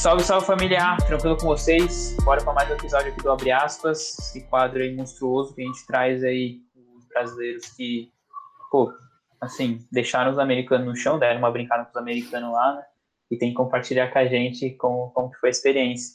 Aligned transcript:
Salve, 0.00 0.24
salve 0.24 0.46
família! 0.46 0.96
Tranquilo 1.06 1.36
com 1.36 1.48
vocês? 1.48 2.16
Bora 2.24 2.42
para 2.42 2.54
mais 2.54 2.70
um 2.70 2.72
episódio 2.72 3.12
aqui 3.12 3.22
do 3.22 3.30
Abre 3.30 3.52
Aspas, 3.52 4.18
esse 4.18 4.40
quadro 4.48 4.80
aí 4.80 4.96
monstruoso 4.96 5.54
que 5.54 5.60
a 5.60 5.66
gente 5.66 5.86
traz 5.86 6.24
aí 6.24 6.62
os 6.96 7.06
brasileiros 7.06 7.66
que, 7.76 8.10
pô, 8.70 8.90
assim, 9.42 9.86
deixaram 9.92 10.30
os 10.30 10.38
americanos 10.38 10.86
no 10.86 10.96
chão, 10.96 11.18
deram 11.18 11.40
uma 11.40 11.50
brincada 11.50 11.84
com 11.84 11.90
os 11.90 11.96
americanos 11.98 12.50
lá, 12.50 12.76
né? 12.76 12.82
E 13.30 13.36
tem 13.36 13.50
que 13.50 13.56
compartilhar 13.56 14.10
com 14.10 14.18
a 14.18 14.24
gente 14.24 14.70
como, 14.70 15.10
como 15.10 15.30
que 15.30 15.36
foi 15.36 15.50
a 15.50 15.52
experiência. 15.52 16.14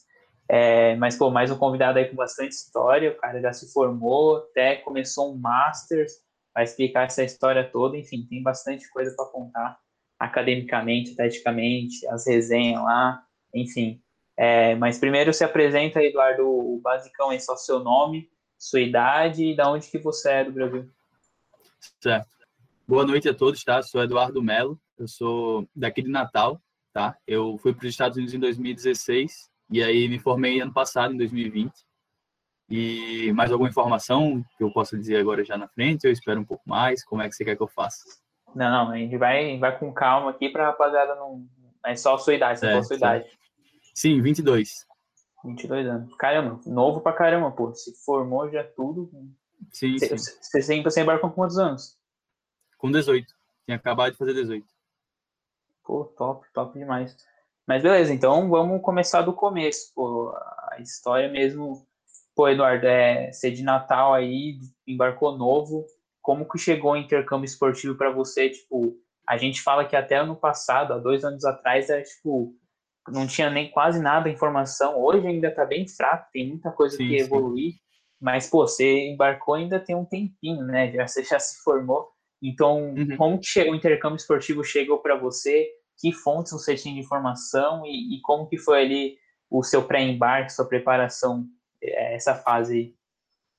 É, 0.49 0.95
mas, 0.95 1.15
pô, 1.15 1.29
mais 1.29 1.52
um 1.52 1.57
convidado 1.57 1.99
aí 1.99 2.05
com 2.05 2.15
bastante 2.15 2.54
história, 2.54 3.11
o 3.11 3.17
cara 3.17 3.39
já 3.39 3.54
se 3.54 3.71
formou, 3.71 4.38
até 4.38 4.77
começou 4.77 5.31
um 5.31 5.38
Masters, 5.38 6.11
vai 6.55 6.63
explicar 6.63 7.04
essa 7.04 7.23
história 7.23 7.63
toda, 7.71 7.95
enfim, 7.95 8.25
tem 8.27 8.41
bastante 8.41 8.89
coisa 8.89 9.15
para 9.15 9.25
contar 9.25 9.77
academicamente, 10.20 11.11
esteticamente, 11.11 12.08
as 12.08 12.25
resenhas 12.25 12.81
lá, 12.81 13.22
enfim. 13.55 14.02
É, 14.38 14.76
mas 14.76 15.00
primeiro 15.00 15.34
se 15.34 15.44
apresenta, 15.44 16.04
Eduardo, 16.04 16.45
o 16.45 16.80
basicão 16.82 17.32
é 17.32 17.40
só 17.40 17.55
seu 17.55 17.80
nome, 17.80 18.30
sua 18.58 18.81
idade 18.81 19.45
e 19.45 19.55
da 19.55 19.72
onde 19.72 19.90
que 19.90 19.98
você 19.98 20.30
é 20.30 20.44
do 20.44 20.52
Brasil. 20.52 20.90
Certo. 22.02 22.28
Boa 22.88 23.05
noite 23.05 23.30
a 23.30 23.34
todos, 23.34 23.64
tá? 23.64 23.81
Sou 23.81 24.04
Eduardo 24.04 24.44
Melo, 24.44 24.80
eu 25.00 25.08
sou 25.08 25.68
daqui 25.76 26.02
de 26.02 26.09
Natal, 26.09 26.62
tá? 26.94 27.18
Eu 27.26 27.58
fui 27.58 27.73
para 27.73 27.86
os 27.86 27.90
Estados 27.90 28.18
Unidos 28.18 28.34
em 28.34 28.40
2016 28.40 29.50
e 29.72 29.81
aí 29.81 30.08
me 30.08 30.20
formei 30.20 30.59
ano 30.59 30.73
passado, 30.73 31.14
em 31.14 31.17
2020. 31.17 31.73
E 32.70 33.31
mais 33.34 33.52
alguma 33.52 33.70
informação 33.70 34.44
que 34.58 34.64
eu 34.64 34.72
possa 34.72 34.98
dizer 34.98 35.17
agora 35.17 35.44
já 35.45 35.58
na 35.58 35.67
frente? 35.67 36.06
Eu 36.06 36.12
espero 36.12 36.40
um 36.40 36.45
pouco 36.45 36.64
mais. 36.67 37.03
Como 37.03 37.22
é 37.22 37.30
que 37.30 37.36
você 37.36 37.45
quer 37.45 37.56
que 37.56 37.62
eu 37.62 37.67
faça? 37.67 38.03
Não, 38.56 38.70
não, 38.70 38.92
a 38.92 38.98
gente 38.98 39.17
vai, 39.17 39.58
vai 39.59 39.78
com 39.78 39.94
calma 39.94 40.31
aqui 40.31 40.50
para 40.50 40.64
a 40.64 40.67
rapaziada 40.67 41.16
não. 41.16 41.45
É 41.86 41.95
só 41.95 42.16
a 42.16 42.17
sua 42.17 42.34
idade, 42.34 42.59
só 42.59 42.67
a 42.67 42.84
sua 42.84 42.95
idade. 42.95 43.25
Sim, 43.95 44.21
22. 44.21 44.85
22 45.45 45.88
anos. 45.88 46.15
Caramba, 46.15 46.59
novo 46.65 46.99
pra 46.99 47.13
caramba, 47.13 47.49
pô. 47.51 47.73
Se 47.73 47.93
formou 48.03 48.49
já 48.51 48.63
tudo. 48.63 49.09
Sim, 49.71 49.97
Você 49.97 50.61
sempre 50.61 50.91
você 50.91 51.01
embarcou 51.01 51.29
com 51.29 51.35
quantos 51.35 51.57
anos? 51.57 51.97
Com 52.77 52.91
18. 52.91 53.33
Tinha 53.66 53.77
acabado 53.77 54.11
de 54.11 54.17
fazer 54.17 54.33
18. 54.33 54.66
Pô, 55.83 56.05
top, 56.05 56.45
top 56.53 56.77
demais. 56.77 57.16
Mas 57.66 57.81
beleza, 57.81 58.13
então 58.13 58.49
vamos 58.49 58.81
começar 58.81 59.21
do 59.21 59.33
começo, 59.33 59.93
pô. 59.95 60.33
A 60.71 60.77
história 60.79 61.29
mesmo. 61.29 61.88
Pô, 62.35 62.49
Eduardo, 62.49 62.85
é, 62.85 63.31
ser 63.31 63.51
de 63.51 63.63
Natal 63.63 64.13
aí, 64.13 64.59
embarcou 64.85 65.38
novo. 65.38 65.85
Como 66.21 66.47
que 66.49 66.57
chegou 66.57 66.91
o 66.91 66.97
intercâmbio 66.97 67.45
esportivo 67.45 67.95
para 67.95 68.11
você? 68.11 68.49
Tipo, 68.49 68.97
a 69.25 69.38
gente 69.38 69.61
fala 69.61 69.85
que 69.85 69.95
até 69.95 70.17
ano 70.17 70.35
passado, 70.35 70.93
há 70.93 70.97
dois 70.97 71.23
anos 71.23 71.45
atrás, 71.45 71.89
era 71.89 72.03
tipo, 72.03 72.53
não 73.08 73.28
tinha 73.28 73.50
nem 73.50 73.70
quase 73.72 74.02
nada 74.02 74.30
de 74.30 74.36
informação. 74.36 75.00
Hoje 75.00 75.28
ainda 75.28 75.52
tá 75.52 75.66
bem 75.66 75.88
fraco, 75.88 76.30
tem 76.31 76.50
muita 76.50 76.72
coisa 76.72 76.98
sim, 76.98 77.08
que 77.08 77.17
evoluir. 77.17 77.73
Sim. 77.73 77.80
Mas, 78.20 78.50
pô, 78.50 78.67
você 78.67 79.09
embarcou 79.09 79.56
ainda 79.56 79.80
tem 79.80 79.95
um 79.95 80.06
tempinho, 80.06 80.64
né? 80.64 80.92
Já, 80.92 81.08
você 81.08 81.23
já 81.23 81.39
se 81.39 81.62
formou. 81.64 82.09
Então, 82.42 82.94
uhum. 82.94 83.17
como 83.17 83.39
que 83.39 83.62
o 83.62 83.75
intercâmbio 83.75 84.17
esportivo 84.17 84.64
chegou 84.64 85.00
para 85.00 85.16
você? 85.16 85.67
Que 86.00 86.12
fontes 86.12 86.52
você 86.52 86.75
tinha 86.75 86.94
de 86.94 87.00
informação 87.00 87.86
e, 87.86 88.16
e 88.16 88.22
como 88.22 88.47
que 88.47 88.58
foi 88.58 88.81
ali 88.81 89.17
o 89.50 89.64
seu 89.64 89.84
pré-embarque, 89.84 90.53
sua 90.53 90.67
preparação, 90.67 91.45
é, 91.81 92.16
essa 92.16 92.36
fase 92.36 92.73
aí? 92.75 92.95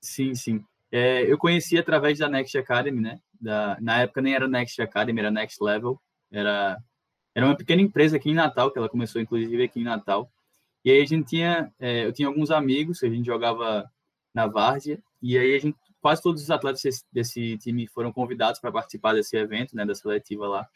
Sim, 0.01 0.35
sim. 0.35 0.63
É, 0.91 1.21
eu 1.21 1.37
conheci 1.37 1.77
através 1.77 2.19
da 2.19 2.29
Next 2.29 2.57
Academy, 2.57 3.01
né? 3.01 3.19
Da, 3.39 3.77
na 3.81 4.01
época 4.01 4.21
nem 4.21 4.33
era 4.33 4.47
Next 4.47 4.81
Academy, 4.81 5.19
era 5.19 5.31
Next 5.31 5.63
Level. 5.63 5.99
Era, 6.31 6.77
era 7.37 7.45
uma 7.45 7.55
pequena 7.55 7.83
empresa 7.83 8.17
aqui 8.17 8.31
em 8.31 8.33
Natal, 8.33 8.71
que 8.71 8.79
ela 8.79 8.89
começou 8.89 9.21
inclusive 9.21 9.61
aqui 9.61 9.79
em 9.79 9.83
Natal. 9.83 10.27
E 10.83 10.89
aí 10.89 11.03
a 11.03 11.05
gente 11.05 11.27
tinha, 11.27 11.71
é, 11.79 12.07
eu 12.07 12.11
tinha 12.11 12.27
alguns 12.27 12.49
amigos, 12.49 13.03
a 13.03 13.07
gente 13.07 13.27
jogava 13.27 13.87
na 14.33 14.47
Várzea, 14.47 14.99
e 15.21 15.37
aí 15.37 15.53
a 15.53 15.59
gente, 15.59 15.77
quase 16.01 16.19
todos 16.19 16.41
os 16.41 16.49
atletas 16.49 16.81
desse, 16.81 17.05
desse 17.13 17.57
time 17.59 17.85
foram 17.85 18.11
convidados 18.11 18.59
para 18.59 18.71
participar 18.71 19.13
desse 19.13 19.37
evento, 19.37 19.75
né, 19.75 19.85
da 19.85 19.93
seletiva 19.93 20.47
lá. 20.47 20.67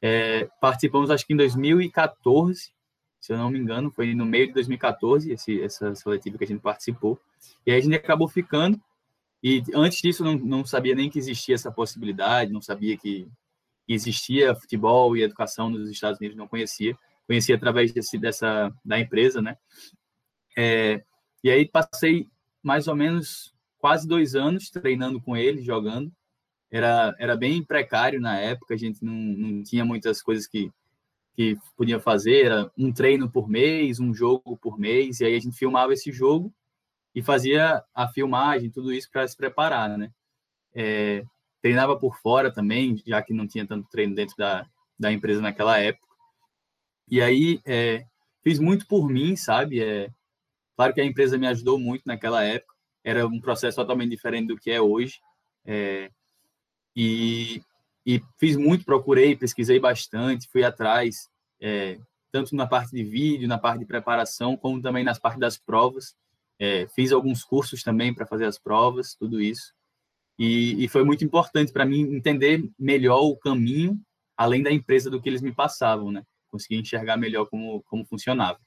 É, 0.00 0.48
participamos, 0.60 1.10
acho 1.10 1.26
que 1.26 1.32
em 1.32 1.36
2014, 1.36 2.72
se 3.18 3.32
eu 3.32 3.36
não 3.36 3.50
me 3.50 3.58
engano, 3.58 3.90
foi 3.90 4.14
no 4.14 4.24
meio 4.24 4.46
de 4.46 4.52
2014, 4.52 5.32
esse, 5.32 5.60
essa 5.60 5.96
seletiva 5.96 6.38
que 6.38 6.44
a 6.44 6.46
gente 6.46 6.60
participou. 6.60 7.18
E 7.66 7.72
aí 7.72 7.78
a 7.78 7.82
gente 7.82 7.96
acabou 7.96 8.28
ficando, 8.28 8.80
e 9.42 9.64
antes 9.74 10.00
disso 10.00 10.22
não, 10.22 10.36
não 10.36 10.64
sabia 10.64 10.94
nem 10.94 11.10
que 11.10 11.18
existia 11.18 11.56
essa 11.56 11.72
possibilidade, 11.72 12.52
não 12.52 12.62
sabia 12.62 12.96
que, 12.96 13.28
que 13.88 13.94
existia 13.94 14.54
futebol 14.54 15.16
e 15.16 15.22
educação 15.22 15.70
nos 15.70 15.88
Estados 15.88 16.20
Unidos, 16.20 16.36
não 16.36 16.46
conhecia. 16.46 16.94
Conhecia 17.26 17.56
através 17.56 17.90
desse, 17.90 18.18
dessa, 18.18 18.70
da 18.84 19.00
empresa, 19.00 19.40
né? 19.40 19.56
É, 20.54 21.02
e 21.42 21.50
aí 21.50 21.66
passei 21.66 22.28
mais 22.62 22.86
ou 22.86 22.94
menos 22.94 23.54
quase 23.78 24.06
dois 24.06 24.34
anos 24.34 24.68
treinando 24.68 25.18
com 25.22 25.34
ele, 25.34 25.62
jogando 25.62 26.12
era, 26.70 27.14
era 27.18 27.34
bem 27.34 27.64
precário 27.64 28.20
na 28.20 28.38
época, 28.38 28.74
a 28.74 28.76
gente 28.76 29.02
não, 29.02 29.14
não 29.14 29.62
tinha 29.62 29.86
muitas 29.86 30.20
coisas 30.20 30.46
que, 30.46 30.70
que 31.34 31.56
podia 31.74 31.98
fazer, 31.98 32.44
era 32.44 32.70
um 32.76 32.92
treino 32.92 33.30
por 33.30 33.48
mês, 33.48 33.98
um 33.98 34.12
jogo 34.12 34.54
por 34.58 34.78
mês, 34.78 35.20
e 35.20 35.24
aí 35.24 35.34
a 35.34 35.40
gente 35.40 35.56
filmava 35.56 35.94
esse 35.94 36.12
jogo 36.12 36.52
e 37.14 37.22
fazia 37.22 37.82
a 37.94 38.06
filmagem, 38.08 38.70
tudo 38.70 38.92
isso 38.92 39.10
para 39.10 39.26
se 39.26 39.34
preparar, 39.34 39.96
né? 39.96 40.12
É, 40.74 41.24
treinava 41.60 41.96
por 41.96 42.16
fora 42.18 42.52
também, 42.52 43.02
já 43.06 43.22
que 43.22 43.32
não 43.32 43.46
tinha 43.46 43.66
tanto 43.66 43.88
treino 43.88 44.14
dentro 44.14 44.36
da, 44.36 44.66
da 44.98 45.12
empresa 45.12 45.40
naquela 45.40 45.78
época. 45.78 46.06
E 47.10 47.20
aí 47.22 47.60
é, 47.66 48.04
fiz 48.42 48.58
muito 48.58 48.86
por 48.86 49.08
mim, 49.08 49.36
sabe? 49.36 49.82
É, 49.82 50.10
claro 50.76 50.94
que 50.94 51.00
a 51.00 51.04
empresa 51.04 51.38
me 51.38 51.46
ajudou 51.46 51.78
muito 51.78 52.02
naquela 52.06 52.44
época, 52.44 52.74
era 53.02 53.26
um 53.26 53.40
processo 53.40 53.76
totalmente 53.76 54.10
diferente 54.10 54.48
do 54.48 54.58
que 54.58 54.70
é 54.70 54.80
hoje. 54.80 55.20
É, 55.64 56.10
e, 56.94 57.62
e 58.04 58.22
fiz 58.38 58.56
muito, 58.56 58.84
procurei, 58.84 59.36
pesquisei 59.36 59.78
bastante, 59.78 60.48
fui 60.50 60.64
atrás, 60.64 61.28
é, 61.60 61.98
tanto 62.30 62.54
na 62.54 62.66
parte 62.66 62.90
de 62.92 63.04
vídeo, 63.04 63.48
na 63.48 63.58
parte 63.58 63.80
de 63.80 63.86
preparação, 63.86 64.56
como 64.56 64.82
também 64.82 65.04
nas 65.04 65.18
partes 65.18 65.40
das 65.40 65.56
provas. 65.56 66.14
É, 66.58 66.86
fiz 66.88 67.12
alguns 67.12 67.44
cursos 67.44 67.82
também 67.82 68.12
para 68.12 68.26
fazer 68.26 68.46
as 68.46 68.58
provas, 68.58 69.14
tudo 69.14 69.40
isso. 69.40 69.72
E, 70.38 70.84
e 70.84 70.88
foi 70.88 71.04
muito 71.04 71.24
importante 71.24 71.72
para 71.72 71.84
mim 71.84 72.14
entender 72.14 72.70
melhor 72.78 73.22
o 73.22 73.36
caminho, 73.36 73.98
além 74.36 74.62
da 74.62 74.70
empresa, 74.70 75.10
do 75.10 75.20
que 75.20 75.28
eles 75.28 75.42
me 75.42 75.52
passavam, 75.52 76.12
né? 76.12 76.22
Conseguir 76.48 76.76
enxergar 76.76 77.16
melhor 77.16 77.46
como, 77.46 77.82
como 77.84 78.06
funcionava. 78.06 78.58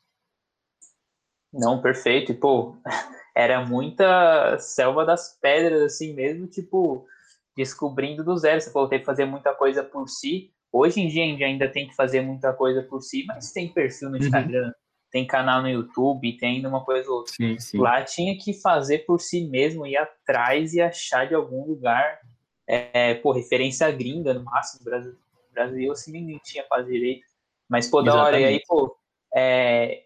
Não, 1.54 1.82
perfeito. 1.82 2.32
E, 2.32 2.36
pô, 2.36 2.76
era 3.36 3.66
muita 3.66 4.58
selva 4.60 5.06
das 5.06 5.38
pedras, 5.42 5.82
assim 5.82 6.14
mesmo, 6.14 6.48
tipo, 6.48 7.08
descobrindo 7.56 8.24
do 8.24 8.38
zero. 8.38 8.60
Você 8.60 8.72
falou 8.72 8.90
que 8.90 9.00
fazer 9.00 9.26
muita 9.26 9.54
coisa 9.54 9.84
por 9.84 10.08
si. 10.08 10.52
Hoje 10.72 11.02
em 11.02 11.08
dia 11.08 11.24
a 11.24 11.28
gente 11.28 11.44
ainda 11.44 11.70
tem 11.70 11.88
que 11.88 11.96
fazer 11.96 12.22
muita 12.22 12.54
coisa 12.54 12.82
por 12.84 13.02
si, 13.02 13.26
mas 13.26 13.52
tem 13.52 13.74
perfil 13.74 14.10
no 14.10 14.18
uhum. 14.18 14.24
Instagram, 14.24 14.68
uhum. 14.68 14.74
Tem 15.12 15.28
canal 15.28 15.62
no 15.62 15.70
YouTube, 15.70 16.38
tem 16.38 16.66
uma 16.66 16.84
coisa 16.84 17.10
ou 17.10 17.18
outra. 17.18 17.34
Sim, 17.34 17.60
sim. 17.60 17.78
Lá 17.78 18.02
tinha 18.04 18.38
que 18.38 18.54
fazer 18.54 19.00
por 19.00 19.20
si 19.20 19.46
mesmo, 19.48 19.86
ir 19.86 19.98
atrás 19.98 20.74
e 20.74 20.82
achar 20.82 21.28
de 21.28 21.36
algum 21.36 21.66
lugar, 21.66 22.20
é, 22.66 23.16
pô, 23.16 23.32
referência 23.32 23.92
gringa 23.92 24.34
no 24.34 24.44
máximo. 24.44 24.86
Brasil, 24.86 25.16
Brasil 25.54 25.92
assim, 25.92 26.12
ninguém 26.14 26.40
tinha 26.44 26.64
quase 26.64 26.90
direito. 26.90 27.26
Mas, 27.70 27.88
pô, 27.88 28.02
da 28.02 28.16
hora. 28.16 28.40
E 28.40 28.46
aí, 28.46 28.62
pô, 28.66 28.96
é, 29.36 30.04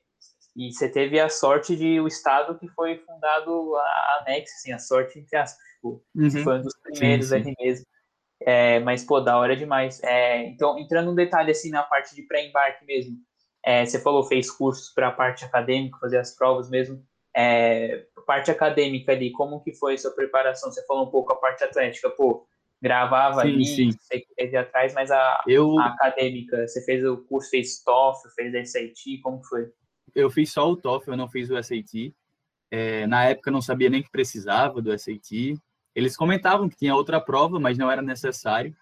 e 0.56 0.72
você 0.72 0.90
teve 0.90 1.20
a 1.20 1.30
sorte 1.30 1.76
de 1.76 2.00
o 2.00 2.08
estado 2.08 2.58
que 2.58 2.68
foi 2.70 2.98
fundado 2.98 3.76
a 3.76 4.20
Anex, 4.22 4.52
assim, 4.54 4.72
a 4.72 4.80
sorte 4.80 5.20
entre 5.20 5.38
as 5.38 5.56
tipo, 5.86 6.04
uhum. 6.16 6.44
foi 6.44 6.60
um 6.60 6.62
dos 6.62 6.74
primeiros 6.82 7.28
sim, 7.28 7.44
sim. 7.44 7.50
ali 7.50 7.56
mesmo. 7.60 7.86
É, 8.42 8.80
mas, 8.80 9.04
pô, 9.04 9.22
da 9.22 9.38
hora 9.38 9.56
demais. 9.56 10.02
É, 10.04 10.46
então, 10.48 10.78
entrando 10.78 11.12
um 11.12 11.16
detalhe, 11.16 11.52
assim, 11.52 11.70
na 11.70 11.84
parte 11.84 12.16
de 12.16 12.24
pré-embarque 12.24 12.86
mesmo, 12.86 13.18
é, 13.66 13.84
você 13.84 14.00
falou, 14.00 14.24
fez 14.24 14.52
cursos 14.52 14.94
para 14.94 15.08
a 15.08 15.12
parte 15.12 15.44
acadêmica, 15.44 15.98
fazer 15.98 16.20
as 16.20 16.36
provas 16.36 16.70
mesmo, 16.70 17.04
é, 17.36 18.06
parte 18.26 18.52
acadêmica 18.52 19.12
ali, 19.12 19.32
como 19.32 19.60
que 19.62 19.74
foi 19.74 19.96
a 19.96 19.98
sua 19.98 20.12
preparação? 20.12 20.72
Você 20.72 20.86
falou 20.86 21.08
um 21.08 21.10
pouco 21.10 21.34
a 21.34 21.36
parte 21.36 21.64
atlética, 21.64 22.10
pô, 22.12 22.48
gravava 22.82 23.42
sim, 23.42 23.48
ali, 23.48 23.66
sim. 23.66 23.92
você 23.92 24.58
atrás, 24.58 24.94
mas 24.94 25.10
a, 25.10 25.42
eu... 25.48 25.80
a, 25.80 25.88
acadêmica, 25.88 26.68
você 26.68 26.86
fez 26.86 27.04
o 27.04 27.18
curso, 27.18 27.50
fez 27.50 27.84
TOEFL, 27.84 28.30
fez 28.36 28.72
SAT, 28.72 29.20
como 29.24 29.44
foi? 29.44 29.68
Eu 30.14 30.30
fiz 30.30 30.52
só 30.52 30.70
o 30.70 30.78
TOEFL, 30.78 31.12
eu 31.12 31.18
não 31.18 31.28
fiz 31.28 31.50
o 31.50 31.62
SAT. 31.62 32.14
É, 32.70 33.08
na 33.08 33.26
época 33.26 33.50
eu 33.50 33.54
não 33.54 33.62
sabia 33.62 33.90
nem 33.90 34.04
que 34.04 34.12
precisava 34.12 34.82
do 34.82 34.98
SAT. 34.98 35.56
Eles 35.96 36.16
comentavam 36.16 36.70
que 36.70 36.78
tinha 36.78 36.96
outra 36.96 37.20
prova, 37.20 37.60
mas 37.60 37.78
não 37.78 37.90
era 37.90 38.02
necessário. 38.02 38.76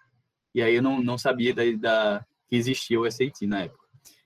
E 0.54 0.62
aí 0.62 0.74
eu 0.74 0.82
não, 0.82 1.02
não 1.02 1.16
sabia 1.16 1.54
da, 1.54 1.62
da, 1.78 2.26
que 2.48 2.56
existia 2.56 3.00
o 3.00 3.10
SAT 3.10 3.42
na 3.46 3.62
época. 3.62 3.83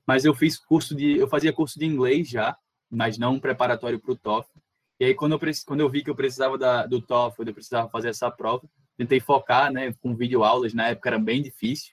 Mas 0.09 0.25
eu 0.25 0.35
fiz 0.35 0.57
curso 0.57 0.95
de, 0.95 1.19
eu 1.19 1.29
fazia 1.29 1.53
curso 1.53 1.79
de 1.79 1.85
inglês 1.85 2.31
já, 2.31 2.57
mas 2.91 3.19
não 3.19 3.39
preparatório 3.39 4.01
para 4.01 4.13
o 4.13 4.17
TOEFL. 4.17 4.59
E 4.99 5.05
aí 5.05 5.15
quando 5.15 5.33
eu 5.33 5.41
quando 5.67 5.81
eu 5.81 5.91
vi 5.91 6.03
que 6.03 6.09
eu 6.09 6.15
precisava 6.15 6.57
da, 6.57 6.87
do 6.87 7.03
TOEFL, 7.03 7.43
eu 7.43 7.53
precisava 7.53 7.91
fazer 7.91 8.09
essa 8.09 8.31
prova, 8.31 8.67
tentei 8.97 9.21
focar, 9.21 9.71
né, 9.71 9.93
com 10.01 10.17
videoaulas. 10.17 10.73
Na 10.73 10.89
época 10.89 11.11
era 11.11 11.19
bem 11.19 11.43
difícil. 11.43 11.93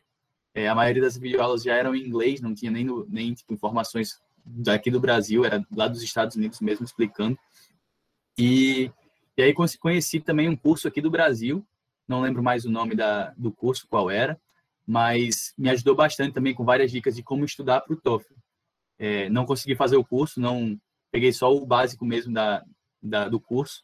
É, 0.54 0.70
a 0.70 0.74
maioria 0.74 1.02
das 1.02 1.18
videoaulas 1.18 1.62
já 1.62 1.76
eram 1.76 1.94
em 1.94 2.08
inglês, 2.08 2.40
não 2.40 2.56
tinha 2.56 2.72
nem, 2.72 2.88
nem 3.10 3.34
tipo, 3.34 3.54
informações 3.54 4.18
daqui 4.46 4.90
do 4.90 5.02
Brasil, 5.02 5.44
era 5.44 5.62
lá 5.76 5.90
dos 5.90 6.02
Estados 6.02 6.38
Unidos 6.38 6.62
mesmo 6.62 6.86
explicando. 6.86 7.38
E, 8.40 8.90
e 9.38 9.44
aí 9.44 9.54
conheci 9.54 10.22
também 10.22 10.48
um 10.48 10.56
curso 10.56 10.88
aqui 10.88 11.02
do 11.02 11.12
Brasil, 11.12 11.68
não 12.08 12.22
lembro 12.22 12.42
mais 12.42 12.64
o 12.64 12.72
nome 12.72 12.96
da, 12.96 13.32
do 13.32 13.52
curso, 13.52 13.86
qual 13.90 14.10
era, 14.10 14.40
mas 14.86 15.54
me 15.58 15.70
ajudou 15.70 15.96
bastante 15.96 16.34
também 16.34 16.54
com 16.54 16.64
várias 16.64 16.92
dicas 16.92 17.16
de 17.16 17.24
como 17.24 17.46
estudar 17.46 17.82
para 17.82 17.94
o 17.94 18.00
TOEFL. 18.00 18.34
É, 18.98 19.30
não 19.30 19.46
consegui 19.46 19.76
fazer 19.76 19.98
o 19.98 20.06
curso, 20.06 20.40
não 20.40 20.80
peguei 21.12 21.34
só 21.34 21.54
o 21.54 21.66
básico 21.66 22.06
mesmo 22.06 22.34
da, 22.34 22.64
da, 23.02 23.28
do 23.28 23.40
curso, 23.40 23.84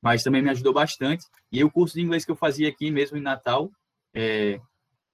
mas 0.00 0.22
também 0.22 0.42
me 0.42 0.50
ajudou 0.50 0.72
bastante. 0.72 1.26
E 1.50 1.62
o 1.64 1.70
curso 1.70 1.94
de 1.94 2.02
inglês 2.02 2.24
que 2.24 2.30
eu 2.30 2.36
fazia 2.36 2.68
aqui 2.68 2.90
mesmo 2.90 3.16
em 3.16 3.22
Natal, 3.22 3.70
é, 4.14 4.60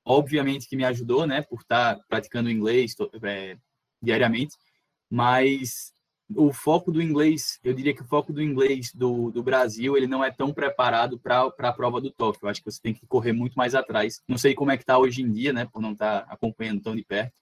obviamente 0.04 0.68
que 0.68 0.76
me 0.76 0.84
ajudou, 0.84 1.26
né, 1.26 1.42
por 1.42 1.60
estar 1.60 1.98
praticando 2.08 2.50
inglês 2.50 2.94
é, 3.22 3.56
diariamente, 4.02 4.56
mas 5.08 5.92
o 6.36 6.52
foco 6.52 6.90
do 6.90 7.00
inglês, 7.00 7.58
eu 7.62 7.72
diria 7.72 7.94
que 7.94 8.02
o 8.02 8.06
foco 8.06 8.32
do 8.32 8.42
inglês 8.42 8.92
do, 8.94 9.30
do 9.30 9.42
Brasil, 9.42 9.96
ele 9.96 10.06
não 10.06 10.24
é 10.24 10.30
tão 10.30 10.52
preparado 10.52 11.18
para 11.18 11.52
a 11.58 11.72
prova 11.72 12.00
do 12.00 12.10
TOEFL. 12.10 12.46
Eu 12.46 12.50
acho 12.50 12.62
que 12.62 12.70
você 12.70 12.80
tem 12.80 12.94
que 12.94 13.06
correr 13.06 13.32
muito 13.32 13.54
mais 13.54 13.74
atrás. 13.74 14.20
Não 14.28 14.38
sei 14.38 14.54
como 14.54 14.70
é 14.70 14.76
que 14.76 14.82
está 14.82 14.98
hoje 14.98 15.22
em 15.22 15.32
dia, 15.32 15.52
né, 15.52 15.66
por 15.72 15.80
não 15.80 15.92
estar 15.92 16.22
tá 16.22 16.32
acompanhando 16.32 16.82
tão 16.82 16.94
de 16.94 17.04
perto, 17.04 17.32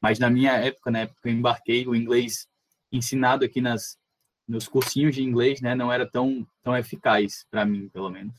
mas 0.00 0.18
na 0.18 0.30
minha 0.30 0.52
época, 0.52 0.90
na 0.90 1.00
época 1.00 1.20
que 1.22 1.28
eu 1.28 1.32
embarquei, 1.32 1.86
o 1.86 1.94
inglês 1.94 2.46
ensinado 2.92 3.44
aqui 3.44 3.60
nas 3.60 3.96
nos 4.46 4.66
cursinhos 4.66 5.14
de 5.14 5.22
inglês, 5.22 5.60
né, 5.60 5.74
não 5.74 5.92
era 5.92 6.10
tão 6.10 6.46
tão 6.62 6.74
eficaz 6.74 7.44
para 7.50 7.66
mim, 7.66 7.88
pelo 7.90 8.08
menos. 8.08 8.34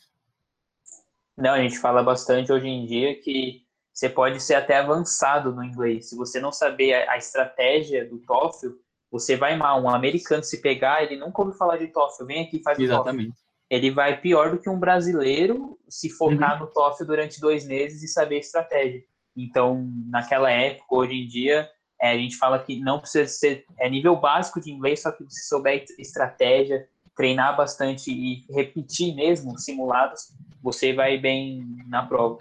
Não, 1.38 1.54
a 1.54 1.62
gente 1.62 1.78
fala 1.78 2.02
bastante 2.02 2.52
hoje 2.52 2.68
em 2.68 2.86
dia 2.86 3.20
que 3.22 3.64
você 3.94 4.10
pode 4.10 4.42
ser 4.42 4.56
até 4.56 4.80
avançado 4.80 5.54
no 5.54 5.64
inglês. 5.64 6.10
Se 6.10 6.16
você 6.16 6.40
não 6.40 6.52
saber 6.52 6.94
a, 6.94 7.14
a 7.14 7.18
estratégia 7.18 8.08
do 8.08 8.18
TOEFL, 8.20 8.70
você 9.12 9.36
vai 9.36 9.56
mal. 9.56 9.82
Um 9.82 9.90
americano 9.90 10.44
se 10.44 10.62
pegar, 10.62 11.04
ele 11.04 11.18
nunca 11.18 11.42
ouviu 11.42 11.58
falar 11.58 11.78
de 11.78 11.88
TOEFL, 11.88 12.26
vem 12.26 12.44
aqui 12.44 12.58
e 12.58 12.64
faz 12.64 12.80
Exatamente. 12.80 13.30
o 13.30 13.32
TOEFL. 13.32 13.40
Ele 13.70 13.92
vai 13.92 14.20
pior 14.20 14.52
do 14.52 14.58
que 14.58 14.70
um 14.70 14.80
brasileiro 14.80 15.78
se 15.88 16.10
focar 16.10 16.56
uhum. 16.56 16.66
no 16.66 16.72
TOEFL 16.72 17.06
durante 17.06 17.40
dois 17.40 17.66
meses 17.68 18.02
e 18.02 18.08
saber 18.08 18.40
estratégia. 18.40 19.04
Então, 19.38 19.88
naquela 20.08 20.50
época, 20.50 20.96
hoje 20.96 21.14
em 21.14 21.28
dia, 21.28 21.70
é, 22.02 22.12
a 22.12 22.18
gente 22.18 22.36
fala 22.36 22.60
que 22.60 22.80
não 22.80 23.00
precisa 23.00 23.28
ser 23.28 23.66
é 23.78 23.90
nível 23.90 24.16
básico 24.16 24.60
de 24.60 24.72
inglês, 24.72 25.02
só 25.02 25.12
que 25.12 25.24
se 25.30 25.48
souber 25.48 25.86
estratégia, 25.98 26.88
treinar 27.16 27.56
bastante 27.56 28.12
e 28.12 28.46
repetir 28.50 29.14
mesmo 29.14 29.58
simulados, 29.60 30.34
você 30.62 30.94
vai 30.94 31.18
bem 31.18 31.66
na 31.88 32.06
prova. 32.06 32.40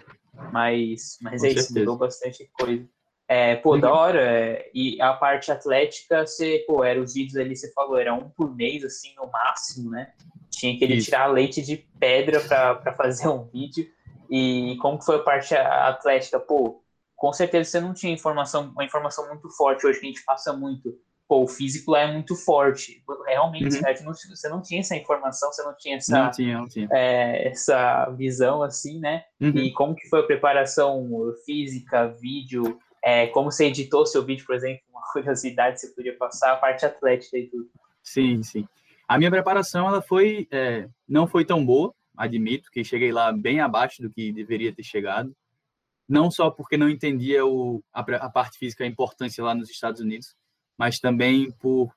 Mas, 0.53 1.17
mas 1.21 1.43
é 1.43 1.49
isso, 1.49 1.73
mudou 1.73 1.97
bastante 1.97 2.49
coisa. 2.53 2.87
É, 3.29 3.55
pô, 3.57 3.77
da 3.77 3.93
hora. 3.93 4.19
É, 4.19 4.71
e 4.73 4.99
a 4.99 5.13
parte 5.13 5.51
atlética, 5.51 6.25
você, 6.25 6.65
pô, 6.67 6.83
era 6.83 6.99
os 6.99 7.13
vídeos 7.13 7.37
ali, 7.37 7.55
você 7.55 7.71
falou, 7.73 7.99
era 7.99 8.11
um 8.11 8.27
por 8.27 8.55
mês, 8.55 8.83
assim, 8.83 9.13
no 9.15 9.29
máximo, 9.29 9.91
né? 9.91 10.11
Tinha 10.49 10.75
que 10.75 10.83
ele 10.83 10.95
isso. 10.95 11.05
tirar 11.05 11.27
leite 11.27 11.61
de 11.61 11.77
pedra 11.99 12.41
para 12.41 12.91
fazer 12.95 13.27
um 13.27 13.43
vídeo. 13.43 13.85
E 14.31 14.75
como 14.81 14.99
foi 14.99 15.17
a 15.17 15.23
parte 15.23 15.55
atlética? 15.55 16.39
Pô, 16.39 16.81
com 17.15 17.31
certeza 17.31 17.69
você 17.69 17.79
não 17.79 17.93
tinha 17.93 18.11
informação, 18.11 18.71
uma 18.71 18.83
informação 18.83 19.27
muito 19.27 19.47
forte 19.51 19.85
hoje 19.85 19.99
que 19.99 20.07
a 20.07 20.09
gente 20.09 20.25
passa 20.25 20.51
muito. 20.51 20.97
Pô, 21.27 21.43
o 21.43 21.47
físico 21.47 21.91
lá 21.91 21.99
é 21.99 22.11
muito 22.11 22.35
forte. 22.35 23.03
Realmente, 23.27 23.77
uhum. 23.77 24.13
você 24.13 24.49
não 24.49 24.59
tinha 24.59 24.79
essa 24.79 24.95
informação, 24.95 25.53
você 25.53 25.61
não 25.61 25.75
tinha 25.77 25.97
essa, 25.97 26.23
não 26.23 26.31
tinha, 26.31 26.57
não 26.57 26.67
tinha. 26.67 26.87
É, 26.91 27.47
essa 27.47 28.09
visão 28.09 28.63
assim, 28.63 28.99
né? 28.99 29.25
Uhum. 29.39 29.49
E 29.49 29.71
como 29.71 29.93
que 29.93 30.09
foi 30.09 30.21
a 30.21 30.25
preparação 30.25 31.07
física, 31.45 32.07
vídeo, 32.07 32.79
é, 33.03 33.27
como 33.27 33.51
você 33.51 33.65
editou 33.65 34.05
seu 34.05 34.23
vídeo, 34.23 34.45
por 34.45 34.55
exemplo, 34.55 34.81
uma 34.89 35.01
curiosidade 35.13 35.79
você 35.79 35.87
podia 35.89 36.15
passar, 36.17 36.53
a 36.53 36.57
parte 36.57 36.85
atlética 36.85 37.37
e 37.37 37.47
tudo. 37.47 37.69
Sim, 38.03 38.43
sim. 38.43 38.67
A 39.07 39.17
minha 39.17 39.31
preparação 39.31 39.87
ela 39.87 40.01
foi 40.01 40.47
é, 40.51 40.87
não 41.07 41.27
foi 41.27 41.43
tão 41.43 41.65
boa, 41.65 41.93
admito 42.15 42.69
que 42.71 42.83
cheguei 42.83 43.11
lá 43.11 43.31
bem 43.31 43.59
abaixo 43.59 44.01
do 44.01 44.09
que 44.09 44.31
deveria 44.31 44.73
ter 44.73 44.83
chegado 44.83 45.35
não 46.09 46.31
só 46.31 46.49
porque 46.49 46.75
não 46.75 46.89
entendia 46.89 47.45
o, 47.45 47.83
a, 47.93 47.99
a, 48.01 48.29
parte 48.29 48.57
física, 48.57 48.83
a 48.83 48.87
importância 48.87 49.43
lá 49.43 49.53
nos 49.53 49.69
Estados 49.69 50.01
Unidos, 50.01 50.35
mas 50.75 50.99
também 50.99 51.51
por, 51.51 51.93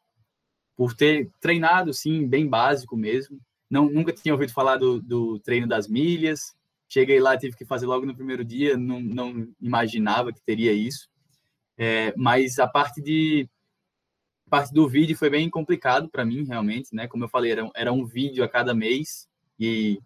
por 0.76 0.94
ter 0.94 1.30
treinado, 1.40 1.94
sim, 1.94 2.28
bem 2.28 2.46
básico 2.46 2.94
mesmo. 2.94 3.40
Não, 3.70 3.88
nunca 3.88 4.12
tinha 4.12 4.34
ouvido 4.34 4.52
falar 4.52 4.76
do, 4.76 5.00
do 5.00 5.40
treino 5.40 5.66
das 5.66 5.88
milhas. 5.88 6.54
Cheguei 6.92 7.20
lá, 7.20 7.38
tive 7.38 7.56
que 7.56 7.64
fazer 7.64 7.86
logo 7.86 8.04
no 8.04 8.14
primeiro 8.14 8.44
dia, 8.44 8.76
não, 8.76 9.00
não 9.00 9.48
imaginava 9.60 10.32
que 10.32 10.42
teria 10.42 10.72
isso. 10.72 11.08
É, 11.78 12.12
mas 12.16 12.58
a 12.58 12.66
parte 12.66 13.00
de 13.00 13.48
parte 14.50 14.74
do 14.74 14.86
vídeo 14.86 15.16
foi 15.16 15.30
bem 15.30 15.48
complicado 15.48 16.10
para 16.10 16.24
mim, 16.24 16.44
realmente, 16.44 16.94
né? 16.94 17.06
Como 17.08 17.24
eu 17.24 17.28
falei, 17.28 17.52
era, 17.52 17.70
era 17.74 17.92
um 17.92 18.04
vídeo 18.04 18.44
a 18.44 18.48
cada 18.48 18.74
mês 18.74 19.28
e 19.58 20.00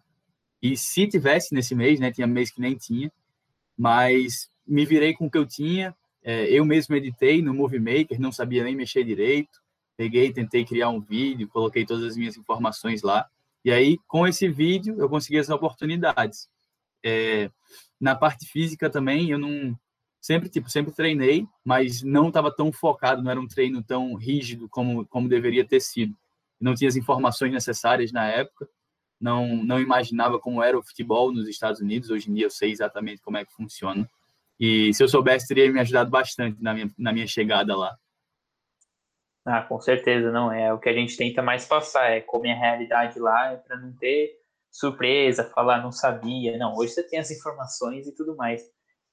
e 0.61 0.75
se 0.75 1.05
tivesse 1.07 1.53
nesse 1.53 1.75
mês, 1.75 1.99
né? 1.99 2.11
Tinha 2.11 2.25
mês 2.25 2.49
que 2.49 2.61
nem 2.61 2.75
tinha 2.75 3.11
mas 3.77 4.49
me 4.65 4.85
virei 4.85 5.13
com 5.13 5.27
o 5.27 5.31
que 5.31 5.37
eu 5.37 5.45
tinha. 5.45 5.95
É, 6.23 6.49
eu 6.51 6.65
mesmo 6.65 6.95
editei 6.95 7.41
no 7.41 7.53
Movie 7.53 7.79
Maker, 7.79 8.19
não 8.19 8.31
sabia 8.31 8.63
nem 8.63 8.75
mexer 8.75 9.03
direito. 9.03 9.61
Peguei, 9.95 10.33
tentei 10.33 10.65
criar 10.65 10.89
um 10.89 10.99
vídeo, 10.99 11.47
coloquei 11.47 11.85
todas 11.85 12.03
as 12.03 12.17
minhas 12.17 12.35
informações 12.35 13.03
lá. 13.03 13.27
E 13.63 13.71
aí, 13.71 13.97
com 14.07 14.27
esse 14.27 14.47
vídeo, 14.47 14.95
eu 14.99 15.07
consegui 15.07 15.37
as 15.37 15.49
oportunidades. 15.49 16.49
É, 17.03 17.49
na 17.99 18.15
parte 18.15 18.45
física 18.47 18.89
também, 18.89 19.29
eu 19.29 19.37
não 19.37 19.77
sempre 20.19 20.49
tipo 20.49 20.69
sempre 20.69 20.93
treinei, 20.93 21.47
mas 21.63 22.01
não 22.03 22.27
estava 22.27 22.53
tão 22.53 22.71
focado, 22.71 23.23
não 23.23 23.31
era 23.31 23.39
um 23.39 23.47
treino 23.47 23.81
tão 23.83 24.13
rígido 24.15 24.67
como 24.69 25.05
como 25.07 25.29
deveria 25.29 25.65
ter 25.65 25.79
sido. 25.79 26.15
Não 26.59 26.73
tinha 26.73 26.87
as 26.87 26.95
informações 26.95 27.51
necessárias 27.51 28.11
na 28.11 28.25
época 28.25 28.67
não, 29.19 29.47
não 29.47 29.79
imaginava 29.79 30.39
como 30.39 30.61
era 30.61 30.77
o 30.77 30.83
futebol 30.83 31.31
nos 31.31 31.47
Estados 31.47 31.81
Unidos. 31.81 32.09
Hoje 32.09 32.29
em 32.29 32.33
dia 32.33 32.45
eu 32.45 32.51
sei 32.51 32.71
exatamente 32.71 33.21
como 33.21 33.37
é 33.37 33.45
que 33.45 33.53
funciona. 33.53 34.07
E 34.59 34.93
se 34.93 35.03
eu 35.03 35.07
soubesse, 35.07 35.47
teria 35.47 35.71
me 35.71 35.79
ajudado 35.79 36.09
bastante 36.09 36.61
na 36.61 36.73
minha, 36.73 36.89
na 36.97 37.11
minha 37.11 37.27
chegada 37.27 37.75
lá. 37.75 37.95
Ah, 39.45 39.61
com 39.61 39.79
certeza, 39.79 40.31
não. 40.31 40.51
É 40.51 40.73
o 40.73 40.79
que 40.79 40.89
a 40.89 40.93
gente 40.93 41.15
tenta 41.15 41.41
mais 41.41 41.65
passar, 41.65 42.11
é 42.11 42.21
como 42.21 42.45
é 42.45 42.51
a 42.51 42.59
realidade 42.59 43.19
lá, 43.19 43.53
é 43.53 43.57
para 43.57 43.77
não 43.77 43.93
ter 43.93 44.37
surpresa, 44.71 45.43
falar 45.43 45.81
não 45.81 45.91
sabia. 45.91 46.57
Não, 46.57 46.75
hoje 46.75 46.93
você 46.93 47.03
tem 47.03 47.19
as 47.19 47.31
informações 47.31 48.07
e 48.07 48.15
tudo 48.15 48.35
mais. 48.35 48.61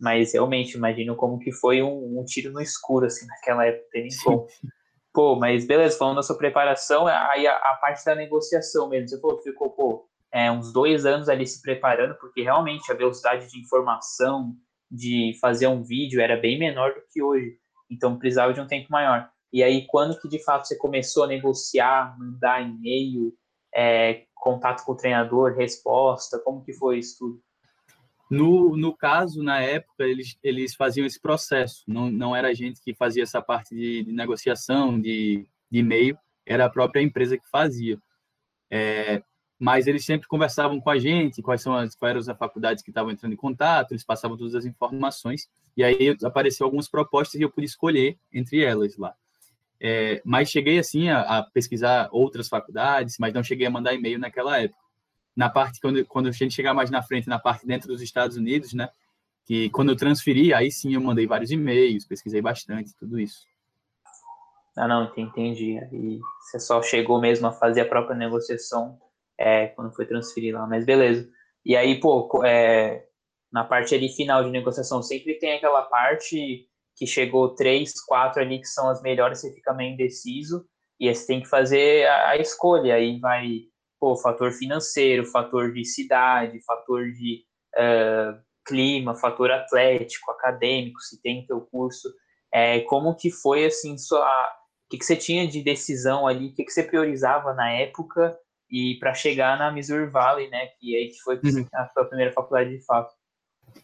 Mas 0.01 0.33
realmente, 0.33 0.77
imagino 0.77 1.17
como 1.17 1.39
que 1.39 1.53
foi 1.53 1.83
um, 1.83 2.21
um 2.21 2.25
tiro 2.25 2.53
no 2.53 2.61
escuro, 2.61 3.07
assim, 3.07 3.27
naquela 3.27 3.67
época, 3.67 3.89
tem 3.93 4.03
nem 4.03 4.11
como. 4.23 4.47
Pô, 5.13 5.37
mas 5.37 5.65
beleza, 5.65 5.97
falando 5.97 6.17
da 6.17 6.23
sua 6.25 6.37
preparação, 6.37 7.07
aí 7.07 7.47
a, 7.47 7.57
a 7.57 7.79
parte 7.81 8.05
da 8.05 8.17
negociação 8.17 8.89
mesmo, 8.89 9.09
você 9.09 9.43
ficou, 9.45 9.71
pô, 9.71 10.09
é, 10.33 10.51
uns 10.51 10.73
dois 10.73 11.07
anos 11.07 11.29
ali 11.29 11.47
se 11.47 11.63
preparando, 11.63 12.17
porque 12.17 12.43
realmente 12.43 12.91
a 12.91 12.97
velocidade 12.97 13.49
de 13.49 13.61
informação, 13.61 14.57
de 14.91 15.39
fazer 15.41 15.69
um 15.69 15.85
vídeo 15.85 16.21
era 16.21 16.37
bem 16.37 16.59
menor 16.59 16.93
do 16.95 17.03
que 17.13 17.23
hoje, 17.23 17.57
então 17.89 18.19
precisava 18.19 18.53
de 18.53 18.61
um 18.61 18.67
tempo 18.67 18.89
maior. 18.91 19.31
E 19.53 19.63
aí, 19.63 19.87
quando 19.87 20.21
que 20.21 20.29
de 20.29 20.43
fato 20.43 20.67
você 20.67 20.77
começou 20.77 21.23
a 21.23 21.29
negociar, 21.29 22.19
mandar 22.19 22.61
e-mail, 22.61 23.33
é, 23.75 24.27
contato 24.35 24.85
com 24.85 24.93
o 24.93 24.97
treinador, 24.97 25.55
resposta, 25.57 26.39
como 26.39 26.63
que 26.63 26.73
foi 26.73 26.99
isso 26.99 27.19
tudo? 27.19 27.43
No, 28.31 28.77
no 28.77 28.97
caso, 28.97 29.43
na 29.43 29.61
época, 29.61 30.05
eles, 30.05 30.37
eles 30.43 30.75
faziam 30.75 31.07
esse 31.07 31.21
processo. 31.21 31.85
Não, 31.87 32.11
não 32.11 32.35
era 32.35 32.49
a 32.49 32.55
gente 32.55 32.81
que 32.81 32.95
fazia 32.95 33.23
essa 33.23 33.41
parte 33.43 33.75
de, 33.75 34.03
de 34.03 34.13
negociação, 34.13 35.01
de, 35.01 35.47
de 35.71 35.79
e-mail, 35.79 36.19
era 36.47 36.65
a 36.65 36.71
própria 36.71 37.03
empresa 37.03 37.37
que 37.37 37.49
fazia. 37.49 37.99
É, 38.71 39.23
mas 39.59 39.87
eles 39.87 40.05
sempre 40.05 40.27
conversavam 40.27 40.81
com 40.81 40.91
a 40.91 40.99
gente, 40.99 41.43
quais 41.43 41.63
são 41.63 41.75
as, 41.75 41.95
quais 41.95 42.11
eram 42.11 42.21
as 42.21 42.39
faculdades 42.39 42.83
que 42.83 42.91
estavam 42.91 43.13
entrando 43.13 43.33
em 43.33 43.37
contato, 43.37 43.93
eles 43.93 44.05
passavam 44.05 44.37
todas 44.37 44.55
as 44.55 44.65
informações, 44.65 45.49
e 45.77 45.85
aí 45.85 46.17
apareceu 46.25 46.65
algumas 46.65 46.89
propostas 46.89 47.41
e 47.41 47.45
eu 47.45 47.51
pude 47.51 47.67
escolher 47.67 48.19
entre 48.33 48.63
elas 48.63 48.97
lá. 48.97 49.15
É, 49.87 50.23
mas 50.25 50.51
cheguei, 50.51 50.79
assim, 50.79 51.11
a, 51.11 51.21
a 51.21 51.43
pesquisar 51.43 52.09
outras 52.11 52.49
faculdades, 52.49 53.17
mas 53.19 53.35
não 53.35 53.43
cheguei 53.43 53.67
a 53.67 53.71
mandar 53.71 53.93
e-mail 53.93 54.19
naquela 54.19 54.59
época 54.59 54.85
na 55.37 55.49
parte, 55.49 55.81
quando, 55.81 56.05
quando 56.07 56.29
a 56.29 56.33
gente 56.33 56.55
chegar 56.55 56.75
mais 56.75 56.91
na 56.91 57.03
frente, 57.03 57.29
na 57.29 57.39
parte 57.39 57.67
dentro 57.67 57.89
dos 57.89 58.01
Estados 58.01 58.37
Unidos, 58.37 58.73
né? 58.73 58.89
Que 59.45 59.69
quando 59.71 59.91
eu 59.91 59.97
transferi, 59.97 60.55
aí 60.55 60.71
sim 60.71 60.95
eu 60.95 61.01
mandei 61.01 61.27
vários 61.27 61.51
e-mails, 61.51 62.07
pesquisei 62.07 62.41
bastante, 62.41 62.95
tudo 62.97 63.19
isso. 63.19 63.45
Ah, 64.77 64.89
não, 64.89 65.13
entendi. 65.17 65.79
E 65.93 66.21
você 66.41 66.59
só 66.59 66.83
chegou 66.83 67.21
mesmo 67.21 67.47
a 67.47 67.53
fazer 67.53 67.83
a 67.83 67.89
própria 67.89 68.17
negociação 68.17 68.99
é, 69.39 69.67
quando 69.69 69.95
foi 69.95 70.07
transferir 70.07 70.55
lá, 70.55 70.67
mas 70.67 70.85
beleza. 70.85 71.29
E 71.65 71.77
aí, 71.77 72.01
pô, 72.01 72.43
é, 72.45 73.05
na 73.53 73.65
parte 73.65 73.95
ali 73.95 74.09
final 74.09 74.45
de 74.45 74.51
negociação, 74.51 75.03
sempre 75.03 75.35
tem 75.39 75.55
aquela 75.55 75.83
parte 75.83 76.69
que 76.97 77.07
chegou 77.07 77.55
três, 77.55 78.01
quatro 78.05 78.43
ali 78.43 78.61
que 78.61 78.69
são 78.69 78.89
as 78.89 79.03
melhores, 79.03 79.41
você 79.41 79.53
fica 79.53 79.73
meio 79.73 79.95
indeciso, 79.95 80.65
e 81.01 81.09
aí 81.09 81.15
você 81.15 81.27
tem 81.27 81.43
que 81.43 81.49
fazer 81.49 82.07
a, 82.07 82.31
a 82.31 82.37
escolha, 82.37 82.95
aí 82.95 83.19
vai 83.19 83.63
pô, 83.99 84.17
fator 84.17 84.53
financeiro, 84.53 85.25
fator 85.27 85.73
de 85.73 85.85
cidade, 85.85 86.63
fator 86.65 87.11
de 87.13 87.43
uh, 87.77 88.39
clima, 88.67 89.15
fator 89.15 89.51
atlético, 89.51 90.31
acadêmico, 90.31 91.01
se 91.01 91.21
tem 91.23 91.47
teu 91.47 91.61
curso, 91.63 92.13
é, 92.53 92.81
como 92.81 93.17
que 93.17 93.31
foi 93.31 93.65
assim 93.65 93.99
sua 93.99 94.29
que, 94.89 94.99
que 94.99 95.05
você 95.05 95.17
tinha 95.17 95.47
de 95.47 95.63
decisão 95.63 96.27
ali, 96.27 96.49
o 96.49 96.55
que, 96.55 96.65
que 96.65 96.71
você 96.71 96.83
priorizava 96.83 97.53
na 97.55 97.71
época 97.71 98.39
e 98.71 98.97
para 98.99 99.15
chegar 99.15 99.59
na 99.59 99.71
Missouri 99.71 100.07
Valley, 100.07 100.49
né? 100.49 100.67
Que 100.79 100.97
aí 100.97 101.11
foi 101.23 101.37
uhum. 101.37 101.67
a 101.75 101.89
sua 101.89 102.05
primeira 102.05 102.33
faculdade 102.33 102.71
de 102.71 102.85
fato. 102.85 103.13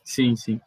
Sim, 0.05 0.37
sim. 0.37 0.61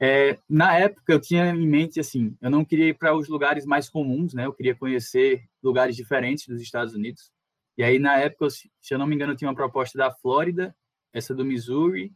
É, 0.00 0.38
na 0.48 0.78
época 0.78 1.12
eu 1.12 1.20
tinha 1.20 1.46
em 1.50 1.66
mente 1.66 1.98
assim, 1.98 2.36
eu 2.40 2.48
não 2.48 2.64
queria 2.64 2.88
ir 2.88 2.94
para 2.94 3.16
os 3.16 3.28
lugares 3.28 3.66
mais 3.66 3.88
comuns, 3.88 4.32
né? 4.32 4.46
Eu 4.46 4.52
queria 4.52 4.74
conhecer 4.74 5.44
lugares 5.62 5.96
diferentes 5.96 6.46
dos 6.46 6.60
Estados 6.62 6.94
Unidos. 6.94 7.32
E 7.76 7.82
aí 7.82 7.98
na 7.98 8.16
época, 8.16 8.48
se 8.50 8.68
eu 8.90 8.98
não 8.98 9.06
me 9.06 9.14
engano, 9.14 9.34
tinha 9.34 9.48
uma 9.48 9.56
proposta 9.56 9.98
da 9.98 10.12
Flórida, 10.12 10.74
essa 11.12 11.34
do 11.34 11.44
Missouri 11.44 12.12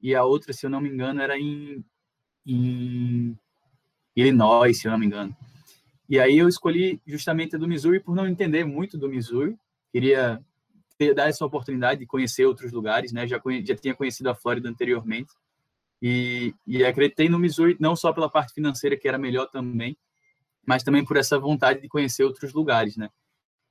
e 0.00 0.14
a 0.14 0.24
outra, 0.24 0.52
se 0.52 0.64
eu 0.64 0.70
não 0.70 0.80
me 0.80 0.88
engano, 0.88 1.20
era 1.20 1.38
em, 1.38 1.84
em 2.46 3.36
Illinois, 4.14 4.78
se 4.78 4.86
eu 4.86 4.92
não 4.92 4.98
me 4.98 5.06
engano. 5.06 5.36
E 6.08 6.18
aí 6.18 6.38
eu 6.38 6.48
escolhi 6.48 7.00
justamente 7.06 7.54
a 7.54 7.58
do 7.58 7.68
Missouri 7.68 8.00
por 8.00 8.16
não 8.16 8.26
entender 8.26 8.64
muito 8.64 8.98
do 8.98 9.08
Missouri. 9.08 9.56
Queria 9.92 10.44
ter, 10.98 11.14
dar 11.14 11.28
essa 11.28 11.44
oportunidade 11.44 12.00
de 12.00 12.06
conhecer 12.06 12.46
outros 12.46 12.72
lugares, 12.72 13.12
né? 13.12 13.26
Já, 13.26 13.40
já 13.64 13.76
tinha 13.76 13.94
conhecido 13.94 14.28
a 14.28 14.34
Flórida 14.34 14.68
anteriormente. 14.68 15.32
E, 16.02 16.54
e 16.66 16.84
acreditei 16.84 17.28
no 17.28 17.38
Missouri 17.38 17.76
não 17.78 17.94
só 17.94 18.12
pela 18.12 18.30
parte 18.30 18.54
financeira, 18.54 18.96
que 18.96 19.06
era 19.06 19.18
melhor 19.18 19.46
também, 19.46 19.96
mas 20.66 20.82
também 20.82 21.04
por 21.04 21.16
essa 21.16 21.38
vontade 21.38 21.80
de 21.80 21.88
conhecer 21.88 22.24
outros 22.24 22.52
lugares, 22.52 22.96
né? 22.96 23.10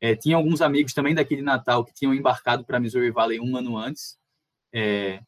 É, 0.01 0.15
tinha 0.15 0.37
alguns 0.37 0.61
amigos 0.61 0.93
também 0.93 1.13
daqui 1.13 1.35
de 1.35 1.41
Natal 1.41 1.83
que 1.83 1.93
tinham 1.93 2.13
embarcado 2.13 2.63
para 2.63 2.79
Missouri 2.79 3.11
Valley 3.11 3.39
um 3.39 3.57
ano 3.57 3.77
antes. 3.77 4.17
É, 4.73 5.21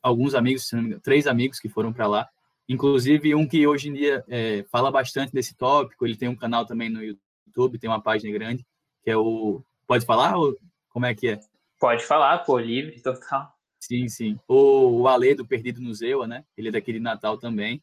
alguns 0.00 0.34
amigos, 0.34 0.70
três 1.02 1.26
amigos 1.26 1.58
que 1.58 1.68
foram 1.68 1.92
para 1.92 2.06
lá. 2.06 2.28
Inclusive 2.68 3.34
um 3.34 3.46
que 3.46 3.66
hoje 3.66 3.88
em 3.88 3.94
dia 3.94 4.24
é, 4.28 4.64
fala 4.70 4.90
bastante 4.90 5.32
desse 5.32 5.56
tópico. 5.56 6.06
Ele 6.06 6.16
tem 6.16 6.28
um 6.28 6.36
canal 6.36 6.64
também 6.64 6.88
no 6.88 7.02
YouTube, 7.02 7.78
tem 7.78 7.90
uma 7.90 8.00
página 8.00 8.32
grande 8.32 8.64
que 9.04 9.10
é 9.10 9.16
o. 9.16 9.62
Pode 9.86 10.06
falar 10.06 10.36
ou 10.36 10.56
como 10.88 11.04
é 11.04 11.14
que 11.14 11.28
é? 11.28 11.40
Pode 11.78 12.04
falar, 12.04 12.38
pô, 12.38 12.58
livre, 12.58 13.00
total. 13.02 13.52
Sim, 13.86 14.08
sim. 14.08 14.40
O, 14.48 15.02
o 15.02 15.08
Ale 15.08 15.34
do 15.34 15.46
Perdido 15.46 15.78
no 15.78 15.92
Zewa, 15.92 16.26
né? 16.26 16.42
Ele 16.56 16.68
é 16.68 16.72
daqui 16.72 16.90
de 16.90 17.00
Natal 17.00 17.36
também. 17.36 17.82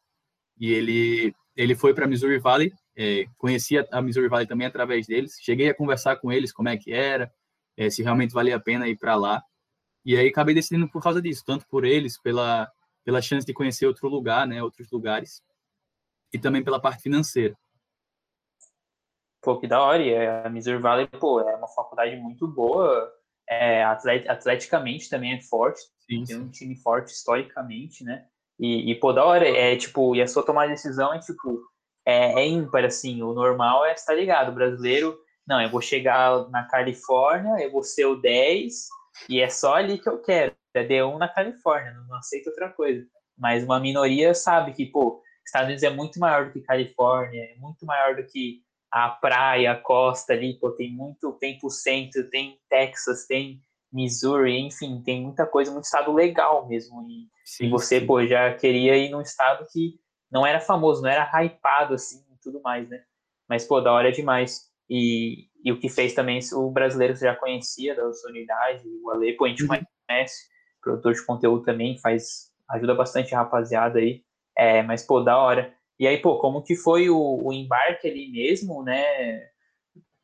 E 0.60 0.72
ele, 0.74 1.36
ele 1.55 1.75
foi 1.75 1.93
para 1.93 2.08
Missouri 2.08 2.39
Valley. 2.39 2.74
É, 2.98 3.25
conhecia 3.38 3.88
a 3.91 4.01
Missouri 4.01 4.27
Valley 4.27 4.48
também 4.48 4.65
através 4.65 5.05
deles. 5.05 5.38
Cheguei 5.39 5.70
a 5.70 5.75
conversar 5.75 6.15
com 6.15 6.31
eles 6.31 6.51
como 6.51 6.70
é 6.70 6.75
que 6.77 6.91
era, 6.91 7.31
é, 7.77 7.88
se 7.88 8.01
realmente 8.01 8.34
valia 8.34 8.55
a 8.55 8.60
pena 8.60 8.88
ir 8.88 8.98
para 8.98 9.15
lá. 9.15 9.43
E 10.03 10.17
aí 10.17 10.27
acabei 10.29 10.55
decidindo 10.55 10.89
por 10.89 11.03
causa 11.03 11.22
disso, 11.22 11.43
tanto 11.46 11.67
por 11.67 11.86
eles, 11.86 12.20
pela, 12.20 12.67
pela 13.05 13.22
chance 13.22 13.46
de 13.46 13.53
conhecer 13.53 13.86
outro 13.86 14.08
lugar, 14.10 14.48
né, 14.48 14.63
outros 14.63 14.89
lugares, 14.89 15.43
e 16.34 16.39
também 16.39 16.63
pela 16.63 16.81
parte 16.81 17.03
financeira. 17.03 17.55
Pô, 19.39 19.60
que 19.60 19.67
da 19.67 19.79
hora. 19.79 20.01
E 20.01 20.15
a 20.15 20.50
Missouri 20.50 20.81
Valley, 20.81 21.08
pô, 21.08 21.41
é 21.41 21.55
uma 21.55 21.67
faculdade 21.67 22.15
muito 22.15 22.48
boa. 22.48 23.21
É, 23.51 23.84
atlet, 23.84 24.29
atleticamente 24.29 25.10
também 25.10 25.34
é 25.34 25.41
forte. 25.41 25.81
Sim, 26.10 26.24
tem 26.24 26.38
um 26.38 26.50
time 26.50 26.74
forte 26.77 27.12
historicamente, 27.12 28.01
né? 28.01 28.25
E, 28.58 28.89
e, 28.89 28.96
pô, 28.96 29.12
da 29.12 29.25
hora. 29.25 29.46
É 29.46 29.75
tipo, 29.75 30.15
e 30.15 30.22
a 30.22 30.27
sua 30.27 30.41
tomada 30.41 30.67
de 30.67 30.75
decisão 30.75 31.13
é 31.13 31.20
tipo, 31.20 31.62
é, 32.05 32.41
é 32.41 32.48
ímpar, 32.48 32.86
assim. 32.86 33.22
O 33.22 33.34
normal 33.34 33.86
é, 33.86 33.93
tá 33.93 34.13
ligado? 34.13 34.50
O 34.50 34.55
brasileiro, 34.55 35.20
não, 35.46 35.62
eu 35.62 35.70
vou 35.70 35.81
chegar 35.81 36.50
na 36.50 36.63
Califórnia, 36.63 37.62
eu 37.62 37.70
vou 37.70 37.84
ser 37.84 38.05
o 38.05 38.15
10, 38.15 38.88
e 39.27 39.41
é 39.41 39.50
só 39.50 39.75
ali 39.75 39.98
que 39.98 40.08
eu 40.08 40.22
quero. 40.22 40.55
É 40.74 40.88
D1 40.88 41.17
na 41.17 41.27
Califórnia, 41.27 41.91
não 42.08 42.15
aceito 42.15 42.48
outra 42.48 42.70
coisa. 42.70 43.05
Mas 43.38 43.65
uma 43.65 43.81
minoria 43.81 44.34
sabe 44.34 44.72
que, 44.72 44.86
pô, 44.86 45.22
Estados 45.46 45.67
Unidos 45.67 45.84
é 45.84 45.89
muito 45.89 46.17
maior 46.17 46.46
do 46.46 46.51
que 46.53 46.62
Califórnia, 46.62 47.41
é 47.43 47.55
muito 47.58 47.86
maior 47.86 48.15
do 48.15 48.24
que 48.25 48.62
a 48.91 49.10
praia, 49.10 49.71
a 49.71 49.75
costa 49.75 50.33
ali, 50.33 50.60
pô, 50.60 50.71
tem 50.71 50.91
muito, 50.91 51.31
tem 51.33 51.57
pro 51.57 51.69
centro, 51.69 52.29
tem 52.29 52.60
Texas, 52.69 53.25
tem 53.25 53.62
Missouri, 53.91 54.60
enfim, 54.60 55.01
tem 55.03 55.21
muita 55.21 55.45
coisa, 55.45 55.71
muito 55.71 55.86
estado 55.86 56.13
legal 56.13 56.67
mesmo. 56.67 57.01
E, 57.10 57.27
sim, 57.45 57.65
e 57.65 57.69
você, 57.69 58.00
sim. 58.00 58.05
pô, 58.05 58.25
já 58.25 58.53
queria 58.53 58.98
ir 58.98 59.10
num 59.10 59.21
estado 59.21 59.65
que 59.71 60.00
não 60.31 60.45
era 60.45 60.60
famoso, 60.60 61.01
não 61.01 61.10
era 61.10 61.29
hypado 61.41 61.93
assim 61.93 62.24
e 62.31 62.38
tudo 62.41 62.62
mais, 62.62 62.88
né? 62.89 63.01
Mas, 63.48 63.65
pô, 63.65 63.81
da 63.81 63.91
hora 63.91 64.10
é 64.10 64.12
demais. 64.12 64.69
E, 64.89 65.48
e 65.63 65.71
o 65.71 65.79
que 65.79 65.89
fez 65.89 66.13
também, 66.13 66.39
o 66.53 66.69
brasileiro 66.69 67.15
já 67.15 67.36
conhecia 67.36 67.95
da 67.95 68.12
sua 68.13 68.29
unidade, 68.29 68.83
o 69.03 69.10
Alepo, 69.10 69.45
a 69.45 69.50
gente 69.50 69.63
uhum. 69.63 69.69
conhece, 70.07 70.50
produtor 70.81 71.13
de 71.13 71.25
conteúdo 71.25 71.63
também, 71.63 71.98
faz, 71.98 72.51
ajuda 72.69 72.93
bastante 72.95 73.33
a 73.33 73.39
rapaziada 73.39 74.00
aí. 74.00 74.24
É, 74.57 74.83
mas, 74.83 75.05
pô, 75.05 75.21
da 75.21 75.38
hora. 75.38 75.74
E 76.01 76.08
aí, 76.08 76.17
pô, 76.17 76.39
como 76.39 76.63
que 76.63 76.75
foi 76.75 77.12
o, 77.12 77.39
o 77.43 77.53
embarque 77.53 78.08
ali 78.08 78.31
mesmo, 78.31 78.81
né? 78.81 79.03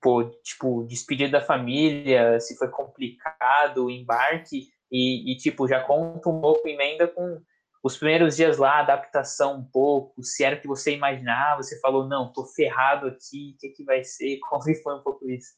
Pô, 0.02 0.24
tipo, 0.24 0.84
despedida 0.86 1.40
da 1.40 1.46
família, 1.46 2.40
se 2.40 2.58
foi 2.58 2.68
complicado 2.68 3.86
o 3.86 3.92
embarque, 3.92 4.70
e, 4.92 5.32
e, 5.32 5.38
tipo, 5.38 5.68
já 5.68 5.80
conta 5.84 6.30
um 6.30 6.42
pouco, 6.42 6.68
emenda 6.68 7.08
com 7.08 7.40
os 7.84 7.96
primeiros 7.96 8.36
dias 8.36 8.58
lá, 8.58 8.80
adaptação 8.80 9.60
um 9.60 9.66
pouco, 9.66 10.24
se 10.24 10.44
era 10.44 10.56
o 10.56 10.60
que 10.60 10.68
você 10.68 10.96
imaginava, 10.96 11.62
você 11.62 11.80
falou, 11.80 12.08
não, 12.08 12.34
tô 12.34 12.44
ferrado 12.48 13.06
aqui, 13.06 13.54
o 13.54 13.60
que, 13.60 13.70
que 13.70 13.84
vai 13.84 14.04
ser? 14.04 14.40
Como 14.50 14.64
foi 14.64 14.96
um 14.96 15.04
pouco 15.04 15.30
isso? 15.30 15.54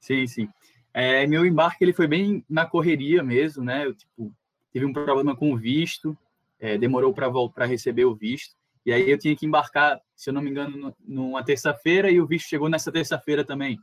Sim, 0.00 0.26
sim. 0.26 0.48
É, 0.92 1.28
meu 1.28 1.46
embarque 1.46 1.84
ele 1.84 1.92
foi 1.92 2.08
bem 2.08 2.44
na 2.50 2.66
correria 2.66 3.22
mesmo, 3.22 3.62
né? 3.62 3.86
Eu 3.86 3.94
tipo, 3.94 4.34
tive 4.72 4.84
um 4.84 4.92
problema 4.92 5.36
com 5.36 5.52
o 5.52 5.56
visto, 5.56 6.18
é, 6.58 6.76
demorou 6.76 7.14
para 7.14 7.64
receber 7.66 8.04
o 8.04 8.16
visto, 8.16 8.60
e 8.84 8.92
aí 8.92 9.10
eu 9.10 9.18
tinha 9.18 9.36
que 9.36 9.46
embarcar, 9.46 10.00
se 10.16 10.30
eu 10.30 10.34
não 10.34 10.42
me 10.42 10.50
engano, 10.50 10.94
numa 11.00 11.44
terça-feira, 11.44 12.10
e 12.10 12.20
o 12.20 12.26
visto 12.26 12.48
chegou 12.48 12.68
nessa 12.68 12.90
terça-feira 12.90 13.44
também. 13.44 13.78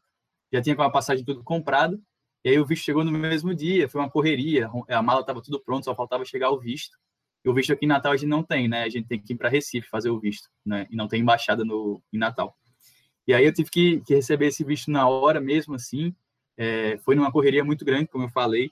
Já 0.51 0.61
tinha 0.61 0.75
com 0.75 0.81
a 0.81 0.89
passagem 0.89 1.23
tudo 1.23 1.43
comprado, 1.43 2.01
e 2.43 2.49
aí 2.49 2.59
o 2.59 2.65
visto 2.65 2.83
chegou 2.83 3.03
no 3.03 3.11
mesmo 3.11 3.53
dia, 3.53 3.87
foi 3.87 4.01
uma 4.01 4.09
correria, 4.09 4.69
a 4.87 5.01
mala 5.01 5.21
estava 5.21 5.41
tudo 5.41 5.59
pronto, 5.59 5.85
só 5.85 5.95
faltava 5.95 6.25
chegar 6.25 6.51
o 6.51 6.59
visto. 6.59 6.97
E 7.43 7.49
o 7.49 7.53
visto 7.53 7.71
aqui 7.71 7.85
em 7.85 7.87
Natal 7.87 8.11
a 8.11 8.17
gente 8.17 8.29
não 8.29 8.43
tem, 8.43 8.67
né? 8.67 8.83
A 8.83 8.89
gente 8.89 9.07
tem 9.07 9.19
que 9.19 9.33
ir 9.33 9.35
para 9.37 9.49
Recife 9.49 9.87
fazer 9.87 10.09
o 10.09 10.19
visto, 10.19 10.49
né? 10.65 10.85
E 10.89 10.95
não 10.95 11.07
tem 11.07 11.21
embaixada 11.21 11.63
no, 11.63 12.01
em 12.11 12.17
Natal. 12.17 12.57
E 13.25 13.33
aí 13.33 13.45
eu 13.45 13.53
tive 13.53 13.69
que, 13.69 14.01
que 14.01 14.15
receber 14.15 14.47
esse 14.47 14.63
visto 14.63 14.91
na 14.91 15.07
hora 15.07 15.39
mesmo, 15.39 15.75
assim. 15.75 16.13
É, 16.57 16.97
foi 16.97 17.15
numa 17.15 17.31
correria 17.31 17.63
muito 17.63 17.85
grande, 17.85 18.07
como 18.07 18.25
eu 18.25 18.29
falei. 18.29 18.71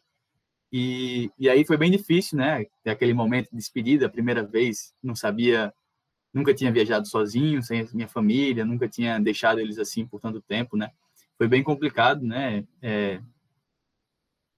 E, 0.72 1.32
e 1.40 1.50
aí 1.50 1.64
foi 1.66 1.78
bem 1.78 1.90
difícil, 1.90 2.38
né? 2.38 2.66
Aquele 2.86 3.14
momento 3.14 3.50
de 3.50 3.58
despedida, 3.58 4.08
a 4.08 4.10
primeira 4.10 4.44
vez, 4.44 4.94
não 5.02 5.16
sabia, 5.16 5.74
nunca 6.38 6.54
tinha 6.54 6.72
viajado 6.72 7.08
sozinho, 7.08 7.64
sem 7.64 7.88
minha 7.94 8.08
família, 8.08 8.64
nunca 8.64 8.88
tinha 8.88 9.20
deixado 9.20 9.60
eles 9.60 9.80
assim 9.80 10.06
por 10.06 10.22
tanto 10.22 10.40
tempo, 10.40 10.78
né? 10.78 10.92
Foi 11.38 11.48
bem 11.48 11.64
complicado, 11.64 12.24
né? 12.24 12.64
É, 12.82 13.20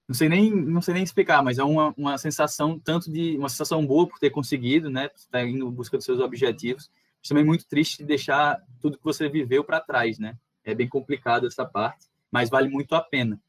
não 0.06 0.14
sei 0.14 0.28
nem 0.28 0.50
não 0.50 0.82
sei 0.82 0.94
nem 0.94 1.02
explicar, 1.02 1.42
mas 1.42 1.58
é 1.58 1.64
uma, 1.64 1.94
uma 1.96 2.18
sensação 2.18 2.78
tanto 2.78 3.10
de 3.10 3.36
uma 3.38 3.48
sensação 3.48 3.84
boa 3.86 4.06
por 4.06 4.18
ter 4.18 4.30
conseguido, 4.30 4.90
né, 4.90 5.08
estar 5.14 5.38
tá 5.38 5.44
indo 5.44 5.66
em 5.66 5.70
busca 5.70 5.96
dos 5.96 6.04
seus 6.04 6.20
objetivos, 6.20 6.90
mas 7.20 7.28
também 7.28 7.44
muito 7.44 7.66
triste 7.66 7.98
de 7.98 8.04
deixar 8.04 8.60
tudo 8.80 8.98
que 8.98 9.04
você 9.04 9.28
viveu 9.28 9.64
para 9.64 9.80
trás, 9.80 10.18
né? 10.18 10.36
É 10.62 10.74
bem 10.74 10.88
complicado 10.88 11.46
essa 11.46 11.64
parte, 11.64 12.06
mas 12.30 12.50
vale 12.50 12.68
muito 12.68 12.94
a 12.94 13.00
pena. 13.00 13.40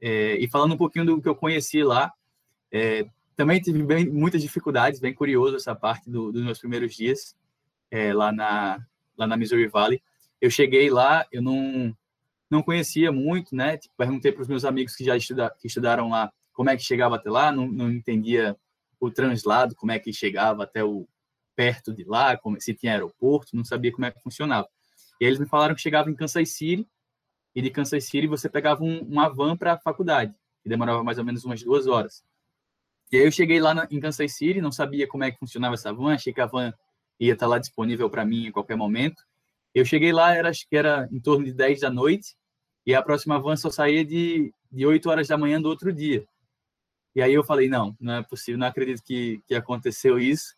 É, 0.00 0.36
e 0.36 0.48
falando 0.48 0.74
um 0.74 0.78
pouquinho 0.78 1.04
do 1.04 1.20
que 1.20 1.28
eu 1.28 1.34
conheci 1.34 1.82
lá, 1.82 2.12
é, 2.70 3.06
também 3.34 3.60
tive 3.60 3.82
bem, 3.82 4.08
muitas 4.08 4.42
dificuldades, 4.42 5.00
bem 5.00 5.14
curioso 5.14 5.56
essa 5.56 5.74
parte 5.74 6.08
do, 6.08 6.30
dos 6.30 6.42
meus 6.44 6.58
primeiros 6.58 6.94
dias 6.94 7.34
é, 7.90 8.12
lá 8.12 8.32
na 8.32 8.78
lá 9.16 9.26
na 9.26 9.36
Missouri 9.36 9.68
Valley. 9.68 10.02
Eu 10.40 10.50
cheguei 10.50 10.90
lá, 10.90 11.26
eu 11.32 11.42
não 11.42 11.96
não 12.50 12.62
conhecia 12.62 13.10
muito, 13.10 13.54
né? 13.54 13.76
Tipo, 13.76 13.94
perguntei 13.96 14.30
para 14.30 14.42
os 14.42 14.48
meus 14.48 14.64
amigos 14.64 14.94
que 14.94 15.04
já 15.04 15.16
estuda, 15.16 15.54
que 15.58 15.66
estudaram 15.66 16.08
lá 16.10 16.32
como 16.52 16.70
é 16.70 16.76
que 16.76 16.82
chegava 16.82 17.16
até 17.16 17.28
lá, 17.28 17.52
não, 17.52 17.66
não 17.66 17.90
entendia 17.90 18.56
o 18.98 19.10
translado, 19.10 19.74
como 19.74 19.92
é 19.92 19.98
que 19.98 20.12
chegava 20.12 20.62
até 20.64 20.82
o 20.82 21.06
perto 21.54 21.92
de 21.92 22.04
lá, 22.04 22.36
como, 22.36 22.60
se 22.60 22.74
tinha 22.74 22.92
aeroporto, 22.92 23.56
não 23.56 23.64
sabia 23.64 23.92
como 23.92 24.06
é 24.06 24.10
que 24.10 24.22
funcionava. 24.22 24.68
E 25.20 25.24
eles 25.24 25.38
me 25.38 25.46
falaram 25.46 25.74
que 25.74 25.80
chegava 25.80 26.10
em 26.10 26.14
Kansas 26.14 26.50
City, 26.50 26.86
e 27.54 27.62
de 27.62 27.70
Kansas 27.70 28.04
City 28.04 28.26
você 28.26 28.48
pegava 28.48 28.84
um, 28.84 29.00
uma 29.00 29.28
van 29.28 29.56
para 29.56 29.74
a 29.74 29.78
faculdade, 29.78 30.34
que 30.62 30.68
demorava 30.68 31.02
mais 31.02 31.18
ou 31.18 31.24
menos 31.24 31.44
umas 31.44 31.62
duas 31.62 31.86
horas. 31.86 32.22
E 33.10 33.16
aí 33.16 33.24
eu 33.24 33.32
cheguei 33.32 33.60
lá 33.60 33.74
na, 33.74 33.88
em 33.90 34.00
Kansas 34.00 34.34
City, 34.34 34.60
não 34.60 34.72
sabia 34.72 35.06
como 35.06 35.24
é 35.24 35.30
que 35.30 35.38
funcionava 35.38 35.74
essa 35.74 35.92
van, 35.92 36.14
achei 36.14 36.32
que 36.32 36.40
a 36.40 36.46
van 36.46 36.72
ia 37.18 37.32
estar 37.32 37.46
lá 37.46 37.58
disponível 37.58 38.08
para 38.10 38.24
mim 38.24 38.46
em 38.46 38.52
qualquer 38.52 38.76
momento. 38.76 39.22
Eu 39.74 39.84
cheguei 39.84 40.12
lá, 40.12 40.34
era, 40.34 40.48
acho 40.48 40.68
que 40.68 40.76
era 40.76 41.08
em 41.12 41.20
torno 41.20 41.44
de 41.44 41.52
10 41.52 41.80
da 41.80 41.90
noite, 41.90 42.36
e 42.86 42.94
a 42.94 43.02
próxima 43.02 43.38
van 43.38 43.56
só 43.56 43.70
saía 43.70 44.04
de, 44.04 44.52
de 44.70 44.86
8 44.86 45.08
horas 45.10 45.28
da 45.28 45.36
manhã 45.36 45.60
do 45.60 45.68
outro 45.68 45.92
dia. 45.92 46.26
E 47.14 47.22
aí 47.22 47.32
eu 47.32 47.42
falei, 47.42 47.68
não, 47.68 47.96
não 48.00 48.14
é 48.14 48.22
possível, 48.22 48.58
não 48.58 48.66
acredito 48.66 49.02
que, 49.02 49.40
que 49.46 49.54
aconteceu 49.54 50.18
isso. 50.18 50.54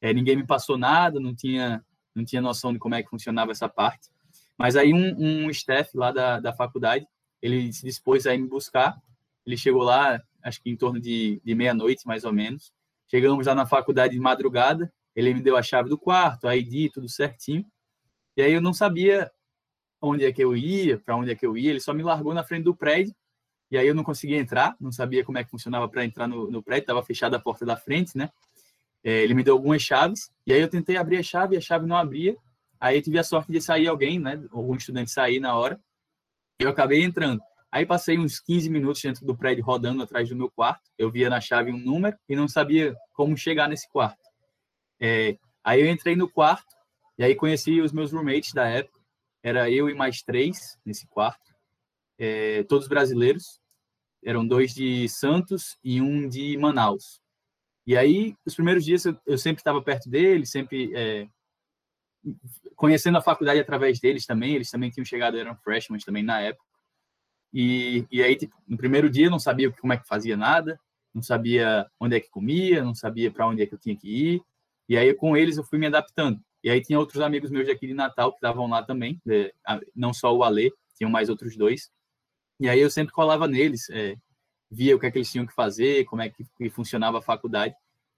É, 0.00 0.12
ninguém 0.12 0.36
me 0.36 0.46
passou 0.46 0.76
nada, 0.76 1.18
não 1.18 1.34
tinha, 1.34 1.82
não 2.14 2.24
tinha 2.24 2.42
noção 2.42 2.72
de 2.72 2.78
como 2.78 2.94
é 2.94 3.02
que 3.02 3.08
funcionava 3.08 3.52
essa 3.52 3.68
parte. 3.68 4.10
Mas 4.56 4.76
aí 4.76 4.92
um, 4.92 5.14
um 5.18 5.50
staff 5.50 5.96
lá 5.96 6.12
da, 6.12 6.40
da 6.40 6.52
faculdade, 6.52 7.06
ele 7.40 7.72
se 7.72 7.84
dispôs 7.84 8.26
a 8.26 8.34
ir 8.34 8.38
me 8.38 8.46
buscar. 8.46 8.96
Ele 9.46 9.56
chegou 9.56 9.82
lá, 9.82 10.22
acho 10.42 10.62
que 10.62 10.70
em 10.70 10.76
torno 10.76 11.00
de, 11.00 11.40
de 11.44 11.54
meia-noite, 11.54 12.06
mais 12.06 12.24
ou 12.24 12.32
menos. 12.32 12.72
Chegamos 13.08 13.46
lá 13.46 13.54
na 13.54 13.66
faculdade 13.66 14.14
de 14.14 14.20
madrugada, 14.20 14.92
ele 15.14 15.34
me 15.34 15.40
deu 15.40 15.56
a 15.56 15.62
chave 15.62 15.88
do 15.88 15.98
quarto, 15.98 16.48
a 16.48 16.56
ID, 16.56 16.92
tudo 16.92 17.08
certinho. 17.08 17.64
E 18.36 18.42
aí 18.42 18.52
eu 18.52 18.60
não 18.60 18.72
sabia 18.72 19.30
onde 20.00 20.24
é 20.24 20.32
que 20.32 20.42
eu 20.42 20.56
ia, 20.56 20.98
para 20.98 21.16
onde 21.16 21.30
é 21.30 21.34
que 21.34 21.46
eu 21.46 21.56
ia. 21.56 21.70
Ele 21.70 21.80
só 21.80 21.94
me 21.94 22.02
largou 22.02 22.34
na 22.34 22.44
frente 22.44 22.64
do 22.64 22.74
prédio 22.74 23.14
e 23.70 23.78
aí 23.78 23.86
eu 23.86 23.94
não 23.94 24.04
conseguia 24.04 24.38
entrar, 24.38 24.76
não 24.80 24.92
sabia 24.92 25.24
como 25.24 25.38
é 25.38 25.44
que 25.44 25.50
funcionava 25.50 25.88
para 25.88 26.04
entrar 26.04 26.28
no, 26.28 26.50
no 26.50 26.62
prédio, 26.62 26.82
estava 26.82 27.02
fechada 27.02 27.36
a 27.36 27.40
porta 27.40 27.64
da 27.64 27.76
frente, 27.76 28.16
né? 28.16 28.30
É, 29.02 29.22
ele 29.22 29.34
me 29.34 29.42
deu 29.42 29.54
algumas 29.54 29.82
chaves 29.82 30.30
e 30.46 30.52
aí 30.52 30.60
eu 30.60 30.68
tentei 30.68 30.96
abrir 30.96 31.18
a 31.18 31.22
chave 31.22 31.54
e 31.54 31.58
a 31.58 31.60
chave 31.60 31.86
não 31.86 31.96
abria. 31.96 32.36
Aí 32.80 32.96
eu 32.96 33.02
tive 33.02 33.18
a 33.18 33.24
sorte 33.24 33.50
de 33.50 33.60
sair 33.60 33.88
alguém, 33.88 34.18
né? 34.18 34.42
Algum 34.50 34.74
estudante 34.74 35.10
sair 35.10 35.40
na 35.40 35.54
hora. 35.56 35.80
Eu 36.58 36.70
acabei 36.70 37.02
entrando. 37.02 37.40
Aí 37.70 37.84
passei 37.84 38.18
uns 38.18 38.38
15 38.38 38.70
minutos 38.70 39.02
dentro 39.02 39.26
do 39.26 39.36
prédio 39.36 39.64
rodando 39.64 40.02
atrás 40.02 40.28
do 40.28 40.36
meu 40.36 40.50
quarto. 40.50 40.88
Eu 40.96 41.10
via 41.10 41.28
na 41.28 41.40
chave 41.40 41.72
um 41.72 41.78
número 41.78 42.16
e 42.28 42.36
não 42.36 42.46
sabia 42.46 42.94
como 43.12 43.36
chegar 43.36 43.68
nesse 43.68 43.88
quarto. 43.88 44.23
É, 45.06 45.36
aí 45.62 45.82
eu 45.82 45.86
entrei 45.86 46.16
no 46.16 46.26
quarto 46.26 46.74
e 47.18 47.24
aí 47.24 47.34
conheci 47.34 47.78
os 47.78 47.92
meus 47.92 48.10
roommates 48.10 48.54
da 48.54 48.66
época. 48.66 48.98
Era 49.42 49.70
eu 49.70 49.90
e 49.90 49.94
mais 49.94 50.22
três 50.22 50.78
nesse 50.82 51.06
quarto, 51.06 51.54
é, 52.18 52.62
todos 52.62 52.88
brasileiros. 52.88 53.60
Eram 54.24 54.46
dois 54.46 54.72
de 54.72 55.06
Santos 55.10 55.76
e 55.84 56.00
um 56.00 56.26
de 56.26 56.56
Manaus. 56.56 57.20
E 57.86 57.94
aí, 57.94 58.34
os 58.46 58.54
primeiros 58.54 58.82
dias 58.82 59.04
eu, 59.04 59.14
eu 59.26 59.36
sempre 59.36 59.60
estava 59.60 59.82
perto 59.82 60.08
deles, 60.08 60.50
sempre 60.50 60.90
é, 60.96 61.28
conhecendo 62.74 63.18
a 63.18 63.22
faculdade 63.22 63.60
através 63.60 64.00
deles 64.00 64.24
também. 64.24 64.54
Eles 64.54 64.70
também 64.70 64.88
tinham 64.88 65.04
chegado, 65.04 65.36
eram 65.36 65.54
freshmen 65.56 66.00
também 66.00 66.22
na 66.22 66.40
época. 66.40 66.64
E, 67.52 68.06
e 68.10 68.22
aí, 68.22 68.34
tipo, 68.36 68.56
no 68.66 68.78
primeiro 68.78 69.10
dia, 69.10 69.26
eu 69.26 69.30
não 69.30 69.38
sabia 69.38 69.70
como 69.70 69.92
é 69.92 69.98
que 69.98 70.08
fazia 70.08 70.34
nada, 70.34 70.80
não 71.12 71.20
sabia 71.20 71.86
onde 72.00 72.16
é 72.16 72.20
que 72.20 72.30
comia, 72.30 72.82
não 72.82 72.94
sabia 72.94 73.30
para 73.30 73.46
onde 73.46 73.62
é 73.62 73.66
que 73.66 73.74
eu 73.74 73.78
tinha 73.78 73.94
que 73.94 74.08
ir. 74.08 74.42
E 74.88 74.96
aí, 74.96 75.12
com 75.14 75.36
eles, 75.36 75.56
eu 75.56 75.64
fui 75.64 75.78
me 75.78 75.86
adaptando. 75.86 76.40
E 76.62 76.70
aí, 76.70 76.80
tinha 76.80 76.98
outros 76.98 77.20
amigos 77.20 77.50
meus 77.50 77.66
daqui 77.66 77.86
de 77.86 77.94
Natal 77.94 78.30
que 78.30 78.38
estavam 78.38 78.68
lá 78.68 78.82
também, 78.82 79.20
não 79.94 80.12
só 80.12 80.34
o 80.34 80.42
Alê, 80.42 80.72
tinham 80.96 81.10
mais 81.10 81.28
outros 81.28 81.56
dois. 81.56 81.90
E 82.60 82.68
aí, 82.68 82.80
eu 82.80 82.90
sempre 82.90 83.12
colava 83.12 83.46
neles, 83.48 83.88
é, 83.90 84.16
via 84.70 84.96
o 84.96 84.98
que 84.98 85.06
é 85.06 85.10
que 85.10 85.18
eles 85.18 85.30
tinham 85.30 85.46
que 85.46 85.54
fazer, 85.54 86.04
como 86.04 86.22
é 86.22 86.28
que, 86.28 86.44
que 86.56 86.70
funcionava 86.70 87.18
a 87.18 87.22
faculdade, 87.22 87.74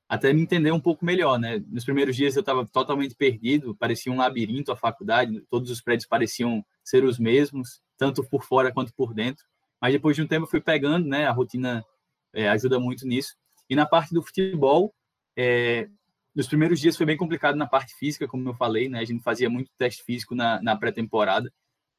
até 0.09 0.33
me 0.33 0.41
entender 0.41 0.71
um 0.71 0.81
pouco 0.81 1.05
melhor, 1.05 1.39
né? 1.39 1.63
Nos 1.69 1.85
primeiros 1.85 2.15
dias, 2.15 2.37
eu 2.37 2.41
estava 2.41 2.65
totalmente 2.67 3.15
perdido, 3.15 3.75
parecia 3.75 4.13
um 4.13 4.17
labirinto 4.17 4.71
a 4.71 4.77
faculdade, 4.77 5.43
todos 5.51 5.71
os 5.71 5.81
prédios 5.81 6.07
pareciam 6.07 6.65
ser 6.85 7.05
os 7.05 7.19
mesmos 7.19 7.81
tanto 7.99 8.23
por 8.23 8.45
fora 8.45 8.73
quanto 8.73 8.95
por 8.95 9.13
dentro. 9.13 9.45
Mas 9.81 9.93
depois 9.93 10.15
de 10.15 10.23
um 10.23 10.27
tempo 10.27 10.45
eu 10.45 10.51
fui 10.51 10.61
pegando, 10.61 11.07
né? 11.09 11.27
A 11.27 11.33
rotina 11.33 11.85
é, 12.33 12.49
ajuda 12.49 12.79
muito 12.79 13.07
nisso. 13.07 13.35
E 13.69 13.75
na 13.75 13.85
parte 13.85 14.15
do 14.15 14.23
futebol, 14.23 14.95
é, 15.37 15.89
nos 16.37 16.47
primeiros 16.47 16.79
dias 16.79 16.99
foi 16.99 17.07
bem 17.07 17.17
complicado 17.17 17.57
na 17.57 17.67
parte 17.67 17.95
física, 17.95 18.29
como 18.29 18.47
eu 18.47 18.55
falei, 18.55 18.91
né? 18.91 18.99
A 18.99 19.05
gente 19.07 19.23
fazia 19.23 19.49
muito 19.49 19.71
teste 19.79 20.05
físico 20.05 20.35
na, 20.35 20.61
na 20.61 20.77
pré-temporada. 20.77 21.51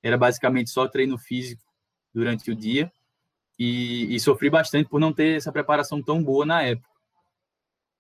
Era 0.04 0.16
basicamente 0.16 0.70
só 0.70 0.88
treino 0.88 1.18
físico 1.18 1.64
durante 2.14 2.52
o 2.52 2.56
dia. 2.56 2.92
E, 3.58 4.16
e, 4.16 4.20
sofri 4.20 4.48
bastante 4.48 4.88
por 4.88 5.00
não 5.00 5.12
ter 5.12 5.38
essa 5.38 5.52
preparação 5.52 6.04
tão 6.04 6.24
boa 6.24 6.46
na 6.46 6.62
época. 6.62 6.88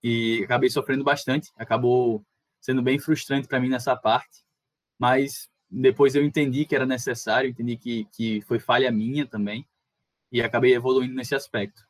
E 0.03 0.43
acabei 0.43 0.69
sofrendo 0.69 1.03
bastante. 1.03 1.51
Acabou 1.57 2.23
sendo 2.61 2.83
bem 2.83 2.99
frustrante 2.99 3.47
para 3.47 3.59
mim 3.59 3.69
nessa 3.69 3.95
parte. 3.95 4.43
Mas 4.99 5.49
depois 5.67 6.13
eu 6.13 6.23
entendi 6.23 6.65
que 6.65 6.75
era 6.75 6.85
necessário, 6.85 7.49
entendi 7.49 7.77
que, 7.77 8.05
que 8.11 8.41
foi 8.41 8.59
falha 8.59 8.91
minha 8.91 9.25
também, 9.25 9.67
e 10.31 10.39
acabei 10.39 10.75
evoluindo 10.75 11.15
nesse 11.15 11.33
aspecto. 11.33 11.86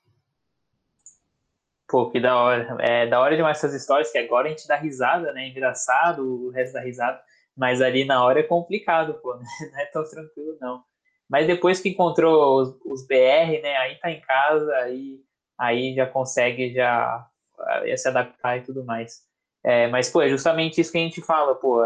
Pô, 1.88 2.10
que 2.12 2.20
da 2.20 2.36
hora. 2.38 2.78
É 2.82 3.08
da 3.08 3.20
hora 3.20 3.36
demais 3.36 3.58
essas 3.58 3.74
histórias, 3.74 4.12
que 4.12 4.18
agora 4.18 4.48
a 4.48 4.50
gente 4.50 4.68
dá 4.68 4.76
risada, 4.76 5.32
né? 5.34 5.48
Engraçado, 5.48 6.48
o 6.48 6.50
resto 6.52 6.74
da 6.74 6.82
risada, 6.82 7.22
mas 7.56 7.82
ali 7.82 8.06
na 8.06 8.24
hora 8.24 8.40
é 8.42 8.44
complicado, 8.44 9.16
pô, 9.22 9.36
né? 9.38 9.46
não 9.72 9.80
é 9.80 9.86
tão 9.86 10.04
tranquilo, 10.10 10.58
não. 10.60 10.84
Mas 11.30 11.48
depois 11.48 11.80
que 11.80 11.90
encontrou 11.90 12.62
os, 12.62 12.70
os 12.86 13.08
BR, 13.08 13.62
né? 13.62 13.76
Aí 13.78 13.96
tá 14.00 14.12
em 14.12 14.22
casa, 14.22 14.74
aí, 14.78 15.20
aí 15.58 15.96
já 15.96 16.06
consegue 16.06 16.74
já 16.74 17.28
se 17.96 18.08
adaptar 18.08 18.58
e 18.58 18.62
tudo 18.62 18.84
mais. 18.86 19.22
É, 19.64 19.88
mas, 19.88 20.10
pô, 20.10 20.22
é 20.22 20.30
justamente 20.30 20.80
isso 20.80 20.92
que 20.92 20.98
a 20.98 21.02
gente 21.02 21.22
fala, 21.22 21.56
pô, 21.56 21.82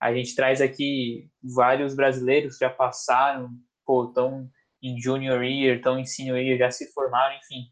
a 0.00 0.12
gente 0.14 0.34
traz 0.34 0.60
aqui 0.60 1.30
vários 1.42 1.94
brasileiros 1.94 2.58
que 2.58 2.64
já 2.64 2.70
passaram, 2.70 3.50
pô, 3.84 4.04
estão 4.04 4.48
em 4.82 5.00
junior 5.00 5.42
year, 5.42 5.76
estão 5.76 5.98
em 5.98 6.04
senior 6.04 6.38
year, 6.38 6.58
já 6.58 6.70
se 6.70 6.92
formaram, 6.92 7.36
enfim, 7.36 7.64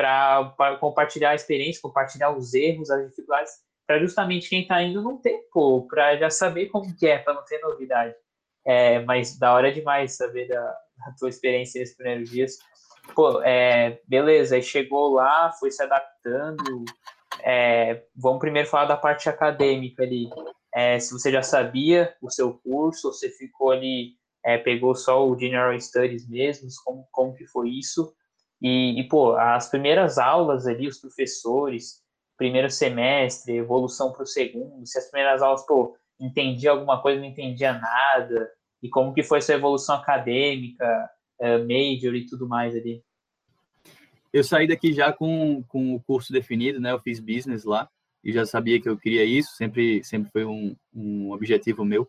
para 0.00 0.76
compartilhar 0.78 1.30
a 1.30 1.34
experiência, 1.34 1.82
compartilhar 1.82 2.30
os 2.30 2.54
erros, 2.54 2.90
as 2.90 3.08
dificuldades, 3.08 3.52
para 3.86 3.98
justamente 3.98 4.48
quem 4.48 4.62
está 4.62 4.82
indo 4.82 5.02
não 5.02 5.18
ter, 5.18 5.38
pô, 5.52 5.86
para 5.88 6.16
já 6.16 6.30
saber 6.30 6.66
como 6.66 6.94
que 6.96 7.06
é, 7.06 7.18
para 7.18 7.34
não 7.34 7.44
ter 7.44 7.58
novidade. 7.60 8.14
É, 8.64 9.00
mas 9.00 9.38
da 9.38 9.52
hora 9.54 9.72
demais 9.72 10.16
saber 10.16 10.46
da, 10.48 10.62
da 10.62 11.14
tua 11.18 11.28
experiência 11.28 11.80
nesses 11.80 11.96
primeiros 11.96 12.30
dias. 12.30 12.58
Pô, 13.14 13.42
é, 13.42 14.00
beleza, 14.06 14.54
aí 14.56 14.62
chegou 14.62 15.14
lá, 15.14 15.50
foi 15.58 15.70
se 15.70 15.82
adaptando. 15.82 16.84
É, 17.42 18.04
vamos 18.14 18.38
primeiro 18.38 18.68
falar 18.68 18.84
da 18.84 18.96
parte 18.96 19.28
acadêmica 19.28 20.02
ali 20.02 20.28
é, 20.74 20.98
se 20.98 21.12
você 21.12 21.32
já 21.32 21.42
sabia 21.42 22.14
o 22.22 22.30
seu 22.30 22.54
curso, 22.54 23.08
ou 23.08 23.12
você 23.12 23.28
ficou 23.30 23.72
ali, 23.72 24.14
é, 24.44 24.56
pegou 24.56 24.94
só 24.94 25.26
o 25.26 25.38
General 25.38 25.78
Studies 25.78 26.28
mesmo, 26.28 26.68
como, 26.84 27.08
como 27.10 27.34
que 27.34 27.46
foi 27.46 27.70
isso? 27.70 28.14
E, 28.60 29.00
e, 29.00 29.08
pô, 29.08 29.36
as 29.36 29.68
primeiras 29.68 30.18
aulas 30.18 30.66
ali, 30.66 30.86
os 30.86 30.98
professores, 30.98 32.02
primeiro 32.36 32.70
semestre, 32.70 33.56
evolução 33.56 34.12
para 34.12 34.22
o 34.22 34.26
segundo, 34.26 34.86
se 34.86 34.98
as 34.98 35.10
primeiras 35.10 35.42
aulas, 35.42 35.64
pô, 35.66 35.96
entendia 36.18 36.70
alguma 36.70 37.00
coisa, 37.00 37.20
não 37.20 37.26
entendia 37.26 37.72
nada, 37.72 38.50
e 38.82 38.88
como 38.88 39.14
que 39.14 39.22
foi 39.22 39.40
sua 39.40 39.54
evolução 39.54 39.96
acadêmica, 39.96 41.10
é, 41.40 41.58
major 41.58 42.14
e 42.14 42.26
tudo 42.26 42.46
mais 42.46 42.74
ali? 42.74 43.02
Eu 44.32 44.44
saí 44.44 44.68
daqui 44.68 44.92
já 44.92 45.12
com, 45.12 45.62
com 45.64 45.94
o 45.94 46.00
curso 46.00 46.32
definido, 46.32 46.80
né? 46.80 46.92
Eu 46.92 47.00
fiz 47.00 47.18
business 47.18 47.64
lá 47.64 47.88
e 48.22 48.32
já 48.32 48.46
sabia 48.46 48.80
que 48.80 48.88
eu 48.88 48.96
queria 48.96 49.24
isso, 49.24 49.56
sempre, 49.56 50.04
sempre 50.04 50.30
foi 50.30 50.44
um, 50.44 50.76
um 50.94 51.32
objetivo 51.32 51.84
meu. 51.84 52.08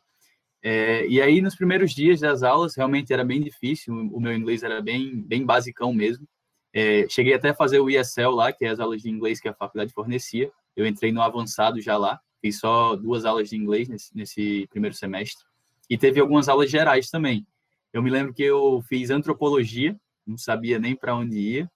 É, 0.64 1.08
e 1.08 1.20
aí, 1.20 1.42
nos 1.42 1.56
primeiros 1.56 1.92
dias 1.92 2.20
das 2.20 2.44
aulas, 2.44 2.76
realmente 2.76 3.12
era 3.12 3.26
bem 3.26 3.42
difícil, 3.42 3.94
o 3.94 4.20
meu 4.20 4.34
inglês 4.34 4.62
era 4.62 4.82
bem, 4.82 5.20
bem 5.22 5.44
basicão 5.44 5.92
mesmo. 5.92 6.28
É, 6.74 7.06
cheguei 7.10 7.34
até 7.34 7.50
a 7.50 7.56
fazer 7.56 7.80
o 7.80 7.90
ESL 7.90 8.30
lá, 8.30 8.52
que 8.52 8.66
é 8.66 8.70
as 8.70 8.80
aulas 8.80 9.02
de 9.02 9.10
inglês 9.10 9.40
que 9.40 9.48
a 9.48 9.54
faculdade 9.54 9.94
fornecia. 9.94 10.52
Eu 10.76 10.86
entrei 10.86 11.12
no 11.12 11.22
avançado 11.22 11.82
já 11.82 11.98
lá, 11.98 12.20
fiz 12.40 12.60
só 12.60 12.96
duas 12.96 13.26
aulas 13.26 13.50
de 13.50 13.58
inglês 13.58 13.90
nesse, 13.90 14.16
nesse 14.16 14.68
primeiro 14.70 14.96
semestre. 14.96 15.46
E 15.90 15.98
teve 15.98 16.20
algumas 16.20 16.48
aulas 16.48 16.72
gerais 16.72 17.10
também. 17.10 17.46
Eu 17.92 18.02
me 18.02 18.10
lembro 18.10 18.34
que 18.34 18.44
eu 18.44 18.82
fiz 18.88 19.10
antropologia, 19.10 20.00
não 20.26 20.38
sabia 20.38 20.80
nem 20.80 20.96
para 20.96 21.16
onde 21.16 21.38
ia 21.38 21.72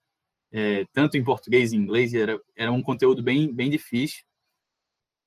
é, 0.58 0.86
tanto 0.94 1.18
em 1.18 1.24
português 1.24 1.74
e 1.74 1.76
inglês, 1.76 2.14
era, 2.14 2.40
era 2.56 2.72
um 2.72 2.82
conteúdo 2.82 3.22
bem, 3.22 3.54
bem 3.54 3.70
difícil. 3.70 4.24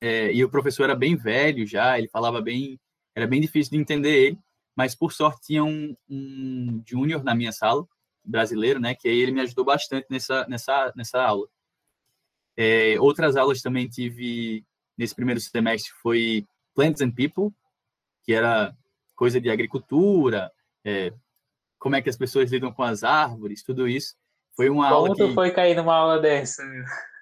É, 0.01 0.33
e 0.33 0.43
o 0.43 0.49
professor 0.49 0.85
era 0.85 0.95
bem 0.95 1.17
velho 1.17 1.67
já, 1.67 1.99
ele 1.99 2.09
falava 2.09 2.41
bem, 2.41 2.81
era 3.15 3.27
bem 3.27 3.39
difícil 3.39 3.73
de 3.73 3.79
entender 3.79 4.27
ele, 4.27 4.39
mas 4.75 4.95
por 4.95 5.13
sorte 5.13 5.49
tinha 5.49 5.63
um, 5.63 5.95
um 6.09 6.83
júnior 6.87 7.23
na 7.23 7.35
minha 7.35 7.53
sala, 7.53 7.87
brasileiro, 8.29 8.79
né, 8.79 8.95
que 8.95 9.09
aí 9.09 9.19
ele 9.19 9.33
me 9.33 9.41
ajudou 9.41 9.64
bastante 9.64 10.07
nessa, 10.11 10.47
nessa, 10.49 10.93
nessa 10.95 11.23
aula. 11.23 11.49
É, 12.57 12.97
outras 13.01 13.37
aulas 13.37 13.62
também 13.62 13.88
tive 13.88 14.64
nesse 14.97 15.14
primeiro 15.14 15.41
semestre 15.41 15.93
foi 16.03 16.45
Plants 16.75 17.01
and 17.01 17.12
People, 17.12 17.55
que 18.25 18.33
era 18.33 18.75
coisa 19.14 19.41
de 19.41 19.49
agricultura, 19.49 20.51
é, 20.85 21.12
como 21.79 21.95
é 21.97 22.03
que 22.03 22.11
as 22.11 22.17
pessoas 22.17 22.51
lidam 22.51 22.73
com 22.73 22.83
as 22.83 23.05
árvores, 23.05 23.62
tudo 23.62 23.88
isso. 23.88 24.14
Foi 24.57 24.69
uma 24.69 24.88
Como 24.88 24.97
aula 24.97 25.14
tu 25.14 25.29
que... 25.29 25.35
foi 25.35 25.53
cair 25.53 25.77
numa 25.77 25.95
aula 25.95 26.19
dessa? 26.19 26.64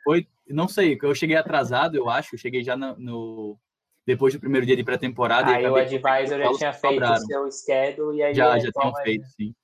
Foi, 0.05 0.27
não 0.49 0.66
sei, 0.66 0.99
eu 1.01 1.14
cheguei 1.14 1.37
atrasado, 1.37 1.95
eu 1.95 2.09
acho, 2.09 2.35
eu 2.35 2.38
cheguei 2.38 2.64
já 2.64 2.77
no, 2.77 2.97
no 2.99 3.59
depois 4.07 4.33
do 4.33 4.40
primeiro 4.40 4.64
dia 4.64 4.77
de 4.77 4.85
pré-temporada. 4.85 5.51
Aí 5.51 5.66
o 5.66 5.77
advisor 5.77 6.38
já 6.38 6.53
tinha 6.55 6.73
feito 6.73 7.05
o 7.05 7.19
seu 7.19 7.53
schedule 7.53 8.19
e 8.19 8.23
aí... 8.23 8.35
Já, 8.35 8.59
já 8.59 8.73
tinham 8.73 8.95
feito, 9.03 9.27
sim. 9.37 9.55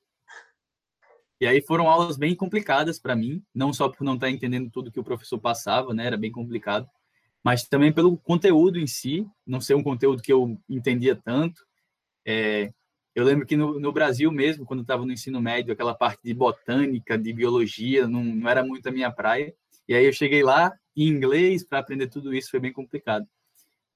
E 1.42 1.46
aí 1.48 1.60
foram 1.60 1.90
aulas 1.90 2.16
bem 2.16 2.36
complicadas 2.36 3.00
para 3.00 3.16
mim, 3.16 3.42
não 3.52 3.72
só 3.72 3.88
por 3.88 4.04
não 4.04 4.14
estar 4.14 4.30
entendendo 4.30 4.70
tudo 4.70 4.92
que 4.92 5.00
o 5.00 5.02
professor 5.02 5.40
passava, 5.40 5.92
né, 5.92 6.06
era 6.06 6.16
bem 6.16 6.30
complicado, 6.30 6.88
mas 7.42 7.64
também 7.64 7.92
pelo 7.92 8.16
conteúdo 8.16 8.78
em 8.78 8.86
si, 8.86 9.26
não 9.44 9.60
ser 9.60 9.74
um 9.74 9.82
conteúdo 9.82 10.22
que 10.22 10.32
eu 10.32 10.56
entendia 10.68 11.16
tanto. 11.16 11.66
É, 12.24 12.72
eu 13.12 13.24
lembro 13.24 13.44
que 13.44 13.56
no, 13.56 13.80
no 13.80 13.90
Brasil 13.90 14.30
mesmo, 14.30 14.64
quando 14.64 14.82
estava 14.82 15.04
no 15.04 15.12
ensino 15.12 15.42
médio, 15.42 15.72
aquela 15.72 15.96
parte 15.96 16.20
de 16.22 16.32
botânica, 16.32 17.18
de 17.18 17.32
biologia, 17.32 18.06
não, 18.06 18.22
não 18.22 18.48
era 18.48 18.62
muito 18.62 18.88
a 18.88 18.92
minha 18.92 19.10
praia. 19.10 19.52
E 19.88 19.96
aí 19.96 20.06
eu 20.06 20.12
cheguei 20.12 20.44
lá 20.44 20.72
em 20.96 21.08
inglês 21.08 21.64
para 21.64 21.80
aprender 21.80 22.06
tudo 22.06 22.32
isso, 22.32 22.52
foi 22.52 22.60
bem 22.60 22.72
complicado. 22.72 23.26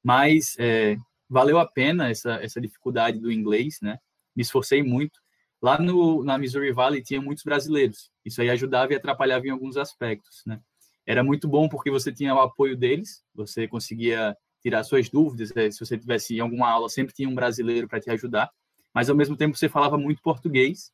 Mas 0.03 0.57
é, 0.59 0.97
valeu 1.31 1.61
a 1.61 1.67
pena 1.67 2.11
essa, 2.11 2.43
essa 2.43 2.61
dificuldade 2.61 3.21
do 3.21 3.31
inglês, 3.31 3.79
né? 3.81 4.01
Me 4.35 4.43
esforcei 4.43 4.83
muito. 4.83 5.25
Lá 5.67 5.79
no, 5.81 6.23
na 6.23 6.39
Missouri 6.39 6.73
Valley 6.73 7.03
tinha 7.03 7.21
muitos 7.21 7.43
brasileiros. 7.43 8.11
Isso 8.25 8.41
aí 8.41 8.51
ajudava 8.51 8.93
e 8.93 8.97
atrapalhava 8.97 9.47
em 9.47 9.51
alguns 9.51 9.77
aspectos, 9.77 10.43
né? 10.47 10.61
Era 11.05 11.25
muito 11.25 11.49
bom 11.49 11.69
porque 11.69 11.91
você 11.91 12.13
tinha 12.13 12.35
o 12.35 12.41
apoio 12.41 12.77
deles, 12.77 13.25
você 13.35 13.67
conseguia 13.67 14.37
tirar 14.61 14.85
suas 14.85 15.09
dúvidas. 15.09 15.53
Né? 15.55 15.71
Se 15.71 15.81
você 15.81 15.97
tivesse 15.97 16.37
em 16.37 16.41
alguma 16.41 16.69
aula, 16.69 16.89
sempre 16.89 17.15
tinha 17.15 17.29
um 17.29 17.35
brasileiro 17.35 17.89
para 17.89 18.01
te 18.01 18.11
ajudar 18.11 18.51
mas 18.97 19.11
ao 19.11 19.15
mesmo 19.15 19.37
tempo 19.37 19.55
você 19.55 19.69
falava 19.69 19.99
muito 19.99 20.23
português 20.23 20.91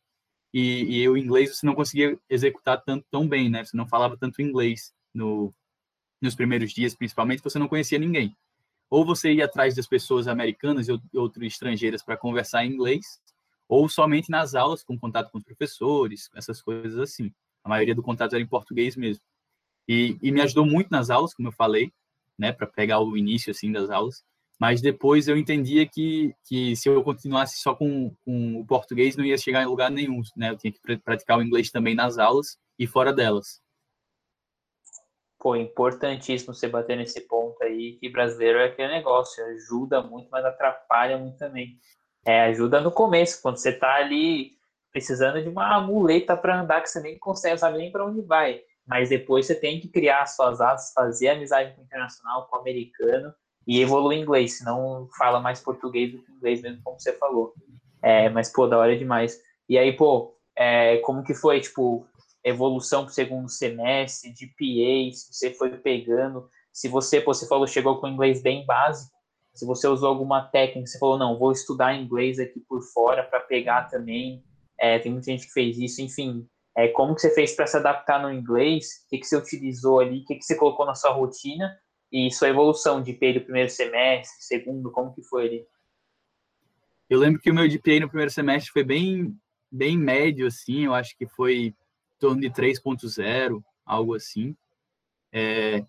e, 0.53 1.03
e 1.03 1.09
o 1.09 1.17
inglês 1.17 1.57
você 1.57 1.65
não 1.65 1.73
conseguia 1.73 2.19
executar 2.29 2.83
tanto 2.83 3.07
tão 3.09 3.29
bem, 3.29 3.49
né? 3.49 3.65
Você 3.65 3.77
não 3.77 3.87
falava 3.87 4.17
tanto 4.17 4.43
inglês 4.43 4.93
no, 5.15 5.55
nos 6.21 6.35
primeiros 6.35 6.73
dias, 6.73 6.97
principalmente, 6.97 7.45
você 7.45 7.61
não 7.61 7.69
conhecia 7.69 8.01
ninguém. 8.01 8.37
Ou 8.91 9.05
você 9.05 9.33
ia 9.33 9.45
atrás 9.45 9.77
das 9.77 9.87
pessoas 9.87 10.27
americanas 10.27 10.89
e 10.89 11.01
outras 11.15 11.47
estrangeiras 11.47 12.03
para 12.03 12.17
conversar 12.17 12.65
em 12.65 12.73
inglês, 12.73 13.21
ou 13.73 13.89
somente 13.89 14.31
nas 14.31 14.55
aulas, 14.55 14.85
com 14.85 14.99
contato 14.99 15.31
com 15.31 15.39
os 15.39 15.45
professores, 15.45 16.29
essas 16.37 16.61
coisas 16.61 16.99
assim. 16.99 17.33
A 17.65 17.71
maioria 17.71 17.95
do 17.95 18.03
contato 18.03 18.35
era 18.35 18.43
em 18.43 18.47
português 18.47 18.97
mesmo. 18.97 19.25
E, 19.89 20.19
e 20.23 20.31
me 20.31 20.43
ajudou 20.43 20.67
muito 20.67 20.91
nas 20.91 21.09
aulas, 21.09 21.33
como 21.33 21.49
eu 21.49 21.53
falei, 21.53 21.91
né, 22.39 22.53
para 22.53 22.67
pegar 22.67 23.01
o 23.01 23.17
início 23.17 23.51
assim 23.51 23.73
das 23.73 23.89
aulas. 23.89 24.23
Mas 24.61 24.83
depois 24.83 25.27
eu 25.27 25.39
entendia 25.39 25.89
que, 25.89 26.35
que 26.45 26.77
se 26.77 26.87
eu 26.87 27.03
continuasse 27.03 27.63
só 27.63 27.75
com, 27.75 28.15
com 28.27 28.61
o 28.61 28.67
português, 28.67 29.17
não 29.17 29.25
ia 29.25 29.39
chegar 29.39 29.63
em 29.63 29.67
lugar 29.67 29.91
nenhum, 29.91 30.21
né? 30.37 30.51
Eu 30.51 30.59
tinha 30.59 30.71
que 30.71 30.99
praticar 30.99 31.39
o 31.39 31.43
inglês 31.43 31.71
também 31.71 31.95
nas 31.95 32.19
aulas 32.19 32.59
e 32.79 32.87
fora 32.87 33.11
delas. 33.11 33.59
Pô, 35.39 35.57
importantíssimo 35.57 36.53
você 36.53 36.69
bater 36.69 36.99
nesse 36.99 37.23
ponto 37.23 37.61
aí, 37.65 37.97
que 37.97 38.11
brasileiro 38.11 38.59
é 38.59 38.67
aquele 38.67 38.93
negócio, 38.93 39.43
ajuda 39.47 40.03
muito, 40.03 40.29
mas 40.31 40.45
atrapalha 40.45 41.17
muito 41.17 41.39
também. 41.39 41.79
É, 42.25 42.43
ajuda 42.43 42.81
no 42.81 42.93
começo, 42.93 43.41
quando 43.43 43.57
você 43.57 43.73
tá 43.73 43.95
ali 43.97 44.53
precisando 44.93 45.43
de 45.43 45.49
uma 45.49 45.81
muleta 45.81 46.37
para 46.37 46.61
andar 46.61 46.83
que 46.83 46.91
você 46.91 47.01
nem 47.01 47.19
consegue 47.19 47.59
saber 47.59 47.79
nem 47.79 47.91
para 47.91 48.05
onde 48.05 48.21
vai. 48.21 48.61
Mas 48.87 49.09
depois 49.09 49.47
você 49.47 49.55
tem 49.55 49.81
que 49.81 49.89
criar 49.89 50.27
suas 50.27 50.61
asas, 50.61 50.93
fazer 50.93 51.31
amizade 51.31 51.75
com 51.75 51.81
o 51.81 51.85
internacional, 51.85 52.47
com 52.49 52.57
o 52.57 52.61
americano 52.61 53.33
e 53.67 53.81
evoluir 53.81 54.19
inglês, 54.19 54.59
senão 54.59 55.09
fala 55.17 55.41
mais 55.41 55.61
português 55.61 56.13
do 56.13 56.19
que 56.19 56.33
inglês 56.33 56.61
mesmo, 56.61 56.83
como 56.83 56.99
você 56.99 57.13
falou. 57.15 57.55
É, 58.03 58.29
mas, 58.29 58.53
pô, 58.53 58.67
da 58.67 58.79
hora 58.79 58.97
demais. 58.97 59.41
E 59.69 59.79
aí, 59.79 59.93
pô, 59.97 60.37
é, 60.57 60.99
como 60.99 61.23
que 61.23 61.35
foi, 61.35 61.61
tipo, 61.61 62.07
evolução 62.45 63.05
pro 63.05 63.15
segundo 63.15 63.49
semestre, 63.49 64.33
de 64.33 64.47
PA, 64.47 65.15
se 65.15 65.33
você 65.33 65.51
foi 65.55 65.71
pegando, 65.79 66.49
se 66.73 66.89
você, 66.89 67.21
pô, 67.21 67.33
você 67.33 67.47
falou, 67.47 67.67
chegou 67.67 68.01
com 68.01 68.09
inglês 68.09 68.43
bem 68.43 68.67
básico, 68.67 69.13
se 69.55 69.67
você 69.67 69.87
usou 69.87 70.09
alguma 70.09 70.43
técnica, 70.43 70.87
você 70.87 70.99
falou, 70.99 71.19
não, 71.19 71.38
vou 71.38 71.53
estudar 71.53 71.95
inglês 71.95 72.38
aqui 72.38 72.61
por 72.61 72.83
fora 72.83 73.23
para 73.23 73.41
pegar 73.41 73.85
também, 73.85 74.43
é, 74.79 74.99
tem 74.99 75.12
muita 75.12 75.31
gente 75.31 75.47
que 75.47 75.53
fez 75.53 75.79
isso, 75.79 76.01
enfim, 76.01 76.47
é, 76.77 76.88
como 76.88 77.15
que 77.15 77.21
você 77.21 77.35
fez 77.35 77.55
para 77.55 77.67
se 77.67 77.77
adaptar 77.77 78.23
no 78.23 78.33
inglês, 78.33 79.05
o 79.05 79.09
que, 79.11 79.19
que 79.19 79.27
você 79.27 79.37
utilizou 79.37 80.01
ali, 80.01 80.21
o 80.21 80.25
que, 80.25 80.37
que 80.37 80.45
você 80.45 80.57
colocou 80.57 80.87
na 80.87 80.95
sua 80.95 81.12
rotina, 81.12 81.79
e 82.12 82.31
sua 82.31 82.49
evolução 82.49 83.03
de 83.03 83.15
PA 83.15 83.33
do 83.33 83.41
primeiro 83.41 83.71
semestre, 83.71 84.45
segundo, 84.45 84.91
como 84.91 85.15
que 85.15 85.23
foi 85.23 85.47
ali? 85.47 85.67
Eu 87.09 87.19
lembro 87.19 87.41
que 87.41 87.51
o 87.51 87.55
meu 87.55 87.69
GPA 87.69 88.01
no 88.01 88.09
primeiro 88.09 88.31
semestre 88.31 88.71
foi 88.71 88.85
bem, 88.85 89.35
bem 89.71 89.97
médio, 89.97 90.47
assim, 90.47 90.85
eu 90.85 90.95
acho 90.95 91.17
que 91.17 91.27
foi 91.27 91.57
em 91.57 91.75
torno 92.19 92.41
de 92.41 92.51
3.0, 92.51 93.62
algo 93.85 94.15
assim. 94.15 94.55
É, 95.33 95.85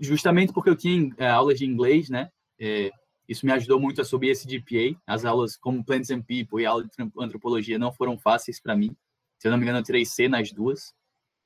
justamente 0.00 0.52
porque 0.52 0.68
eu 0.68 0.76
tinha 0.76 1.10
é, 1.16 1.28
aulas 1.28 1.58
de 1.58 1.64
inglês, 1.64 2.10
né? 2.10 2.30
É, 2.60 2.90
isso 3.28 3.46
me 3.46 3.52
ajudou 3.52 3.80
muito 3.80 4.00
a 4.00 4.04
subir 4.04 4.28
esse 4.28 4.46
GPA. 4.46 4.98
As 5.06 5.24
aulas 5.24 5.56
como 5.56 5.84
Plants 5.84 6.10
and 6.10 6.22
People 6.22 6.62
e 6.62 6.66
aula 6.66 6.84
de 6.84 6.90
antropologia 7.18 7.78
não 7.78 7.92
foram 7.92 8.18
fáceis 8.18 8.60
para 8.60 8.76
mim. 8.76 8.94
Se 9.38 9.48
eu 9.48 9.50
não 9.50 9.58
me 9.58 9.64
engano, 9.64 9.78
eu 9.78 9.82
tirei 9.82 10.04
C 10.04 10.28
nas 10.28 10.52
duas. 10.52 10.94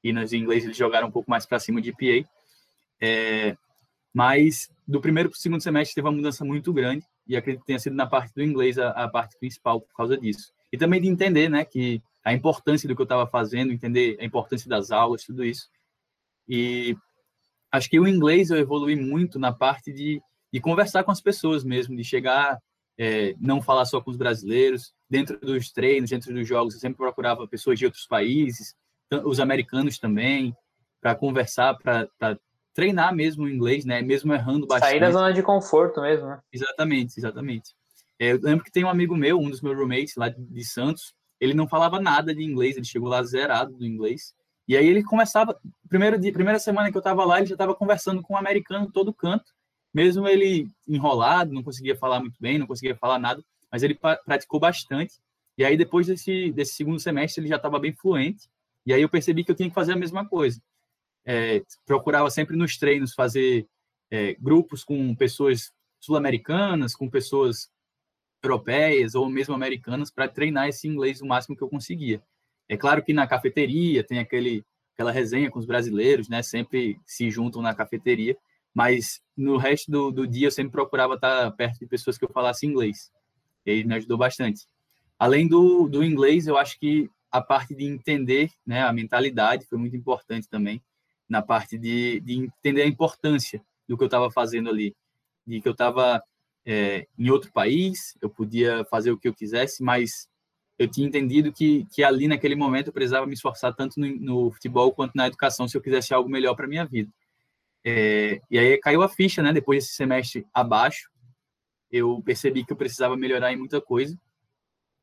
E 0.03 0.13
nos 0.13 0.33
inglês 0.33 0.65
eles 0.65 0.77
jogaram 0.77 1.09
um 1.09 1.11
pouco 1.11 1.31
mais 1.31 1.47
para 1.47 1.59
cima 1.59 1.81
de 1.81 1.91
GPA. 1.91 2.29
É, 3.01 3.57
mas 4.15 4.71
do 4.87 5.01
primeiro 5.01 5.29
para 5.29 5.37
o 5.37 5.41
segundo 5.41 5.61
semestre 5.61 5.95
teve 5.95 6.07
uma 6.07 6.17
mudança 6.17 6.45
muito 6.45 6.73
grande 6.73 7.05
e 7.27 7.37
acredito 7.37 7.61
que 7.61 7.67
tenha 7.67 7.79
sido 7.79 7.95
na 7.95 8.07
parte 8.07 8.33
do 8.35 8.43
inglês 8.43 8.79
a, 8.79 8.91
a 8.91 9.09
parte 9.09 9.37
principal 9.39 9.81
por 9.81 9.95
causa 9.95 10.17
disso. 10.17 10.53
E 10.73 10.79
também 10.79 11.01
de 11.01 11.09
entender, 11.09 11.49
né, 11.49 11.65
que 11.65 12.03
a 12.25 12.33
importância 12.33 12.89
do 12.89 12.95
que 12.95 13.03
eu 13.03 13.05
estava 13.05 13.27
fazendo, 13.27 13.73
entender 13.73 14.17
a 14.21 14.25
importância 14.25 14.69
das 14.69 14.91
aulas, 14.91 15.25
tudo 15.25 15.45
isso. 15.45 15.69
E 16.49 16.97
acho 17.71 17.89
que 17.91 18.01
o 18.01 18.09
inglês 18.09 18.51
eu 18.51 18.57
evolui 18.57 18.97
muito 18.97 19.39
na 19.39 19.53
parte 19.53 19.93
de, 19.93 20.21
de 20.53 20.61
conversar 20.61 21.05
com 21.05 21.11
as 21.11 21.21
pessoas 21.21 21.65
mesmo, 21.65 21.97
de 21.97 22.05
chegar, 22.05 22.59
é, 22.99 23.35
não 23.41 23.61
falar 23.61 23.85
só 23.85 24.01
com 24.01 24.11
os 24.11 24.17
brasileiros. 24.17 24.95
Dentro 25.09 25.39
dos 25.39 25.71
treinos, 25.71 26.11
dentro 26.11 26.33
dos 26.33 26.47
jogos, 26.47 26.75
eu 26.75 26.81
sempre 26.81 26.99
procurava 26.99 27.47
pessoas 27.47 27.79
de 27.79 27.85
outros 27.85 28.07
países, 28.07 28.75
os 29.25 29.39
americanos 29.39 29.99
também, 29.99 30.55
para 31.01 31.15
conversar, 31.15 31.77
para 31.77 32.39
treinar 32.75 33.15
mesmo 33.15 33.45
o 33.45 33.49
inglês, 33.49 33.85
né? 33.85 34.03
Mesmo 34.03 34.35
errando 34.35 34.67
bastante. 34.67 34.91
Sair 34.91 35.01
da 35.01 35.11
zona 35.11 35.33
de 35.33 35.43
conforto 35.43 36.01
mesmo, 36.01 36.27
né? 36.27 36.41
Exatamente, 36.53 37.19
exatamente. 37.19 37.75
É, 38.19 38.33
eu 38.33 38.41
lembro 38.43 38.65
que 38.65 38.73
tem 38.73 38.85
um 38.85 38.89
amigo 38.89 39.17
meu, 39.17 39.39
um 39.39 39.51
dos 39.51 39.61
meus 39.61 39.77
roommates 39.77 40.17
lá 40.17 40.29
de 40.29 40.65
Santos, 40.65 41.15
ele 41.41 41.55
não 41.55 41.69
falava 41.69 42.01
nada 42.01 42.35
de 42.35 42.43
inglês, 42.43 42.77
ele 42.77 42.87
chegou 42.87 43.09
lá 43.09 43.23
zerado 43.23 43.77
do 43.77 43.87
inglês. 43.87 44.35
E 44.69 44.77
aí 44.77 44.87
ele 44.87 45.03
começava, 45.05 45.57
primeiro 45.89 46.19
dia, 46.19 46.33
primeira 46.33 46.59
semana 46.59 46.91
que 46.91 46.97
eu 46.97 47.01
estava 47.01 47.25
lá, 47.25 47.39
ele 47.39 47.47
já 47.47 47.55
estava 47.55 47.75
conversando 47.75 48.21
com 48.23 48.35
um 48.35 48.37
americano 48.37 48.91
todo 48.91 49.15
canto, 49.15 49.53
mesmo 49.97 50.29
ele 50.29 50.69
enrolado, 50.87 51.53
não 51.53 51.63
conseguia 51.63 51.97
falar 51.97 52.21
muito 52.21 52.37
bem, 52.41 52.59
não 52.59 52.67
conseguia 52.67 52.95
falar 52.95 53.19
nada, 53.19 53.43
mas 53.73 53.83
ele 53.83 53.95
praticou 53.95 54.61
bastante. 54.61 55.15
E 55.57 55.65
aí 55.65 55.77
depois 55.77 56.07
desse, 56.07 56.53
desse 56.53 56.75
segundo 56.75 57.01
semestre 57.01 57.41
ele 57.41 57.49
já 57.49 57.57
estava 57.57 57.79
bem 57.79 57.95
fluente. 57.95 58.49
E 58.85 58.93
aí 58.93 59.03
eu 59.03 59.09
percebi 59.09 59.43
que 59.43 59.51
eu 59.51 59.55
tinha 59.57 59.69
que 59.69 59.75
fazer 59.75 59.93
a 59.93 59.97
mesma 59.97 60.29
coisa 60.29 60.61
é, 61.27 61.61
procurava 61.85 62.31
sempre 62.31 62.57
nos 62.57 62.79
treinos 62.79 63.13
fazer 63.13 63.67
é, 64.09 64.35
grupos 64.35 64.85
com 64.85 65.15
pessoas 65.17 65.73
sul-americanas, 65.99 66.95
com 66.95 67.11
pessoas 67.11 67.69
europeias 68.43 69.17
ou 69.17 69.29
mesmo 69.29 69.53
americanas 69.53 70.09
para 70.09 70.29
treinar 70.29 70.69
esse 70.69 70.87
inglês 70.87 71.21
o 71.21 71.27
máximo 71.27 71.57
que 71.57 71.65
eu 71.65 71.69
conseguia. 71.69 72.23
É 72.69 72.77
claro 72.77 73.03
que 73.03 73.13
na 73.13 73.27
cafeteria 73.27 74.05
tem 74.05 74.21
aquele 74.21 74.65
aquela 74.95 75.11
resenha 75.11 75.51
com 75.51 75.59
os 75.59 75.67
brasileiros, 75.67 76.27
né? 76.27 76.43
Sempre 76.43 76.99
se 77.05 77.31
juntam 77.31 77.61
na 77.61 77.75
cafeteria, 77.75 78.35
mas 78.77 79.23
no 79.35 79.57
resto 79.57 79.91
do, 79.91 80.11
do 80.11 80.27
dia 80.27 80.49
eu 80.49 80.51
sempre 80.51 80.71
procurava 80.71 81.15
estar 81.15 81.51
perto 81.53 81.79
de 81.79 81.87
pessoas 81.87 82.19
que 82.19 82.27
eu 82.27 82.29
falasse 82.29 82.67
inglês. 82.67 83.11
E 83.65 83.71
aí 83.71 83.83
me 83.83 83.95
ajudou 83.95 84.19
bastante. 84.19 84.67
Além 85.19 85.49
do, 85.49 85.89
do 85.89 86.05
inglês, 86.05 86.47
eu 86.47 86.59
acho 86.59 86.79
que 86.79 87.09
a 87.33 87.41
parte 87.41 87.75
de 87.75 87.87
entender 87.87 88.51
né, 88.67 88.83
a 88.83 88.93
mentalidade 88.93 89.65
foi 89.65 89.79
muito 89.79 89.97
importante 89.97 90.47
também 90.47 90.83
na 91.27 91.41
parte 91.41 91.79
de, 91.79 92.21
de 92.21 92.35
entender 92.35 92.83
a 92.83 92.87
importância 92.87 93.65
do 93.89 93.97
que 93.97 94.03
eu 94.03 94.09
estava 94.09 94.31
fazendo 94.31 94.69
ali, 94.69 94.95
de 95.47 95.59
que 95.63 95.69
eu 95.69 95.73
estava 95.73 96.23
é, 96.67 97.07
em 97.19 97.31
outro 97.31 97.51
país, 97.53 98.15
eu 98.21 98.29
podia 98.29 98.85
fazer 98.91 99.11
o 99.11 99.17
que 99.17 99.27
eu 99.27 99.33
quisesse, 99.33 99.83
mas 99.83 100.29
eu 100.79 100.87
tinha 100.87 101.09
entendido 101.09 101.51
que, 101.51 101.87
que 101.91 102.05
ali 102.05 102.29
naquele 102.29 102.55
momento 102.55 102.89
eu 102.89 102.93
precisava 102.93 103.25
me 103.25 103.33
esforçar 103.33 103.75
tanto 103.75 103.99
no, 103.99 104.07
no 104.21 104.51
futebol 104.53 104.93
quanto 104.93 105.15
na 105.15 105.29
educação 105.29 105.67
se 105.67 105.75
eu 105.75 105.81
quisesse 105.81 106.13
algo 106.13 106.29
melhor 106.29 106.55
para 106.55 106.69
minha 106.69 106.85
vida. 106.85 107.11
É, 107.89 108.41
e 108.51 108.59
aí 108.59 108.77
caiu 108.79 109.01
a 109.01 109.09
ficha, 109.09 109.41
né? 109.41 109.53
Depois 109.53 109.85
desse 109.85 109.95
semestre 109.95 110.45
abaixo, 110.53 111.09
eu 111.89 112.21
percebi 112.25 112.65
que 112.65 112.73
eu 112.73 112.77
precisava 112.77 113.17
melhorar 113.17 113.53
em 113.53 113.57
muita 113.57 113.81
coisa, 113.81 114.19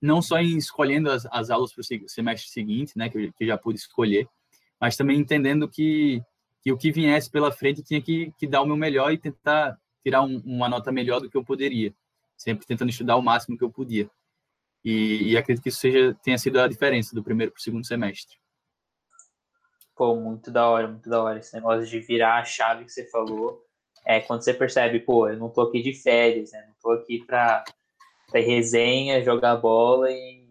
não 0.02 0.22
só 0.22 0.38
em 0.38 0.58
escolhendo 0.58 1.10
as, 1.10 1.26
as 1.28 1.50
aulas 1.50 1.72
para 1.74 1.80
o 1.80 2.10
semestre 2.10 2.52
seguinte, 2.52 2.98
né? 2.98 3.08
Que 3.10 3.18
eu, 3.18 3.34
que 3.34 3.44
eu 3.46 3.48
já 3.48 3.58
pude 3.58 3.80
escolher, 3.80 4.28
mas 4.82 4.98
também 4.98 5.18
entendendo 5.18 5.70
que, 5.70 6.22
que 6.62 6.74
o 6.74 6.78
que 6.78 6.92
viesse 6.92 7.32
pela 7.32 7.54
frente 7.54 7.82
tinha 7.82 8.02
que, 8.02 8.34
que 8.38 8.46
dar 8.46 8.62
o 8.62 8.66
meu 8.66 8.76
melhor 8.76 9.14
e 9.14 9.18
tentar 9.18 9.80
tirar 10.04 10.22
um, 10.22 10.40
uma 10.40 10.68
nota 10.68 10.92
melhor 10.92 11.22
do 11.22 11.30
que 11.30 11.38
eu 11.38 11.44
poderia, 11.44 11.96
sempre 12.36 12.68
tentando 12.68 12.90
estudar 12.90 13.16
o 13.16 13.22
máximo 13.22 13.58
que 13.58 13.64
eu 13.64 13.72
podia. 13.72 14.12
E, 14.84 15.32
e 15.32 15.38
acredito 15.38 15.64
que 15.64 15.70
isso 15.70 15.80
seja, 15.80 16.14
tenha 16.22 16.38
sido 16.38 16.60
a 16.60 16.68
diferença 16.68 17.16
do 17.16 17.24
primeiro 17.24 17.54
para 17.54 17.60
o 17.60 17.64
segundo 17.64 17.88
semestre. 17.88 18.43
Pô, 19.96 20.16
muito 20.16 20.50
da 20.52 20.68
hora, 20.68 20.88
muito 20.88 21.10
da 21.10 21.22
hora. 21.22 21.40
Esse 21.40 21.54
negócio 21.54 21.86
de 21.86 22.00
virar 22.00 22.40
a 22.40 22.46
chave 22.46 22.86
que 22.86 22.92
você 22.92 23.10
falou. 23.10 23.64
É 24.06 24.20
quando 24.20 24.44
você 24.44 24.54
percebe, 24.54 25.00
pô, 25.00 25.30
eu 25.30 25.38
não 25.38 25.50
tô 25.50 25.62
aqui 25.62 25.82
de 25.82 25.94
férias, 25.94 26.52
né? 26.52 26.66
Não 26.68 26.76
tô 26.82 26.92
aqui 26.92 27.24
para 27.26 27.64
resenha, 28.34 29.24
jogar 29.24 29.56
bola 29.58 30.12
e, 30.12 30.46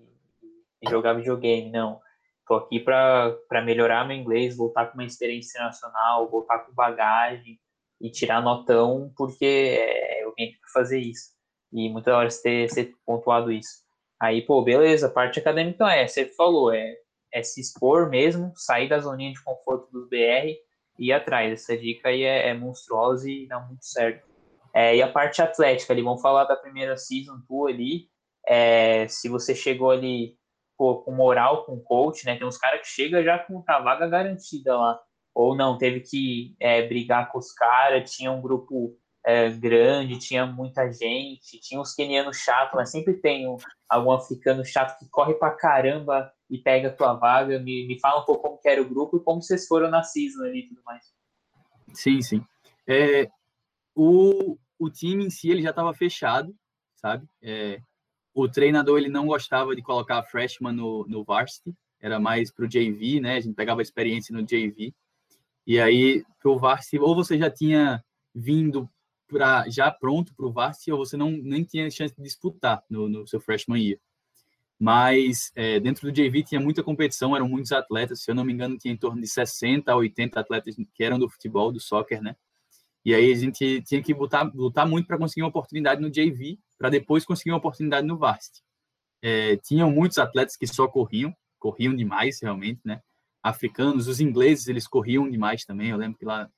e 0.83 0.90
jogar 0.90 1.14
videogame, 1.14 1.70
não. 1.70 2.00
Estou 2.40 2.57
aqui 2.57 2.81
para 2.81 3.62
melhorar 3.64 4.07
meu 4.07 4.16
inglês, 4.16 4.57
voltar 4.57 4.87
com 4.87 4.94
uma 4.94 5.05
experiência 5.05 5.59
internacional, 5.59 6.28
voltar 6.31 6.61
com 6.61 6.72
bagagem 6.72 7.59
e 8.00 8.11
tirar 8.11 8.42
notão, 8.42 9.12
porque 9.16 9.44
é, 9.44 10.24
eu 10.24 10.33
vim 10.37 10.44
aqui 10.44 10.59
para 10.61 10.70
fazer 10.72 10.98
isso. 10.98 11.31
E 11.72 11.88
muitas 11.88 12.14
horas 12.14 12.42
ter, 12.42 12.72
ter 12.72 12.94
pontuado 13.07 13.50
isso. 13.50 13.83
Aí, 14.20 14.42
pô, 14.42 14.62
beleza, 14.62 15.09
parte 15.09 15.38
acadêmica 15.38 15.90
é, 15.92 16.07
você 16.07 16.26
falou, 16.26 16.72
é, 16.72 16.96
é 17.33 17.42
se 17.42 17.61
expor 17.61 18.09
mesmo, 18.09 18.53
sair 18.55 18.88
da 18.88 18.99
zoninha 18.99 19.33
de 19.33 19.42
conforto 19.42 19.90
dos 19.90 20.09
BR 20.09 20.57
e 20.99 21.09
ir 21.09 21.12
atrás. 21.12 21.53
Essa 21.53 21.77
dica 21.77 22.09
aí 22.09 22.23
é, 22.23 22.49
é 22.49 22.55
monstruosa 22.55 23.31
e 23.31 23.47
dá 23.47 23.59
muito 23.61 23.85
certo. 23.85 24.27
É, 24.75 24.97
e 24.97 25.03
a 25.03 25.11
parte 25.11 25.42
atlética 25.42 25.92
ali, 25.92 26.03
vamos 26.03 26.23
falar 26.23 26.45
da 26.45 26.57
primeira 26.57 26.97
season 26.97 27.40
tua 27.47 27.71
ali. 27.71 28.09
É, 28.47 29.07
se 29.09 29.29
você 29.29 29.55
chegou 29.55 29.90
ali 29.90 30.37
pô, 30.77 31.03
com 31.03 31.12
moral 31.12 31.64
com 31.64 31.79
coach, 31.79 32.25
né? 32.27 32.37
Tem 32.37 32.47
uns 32.47 32.59
caras 32.59 32.81
que 32.81 32.88
chegam 32.88 33.23
já 33.23 33.38
com 33.38 33.62
a 33.66 33.81
vaga 33.81 34.09
garantida 34.09 34.77
lá. 34.77 34.99
Ou 35.35 35.55
não, 35.55 35.79
teve 35.79 36.01
que 36.01 36.55
é, 36.61 36.87
brigar 36.87 37.31
com 37.31 37.38
os 37.38 37.53
caras, 37.53 38.11
tinha 38.11 38.33
um 38.33 38.42
grupo 38.42 38.99
é, 39.24 39.50
grande, 39.50 40.18
tinha 40.18 40.44
muita 40.44 40.90
gente, 40.90 41.61
tinha 41.61 41.80
uns 41.80 41.94
kenianos 41.94 42.38
chatos, 42.38 42.74
mas 42.74 42.90
sempre 42.90 43.14
tem 43.14 43.48
um, 43.48 43.56
algum 43.88 44.12
africano 44.12 44.64
chato 44.64 44.98
que 44.98 45.08
corre 45.08 45.35
pra 45.35 45.52
caramba 45.52 46.32
e 46.50 46.58
pega 46.58 46.88
a 46.88 46.92
tua 46.92 47.14
vaga. 47.14 47.58
Me, 47.58 47.87
me 47.87 48.00
fala 48.00 48.22
um 48.22 48.24
pouco 48.24 48.42
como 48.42 48.58
que 48.58 48.68
era 48.68 48.82
o 48.82 48.88
grupo 48.88 49.16
e 49.16 49.24
como 49.24 49.42
vocês 49.42 49.66
foram 49.66 49.90
na 49.90 50.02
season 50.02 50.42
ali 50.44 50.61
e 50.61 50.68
tudo 50.68 50.82
mais. 50.85 51.04
Sim, 51.92 52.20
sim. 52.20 52.44
É, 52.87 53.30
o, 53.94 54.58
o 54.78 54.90
time 54.90 55.24
em 55.26 55.30
si 55.30 55.50
ele 55.50 55.62
já 55.62 55.70
estava 55.70 55.94
fechado, 55.94 56.54
sabe? 56.96 57.26
É, 57.40 57.80
o 58.35 58.48
treinador 58.48 58.98
ele 58.98 59.08
não 59.08 59.26
gostava 59.26 59.76
de 59.76 59.82
colocar 59.82 60.22
freshman 60.24 60.72
no, 60.72 61.06
no 61.06 61.22
varsity, 61.22 61.74
era 62.00 62.18
mais 62.18 62.50
para 62.50 62.64
o 62.64 62.68
JV, 62.68 63.20
né? 63.20 63.37
A 63.37 63.40
gente 63.40 63.54
pegava 63.54 63.82
experiência 63.82 64.35
no 64.35 64.42
JV. 64.42 64.92
E 65.64 65.78
aí, 65.78 66.24
para 66.40 66.50
o 66.50 66.58
varsity, 66.58 66.98
ou 66.98 67.14
você 67.14 67.38
já 67.38 67.48
tinha 67.48 68.02
vindo 68.35 68.90
pra, 69.33 69.68
já 69.68 69.90
pronto 69.90 70.35
para 70.35 70.47
o 70.47 70.53
varsity, 70.53 70.92
ou 70.92 70.99
você 70.99 71.16
não 71.16 71.31
nem 71.31 71.64
tinha 71.64 71.90
chance 71.90 72.14
de 72.14 72.23
disputar 72.23 72.85
no, 72.88 73.09
no 73.09 73.27
seu 73.27 73.40
freshman 73.40 73.83
year. 73.83 73.99
Mas 74.79 75.53
é, 75.55 75.79
dentro 75.81 76.03
do 76.03 76.12
JV 76.12 76.42
tinha 76.42 76.61
muita 76.61 76.83
competição, 76.83 77.35
eram 77.37 77.49
muitos 77.49 77.73
atletas, 77.73 78.23
se 78.23 78.31
eu 78.31 78.35
não 78.35 78.45
me 78.45 78.53
engano, 78.53 78.77
tinha 78.77 78.92
em 78.92 78.97
torno 78.97 79.21
de 79.21 79.29
60 79.29 79.90
a 79.90 79.97
80 79.97 80.40
atletas 80.40 80.75
que 80.92 81.05
eram 81.05 81.18
do 81.18 81.29
futebol, 81.29 81.73
do 81.73 81.81
soccer, 81.81 82.21
né? 82.21 82.37
E 83.05 83.14
aí 83.14 83.33
a 83.33 83.37
gente 83.37 83.83
tinha 83.83 84.03
que 84.03 84.12
lutar, 84.12 84.51
lutar 84.55 84.87
muito 84.87 85.07
para 85.07 85.18
conseguir 85.18 85.42
uma 85.42 85.49
oportunidade 85.49 86.01
no 86.01 86.11
JV, 86.11 86.59
para 86.79 86.90
depois 86.90 87.25
conseguir 87.25 87.51
uma 87.51 87.59
oportunidade 87.59 88.07
no 88.07 88.18
varsity. 88.18 88.62
É, 89.23 89.57
tinham 89.57 89.90
muitos 89.90 90.18
atletas 90.18 90.57
que 90.57 90.66
só 90.66 90.87
corriam, 90.87 91.35
corriam 91.59 91.95
demais 91.95 92.40
realmente, 92.40 92.81
né? 92.85 93.01
Africanos, 93.42 94.07
os 94.09 94.21
ingleses, 94.21 94.68
eles 94.68 94.87
corriam 94.87 95.29
demais 95.29 95.64
também. 95.64 95.90
Eu 95.90 95.97
lembro 95.97 96.18
que 96.18 96.25
lá 96.25 96.49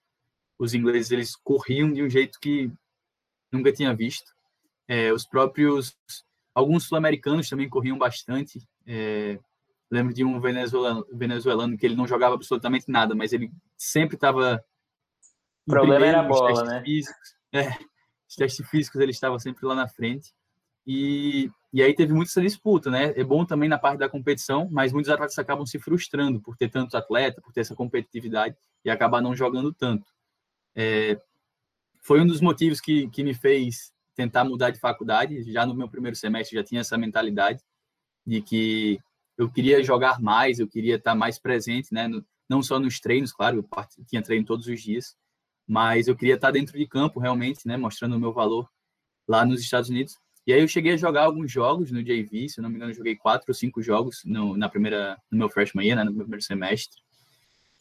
os 0.58 0.74
ingleses 0.74 1.10
eles 1.10 1.36
corriam 1.36 1.92
de 1.92 2.02
um 2.02 2.08
jeito 2.08 2.38
que 2.40 2.70
nunca 3.52 3.72
tinha 3.72 3.94
visto. 3.94 4.32
É, 4.86 5.12
os 5.12 5.26
próprios 5.26 5.96
alguns 6.54 6.84
sul-americanos 6.84 7.48
também 7.48 7.68
corriam 7.68 7.98
bastante. 7.98 8.60
É, 8.86 9.38
lembro 9.90 10.14
de 10.14 10.24
um 10.24 10.40
venezuelano, 10.40 11.06
venezuelano 11.12 11.76
que 11.76 11.84
ele 11.84 11.96
não 11.96 12.06
jogava 12.06 12.34
absolutamente 12.34 12.86
nada, 12.88 13.14
mas 13.14 13.32
ele 13.32 13.50
sempre 13.76 14.16
estava 14.16 14.64
o 15.66 15.70
problema 15.70 16.06
era 16.06 16.20
a 16.20 16.24
bola, 16.24 16.64
né? 16.64 16.82
Físicos, 16.82 17.34
é, 17.52 17.70
os 18.28 18.36
testes 18.36 18.68
físicos 18.68 19.00
ele 19.00 19.10
estava 19.10 19.38
sempre 19.38 19.66
lá 19.66 19.74
na 19.74 19.88
frente. 19.88 20.32
E, 20.86 21.50
e 21.72 21.82
aí 21.82 21.94
teve 21.94 22.12
muito 22.12 22.28
essa 22.28 22.42
disputa, 22.42 22.90
né? 22.90 23.14
É 23.16 23.24
bom 23.24 23.44
também 23.46 23.68
na 23.68 23.78
parte 23.78 23.98
da 23.98 24.08
competição, 24.08 24.68
mas 24.70 24.92
muitos 24.92 25.10
atletas 25.10 25.38
acabam 25.38 25.64
se 25.64 25.78
frustrando 25.78 26.40
por 26.40 26.56
ter 26.56 26.68
tantos 26.68 26.94
atletas, 26.94 27.42
por 27.42 27.52
ter 27.52 27.60
essa 27.60 27.74
competitividade 27.74 28.54
e 28.84 28.90
acabar 28.90 29.22
não 29.22 29.34
jogando 29.34 29.72
tanto. 29.72 30.04
É, 30.74 31.20
foi 32.00 32.20
um 32.20 32.26
dos 32.26 32.40
motivos 32.40 32.80
que, 32.80 33.08
que 33.08 33.22
me 33.22 33.34
fez 33.34 33.92
tentar 34.14 34.44
mudar 34.44 34.70
de 34.70 34.78
faculdade. 34.78 35.52
Já 35.52 35.66
no 35.66 35.74
meu 35.74 35.88
primeiro 35.88 36.16
semestre 36.16 36.56
já 36.56 36.64
tinha 36.64 36.80
essa 36.80 36.98
mentalidade 36.98 37.62
de 38.26 38.40
que 38.40 38.98
eu 39.36 39.50
queria 39.50 39.82
jogar 39.82 40.20
mais, 40.20 40.58
eu 40.58 40.68
queria 40.68 40.96
estar 40.96 41.14
mais 41.14 41.38
presente, 41.38 41.92
né? 41.92 42.08
No, 42.08 42.24
não 42.48 42.62
só 42.62 42.78
nos 42.78 43.00
treinos, 43.00 43.32
claro, 43.32 43.58
eu 43.58 44.04
tinha 44.06 44.22
treino 44.22 44.44
todos 44.44 44.66
os 44.66 44.80
dias, 44.80 45.16
mas 45.66 46.08
eu 46.08 46.16
queria 46.16 46.34
estar 46.34 46.50
dentro 46.50 46.78
de 46.78 46.86
campo 46.86 47.18
realmente, 47.18 47.66
né, 47.66 47.76
mostrando 47.76 48.16
o 48.16 48.20
meu 48.20 48.32
valor 48.32 48.68
lá 49.26 49.44
nos 49.44 49.60
Estados 49.60 49.88
Unidos. 49.88 50.18
E 50.46 50.52
aí 50.52 50.60
eu 50.60 50.68
cheguei 50.68 50.92
a 50.92 50.96
jogar 50.96 51.24
alguns 51.24 51.50
jogos 51.50 51.90
no 51.90 52.02
JV, 52.02 52.50
se 52.50 52.60
não 52.60 52.68
me 52.68 52.76
engano, 52.76 52.92
joguei 52.92 53.16
quatro 53.16 53.46
ou 53.48 53.54
cinco 53.54 53.82
jogos 53.82 54.20
no, 54.24 54.56
na 54.56 54.68
primeira, 54.68 55.18
no 55.30 55.38
meu 55.38 55.48
freshman 55.48 55.86
year, 55.86 55.96
né, 55.96 56.04
no 56.04 56.12
meu 56.12 56.20
primeiro 56.20 56.44
semestre. 56.44 57.00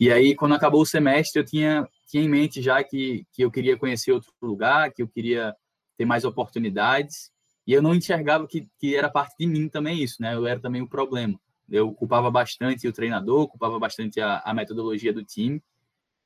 E 0.03 0.11
aí, 0.11 0.35
quando 0.35 0.53
acabou 0.53 0.81
o 0.81 0.85
semestre, 0.85 1.39
eu 1.39 1.45
tinha, 1.45 1.87
tinha 2.05 2.21
em 2.21 2.27
mente 2.27 2.61
já 2.61 2.83
que, 2.83 3.25
que 3.31 3.41
eu 3.41 3.49
queria 3.49 3.77
conhecer 3.77 4.11
outro 4.11 4.33
lugar, 4.41 4.91
que 4.91 5.01
eu 5.01 5.07
queria 5.07 5.55
ter 5.97 6.03
mais 6.03 6.25
oportunidades. 6.25 7.31
E 7.65 7.71
eu 7.71 7.81
não 7.81 7.95
enxergava 7.95 8.45
que, 8.45 8.67
que 8.77 8.97
era 8.97 9.09
parte 9.09 9.33
de 9.39 9.47
mim 9.47 9.69
também 9.69 10.03
isso, 10.03 10.21
né? 10.21 10.35
Eu 10.35 10.45
era 10.45 10.59
também 10.59 10.81
o 10.81 10.89
problema. 10.89 11.39
Eu 11.69 11.93
culpava 11.93 12.29
bastante 12.29 12.85
o 12.85 12.91
treinador, 12.91 13.47
culpava 13.47 13.79
bastante 13.79 14.19
a, 14.19 14.39
a 14.39 14.53
metodologia 14.53 15.13
do 15.13 15.23
time, 15.23 15.63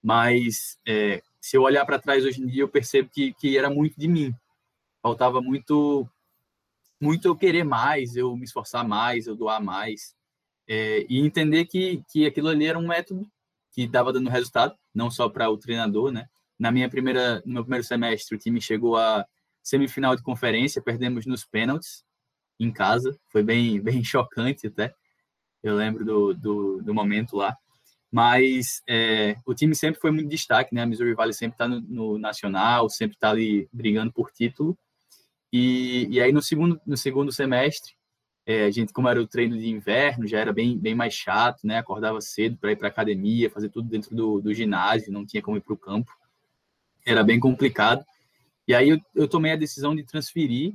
mas 0.01 0.79
é, 0.83 1.21
se 1.39 1.55
eu 1.55 1.61
olhar 1.61 1.85
para 1.85 1.99
trás 1.99 2.25
hoje 2.25 2.41
em 2.41 2.47
dia, 2.47 2.63
eu 2.63 2.67
percebo 2.67 3.11
que, 3.13 3.31
que 3.33 3.55
era 3.59 3.69
muito 3.69 3.95
de 3.99 4.07
mim. 4.07 4.33
Faltava 5.03 5.39
muito, 5.39 6.09
muito 6.99 7.27
eu 7.27 7.35
querer 7.35 7.63
mais, 7.63 8.15
eu 8.15 8.35
me 8.35 8.43
esforçar 8.43 8.87
mais, 8.87 9.27
eu 9.27 9.35
doar 9.35 9.61
mais. 9.61 10.15
É, 10.67 11.05
e 11.07 11.19
entender 11.19 11.65
que, 11.65 12.03
que 12.11 12.25
aquilo 12.25 12.47
ali 12.47 12.65
era 12.65 12.79
um 12.79 12.87
método 12.87 13.23
que 13.77 13.83
estava 13.83 14.11
dando 14.11 14.31
resultado, 14.31 14.75
não 14.91 15.11
só 15.11 15.29
para 15.29 15.51
o 15.51 15.55
treinador, 15.55 16.11
né? 16.11 16.27
Na 16.57 16.71
minha 16.71 16.89
primeira, 16.89 17.43
no 17.45 17.53
meu 17.53 17.63
primeiro 17.63 17.85
semestre, 17.85 18.35
o 18.35 18.39
time 18.39 18.59
chegou 18.59 18.97
a 18.97 19.23
semifinal 19.61 20.15
de 20.15 20.23
conferência, 20.23 20.81
perdemos 20.81 21.27
nos 21.27 21.45
pênaltis 21.45 22.03
em 22.59 22.71
casa, 22.71 23.15
foi 23.27 23.43
bem, 23.43 23.79
bem 23.79 24.03
chocante 24.03 24.65
até. 24.65 24.95
Eu 25.61 25.75
lembro 25.75 26.03
do, 26.03 26.33
do, 26.33 26.81
do 26.81 26.91
momento 26.91 27.37
lá. 27.37 27.55
Mas 28.11 28.81
é, 28.87 29.35
o 29.45 29.53
time 29.53 29.75
sempre 29.75 30.01
foi 30.01 30.09
muito 30.09 30.27
destaque, 30.27 30.73
né? 30.73 30.81
A 30.81 30.87
Missouri 30.87 31.13
Valley 31.13 31.33
sempre 31.33 31.53
está 31.53 31.67
no, 31.67 31.79
no, 31.79 32.17
nacional, 32.17 32.89
sempre 32.89 33.15
está 33.15 33.29
ali 33.29 33.69
brigando 33.71 34.11
por 34.11 34.31
título. 34.31 34.75
E, 35.53 36.07
e 36.09 36.19
aí 36.19 36.31
no 36.31 36.41
segundo, 36.41 36.81
no 36.83 36.97
segundo 36.97 37.31
semestre, 37.31 37.93
é, 38.47 38.63
a 38.63 38.71
gente, 38.71 38.93
como 38.93 39.09
era 39.09 39.21
o 39.21 39.27
treino 39.27 39.57
de 39.57 39.67
inverno, 39.67 40.25
já 40.25 40.39
era 40.39 40.53
bem, 40.53 40.77
bem 40.79 40.95
mais 40.95 41.13
chato, 41.13 41.67
né? 41.67 41.79
Acordava 41.79 42.21
cedo 42.21 42.55
para 42.55 42.71
ir 42.71 42.77
para 42.77 42.87
academia, 42.87 43.49
fazer 43.49 43.67
tudo 43.67 43.89
dentro 43.89 44.15
do, 44.15 44.39
do 44.39 44.53
ginásio, 44.53 45.11
não 45.11 45.25
tinha 45.25 45.43
como 45.43 45.57
ir 45.57 45.61
para 45.61 45.73
o 45.73 45.77
campo. 45.77 46.09
Era 47.05 47.25
bem 47.25 47.41
complicado. 47.41 48.05
E 48.65 48.73
aí 48.73 48.87
eu, 48.87 49.01
eu 49.13 49.27
tomei 49.27 49.51
a 49.51 49.57
decisão 49.57 49.93
de 49.93 50.01
transferir, 50.01 50.73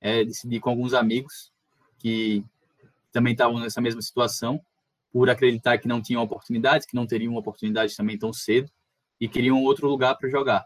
é, 0.00 0.24
decidi 0.24 0.58
com 0.58 0.70
alguns 0.70 0.94
amigos 0.94 1.52
que 1.98 2.42
também 3.12 3.34
estavam 3.34 3.60
nessa 3.60 3.82
mesma 3.82 4.00
situação 4.00 4.58
por 5.12 5.28
acreditar 5.28 5.76
que 5.76 5.86
não 5.86 6.00
tinham 6.00 6.22
oportunidades, 6.22 6.86
que 6.86 6.96
não 6.96 7.06
teriam 7.06 7.36
oportunidades 7.36 7.94
também 7.94 8.16
tão 8.16 8.32
cedo 8.32 8.70
e 9.20 9.28
queriam 9.28 9.62
outro 9.62 9.86
lugar 9.88 10.16
para 10.16 10.30
jogar. 10.30 10.64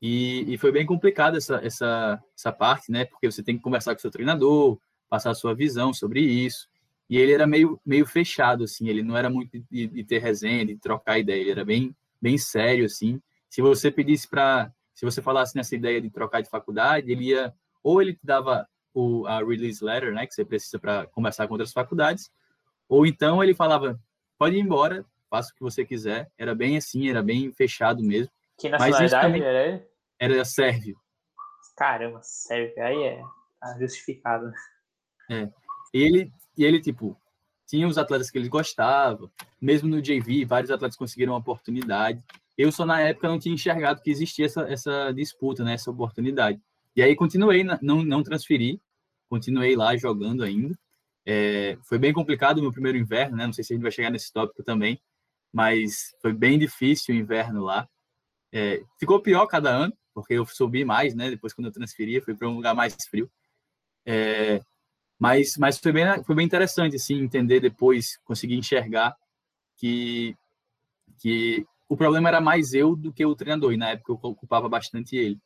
E, 0.00 0.46
e, 0.48 0.56
foi 0.56 0.72
bem 0.72 0.86
complicado 0.86 1.36
essa, 1.36 1.56
essa, 1.56 2.22
essa 2.34 2.52
parte, 2.52 2.90
né? 2.90 3.04
Porque 3.04 3.30
você 3.30 3.42
tem 3.42 3.56
que 3.56 3.62
conversar 3.62 3.92
com 3.94 3.98
o 3.98 4.00
seu 4.00 4.10
treinador, 4.10 4.78
passar 5.08 5.30
a 5.30 5.34
sua 5.34 5.54
visão 5.54 5.92
sobre 5.92 6.20
isso. 6.20 6.68
E 7.08 7.16
ele 7.16 7.32
era 7.32 7.46
meio, 7.46 7.80
meio 7.84 8.04
fechado, 8.06 8.64
assim, 8.64 8.88
ele 8.88 9.02
não 9.02 9.16
era 9.16 9.30
muito 9.30 9.58
de, 9.70 9.86
de 9.86 10.04
ter 10.04 10.18
resenha, 10.18 10.66
de 10.66 10.76
trocar 10.76 11.18
ideia, 11.18 11.40
ele 11.40 11.50
era 11.50 11.64
bem, 11.64 11.96
bem 12.20 12.36
sério, 12.36 12.84
assim. 12.84 13.20
Se 13.48 13.62
você 13.62 13.90
pedisse 13.90 14.28
para, 14.28 14.70
se 14.94 15.06
você 15.06 15.22
falasse 15.22 15.56
nessa 15.56 15.74
ideia 15.74 16.00
de 16.00 16.10
trocar 16.10 16.42
de 16.42 16.50
faculdade, 16.50 17.10
ele 17.10 17.30
ia, 17.30 17.54
ou 17.82 18.02
ele 18.02 18.12
te 18.12 18.20
dava 18.22 18.68
o, 18.92 19.26
a 19.26 19.38
release 19.38 19.82
letter, 19.82 20.12
né, 20.12 20.26
que 20.26 20.34
você 20.34 20.44
precisa 20.44 20.78
para 20.78 21.06
conversar 21.06 21.46
com 21.46 21.54
outras 21.54 21.72
faculdades, 21.72 22.30
ou 22.88 23.06
então 23.06 23.42
ele 23.42 23.54
falava, 23.54 23.98
pode 24.38 24.56
ir 24.56 24.60
embora, 24.60 25.04
faça 25.30 25.50
o 25.52 25.54
que 25.54 25.62
você 25.62 25.84
quiser. 25.84 26.30
Era 26.36 26.54
bem 26.54 26.76
assim, 26.76 27.08
era 27.08 27.22
bem 27.22 27.52
fechado 27.52 28.02
mesmo. 28.02 28.30
Que 28.58 28.68
nacionalidade 28.68 29.42
era 29.42 29.66
ele? 29.66 29.86
Era 30.18 30.44
sérvio. 30.44 30.96
Caramba, 31.76 32.20
sérvio. 32.22 32.82
Aí 32.82 33.02
é 33.04 33.22
justificado. 33.78 34.50
É. 35.28 35.48
Ele, 35.92 36.32
ele, 36.56 36.80
tipo, 36.80 37.16
tinha 37.66 37.86
os 37.86 37.98
atletas 37.98 38.30
que 38.30 38.38
ele 38.38 38.48
gostava. 38.48 39.30
Mesmo 39.60 39.88
no 39.88 40.00
JV, 40.00 40.44
vários 40.44 40.70
atletas 40.70 40.96
conseguiram 40.96 41.32
uma 41.34 41.38
oportunidade. 41.38 42.22
Eu 42.56 42.72
só 42.72 42.84
na 42.84 43.00
época 43.00 43.28
não 43.28 43.38
tinha 43.38 43.54
enxergado 43.54 44.02
que 44.02 44.10
existia 44.10 44.46
essa, 44.46 44.62
essa 44.62 45.12
disputa, 45.12 45.62
né, 45.62 45.74
essa 45.74 45.90
oportunidade. 45.90 46.60
E 46.96 47.02
aí 47.02 47.14
continuei, 47.14 47.62
não, 47.80 48.02
não 48.02 48.22
transferi, 48.22 48.80
continuei 49.28 49.76
lá 49.76 49.96
jogando 49.96 50.42
ainda. 50.42 50.76
É, 51.24 51.78
foi 51.82 51.98
bem 51.98 52.12
complicado 52.12 52.58
o 52.58 52.62
meu 52.62 52.72
primeiro 52.72 52.96
inverno, 52.98 53.36
né? 53.36 53.46
Não 53.46 53.52
sei 53.52 53.62
se 53.62 53.72
a 53.72 53.76
gente 53.76 53.82
vai 53.82 53.92
chegar 53.92 54.10
nesse 54.10 54.32
tópico 54.32 54.64
também, 54.64 54.98
mas 55.52 56.14
foi 56.22 56.32
bem 56.32 56.58
difícil 56.58 57.14
o 57.14 57.18
inverno 57.18 57.62
lá. 57.62 57.88
É, 58.50 58.82
ficou 58.98 59.20
pior 59.20 59.46
cada 59.46 59.70
ano, 59.70 59.92
porque 60.14 60.34
eu 60.34 60.46
subi 60.46 60.84
mais, 60.84 61.14
né? 61.14 61.30
Depois, 61.30 61.52
quando 61.52 61.66
eu 61.66 61.72
transferi, 61.72 62.20
fui 62.20 62.34
para 62.34 62.48
um 62.48 62.54
lugar 62.56 62.74
mais 62.74 62.96
frio. 63.08 63.30
É, 64.06 64.60
mas 65.18 65.56
mas 65.56 65.78
foi, 65.78 65.92
bem, 65.92 66.22
foi 66.24 66.34
bem 66.34 66.46
interessante, 66.46 66.96
assim, 66.96 67.20
entender 67.20 67.60
depois, 67.60 68.18
conseguir 68.24 68.56
enxergar 68.56 69.16
que, 69.76 70.36
que 71.18 71.66
o 71.88 71.96
problema 71.96 72.28
era 72.28 72.40
mais 72.40 72.74
eu 72.74 72.94
do 72.94 73.12
que 73.12 73.24
o 73.24 73.34
treinador, 73.34 73.72
e 73.72 73.76
na 73.76 73.90
época 73.90 74.12
eu 74.12 74.30
ocupava 74.30 74.68
bastante 74.68 75.16
ele. 75.16 75.38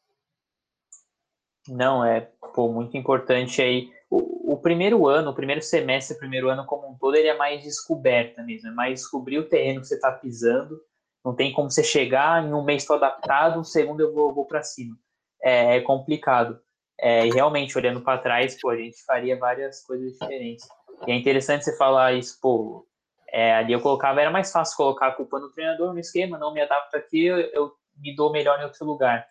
Não, 1.68 2.04
é 2.04 2.20
pô, 2.54 2.72
muito 2.72 2.96
importante 2.96 3.62
aí 3.62 3.90
o, 4.10 4.52
o, 4.52 4.56
primeiro 4.58 5.06
ano, 5.08 5.30
o 5.30 5.34
primeiro 5.34 5.62
semestre, 5.62 6.14
o 6.14 6.18
primeiro 6.18 6.50
ano 6.50 6.66
como 6.66 6.86
um 6.86 6.98
todo, 6.98 7.14
ele 7.14 7.28
é 7.28 7.36
mais 7.36 7.62
descoberta 7.62 8.42
mesmo, 8.42 8.68
é 8.68 8.72
mais 8.72 9.00
descobrir 9.00 9.38
o 9.38 9.48
terreno 9.48 9.80
que 9.80 9.86
você 9.86 9.94
está 9.94 10.12
pisando. 10.12 10.78
Não 11.24 11.34
tem 11.34 11.50
como 11.50 11.70
você 11.70 11.82
chegar 11.82 12.44
em 12.44 12.52
um 12.52 12.62
mês 12.62 12.82
estou 12.82 12.96
adaptado, 12.96 13.58
um 13.58 13.64
segundo 13.64 14.00
eu 14.00 14.12
vou, 14.12 14.34
vou 14.34 14.44
para 14.44 14.62
cima. 14.62 14.98
É, 15.42 15.76
é, 15.76 15.80
complicado. 15.80 16.60
É, 17.00 17.26
e 17.26 17.30
realmente, 17.30 17.76
olhando 17.76 18.00
para 18.00 18.18
trás, 18.18 18.60
pô, 18.60 18.70
a 18.70 18.76
gente 18.76 19.02
faria 19.04 19.38
várias 19.38 19.84
coisas 19.84 20.12
diferentes. 20.12 20.66
E 21.06 21.10
é 21.10 21.14
interessante 21.14 21.64
você 21.64 21.76
falar 21.76 22.12
isso, 22.12 22.38
pô, 22.40 22.86
é, 23.32 23.54
ali 23.54 23.72
eu 23.72 23.80
colocava, 23.80 24.20
era 24.20 24.30
mais 24.30 24.52
fácil 24.52 24.76
colocar 24.76 25.08
a 25.08 25.12
culpa 25.12 25.40
no 25.40 25.50
treinador, 25.50 25.92
no 25.92 25.98
esquema, 25.98 26.38
não 26.38 26.52
me 26.52 26.60
adapto 26.60 26.96
aqui, 26.96 27.24
eu, 27.24 27.38
eu 27.38 27.72
me 27.96 28.14
dou 28.14 28.30
melhor 28.30 28.60
em 28.60 28.64
outro 28.64 28.84
lugar. 28.84 29.26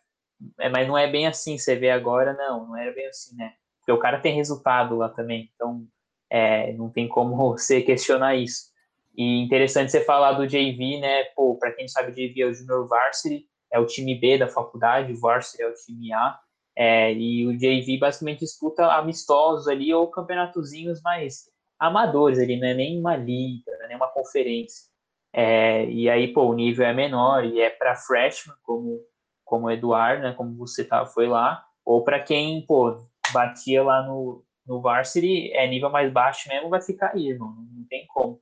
é, 0.59 0.69
mas 0.69 0.87
não 0.87 0.97
é 0.97 1.09
bem 1.09 1.27
assim, 1.27 1.57
você 1.57 1.75
vê 1.75 1.91
agora, 1.91 2.33
não, 2.33 2.67
não 2.67 2.77
era 2.77 2.91
bem 2.91 3.07
assim, 3.07 3.35
né? 3.35 3.53
Porque 3.79 3.91
o 3.91 3.99
cara 3.99 4.19
tem 4.19 4.35
resultado 4.35 4.97
lá 4.97 5.09
também, 5.09 5.49
então 5.55 5.85
é, 6.29 6.73
não 6.73 6.89
tem 6.89 7.07
como 7.07 7.35
você 7.57 7.81
questionar 7.81 8.35
isso. 8.35 8.71
E 9.15 9.43
interessante 9.43 9.91
você 9.91 10.03
falar 10.03 10.33
do 10.33 10.47
JV, 10.47 10.99
né? 10.99 11.25
Pô, 11.35 11.57
para 11.57 11.71
quem 11.71 11.87
sabe, 11.87 12.11
o 12.11 12.15
JV 12.15 12.41
é 12.41 12.45
o 12.45 12.53
Junior 12.53 12.87
Varsity, 12.87 13.45
é 13.71 13.79
o 13.79 13.85
time 13.85 14.15
B 14.15 14.37
da 14.37 14.47
faculdade, 14.47 15.13
o 15.13 15.19
Varsity 15.19 15.61
é 15.61 15.67
o 15.67 15.73
time 15.73 16.13
A. 16.13 16.39
É, 16.75 17.13
e 17.13 17.45
o 17.45 17.57
JV 17.57 17.97
basicamente 17.97 18.39
disputa 18.39 18.85
amistosos 18.93 19.67
ali 19.67 19.93
ou 19.93 20.07
campeonatozinhos 20.09 21.01
mais 21.01 21.49
amadores 21.79 22.39
ali, 22.39 22.59
não 22.59 22.67
é 22.67 22.73
nem 22.73 22.99
uma 22.99 23.15
liga, 23.15 23.71
é 23.81 23.87
nem 23.87 23.97
uma 23.97 24.07
conferência. 24.07 24.89
É, 25.33 25.85
e 25.85 26.09
aí, 26.09 26.31
pô, 26.31 26.43
o 26.43 26.53
nível 26.53 26.85
é 26.85 26.93
menor 26.93 27.45
e 27.45 27.59
é 27.59 27.69
para 27.69 27.95
freshman, 27.95 28.55
como, 28.63 28.99
como 29.43 29.67
o 29.67 29.71
Eduardo, 29.71 30.23
né, 30.23 30.33
como 30.33 30.55
você 30.55 30.83
tá, 30.83 31.05
foi 31.05 31.27
lá, 31.27 31.65
ou 31.85 32.03
para 32.03 32.19
quem, 32.19 32.65
pô, 32.65 33.03
batia 33.33 33.83
lá 33.83 34.03
no, 34.03 34.43
no 34.65 34.81
varsity, 34.81 35.51
é 35.53 35.67
nível 35.67 35.89
mais 35.89 36.11
baixo 36.11 36.49
mesmo, 36.49 36.69
vai 36.69 36.81
ficar 36.81 37.11
aí, 37.13 37.29
irmão, 37.29 37.55
não 37.71 37.85
tem 37.89 38.05
como. 38.07 38.39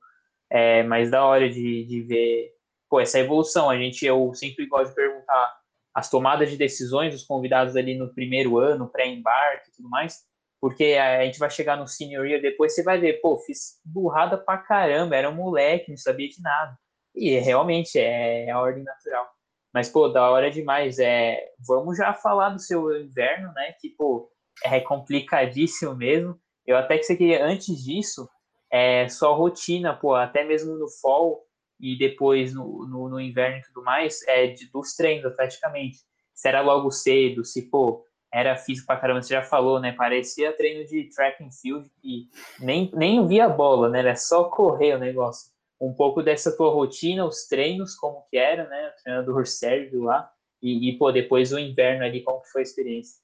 É, 0.50 0.82
mas 0.82 1.10
da 1.10 1.24
hora 1.24 1.48
de, 1.48 1.84
de 1.84 2.02
ver, 2.02 2.52
pô, 2.88 3.00
essa 3.00 3.18
evolução, 3.18 3.70
a 3.70 3.78
gente, 3.78 4.04
eu 4.04 4.34
sempre 4.34 4.66
gosto 4.66 4.90
de 4.90 4.96
perguntar 4.96 5.59
as 6.00 6.10
tomadas 6.10 6.50
de 6.50 6.56
decisões 6.56 7.12
dos 7.12 7.24
convidados 7.24 7.76
ali 7.76 7.96
no 7.96 8.12
primeiro 8.12 8.58
ano, 8.58 8.90
pré-embarque 8.90 9.68
e 9.68 9.72
tudo 9.76 9.88
mais, 9.88 10.18
porque 10.60 10.94
a 10.94 11.24
gente 11.24 11.38
vai 11.38 11.50
chegar 11.50 11.76
no 11.76 11.86
senior 11.86 12.26
year 12.26 12.42
depois, 12.42 12.74
você 12.74 12.82
vai 12.82 12.98
ver, 12.98 13.20
pô, 13.20 13.38
fiz 13.38 13.78
burrada 13.84 14.36
pra 14.36 14.58
caramba, 14.58 15.16
era 15.16 15.30
um 15.30 15.34
moleque, 15.34 15.90
não 15.90 15.96
sabia 15.96 16.28
de 16.28 16.40
nada. 16.42 16.76
E 17.14 17.38
realmente 17.38 17.98
é, 17.98 18.46
é 18.46 18.50
a 18.50 18.60
ordem 18.60 18.84
natural. 18.84 19.26
Mas, 19.72 19.88
pô, 19.88 20.08
da 20.08 20.28
hora 20.30 20.50
demais. 20.50 20.98
É, 20.98 21.38
vamos 21.66 21.96
já 21.96 22.12
falar 22.12 22.50
do 22.50 22.58
seu 22.58 22.94
inverno, 23.00 23.52
né? 23.52 23.74
Que, 23.80 23.90
pô, 23.90 24.30
é 24.64 24.80
complicadíssimo 24.80 25.94
mesmo. 25.94 26.38
Eu 26.66 26.76
até 26.76 26.98
que 26.98 27.04
você 27.04 27.16
queria, 27.16 27.44
antes 27.44 27.82
disso, 27.82 28.28
é, 28.70 29.08
sua 29.08 29.34
rotina, 29.34 29.94
pô, 29.94 30.14
até 30.14 30.44
mesmo 30.44 30.76
no 30.76 30.88
fall 31.00 31.40
e 31.80 31.96
depois 31.96 32.54
no, 32.54 32.86
no, 32.86 33.08
no 33.08 33.20
inverno 33.20 33.58
e 33.58 33.62
tudo 33.62 33.82
mais, 33.82 34.22
é 34.28 34.48
de, 34.48 34.70
dos 34.70 34.94
treinos, 34.94 35.34
praticamente. 35.34 35.98
Se 36.34 36.48
era 36.48 36.60
logo 36.60 36.90
cedo, 36.90 37.44
se, 37.44 37.70
pô, 37.70 38.04
era 38.32 38.56
físico 38.56 38.86
pra 38.86 38.96
caramba, 38.96 39.22
você 39.22 39.34
já 39.34 39.42
falou, 39.42 39.80
né? 39.80 39.92
Parecia 39.92 40.52
treino 40.52 40.86
de 40.86 41.04
track 41.10 41.42
and 41.42 41.50
field 41.50 41.90
e 42.04 42.28
nem, 42.60 42.90
nem 42.94 43.26
via 43.26 43.48
bola, 43.48 43.88
né? 43.88 43.98
Era 43.98 44.14
só 44.14 44.44
correr 44.44 44.94
o 44.94 44.98
negócio. 44.98 45.50
Um 45.80 45.92
pouco 45.92 46.22
dessa 46.22 46.54
tua 46.56 46.70
rotina, 46.70 47.24
os 47.24 47.46
treinos, 47.46 47.94
como 47.96 48.24
que 48.30 48.36
era, 48.36 48.68
né? 48.68 48.88
O 48.88 49.02
treinador 49.02 49.46
Sérgio 49.46 50.02
lá. 50.02 50.30
E, 50.62 50.90
e, 50.90 50.98
pô, 50.98 51.10
depois 51.10 51.52
o 51.52 51.58
inverno 51.58 52.04
ali, 52.04 52.22
como 52.22 52.42
que 52.42 52.50
foi 52.50 52.60
a 52.60 52.64
experiência? 52.64 53.18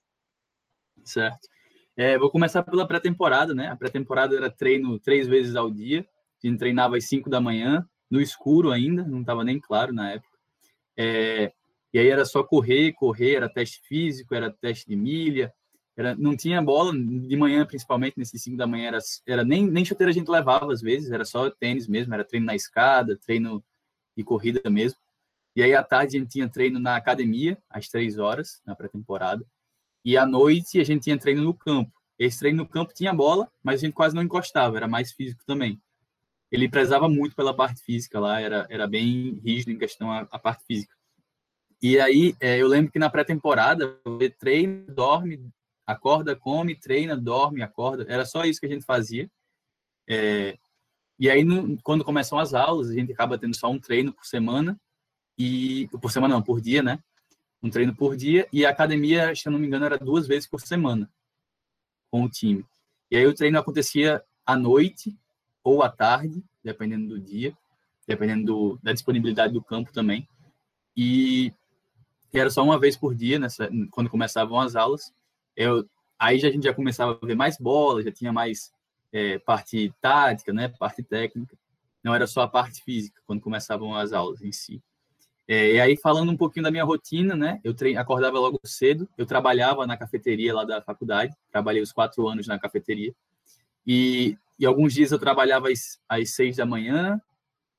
Certo. 1.05 1.49
É, 1.97 2.19
vou 2.19 2.31
começar 2.31 2.62
pela 2.62 2.87
pré-temporada, 2.87 3.55
né? 3.55 3.69
A 3.69 3.77
pré-temporada 3.77 4.37
era 4.37 4.51
treino 4.51 4.99
três 4.99 5.27
vezes 5.27 5.55
ao 5.55 5.71
dia. 5.71 6.07
A 6.42 6.47
gente 6.47 6.59
treinava 6.59 6.97
às 6.97 7.07
cinco 7.07 7.31
da 7.31 7.40
manhã, 7.40 7.87
no 8.11 8.21
escuro 8.21 8.71
ainda, 8.71 9.05
não 9.05 9.21
estava 9.21 9.45
nem 9.45 9.59
claro 9.59 9.92
na 9.92 10.12
época. 10.12 10.37
É, 10.97 11.53
e 11.92 11.99
aí 11.99 12.09
era 12.09 12.25
só 12.25 12.42
correr, 12.42 12.92
correr, 12.92 13.37
era 13.37 13.49
teste 13.49 13.81
físico, 13.87 14.35
era 14.35 14.51
teste 14.51 14.88
de 14.88 14.97
milha, 14.97 15.53
era, 15.97 16.14
não 16.14 16.37
tinha 16.37 16.61
bola, 16.61 16.92
de 16.92 17.37
manhã 17.37 17.64
principalmente, 17.64 18.19
nesse 18.19 18.38
5 18.38 18.57
da 18.57 18.66
manhã, 18.66 18.88
era, 18.88 18.99
era 19.27 19.45
nem, 19.45 19.66
nem 19.66 19.85
chuteira 19.85 20.11
a 20.11 20.14
gente 20.14 20.31
levava 20.31 20.73
às 20.73 20.83
vezes, 20.83 21.11
era 21.11 21.25
só 21.25 21.51
tênis 21.51 21.88
mesmo, 21.88 22.12
era 22.12 22.25
treino 22.25 22.47
na 22.47 22.55
escada, 22.55 23.16
treino 23.16 23.64
de 24.16 24.23
corrida 24.23 24.69
mesmo. 24.69 24.99
E 25.55 25.62
aí 25.62 25.75
à 25.75 25.83
tarde 25.83 26.16
a 26.16 26.21
gente 26.21 26.31
tinha 26.31 26.49
treino 26.49 26.79
na 26.79 26.97
academia, 26.97 27.57
às 27.71 27.88
três 27.88 28.19
horas, 28.19 28.61
na 28.66 28.77
pré-temporada. 28.77 29.42
E 30.05 30.16
à 30.19 30.27
noite 30.27 30.79
a 30.79 30.85
gente 30.85 31.05
tinha 31.05 31.19
treino 31.19 31.42
no 31.42 31.55
campo. 31.55 31.90
Esse 32.19 32.38
treino 32.38 32.59
no 32.59 32.69
campo 32.69 32.92
tinha 32.92 33.12
bola, 33.14 33.51
mas 33.62 33.81
a 33.81 33.87
gente 33.87 33.95
quase 33.95 34.14
não 34.14 34.23
encostava, 34.23 34.77
era 34.77 34.87
mais 34.87 35.12
físico 35.12 35.42
também. 35.47 35.81
Ele 36.51 36.69
prezava 36.69 37.09
muito 37.09 37.35
pela 37.35 37.55
parte 37.55 37.83
física 37.83 38.21
lá, 38.21 38.41
era, 38.41 38.67
era 38.71 38.87
bem 38.87 39.41
rígido 39.45 39.73
em 39.73 39.79
questão 39.79 40.11
a 40.13 40.39
parte 40.39 40.65
física. 40.65 40.95
E 41.83 41.99
aí, 42.01 42.35
é, 42.41 42.57
eu 42.61 42.67
lembro 42.69 42.91
que 42.91 42.99
na 42.99 43.11
pré-temporada, 43.11 44.01
treina, 44.39 44.85
dorme, 44.93 45.51
acorda, 45.87 46.35
come, 46.35 46.75
treina, 46.75 47.17
dorme, 47.17 47.63
acorda. 47.63 48.07
Era 48.09 48.25
só 48.25 48.45
isso 48.45 48.61
que 48.61 48.67
a 48.67 48.69
gente 48.69 48.85
fazia. 48.85 49.31
É, 50.09 50.59
e 51.19 51.31
aí, 51.31 51.45
no, 51.45 51.81
quando 51.83 52.05
começam 52.05 52.39
as 52.39 52.55
aulas, 52.55 52.91
a 52.91 52.95
gente 52.95 53.13
acaba 53.13 53.39
tendo 53.39 53.55
só 53.57 53.71
um 53.71 53.79
treino 53.79 54.13
por 54.13 54.25
semana. 54.25 54.79
E 55.39 55.87
por 56.01 56.11
semana 56.11 56.35
não, 56.35 56.43
por 56.43 56.61
dia, 56.61 56.83
né? 56.83 56.99
Um 57.63 57.69
treino 57.69 57.95
por 57.95 58.17
dia. 58.17 58.49
E 58.53 58.65
a 58.65 58.71
academia, 58.71 59.35
se 59.35 59.47
eu 59.47 59.53
não 59.53 59.59
me 59.59 59.67
engano, 59.67 59.85
era 59.85 59.99
duas 59.99 60.27
vezes 60.27 60.49
por 60.49 60.61
semana 60.61 61.11
com 62.11 62.23
o 62.23 62.29
time. 62.29 62.65
E 63.11 63.17
aí 63.17 63.27
o 63.27 63.35
treino 63.35 63.59
acontecia 63.59 64.25
à 64.45 64.57
noite 64.57 65.17
ou 65.67 65.83
à 65.83 65.89
tarde, 65.89 66.45
dependendo 66.63 67.09
do 67.09 67.19
dia, 67.19 67.53
dependendo 68.07 68.47
do, 68.47 68.79
da 68.81 68.93
disponibilidade 68.93 69.53
do 69.53 69.61
campo 69.61 69.93
também. 69.93 70.29
E 70.97 71.53
era 72.33 72.49
só 72.51 72.63
uma 72.63 72.79
vez 72.79 72.97
por 72.97 73.17
dia, 73.17 73.37
nessa, 73.37 73.69
quando 73.91 74.09
começavam 74.09 74.61
as 74.61 74.77
aulas. 74.77 75.13
Eu, 75.57 75.85
aí 76.17 76.39
já, 76.39 76.47
a 76.47 76.53
gente 76.53 76.63
já 76.63 76.73
começava 76.73 77.19
a 77.21 77.27
ver 77.27 77.35
mais 77.35 77.59
bola, 77.59 78.01
já 78.01 78.13
tinha 78.13 78.33
mais 78.33 78.73
é, 79.13 79.41
parte 79.41 79.93
tática, 80.01 80.53
né, 80.53 80.69
parte 80.69 81.03
técnica. 81.03 81.59
Não 82.01 82.15
era 82.15 82.29
só 82.29 82.43
a 82.43 82.49
parte 82.49 82.85
física, 82.85 83.21
quando 83.27 83.41
começavam 83.41 83.93
as 83.93 84.13
aulas 84.13 84.41
em 84.43 84.53
si. 84.53 84.81
É, 85.49 85.73
e 85.73 85.81
aí, 85.81 85.97
falando 85.97 86.31
um 86.31 86.37
pouquinho 86.37 86.63
da 86.63 86.71
minha 86.71 86.85
rotina, 86.85 87.35
né, 87.35 87.61
eu 87.65 87.75
trein, 87.75 87.97
acordava 87.97 88.39
logo 88.39 88.61
cedo, 88.63 89.09
eu 89.19 89.27
trabalhava 89.27 89.85
na 89.85 89.97
cafeteria 89.97 90.55
lá 90.55 90.63
da 90.63 90.81
faculdade, 90.81 91.35
trabalhei 91.51 91.83
os 91.83 91.91
quatro 91.91 92.29
anos 92.29 92.47
na 92.47 92.57
cafeteria, 92.57 93.13
e, 93.85 94.39
e 94.59 94.64
alguns 94.66 94.95
dias 94.95 95.12
eu 95.12 95.19
trabalhava 95.19 95.69
às, 95.69 96.01
às 96.09 96.31
seis 96.35 96.57
da 96.57 96.66
manhã, 96.66 97.21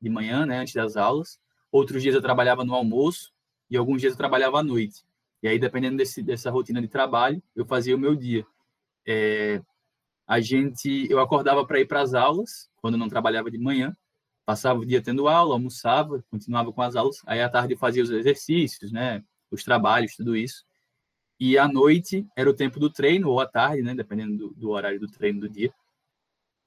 de 0.01 0.09
manhã, 0.09 0.45
né, 0.45 0.59
antes 0.59 0.73
das 0.73 0.95
aulas, 0.95 1.39
outros 1.71 2.01
dias 2.01 2.15
eu 2.15 2.21
trabalhava 2.21 2.63
no 2.63 2.75
almoço, 2.75 3.31
e 3.69 3.75
alguns 3.75 4.01
dias 4.01 4.13
eu 4.13 4.17
trabalhava 4.17 4.59
à 4.59 4.63
noite. 4.63 5.03
E 5.41 5.47
aí, 5.47 5.59
dependendo 5.59 5.97
desse, 5.97 6.23
dessa 6.23 6.49
rotina 6.49 6.81
de 6.81 6.87
trabalho, 6.87 7.41
eu 7.55 7.65
fazia 7.65 7.95
o 7.95 7.99
meu 7.99 8.15
dia. 8.15 8.45
É, 9.05 9.61
a 10.25 10.39
gente, 10.39 11.07
eu 11.09 11.19
acordava 11.19 11.65
para 11.65 11.79
ir 11.79 11.87
para 11.87 12.01
as 12.01 12.13
aulas, 12.13 12.69
quando 12.81 12.97
não 12.97 13.09
trabalhava 13.09 13.51
de 13.51 13.57
manhã, 13.57 13.95
passava 14.45 14.79
o 14.79 14.85
dia 14.85 15.01
tendo 15.01 15.27
aula, 15.27 15.55
almoçava, 15.55 16.23
continuava 16.29 16.71
com 16.71 16.81
as 16.81 16.95
aulas, 16.95 17.17
aí 17.25 17.41
à 17.41 17.49
tarde 17.49 17.75
fazia 17.75 18.03
os 18.03 18.09
exercícios, 18.09 18.91
né, 18.91 19.23
os 19.51 19.63
trabalhos, 19.63 20.15
tudo 20.15 20.35
isso. 20.35 20.63
E 21.39 21.57
à 21.57 21.67
noite 21.67 22.25
era 22.35 22.49
o 22.49 22.53
tempo 22.53 22.79
do 22.79 22.89
treino, 22.89 23.29
ou 23.29 23.39
à 23.39 23.45
tarde, 23.45 23.81
né, 23.83 23.93
dependendo 23.93 24.37
do, 24.37 24.53
do 24.55 24.69
horário 24.69 24.99
do 24.99 25.07
treino 25.07 25.41
do 25.41 25.49
dia, 25.49 25.71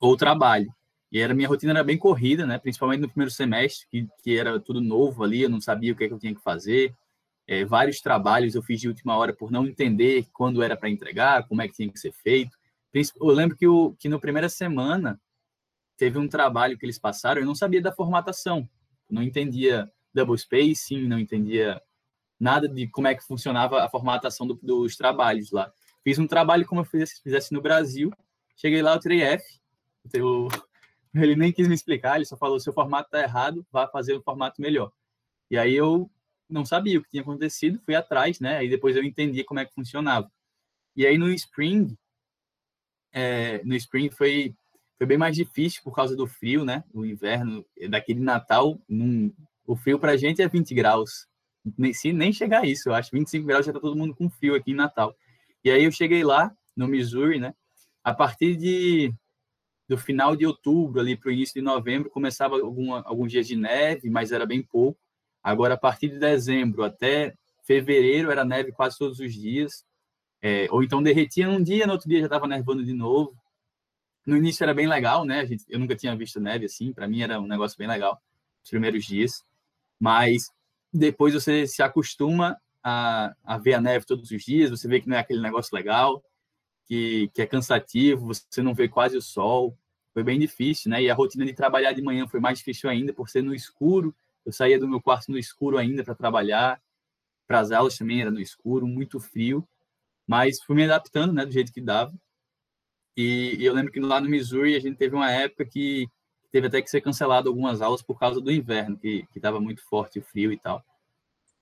ou 0.01 0.17
trabalho. 0.17 0.75
E 1.13 1.19
era 1.21 1.35
minha 1.35 1.49
rotina 1.49 1.73
era 1.73 1.85
bem 1.85 1.99
corrida, 1.99 2.47
né? 2.47 2.59
Principalmente 2.59 3.01
no 3.01 3.09
primeiro 3.09 3.31
semestre, 3.31 3.87
que, 3.89 4.09
que 4.23 4.39
era 4.39 4.59
tudo 4.61 4.81
novo 4.81 5.23
ali, 5.25 5.43
eu 5.43 5.51
não 5.51 5.61
sabia 5.61 5.93
o 5.93 5.97
que, 5.97 6.05
é 6.05 6.09
que 6.09 6.15
eu 6.15 6.19
tinha 6.19 6.35
que 6.35 6.43
fazer. 6.43 6.95
É, 7.47 7.65
vários 7.65 8.01
trabalhos 8.01 8.55
eu 8.55 8.63
fiz 8.63 8.81
de 8.81 8.89
última 8.89 9.17
hora 9.17 9.35
por 9.35 9.51
não 9.51 9.67
entender 9.67 10.27
quando 10.33 10.63
era 10.63 10.77
para 10.77 10.89
entregar, 10.89 11.47
como 11.49 11.61
é 11.63 11.69
que 11.69 11.75
tinha 11.75 11.91
que 11.91 11.99
ser 11.99 12.13
feito. 12.13 12.57
Eu 12.95 13.27
lembro 13.27 13.57
que, 13.57 13.67
o, 13.67 13.95
que 13.99 14.09
na 14.09 14.19
primeira 14.19 14.49
semana 14.49 15.21
teve 15.97 16.19
um 16.19 16.29
trabalho 16.29 16.79
que 16.79 16.87
eles 16.87 16.99
passaram, 16.99 17.41
eu 17.41 17.47
não 17.47 17.55
sabia 17.55 17.83
da 17.83 17.93
formatação, 17.93 18.69
não 19.09 19.23
entendia 19.23 19.91
double 20.15 20.39
spacing, 20.39 21.07
não 21.07 21.19
entendia 21.19 21.81
nada 22.39 22.69
de 22.69 22.87
como 22.89 23.09
é 23.09 23.15
que 23.15 23.27
funcionava 23.27 23.83
a 23.83 23.89
formatação 23.89 24.47
do, 24.47 24.55
dos 24.63 24.97
trabalhos 24.97 25.51
lá. 25.51 25.73
Fiz 26.03 26.19
um 26.19 26.27
trabalho 26.27 26.67
como 26.67 26.81
eu 26.81 26.85
fizesse, 26.85 27.21
fizesse 27.23 27.53
no 27.53 27.61
Brasil, 27.61 28.11
cheguei 28.57 28.81
lá, 28.81 28.95
eu 28.95 29.01
tirei 29.01 29.23
F, 29.23 29.60
eu, 30.13 30.49
ele 31.15 31.37
nem 31.37 31.53
quis 31.53 31.69
me 31.69 31.75
explicar, 31.75 32.17
ele 32.17 32.25
só 32.25 32.37
falou: 32.37 32.61
seu 32.61 32.73
formato 32.73 33.07
está 33.09 33.21
errado, 33.21 33.67
vá 33.71 33.89
fazer 33.89 34.17
um 34.17 34.23
formato 34.23 34.61
melhor. 34.61 34.93
E 35.51 35.59
aí 35.59 35.75
eu 35.75 36.11
não 36.49 36.65
sabia 36.65 36.99
o 36.99 37.03
que 37.03 37.11
tinha 37.11 37.23
acontecido, 37.23 37.81
fui 37.85 37.95
atrás, 37.95 38.41
né? 38.41 38.59
Aí 38.59 38.69
depois 38.69 38.97
eu 38.97 39.05
entendi 39.05 39.45
como 39.45 39.61
é 39.61 39.65
que 39.65 39.75
funcionava. 39.75 40.31
E 40.97 41.07
aí 41.07 41.17
no 41.17 41.31
Spring, 41.33 41.97
é, 43.13 43.63
no 43.65 43.75
Spring 43.75 44.11
foi, 44.11 44.55
foi 44.99 45.07
bem 45.07 45.19
mais 45.19 45.37
difícil 45.37 45.83
por 45.83 45.95
causa 45.95 46.17
do 46.17 46.27
frio, 46.27 46.65
né? 46.65 46.85
O 46.93 47.05
inverno, 47.05 47.65
daquele 47.89 48.21
Natal, 48.21 48.79
num, 48.89 49.33
o 49.67 49.77
frio 49.77 49.99
para 49.99 50.13
a 50.13 50.17
gente 50.17 50.43
é 50.43 50.49
20 50.49 50.75
graus. 50.75 51.29
Nem, 51.77 51.93
se 51.93 52.13
nem 52.13 52.33
chegar 52.33 52.63
a 52.63 52.67
isso, 52.67 52.89
eu 52.89 52.95
acho. 52.95 53.11
25 53.13 53.47
graus 53.47 53.67
já 53.67 53.73
tá 53.73 53.81
todo 53.81 53.97
mundo 53.97 54.15
com 54.15 54.31
frio 54.31 54.55
aqui 54.55 54.73
em 54.73 54.75
Natal. 54.75 55.15
E 55.65 55.71
aí 55.71 55.85
eu 55.85 55.93
cheguei 55.93 56.25
lá, 56.25 56.55
no 56.77 56.89
Missouri, 56.89 57.39
né? 57.39 57.55
A 58.03 58.15
partir 58.15 58.57
de 58.57 59.13
do 59.91 59.99
final 59.99 60.37
de 60.37 60.47
outubro 60.47 61.01
ali 61.01 61.17
para 61.17 61.31
o 61.31 61.33
início 61.33 61.55
de 61.55 61.61
novembro 61.61 62.09
começava 62.09 62.55
alguma, 62.55 63.03
alguns 63.05 63.33
dias 63.33 63.45
de 63.45 63.57
neve, 63.57 64.09
mas 64.09 64.31
era 64.31 64.47
bem 64.47 64.63
pouco. 64.63 64.97
Agora, 65.43 65.75
a 65.75 65.77
partir 65.77 66.11
de 66.11 66.17
dezembro 66.17 66.85
até 66.85 67.35
fevereiro, 67.65 68.31
era 68.31 68.45
neve 68.45 68.71
quase 68.71 68.97
todos 68.97 69.19
os 69.19 69.35
dias. 69.35 69.85
É, 70.41 70.69
ou 70.71 70.85
então 70.85 71.03
derretia 71.03 71.49
num 71.49 71.61
dia, 71.61 71.89
no 71.89 71.95
outro 71.95 72.09
dia 72.09 72.21
já 72.21 72.27
estava 72.27 72.47
nevando 72.47 72.85
de 72.85 72.93
novo. 72.93 73.35
No 74.25 74.37
início 74.37 74.63
era 74.63 74.73
bem 74.73 74.87
legal, 74.87 75.25
né? 75.25 75.45
Gente, 75.45 75.65
eu 75.69 75.81
nunca 75.81 75.97
tinha 75.97 76.15
visto 76.15 76.39
neve 76.39 76.67
assim, 76.67 76.93
para 76.93 77.09
mim 77.09 77.23
era 77.23 77.41
um 77.41 77.49
negócio 77.49 77.77
bem 77.77 77.89
legal, 77.89 78.17
os 78.63 78.71
primeiros 78.71 79.05
dias. 79.05 79.43
Mas 79.99 80.53
depois 80.93 81.35
você 81.35 81.67
se 81.67 81.83
acostuma 81.83 82.57
a, 82.81 83.35
a 83.43 83.59
ver 83.59 83.75
a 83.75 83.81
neve 83.81 84.07
todos 84.07 84.31
os 84.31 84.43
dias, 84.45 84.71
você 84.71 84.87
vê 84.87 85.01
que 85.01 85.09
não 85.09 85.17
é 85.17 85.19
aquele 85.19 85.43
negócio 85.43 85.75
legal, 85.75 86.23
que, 86.91 87.31
que 87.33 87.41
é 87.41 87.47
cansativo, 87.47 88.27
você 88.27 88.61
não 88.61 88.75
vê 88.75 88.89
quase 88.89 89.17
o 89.17 89.23
sol. 89.23 89.79
Foi 90.13 90.25
bem 90.25 90.41
difícil, 90.41 90.91
né? 90.91 91.01
E 91.01 91.09
a 91.09 91.15
rotina 91.15 91.47
de 91.47 91.53
trabalhar 91.53 91.93
de 91.93 92.03
manhã 92.03 92.27
foi 92.27 92.41
mais 92.41 92.59
difícil 92.59 92.91
ainda, 92.91 93.15
por 93.15 93.29
ser 93.29 93.43
no 93.43 93.55
escuro. 93.55 94.13
Eu 94.45 94.53
saía 94.53 94.77
do 94.77 94.89
meu 94.89 95.01
quarto 95.01 95.31
no 95.31 95.39
escuro 95.39 95.79
ainda 95.79 96.03
para 96.03 96.17
trabalhar. 96.17 96.83
Para 97.47 97.61
as 97.61 97.71
aulas 97.71 97.97
também 97.97 98.21
era 98.21 98.31
no 98.33 98.41
escuro, 98.41 98.89
muito 98.89 99.21
frio. 99.21 99.65
Mas 100.27 100.61
fui 100.61 100.75
me 100.75 100.83
adaptando, 100.83 101.33
né, 101.33 101.47
do 101.47 101.53
jeito 101.53 101.73
que 101.73 101.81
dava. 101.81 102.13
E, 103.17 103.55
e 103.61 103.65
eu 103.65 103.73
lembro 103.73 103.93
que 103.93 104.01
lá 104.01 104.21
no 104.21 104.29
Missouri 104.29 104.75
a 104.75 104.81
gente 104.81 104.97
teve 104.97 105.15
uma 105.15 105.31
época 105.31 105.65
que 105.65 106.09
teve 106.51 106.67
até 106.67 106.83
que 106.83 106.91
ser 106.91 107.01
cancelado 107.01 107.49
algumas 107.49 107.81
aulas 107.81 108.03
por 108.03 108.19
causa 108.19 108.41
do 108.41 108.51
inverno, 108.51 108.99
que 108.99 109.25
estava 109.37 109.61
muito 109.61 109.81
forte 109.85 110.19
o 110.19 110.23
frio 110.23 110.53
e 110.53 110.59
tal. 110.59 110.85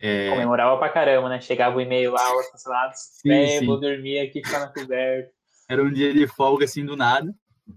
É... 0.01 0.31
Comemorava 0.31 0.79
pra 0.79 0.89
caramba, 0.89 1.29
né? 1.29 1.41
Chegava 1.41 1.77
o 1.77 1.81
e-mail 1.81 2.13
lá, 2.13 2.25
aulas 2.25 2.51
canceladas, 2.51 3.25
é, 3.27 3.61
vou 3.65 3.81
dormir 3.81 4.21
aqui, 4.21 4.43
ficar 4.45 4.61
na 4.61 4.69
coberta. 4.69 5.31
Era 5.69 5.83
um 5.83 5.93
dia 5.93 6.15
de 6.15 6.27
folga, 6.27 6.65
assim, 6.65 6.85
do 6.85 6.97
nada. 6.97 7.35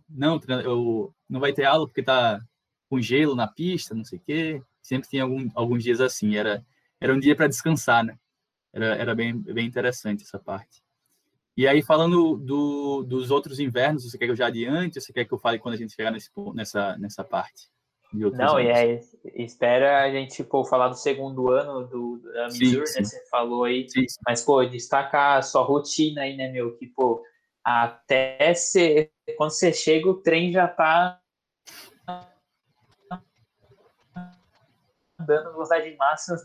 Não, 0.10 0.40
eu, 0.64 1.14
não 1.30 1.40
vai 1.40 1.52
ter 1.52 1.66
aula 1.66 1.86
porque 1.86 2.04
tá 2.04 2.40
com 2.90 3.02
gelo 3.02 3.36
na 3.36 3.48
pista, 3.48 3.96
não 3.96 4.06
sei 4.06 4.20
o 4.20 4.22
quê. 4.22 4.62
Sempre 4.82 5.10
tinha 5.10 5.24
algum, 5.24 5.50
alguns 5.56 5.84
dias 5.84 6.00
assim. 6.00 6.36
Era, 6.36 6.64
era 7.00 7.14
um 7.14 7.20
dia 7.20 7.36
para 7.36 7.48
descansar, 7.48 8.04
né? 8.04 8.18
Era, 8.74 8.96
era 8.96 9.16
bem, 9.16 9.38
bem 9.38 9.66
interessante 9.66 10.24
essa 10.24 10.40
parte. 10.40 10.82
E 11.58 11.68
aí, 11.68 11.82
falando 11.82 12.38
do, 12.38 13.04
dos 13.04 13.30
outros 13.30 13.60
invernos, 13.60 14.04
você 14.04 14.18
quer 14.18 14.26
que 14.26 14.32
eu 14.32 14.36
já 14.36 14.48
adiante 14.48 14.98
ou 14.98 15.02
você 15.02 15.12
quer 15.12 15.26
que 15.26 15.34
eu 15.34 15.40
fale 15.40 15.60
quando 15.60 15.76
a 15.76 15.78
gente 15.78 15.94
chegar 15.94 16.12
nesse, 16.12 16.30
nessa, 16.54 16.98
nessa 16.98 17.24
parte? 17.24 17.70
Não, 18.14 18.58
anos? 18.58 18.64
e 18.64 18.72
aí, 18.72 19.00
espera 19.36 20.04
a 20.04 20.12
gente 20.12 20.44
pô, 20.44 20.66
falar 20.66 20.90
do 20.90 20.96
segundo 20.96 21.50
ano 21.50 21.88
do, 21.88 22.18
da 22.34 22.46
Missouri, 22.48 22.88
sim, 22.88 23.00
né? 23.00 23.06
Você 23.06 23.26
falou 23.30 23.64
aí. 23.64 23.90
Sim. 23.90 24.06
Mas, 24.28 24.42
pô, 24.42 24.64
destacar 24.66 25.38
a 25.38 25.42
sua 25.42 25.64
rotina 25.64 26.24
aí, 26.24 26.36
né, 26.36 26.52
meu? 26.52 26.76
Que, 26.76 26.88
pô, 26.88 27.24
até 27.64 28.54
ser, 28.54 29.12
quando 29.38 29.52
você 29.52 29.72
chega, 29.72 30.10
o 30.10 30.22
trem 30.22 30.52
já 30.52 30.68
tá 30.68 31.22
dando 35.20 35.52
velocidade 35.52 35.96
máxima, 35.96 36.38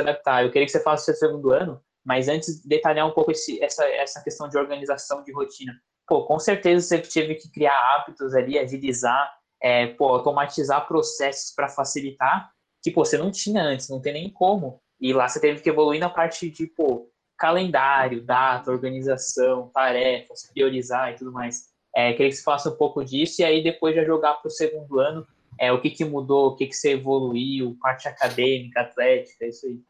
adaptar. 0.00 0.44
Eu 0.44 0.50
queria 0.50 0.66
que 0.66 0.72
você 0.72 0.82
faça 0.82 1.02
o 1.02 1.04
seu 1.04 1.14
segundo 1.14 1.50
ano, 1.52 1.80
mas 2.04 2.28
antes 2.28 2.64
detalhar 2.64 3.06
um 3.06 3.12
pouco 3.12 3.30
esse, 3.30 3.62
essa, 3.62 3.86
essa 3.88 4.22
questão 4.22 4.48
de 4.48 4.58
organização 4.58 5.22
de 5.22 5.32
rotina. 5.32 5.72
Pô, 6.06 6.24
com 6.24 6.38
certeza 6.38 6.86
você 6.86 6.98
teve 6.98 7.34
que 7.34 7.50
criar 7.50 7.76
hábitos 7.94 8.34
ali, 8.34 8.58
agilizar, 8.58 9.30
é, 9.62 9.86
pô, 9.88 10.08
automatizar 10.08 10.86
processos 10.86 11.54
para 11.54 11.68
facilitar, 11.68 12.50
que 12.82 12.90
pô, 12.90 13.04
você 13.04 13.18
não 13.18 13.30
tinha 13.30 13.62
antes, 13.62 13.88
não 13.88 14.00
tem 14.00 14.12
nem 14.12 14.30
como. 14.30 14.80
E 15.00 15.12
lá 15.12 15.28
você 15.28 15.40
teve 15.40 15.60
que 15.60 15.68
evoluir 15.68 16.00
na 16.00 16.08
parte 16.08 16.50
de 16.50 16.66
pô, 16.66 17.10
calendário, 17.36 18.22
data, 18.22 18.70
organização, 18.70 19.70
tarefas, 19.72 20.50
priorizar 20.52 21.12
e 21.12 21.16
tudo 21.16 21.32
mais. 21.32 21.66
É, 21.94 22.12
queria 22.12 22.28
que 22.28 22.36
você 22.36 22.42
falasse 22.42 22.68
um 22.68 22.76
pouco 22.76 23.04
disso 23.04 23.40
e 23.40 23.44
aí 23.44 23.62
depois 23.62 23.94
já 23.94 24.04
jogar 24.04 24.34
para 24.34 24.48
o 24.48 24.50
segundo 24.50 25.00
ano, 25.00 25.26
é, 25.58 25.72
o 25.72 25.80
que, 25.80 25.90
que 25.90 26.04
mudou, 26.04 26.48
o 26.48 26.56
que, 26.56 26.66
que 26.66 26.74
você 26.74 26.92
evoluiu, 26.92 27.76
parte 27.80 28.06
acadêmica, 28.06 28.82
atlética, 28.82 29.46
isso 29.46 29.66
aí. 29.66 29.80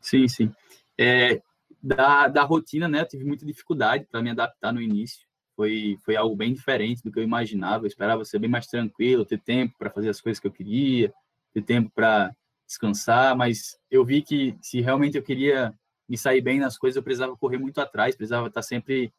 Sim, 0.00 0.28
sim. 0.28 0.52
É, 0.98 1.40
da, 1.82 2.28
da 2.28 2.42
rotina, 2.42 2.88
né, 2.88 3.00
eu 3.00 3.08
tive 3.08 3.24
muita 3.24 3.46
dificuldade 3.46 4.04
para 4.04 4.22
me 4.22 4.30
adaptar 4.30 4.72
no 4.72 4.80
início. 4.80 5.26
Foi, 5.62 5.96
foi 6.04 6.16
algo 6.16 6.34
bem 6.34 6.52
diferente 6.52 7.04
do 7.04 7.12
que 7.12 7.20
eu 7.20 7.22
imaginava. 7.22 7.84
Eu 7.84 7.86
esperava 7.86 8.24
ser 8.24 8.40
bem 8.40 8.50
mais 8.50 8.66
tranquilo, 8.66 9.24
ter 9.24 9.38
tempo 9.38 9.76
para 9.78 9.90
fazer 9.90 10.08
as 10.08 10.20
coisas 10.20 10.40
que 10.40 10.46
eu 10.48 10.50
queria, 10.50 11.14
ter 11.54 11.62
tempo 11.62 11.88
para 11.94 12.34
descansar, 12.66 13.36
mas 13.36 13.78
eu 13.88 14.04
vi 14.04 14.22
que 14.22 14.56
se 14.60 14.80
realmente 14.80 15.16
eu 15.16 15.22
queria 15.22 15.72
me 16.08 16.18
sair 16.18 16.40
bem 16.40 16.58
nas 16.58 16.76
coisas, 16.76 16.96
eu 16.96 17.02
precisava 17.02 17.36
correr 17.36 17.58
muito 17.58 17.80
atrás, 17.80 18.16
precisava 18.16 18.48
estar 18.48 18.62
sempre 18.62 19.12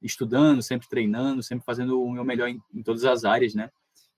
estudando, 0.00 0.62
sempre 0.62 0.88
treinando, 0.88 1.42
sempre 1.42 1.66
fazendo 1.66 2.02
o 2.02 2.10
meu 2.10 2.24
melhor 2.24 2.48
em, 2.48 2.58
em 2.72 2.82
todas 2.82 3.04
as 3.04 3.26
áreas, 3.26 3.54
né? 3.54 3.70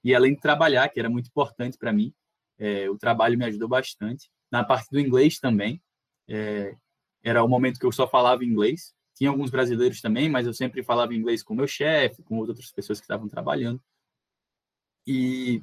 E 0.04 0.14
além 0.14 0.34
de 0.34 0.40
trabalhar, 0.40 0.88
que 0.88 1.00
era 1.00 1.10
muito 1.10 1.26
importante 1.30 1.76
para 1.76 1.92
mim, 1.92 2.14
é, 2.60 2.88
o 2.88 2.96
trabalho 2.96 3.36
me 3.36 3.44
ajudou 3.46 3.66
bastante. 3.68 4.30
Na 4.52 4.62
parte 4.62 4.88
do 4.88 5.00
inglês 5.00 5.40
também, 5.40 5.82
é, 6.28 6.76
era 7.24 7.42
o 7.42 7.48
momento 7.48 7.80
que 7.80 7.86
eu 7.86 7.90
só 7.90 8.06
falava 8.06 8.44
inglês. 8.44 8.94
Tinha 9.14 9.30
alguns 9.30 9.50
brasileiros 9.50 10.00
também, 10.00 10.28
mas 10.28 10.46
eu 10.46 10.54
sempre 10.54 10.82
falava 10.82 11.14
inglês 11.14 11.42
com 11.42 11.54
o 11.54 11.56
meu 11.56 11.66
chefe, 11.66 12.22
com 12.22 12.38
outras 12.38 12.70
pessoas 12.72 12.98
que 12.98 13.04
estavam 13.04 13.28
trabalhando. 13.28 13.80
E, 15.06 15.62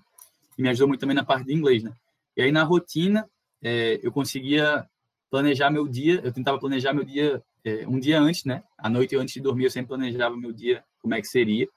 e, 0.57 0.61
me 0.61 0.69
ajudou 0.69 0.87
muito 0.87 0.99
também 0.99 1.15
na 1.15 1.23
parte 1.23 1.45
de 1.45 1.53
inglês, 1.53 1.83
né? 1.83 1.93
E 2.35 2.41
aí 2.41 2.51
na 2.51 2.63
rotina, 2.63 3.29
é, 3.61 3.99
eu 4.03 4.11
conseguia 4.11 4.87
planejar 5.29 5.69
meu 5.69 5.87
dia, 5.87 6.21
eu 6.23 6.31
tentava 6.31 6.59
planejar 6.59 6.93
meu 6.93 7.03
dia 7.03 7.43
é, 7.63 7.87
um 7.87 7.99
dia 7.99 8.19
antes, 8.19 8.45
né? 8.45 8.63
À 8.77 8.89
noite 8.89 9.15
antes 9.15 9.33
de 9.33 9.41
dormir, 9.41 9.65
eu 9.65 9.71
sempre 9.71 9.89
planejava 9.89 10.35
meu 10.35 10.51
dia, 10.51 10.83
como 11.01 11.13
é 11.13 11.21
que 11.21 11.27
seria. 11.27 11.67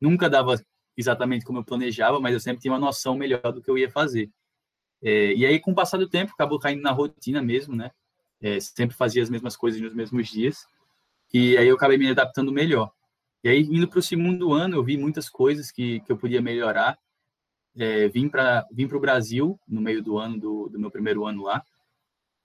Nunca 0.00 0.28
dava 0.28 0.60
exatamente 0.96 1.44
como 1.44 1.58
eu 1.58 1.64
planejava, 1.64 2.20
mas 2.20 2.34
eu 2.34 2.40
sempre 2.40 2.62
tinha 2.62 2.72
uma 2.72 2.78
noção 2.78 3.16
melhor 3.16 3.52
do 3.52 3.62
que 3.62 3.70
eu 3.70 3.78
ia 3.78 3.90
fazer. 3.90 4.30
É, 5.02 5.34
e 5.34 5.44
aí, 5.44 5.58
com 5.58 5.72
o 5.72 5.74
passar 5.74 5.98
do 5.98 6.08
tempo, 6.08 6.32
acabou 6.32 6.58
caindo 6.58 6.82
na 6.82 6.92
rotina 6.92 7.42
mesmo, 7.42 7.74
né? 7.74 7.90
É, 8.40 8.60
sempre 8.60 8.96
fazia 8.96 9.22
as 9.22 9.30
mesmas 9.30 9.56
coisas 9.56 9.80
nos 9.80 9.94
mesmos 9.94 10.28
dias. 10.28 10.66
E 11.32 11.56
aí 11.56 11.66
eu 11.66 11.76
acabei 11.76 11.96
me 11.96 12.10
adaptando 12.10 12.52
melhor. 12.52 12.92
E 13.44 13.48
aí, 13.48 13.60
indo 13.62 13.88
para 13.88 13.98
o 13.98 14.02
segundo 14.02 14.52
ano, 14.52 14.76
eu 14.76 14.84
vi 14.84 14.96
muitas 14.96 15.28
coisas 15.28 15.70
que, 15.70 16.00
que 16.00 16.12
eu 16.12 16.16
podia 16.16 16.40
melhorar. 16.40 16.96
É, 17.76 18.08
vim 18.08 18.28
para 18.28 18.66
vim 18.70 18.84
o 18.84 19.00
Brasil 19.00 19.58
no 19.66 19.80
meio 19.80 20.02
do 20.02 20.18
ano, 20.18 20.38
do, 20.38 20.68
do 20.68 20.78
meu 20.78 20.90
primeiro 20.90 21.26
ano 21.26 21.42
lá. 21.42 21.62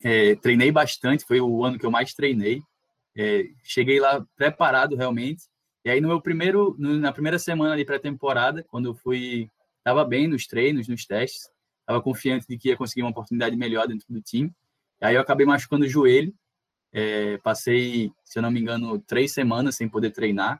É, 0.01 0.35
treinei 0.35 0.71
bastante, 0.71 1.25
foi 1.25 1.41
o 1.41 1.63
ano 1.63 1.77
que 1.77 1.85
eu 1.85 1.91
mais 1.91 2.13
treinei. 2.13 2.61
É, 3.15 3.45
cheguei 3.63 3.99
lá 3.99 4.25
preparado 4.35 4.95
realmente. 4.95 5.43
E 5.85 5.89
aí 5.89 6.01
no 6.01 6.07
meu 6.07 6.21
primeiro, 6.21 6.75
no, 6.79 6.97
na 6.97 7.11
primeira 7.11 7.37
semana 7.37 7.75
de 7.75 7.85
pré-temporada, 7.85 8.63
quando 8.63 8.89
eu 8.89 8.95
fui, 8.95 9.49
estava 9.79 10.03
bem 10.03 10.27
nos 10.27 10.47
treinos, 10.47 10.87
nos 10.87 11.05
testes, 11.05 11.49
estava 11.81 12.01
confiante 12.01 12.47
de 12.47 12.57
que 12.57 12.69
ia 12.69 12.77
conseguir 12.77 13.03
uma 13.03 13.11
oportunidade 13.11 13.55
melhor 13.55 13.87
dentro 13.87 14.05
do 14.09 14.21
time. 14.21 14.51
E 15.01 15.05
aí 15.05 15.15
eu 15.15 15.21
acabei 15.21 15.45
machucando 15.45 15.85
o 15.85 15.89
joelho. 15.89 16.33
É, 16.99 17.37
passei, 17.43 18.11
se 18.25 18.39
eu 18.39 18.41
não 18.41 18.49
me 18.49 18.59
engano, 18.59 18.97
três 18.97 19.31
semanas 19.31 19.75
sem 19.75 19.87
poder 19.87 20.09
treinar. 20.09 20.59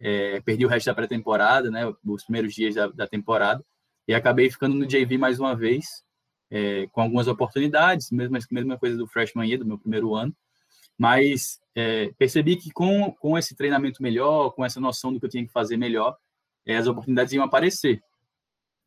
É, 0.00 0.40
perdi 0.40 0.66
o 0.66 0.68
resto 0.68 0.86
da 0.86 0.94
pré-temporada, 0.96 1.70
né, 1.70 1.82
os 2.04 2.24
primeiros 2.24 2.52
dias 2.52 2.74
da, 2.74 2.88
da, 2.88 3.06
temporada, 3.06 3.64
e 4.08 4.12
acabei 4.12 4.50
ficando 4.50 4.74
no 4.74 4.84
JV 4.84 5.16
mais 5.16 5.38
uma 5.38 5.54
vez, 5.54 6.02
é, 6.50 6.88
com 6.88 7.00
algumas 7.00 7.28
oportunidades, 7.28 8.10
mesma, 8.10 8.40
mesma 8.50 8.76
coisa 8.76 8.96
do 8.96 9.06
freshman 9.06 9.46
year, 9.46 9.60
do 9.60 9.64
meu 9.64 9.78
primeiro 9.78 10.12
ano, 10.16 10.34
mas 10.98 11.60
é, 11.72 12.12
percebi 12.18 12.56
que 12.56 12.72
com, 12.72 13.12
com 13.12 13.38
esse 13.38 13.54
treinamento 13.54 14.02
melhor, 14.02 14.50
com 14.50 14.64
essa 14.64 14.80
noção 14.80 15.12
do 15.12 15.20
que 15.20 15.26
eu 15.26 15.30
tinha 15.30 15.46
que 15.46 15.52
fazer 15.52 15.76
melhor, 15.76 16.16
é, 16.66 16.76
as 16.76 16.88
oportunidades 16.88 17.32
iam 17.32 17.44
aparecer. 17.44 18.02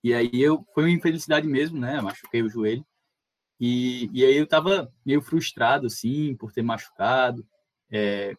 E 0.03 0.13
aí 0.13 0.29
eu 0.33 0.65
foi 0.73 0.83
uma 0.83 0.91
infelicidade 0.91 1.47
mesmo, 1.47 1.79
né? 1.79 2.01
machuquei 2.01 2.43
o 2.43 2.49
joelho. 2.49 2.85
E, 3.59 4.09
e 4.13 4.23
aí 4.23 4.37
eu 4.37 4.43
estava 4.43 4.91
meio 5.05 5.21
frustrado, 5.21 5.87
assim, 5.87 6.35
por 6.35 6.51
ter 6.51 6.61
machucado. 6.61 7.45
É, 7.91 8.35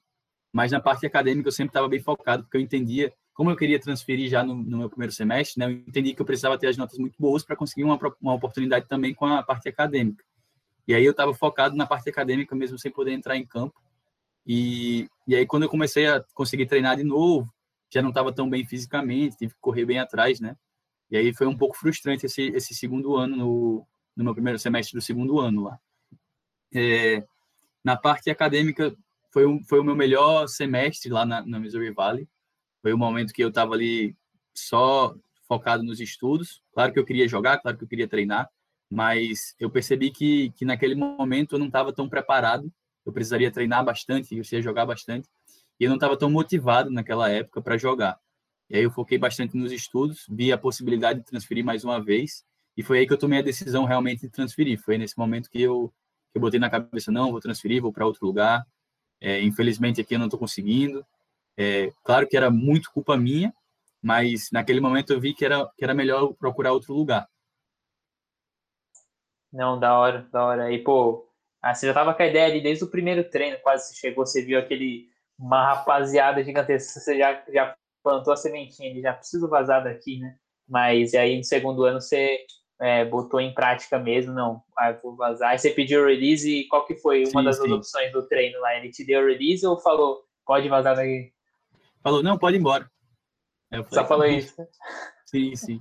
mas 0.52 0.72
na 0.72 0.80
parte 0.80 1.06
acadêmica 1.06 1.48
eu 1.48 1.52
sempre 1.52 1.70
estava 1.70 1.88
bem 1.88 2.00
focado, 2.00 2.44
porque 2.44 2.56
eu 2.56 2.60
entendia, 2.60 3.12
como 3.34 3.50
eu 3.50 3.56
queria 3.56 3.80
transferir 3.80 4.28
já 4.28 4.42
no, 4.42 4.54
no, 4.54 4.78
meu 4.78 4.88
primeiro 4.88 5.12
semestre, 5.12 5.58
né? 5.58 5.66
Eu 5.66 5.70
entendi 5.70 6.14
que 6.14 6.22
eu 6.22 6.26
precisava 6.26 6.58
ter 6.58 6.68
as 6.68 6.76
notas 6.76 6.98
muito 6.98 7.16
boas 7.18 7.44
para 7.44 7.56
conseguir 7.56 7.84
uma, 7.84 7.98
uma 8.20 8.34
oportunidade 8.34 8.86
também 8.88 9.14
com 9.14 9.26
a 9.26 9.42
parte 9.42 9.68
acadêmica. 9.68 10.24
E 10.86 10.94
aí 10.94 11.04
eu 11.04 11.10
estava 11.10 11.34
focado 11.34 11.76
na 11.76 11.86
parte 11.86 12.08
acadêmica 12.08 12.54
mesmo, 12.54 12.78
sem 12.78 12.90
poder 12.90 13.12
entrar 13.12 13.36
em 13.36 13.46
campo. 13.46 13.74
E, 14.46 15.06
e 15.26 15.36
aí 15.36 15.46
quando 15.46 15.64
eu 15.64 15.68
comecei 15.68 16.06
a 16.06 16.24
conseguir 16.32 16.66
treinar 16.66 16.96
de 16.96 17.04
novo, 17.04 17.52
já 17.92 18.00
não 18.00 18.08
estava 18.10 18.32
tão 18.32 18.48
bem 18.48 18.64
fisicamente, 18.64 19.36
tive 19.36 19.52
que 19.52 19.60
correr 19.60 19.84
bem 19.84 19.98
atrás, 19.98 20.40
né? 20.40 20.56
E 21.10 21.16
aí 21.16 21.34
foi 21.34 21.46
um 21.46 21.56
pouco 21.56 21.76
frustrante 21.76 22.26
esse, 22.26 22.42
esse 22.48 22.74
segundo 22.74 23.16
ano, 23.16 23.36
no, 23.36 23.86
no 24.18 24.24
meu 24.24 24.34
primeiro 24.34 24.58
semestre 24.58 24.98
do 24.98 25.00
segundo 25.00 25.38
ano 25.38 25.62
lá. 25.62 25.78
É, 26.74 27.24
na 27.84 27.96
parte 27.96 28.28
acadêmica, 28.28 28.94
foi, 29.30 29.46
um, 29.46 29.62
foi 29.62 29.78
o 29.78 29.84
meu 29.84 29.94
melhor 29.94 30.48
semestre 30.48 31.08
lá 31.08 31.24
na, 31.24 31.40
na 31.46 31.60
Missouri 31.60 31.92
Valley. 31.92 32.28
Foi 32.82 32.92
o 32.92 32.98
momento 32.98 33.32
que 33.32 33.42
eu 33.42 33.48
estava 33.48 33.74
ali 33.74 34.16
só 34.52 35.14
focado 35.46 35.84
nos 35.84 36.00
estudos. 36.00 36.60
Claro 36.72 36.92
que 36.92 36.98
eu 36.98 37.04
queria 37.04 37.28
jogar, 37.28 37.58
claro 37.58 37.78
que 37.78 37.84
eu 37.84 37.88
queria 37.88 38.08
treinar, 38.08 38.50
mas 38.90 39.54
eu 39.56 39.70
percebi 39.70 40.10
que, 40.10 40.50
que 40.50 40.64
naquele 40.64 40.96
momento 40.96 41.54
eu 41.54 41.58
não 41.60 41.68
estava 41.68 41.92
tão 41.92 42.08
preparado, 42.08 42.72
eu 43.06 43.12
precisaria 43.12 43.52
treinar 43.52 43.84
bastante, 43.84 44.34
eu 44.34 44.38
precisaria 44.38 44.64
jogar 44.64 44.84
bastante, 44.84 45.28
e 45.78 45.84
eu 45.84 45.88
não 45.88 45.96
estava 45.96 46.18
tão 46.18 46.28
motivado 46.28 46.90
naquela 46.90 47.30
época 47.30 47.62
para 47.62 47.78
jogar. 47.78 48.18
E 48.68 48.76
aí 48.76 48.82
eu 48.82 48.90
foquei 48.90 49.16
bastante 49.16 49.56
nos 49.56 49.70
estudos, 49.70 50.26
vi 50.28 50.52
a 50.52 50.58
possibilidade 50.58 51.20
de 51.20 51.24
transferir 51.24 51.64
mais 51.64 51.84
uma 51.84 52.02
vez, 52.02 52.44
e 52.78 52.82
foi 52.84 53.00
aí 53.00 53.06
que 53.08 53.12
eu 53.12 53.18
tomei 53.18 53.40
a 53.40 53.42
decisão 53.42 53.84
realmente 53.84 54.20
de 54.20 54.30
transferir. 54.30 54.80
Foi 54.80 54.96
nesse 54.96 55.18
momento 55.18 55.50
que 55.50 55.60
eu, 55.60 55.92
que 56.30 56.38
eu 56.38 56.40
botei 56.40 56.60
na 56.60 56.70
cabeça, 56.70 57.10
não, 57.10 57.32
vou 57.32 57.40
transferir, 57.40 57.82
vou 57.82 57.92
para 57.92 58.06
outro 58.06 58.24
lugar. 58.24 58.64
É, 59.20 59.42
infelizmente 59.42 60.00
aqui 60.00 60.14
eu 60.14 60.18
não 60.20 60.26
estou 60.28 60.38
conseguindo. 60.38 61.04
É, 61.56 61.90
claro 62.04 62.28
que 62.28 62.36
era 62.36 62.50
muito 62.52 62.92
culpa 62.92 63.16
minha, 63.16 63.52
mas 64.00 64.48
naquele 64.52 64.80
momento 64.80 65.12
eu 65.12 65.20
vi 65.20 65.34
que 65.34 65.44
era, 65.44 65.68
que 65.76 65.82
era 65.82 65.92
melhor 65.92 66.32
procurar 66.34 66.72
outro 66.72 66.94
lugar. 66.94 67.28
Não, 69.52 69.78
da 69.80 69.98
hora, 69.98 70.28
da 70.32 70.44
hora. 70.44 70.72
E, 70.72 70.78
pô, 70.84 71.28
Ah, 71.60 71.74
você 71.74 71.86
já 71.88 71.94
tava 71.94 72.14
com 72.14 72.22
a 72.22 72.26
ideia 72.26 72.46
ali 72.46 72.62
desde 72.62 72.84
o 72.84 72.90
primeiro 72.90 73.28
treino, 73.28 73.58
quase 73.62 73.88
você 73.88 73.94
chegou, 73.96 74.24
você 74.24 74.42
viu 74.44 74.58
aquele 74.58 75.08
uma 75.38 75.74
rapaziada 75.74 76.42
gigantesca, 76.44 77.00
você 77.00 77.18
já, 77.18 77.44
já 77.48 77.76
plantou 78.02 78.32
a 78.32 78.36
sementinha, 78.36 78.88
ele 78.90 79.02
já 79.02 79.12
preciso 79.14 79.48
vazar 79.48 79.82
daqui, 79.84 80.18
né? 80.20 80.36
Mas 80.68 81.14
aí 81.14 81.36
no 81.36 81.44
segundo 81.44 81.84
ano 81.84 82.00
você 82.00 82.38
é, 82.80 83.04
botou 83.04 83.40
em 83.40 83.52
prática 83.52 83.98
mesmo, 83.98 84.32
não, 84.32 84.62
ah, 84.76 84.92
vou 84.92 85.16
vazar. 85.16 85.50
Aí 85.50 85.58
você 85.58 85.70
pediu 85.70 86.06
release 86.06 86.48
e 86.48 86.68
qual 86.68 86.86
que 86.86 86.94
foi 86.96 87.24
uma 87.24 87.40
sim, 87.40 87.44
das 87.44 87.56
sim. 87.58 87.72
opções 87.72 88.12
do 88.12 88.26
treino 88.26 88.60
lá? 88.60 88.76
Ele 88.76 88.90
te 88.90 89.04
deu 89.04 89.26
release 89.26 89.66
ou 89.66 89.78
falou, 89.78 90.24
pode 90.46 90.68
vazar 90.68 90.96
daqui? 90.96 91.32
Falou, 92.02 92.22
não, 92.22 92.38
pode 92.38 92.56
ir 92.56 92.60
embora. 92.60 92.90
Falei, 93.70 93.86
Só 93.90 94.06
falou 94.06 94.26
isso? 94.26 94.54
Sim, 95.26 95.54
sim. 95.54 95.78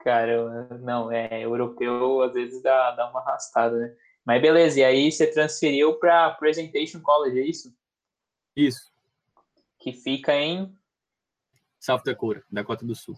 Cara, 0.00 0.66
não, 0.80 1.12
é 1.12 1.42
europeu 1.42 2.22
às 2.22 2.32
vezes 2.32 2.60
dá, 2.60 2.90
dá 2.90 3.08
uma 3.08 3.20
arrastada, 3.20 3.78
né? 3.78 3.94
Mas 4.24 4.42
beleza, 4.42 4.80
e 4.80 4.84
aí 4.84 5.12
você 5.12 5.30
transferiu 5.30 5.96
para 6.00 6.32
Presentation 6.32 7.00
College, 7.00 7.38
é 7.38 7.46
isso? 7.46 7.72
Isso. 8.56 8.92
Que 9.78 9.92
fica 9.92 10.34
em 10.34 10.76
South 11.78 12.02
Dakota, 12.04 12.44
Dakota 12.50 12.84
do 12.84 12.96
Sul. 12.96 13.14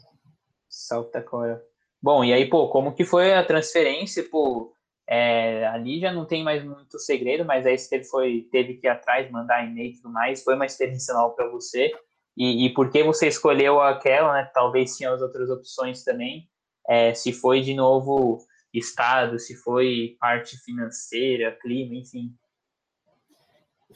South 0.68 1.10
Dakota. 1.10 1.64
Bom, 2.05 2.22
e 2.22 2.34
aí, 2.34 2.50
pô, 2.50 2.68
como 2.68 2.94
que 2.94 3.02
foi 3.02 3.32
a 3.32 3.42
transferência? 3.42 4.22
Pô, 4.30 4.76
é, 5.09 5.66
ali 5.68 5.98
já 5.98 6.12
não 6.12 6.26
tem 6.26 6.44
mais 6.44 6.62
muito 6.62 6.98
segredo, 6.98 7.46
mas 7.46 7.64
aí 7.64 7.78
você 7.78 8.05
foi, 8.05 8.46
teve 8.52 8.74
que 8.74 8.86
ir 8.86 8.90
atrás, 8.90 9.30
mandar 9.30 9.64
e-mail 9.64 9.90
e 9.90 9.96
tudo 9.96 10.12
mais. 10.12 10.44
Foi 10.44 10.55
uma 10.55 10.66
experiência 10.66 11.14
para 11.34 11.48
você. 11.48 11.90
E, 12.36 12.66
e 12.66 12.74
por 12.74 12.90
que 12.90 13.02
você 13.02 13.26
escolheu 13.28 13.80
aquela, 13.80 14.34
né? 14.34 14.50
Talvez 14.52 14.98
tinha 14.98 15.14
as 15.14 15.22
outras 15.22 15.48
opções 15.48 16.05
também. 16.05 16.46
É, 16.86 17.14
se 17.14 17.32
foi 17.32 17.62
de 17.62 17.72
novo 17.72 18.44
estado, 18.70 19.38
se 19.38 19.57
foi 19.57 20.14
parte 20.20 20.59
financeira, 20.59 21.57
clima, 21.59 21.94
enfim. 21.94 22.34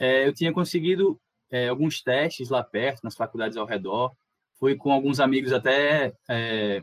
É, 0.00 0.26
eu 0.26 0.32
tinha 0.32 0.50
conseguido 0.50 1.20
é, 1.50 1.68
alguns 1.68 2.00
testes 2.00 2.48
lá 2.48 2.64
perto, 2.64 3.04
nas 3.04 3.14
faculdades 3.14 3.58
ao 3.58 3.66
redor. 3.66 4.16
Fui 4.58 4.74
com 4.76 4.92
alguns 4.92 5.20
amigos 5.20 5.52
até 5.52 6.14
é, 6.26 6.82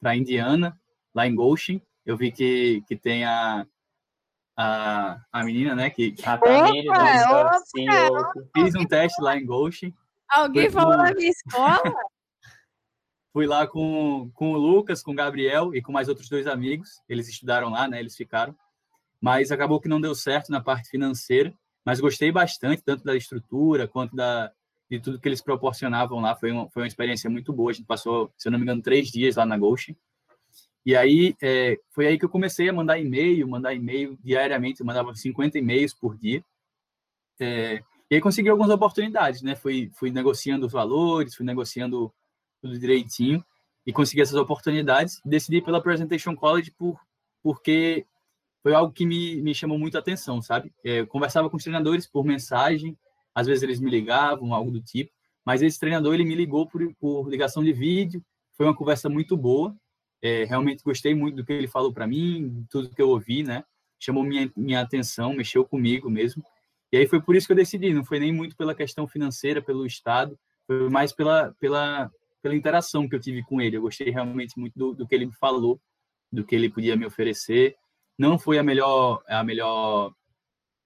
para 0.00 0.16
Indiana, 0.16 0.78
lá 1.14 1.26
em 1.26 1.34
Goshen. 1.34 1.82
Eu 2.04 2.16
vi 2.16 2.30
que, 2.30 2.82
que 2.86 2.96
tem 2.96 3.24
a, 3.24 3.66
a, 4.56 5.20
a 5.32 5.44
menina, 5.44 5.74
né? 5.74 5.90
Que, 5.90 6.14
a 6.24 6.38
Tamiri, 6.38 6.86
nossa, 6.86 7.64
sim, 7.66 7.86
eu 7.88 8.46
fiz 8.54 8.74
um 8.74 8.84
teste 8.84 9.20
lá 9.20 9.36
em 9.36 9.44
Goshen. 9.44 9.94
Alguém 10.28 10.70
falou 10.70 10.96
com... 10.96 11.02
na 11.02 11.12
minha 11.12 11.30
escola? 11.30 11.82
Fui 13.32 13.46
lá 13.46 13.66
com, 13.66 14.30
com 14.32 14.52
o 14.52 14.56
Lucas, 14.56 15.02
com 15.02 15.12
o 15.12 15.14
Gabriel 15.14 15.74
e 15.74 15.82
com 15.82 15.92
mais 15.92 16.08
outros 16.08 16.28
dois 16.28 16.46
amigos. 16.46 17.02
Eles 17.06 17.28
estudaram 17.28 17.68
lá, 17.68 17.86
né? 17.86 18.00
Eles 18.00 18.16
ficaram. 18.16 18.56
Mas 19.20 19.52
acabou 19.52 19.78
que 19.78 19.88
não 19.88 20.00
deu 20.00 20.14
certo 20.14 20.50
na 20.50 20.60
parte 20.60 20.88
financeira. 20.88 21.52
Mas 21.84 22.00
gostei 22.00 22.32
bastante, 22.32 22.82
tanto 22.82 23.04
da 23.04 23.14
estrutura 23.14 23.86
quanto 23.86 24.16
da, 24.16 24.50
de 24.90 25.00
tudo 25.00 25.20
que 25.20 25.28
eles 25.28 25.40
proporcionavam 25.40 26.20
lá. 26.20 26.34
Foi 26.36 26.50
uma, 26.52 26.68
foi 26.70 26.82
uma 26.82 26.88
experiência 26.88 27.28
muito 27.28 27.52
boa. 27.52 27.70
A 27.70 27.74
gente 27.74 27.86
passou, 27.86 28.32
se 28.36 28.48
eu 28.48 28.52
não 28.52 28.58
me 28.58 28.64
engano, 28.64 28.82
três 28.82 29.08
dias 29.08 29.36
lá 29.36 29.44
na 29.44 29.58
Ghost. 29.58 29.96
E 30.84 30.94
aí, 30.94 31.34
é, 31.42 31.78
foi 31.90 32.06
aí 32.06 32.18
que 32.18 32.24
eu 32.24 32.28
comecei 32.28 32.68
a 32.68 32.72
mandar 32.72 32.98
e-mail, 32.98 33.48
mandar 33.48 33.74
e-mail 33.74 34.16
diariamente. 34.22 34.80
Eu 34.80 34.86
mandava 34.86 35.14
50 35.14 35.58
e-mails 35.58 35.92
por 35.92 36.16
dia. 36.16 36.44
É, 37.40 37.82
e 38.10 38.14
aí 38.14 38.20
consegui 38.20 38.48
algumas 38.48 38.70
oportunidades, 38.70 39.42
né? 39.42 39.56
Fui, 39.56 39.90
fui 39.94 40.10
negociando 40.10 40.66
os 40.66 40.72
valores, 40.72 41.34
fui 41.34 41.44
negociando 41.44 42.12
tudo 42.62 42.78
direitinho 42.78 43.44
e 43.84 43.92
consegui 43.92 44.22
essas 44.22 44.36
oportunidades. 44.36 45.20
Decidi 45.24 45.60
pela 45.60 45.82
Presentation 45.82 46.36
College 46.36 46.70
por, 46.70 47.00
porque 47.42 48.06
foi 48.62 48.74
algo 48.74 48.92
que 48.92 49.04
me, 49.04 49.40
me 49.42 49.54
chamou 49.54 49.78
muito 49.78 49.96
a 49.96 50.00
atenção, 50.00 50.40
sabe? 50.40 50.72
É, 50.84 51.00
eu 51.00 51.06
conversava 51.06 51.50
com 51.50 51.56
os 51.56 51.62
treinadores 51.62 52.06
por 52.06 52.24
mensagem, 52.24 52.96
às 53.36 53.46
vezes 53.46 53.62
eles 53.62 53.78
me 53.78 53.90
ligavam, 53.90 54.54
algo 54.54 54.70
do 54.70 54.80
tipo, 54.80 55.12
mas 55.44 55.60
esse 55.60 55.78
treinador 55.78 56.14
ele 56.14 56.24
me 56.24 56.34
ligou 56.34 56.66
por, 56.66 56.82
por 56.94 57.28
ligação 57.28 57.62
de 57.62 57.70
vídeo, 57.70 58.22
foi 58.56 58.64
uma 58.64 58.74
conversa 58.74 59.10
muito 59.10 59.36
boa, 59.36 59.76
é, 60.22 60.44
realmente 60.44 60.82
gostei 60.82 61.14
muito 61.14 61.36
do 61.36 61.44
que 61.44 61.52
ele 61.52 61.68
falou 61.68 61.92
para 61.92 62.06
mim, 62.06 62.64
tudo 62.70 62.88
que 62.88 63.02
eu 63.02 63.10
ouvi, 63.10 63.42
né? 63.42 63.62
Chamou 64.00 64.24
minha, 64.24 64.50
minha 64.56 64.80
atenção, 64.80 65.34
mexeu 65.34 65.66
comigo 65.66 66.08
mesmo. 66.08 66.42
E 66.90 66.96
aí 66.96 67.06
foi 67.06 67.20
por 67.20 67.36
isso 67.36 67.46
que 67.46 67.52
eu 67.52 67.56
decidi, 67.56 67.92
não 67.92 68.04
foi 68.04 68.18
nem 68.18 68.32
muito 68.32 68.56
pela 68.56 68.74
questão 68.74 69.06
financeira, 69.06 69.60
pelo 69.60 69.84
Estado, 69.84 70.38
foi 70.66 70.88
mais 70.88 71.12
pela, 71.12 71.54
pela, 71.60 72.10
pela 72.42 72.56
interação 72.56 73.06
que 73.06 73.14
eu 73.14 73.20
tive 73.20 73.42
com 73.42 73.60
ele. 73.60 73.76
Eu 73.76 73.82
gostei 73.82 74.10
realmente 74.10 74.58
muito 74.58 74.78
do, 74.78 74.94
do 74.94 75.06
que 75.06 75.14
ele 75.14 75.26
me 75.26 75.34
falou, 75.34 75.78
do 76.32 76.42
que 76.42 76.54
ele 76.54 76.70
podia 76.70 76.96
me 76.96 77.04
oferecer. 77.04 77.76
Não 78.18 78.38
foi 78.38 78.58
a 78.58 78.62
melhor, 78.62 79.22
a 79.28 79.44
melhor 79.44 80.14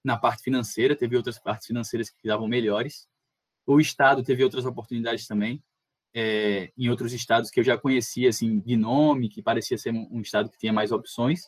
na 0.03 0.17
parte 0.17 0.43
financeira, 0.43 0.95
teve 0.95 1.15
outras 1.15 1.39
partes 1.39 1.67
financeiras 1.67 2.09
que 2.09 2.27
davam 2.27 2.47
melhores. 2.47 3.07
O 3.65 3.79
estado 3.79 4.23
teve 4.23 4.43
outras 4.43 4.65
oportunidades 4.65 5.27
também, 5.27 5.63
é, 6.13 6.71
em 6.77 6.89
outros 6.89 7.13
estados 7.13 7.49
que 7.49 7.59
eu 7.59 7.63
já 7.63 7.77
conhecia 7.77 8.29
assim 8.29 8.59
de 8.59 8.75
nome, 8.75 9.29
que 9.29 9.41
parecia 9.41 9.77
ser 9.77 9.93
um, 9.93 10.19
estado 10.21 10.49
que 10.49 10.57
tinha 10.57 10.73
mais 10.73 10.91
opções. 10.91 11.41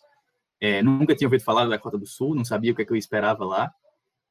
É, 0.62 0.82
nunca 0.82 1.16
tinha 1.16 1.28
ouvido 1.28 1.44
falar 1.44 1.64
da 1.64 1.72
Dakota 1.72 1.98
do 1.98 2.06
Sul, 2.06 2.36
não 2.36 2.46
sabia 2.46 2.72
o 2.72 2.76
que, 2.76 2.84
é 2.84 2.86
que 2.86 2.92
eu 2.92 2.98
esperava 2.98 3.44
lá. 3.44 3.74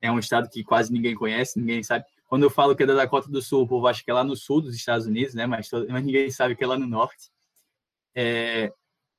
É 0.01 0.11
um 0.11 0.19
estado 0.19 0.49
que 0.49 0.65
quase 0.65 0.93
ninguém 0.93 1.15
conhece, 1.15 1.59
ninguém 1.59 1.83
sabe. 1.83 2.05
Quando 2.27 2.45
eu 2.45 2.51
falo 2.51 2.75
que 2.75 2.83
é 2.83 2.87
da 2.87 2.95
Dakota 2.95 3.29
do 3.29 3.43
Sul, 3.43 3.63
o 3.63 3.69
povo 3.69 3.87
acha 3.87 4.03
que 4.03 4.11
é 4.11 4.15
lá 4.15 4.25
no 4.25 4.35
sul 4.35 4.63
dos 4.63 4.75
Estados 4.75 5.07
Unidos, 5.07 5.35
né? 5.35 5.47
Mas, 5.47 5.69
mas 5.89 6.05
ninguém 6.05 6.31
sabe 6.31 6.57
que 6.57 6.65
é 6.65 6.67
lá 6.67 6.79
no 6.79 6.87
norte. 6.87 7.31
É, 8.15 8.73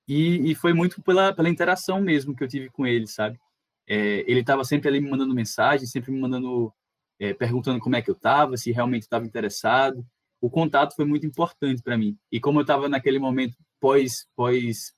e, 0.07 0.51
e, 0.51 0.55
foi 0.55 0.73
muito 0.73 1.01
pela, 1.01 1.33
pela 1.33 1.49
interação 1.49 2.01
mesmo 2.01 2.35
que 2.35 2.43
eu 2.43 2.47
tive 2.47 2.69
com 2.69 2.85
ele, 2.85 3.07
sabe? 3.07 3.39
É, 3.87 4.23
ele 4.29 4.39
estava 4.41 4.63
sempre 4.63 4.87
ali 4.89 4.99
me 4.99 5.09
mandando 5.09 5.33
mensagem, 5.33 5.85
sempre 5.85 6.11
me 6.11 6.19
mandando, 6.19 6.73
é, 7.19 7.33
perguntando 7.33 7.79
como 7.79 7.95
é 7.95 8.01
que 8.01 8.09
eu 8.09 8.15
estava, 8.15 8.57
se 8.57 8.71
realmente 8.71 9.03
estava 9.03 9.25
interessado. 9.25 10.05
O 10.41 10.49
contato 10.49 10.95
foi 10.95 11.05
muito 11.05 11.25
importante 11.25 11.81
para 11.81 11.97
mim. 11.97 12.17
E 12.31 12.39
como 12.39 12.59
eu 12.59 12.63
estava 12.63 12.89
naquele 12.89 13.19
momento 13.19 13.55
pós, 13.79 14.27
pós 14.35 14.93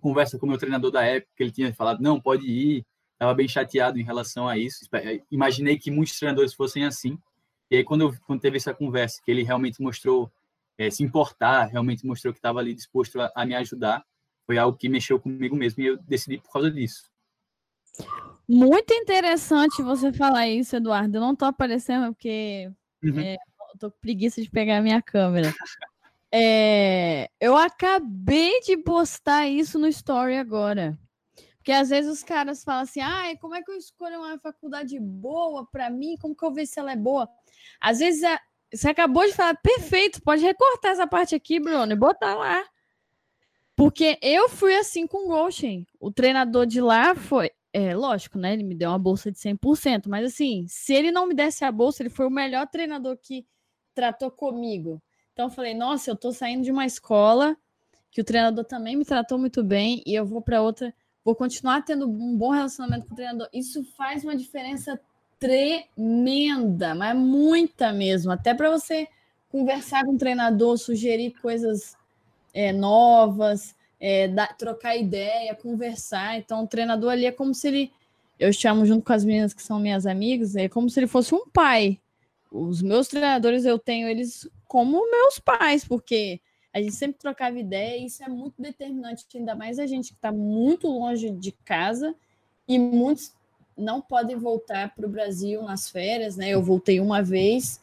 conversa 0.00 0.38
com 0.38 0.46
o 0.46 0.48
meu 0.48 0.58
treinador 0.58 0.90
da 0.90 1.02
época, 1.04 1.32
ele 1.40 1.50
tinha 1.50 1.74
falado, 1.74 2.00
não, 2.00 2.20
pode 2.20 2.46
ir, 2.46 2.86
estava 3.14 3.34
bem 3.34 3.48
chateado 3.48 3.98
em 3.98 4.04
relação 4.04 4.48
a 4.48 4.56
isso. 4.56 4.86
Imaginei 5.30 5.78
que 5.78 5.90
muitos 5.90 6.18
treinadores 6.18 6.54
fossem 6.54 6.84
assim. 6.84 7.18
E 7.70 7.76
aí, 7.76 7.84
quando, 7.84 8.02
eu, 8.02 8.14
quando 8.26 8.40
teve 8.40 8.56
essa 8.56 8.72
conversa, 8.72 9.20
que 9.24 9.30
ele 9.30 9.42
realmente 9.42 9.82
mostrou 9.82 10.30
é, 10.78 10.90
se 10.90 11.02
importar, 11.02 11.64
realmente 11.66 12.06
mostrou 12.06 12.32
que 12.32 12.38
estava 12.38 12.60
ali 12.60 12.74
disposto 12.74 13.20
a, 13.20 13.32
a, 13.34 13.44
me 13.44 13.54
ajudar, 13.54 14.04
foi 14.46 14.58
algo 14.58 14.78
que 14.78 14.88
mexeu 14.88 15.18
comigo 15.18 15.56
mesmo 15.56 15.82
e 15.82 15.86
eu 15.86 15.96
decidi 15.96 16.38
por 16.38 16.52
causa 16.52 16.70
disso. 16.70 17.10
Muito 18.48 18.94
interessante 18.94 19.82
você 19.82 20.12
falar 20.12 20.48
isso, 20.48 20.76
Eduardo. 20.76 21.16
Eu 21.16 21.20
não 21.20 21.32
estou 21.32 21.48
aparecendo 21.48 22.12
porque 22.12 22.70
uhum. 23.02 23.18
é, 23.18 23.36
tô 23.78 23.90
com 23.90 23.98
preguiça 24.00 24.40
de 24.40 24.50
pegar 24.50 24.78
a 24.78 24.82
minha 24.82 25.02
câmera. 25.02 25.52
É, 26.32 27.30
eu 27.40 27.56
acabei 27.56 28.60
de 28.60 28.76
postar 28.76 29.46
isso 29.46 29.78
no 29.78 29.86
Story 29.88 30.36
agora. 30.36 30.98
Porque 31.56 31.72
às 31.72 31.88
vezes 31.88 32.10
os 32.10 32.22
caras 32.22 32.62
falam 32.62 32.82
assim: 32.82 33.00
ah, 33.00 33.24
como 33.40 33.54
é 33.54 33.62
que 33.62 33.70
eu 33.70 33.76
escolho 33.76 34.18
uma 34.18 34.38
faculdade 34.38 34.98
boa 35.00 35.66
para 35.66 35.90
mim? 35.90 36.16
Como 36.20 36.36
que 36.36 36.44
eu 36.44 36.52
vejo 36.52 36.70
se 36.70 36.78
ela 36.78 36.92
é 36.92 36.96
boa? 36.96 37.28
Às 37.80 37.98
vezes 37.98 38.22
é, 38.22 38.38
você 38.72 38.88
acabou 38.88 39.26
de 39.26 39.32
falar, 39.32 39.56
perfeito, 39.56 40.22
pode 40.22 40.42
recortar 40.42 40.92
essa 40.92 41.06
parte 41.06 41.34
aqui, 41.34 41.58
Bruno, 41.58 41.92
e 41.92 41.96
botar 41.96 42.34
lá. 42.34 42.64
Porque 43.74 44.18
eu 44.22 44.48
fui 44.48 44.74
assim 44.76 45.06
com 45.06 45.24
o 45.24 45.28
Goshen. 45.28 45.86
O 46.00 46.10
treinador 46.10 46.66
de 46.66 46.80
lá 46.80 47.14
foi. 47.14 47.50
É, 47.78 47.94
lógico, 47.94 48.38
né? 48.38 48.54
Ele 48.54 48.62
me 48.62 48.74
deu 48.74 48.88
uma 48.88 48.98
bolsa 48.98 49.30
de 49.30 49.38
100%, 49.38 50.08
mas 50.08 50.24
assim, 50.24 50.64
se 50.66 50.94
ele 50.94 51.10
não 51.12 51.26
me 51.26 51.34
desse 51.34 51.62
a 51.62 51.70
bolsa, 51.70 52.02
ele 52.02 52.08
foi 52.08 52.26
o 52.26 52.30
melhor 52.30 52.66
treinador 52.66 53.18
que 53.18 53.46
tratou 53.94 54.30
comigo. 54.30 54.98
Então 55.34 55.44
eu 55.44 55.50
falei, 55.50 55.74
nossa, 55.74 56.10
eu 56.10 56.16
tô 56.16 56.32
saindo 56.32 56.64
de 56.64 56.72
uma 56.72 56.86
escola 56.86 57.54
que 58.10 58.18
o 58.18 58.24
treinador 58.24 58.64
também 58.64 58.96
me 58.96 59.04
tratou 59.04 59.38
muito 59.38 59.62
bem 59.62 60.02
e 60.06 60.14
eu 60.14 60.24
vou 60.24 60.40
para 60.40 60.62
outra, 60.62 60.94
vou 61.22 61.34
continuar 61.34 61.82
tendo 61.82 62.08
um 62.08 62.34
bom 62.34 62.48
relacionamento 62.48 63.08
com 63.08 63.12
o 63.12 63.16
treinador. 63.16 63.46
Isso 63.52 63.84
faz 63.94 64.24
uma 64.24 64.34
diferença 64.34 64.98
tremenda, 65.38 66.94
mas 66.94 67.14
muita 67.14 67.92
mesmo. 67.92 68.32
Até 68.32 68.54
para 68.54 68.70
você 68.70 69.06
conversar 69.50 70.02
com 70.06 70.14
o 70.14 70.18
treinador, 70.18 70.78
sugerir 70.78 71.34
coisas 71.42 71.94
é, 72.54 72.72
novas, 72.72 73.75
é, 74.00 74.28
trocar 74.58 74.96
ideia, 74.96 75.54
conversar. 75.54 76.38
Então, 76.38 76.64
o 76.64 76.66
treinador 76.66 77.12
ali 77.12 77.26
é 77.26 77.32
como 77.32 77.54
se 77.54 77.68
ele. 77.68 77.92
Eu 78.38 78.52
chamo 78.52 78.84
junto 78.84 79.04
com 79.04 79.12
as 79.12 79.24
meninas 79.24 79.54
que 79.54 79.62
são 79.62 79.78
minhas 79.78 80.06
amigas, 80.06 80.56
é 80.56 80.68
como 80.68 80.90
se 80.90 81.00
ele 81.00 81.06
fosse 81.06 81.34
um 81.34 81.48
pai. 81.48 81.98
Os 82.50 82.82
meus 82.82 83.08
treinadores, 83.08 83.64
eu 83.64 83.78
tenho 83.78 84.08
eles 84.08 84.48
como 84.68 85.10
meus 85.10 85.38
pais, 85.38 85.84
porque 85.84 86.40
a 86.72 86.82
gente 86.82 86.94
sempre 86.94 87.18
trocava 87.18 87.58
ideia 87.58 87.96
e 87.96 88.04
isso 88.04 88.22
é 88.22 88.28
muito 88.28 88.60
determinante, 88.60 89.24
ainda 89.34 89.54
mais 89.54 89.78
a 89.78 89.86
gente 89.86 90.10
que 90.10 90.18
está 90.18 90.30
muito 90.30 90.86
longe 90.86 91.30
de 91.30 91.50
casa 91.50 92.14
e 92.68 92.78
muitos 92.78 93.32
não 93.76 94.02
podem 94.02 94.36
voltar 94.36 94.94
para 94.94 95.06
o 95.06 95.08
Brasil 95.08 95.62
nas 95.62 95.88
férias, 95.88 96.36
né? 96.36 96.50
Eu 96.50 96.62
voltei 96.62 97.00
uma 97.00 97.22
vez, 97.22 97.80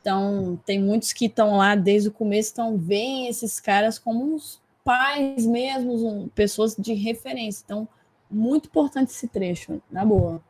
então 0.00 0.58
tem 0.64 0.80
muitos 0.80 1.12
que 1.12 1.26
estão 1.26 1.58
lá 1.58 1.74
desde 1.74 2.08
o 2.08 2.12
começo, 2.12 2.52
então 2.52 2.78
veem 2.78 3.28
esses 3.28 3.60
caras 3.60 3.98
como 3.98 4.34
uns 4.34 4.58
pais 4.90 5.46
mesmos, 5.46 6.02
um, 6.02 6.28
pessoas 6.30 6.74
de 6.74 6.94
referência. 6.94 7.62
Então, 7.64 7.88
muito 8.28 8.66
importante 8.66 9.10
esse 9.10 9.28
trecho, 9.28 9.80
na 9.88 10.04
boa. 10.04 10.42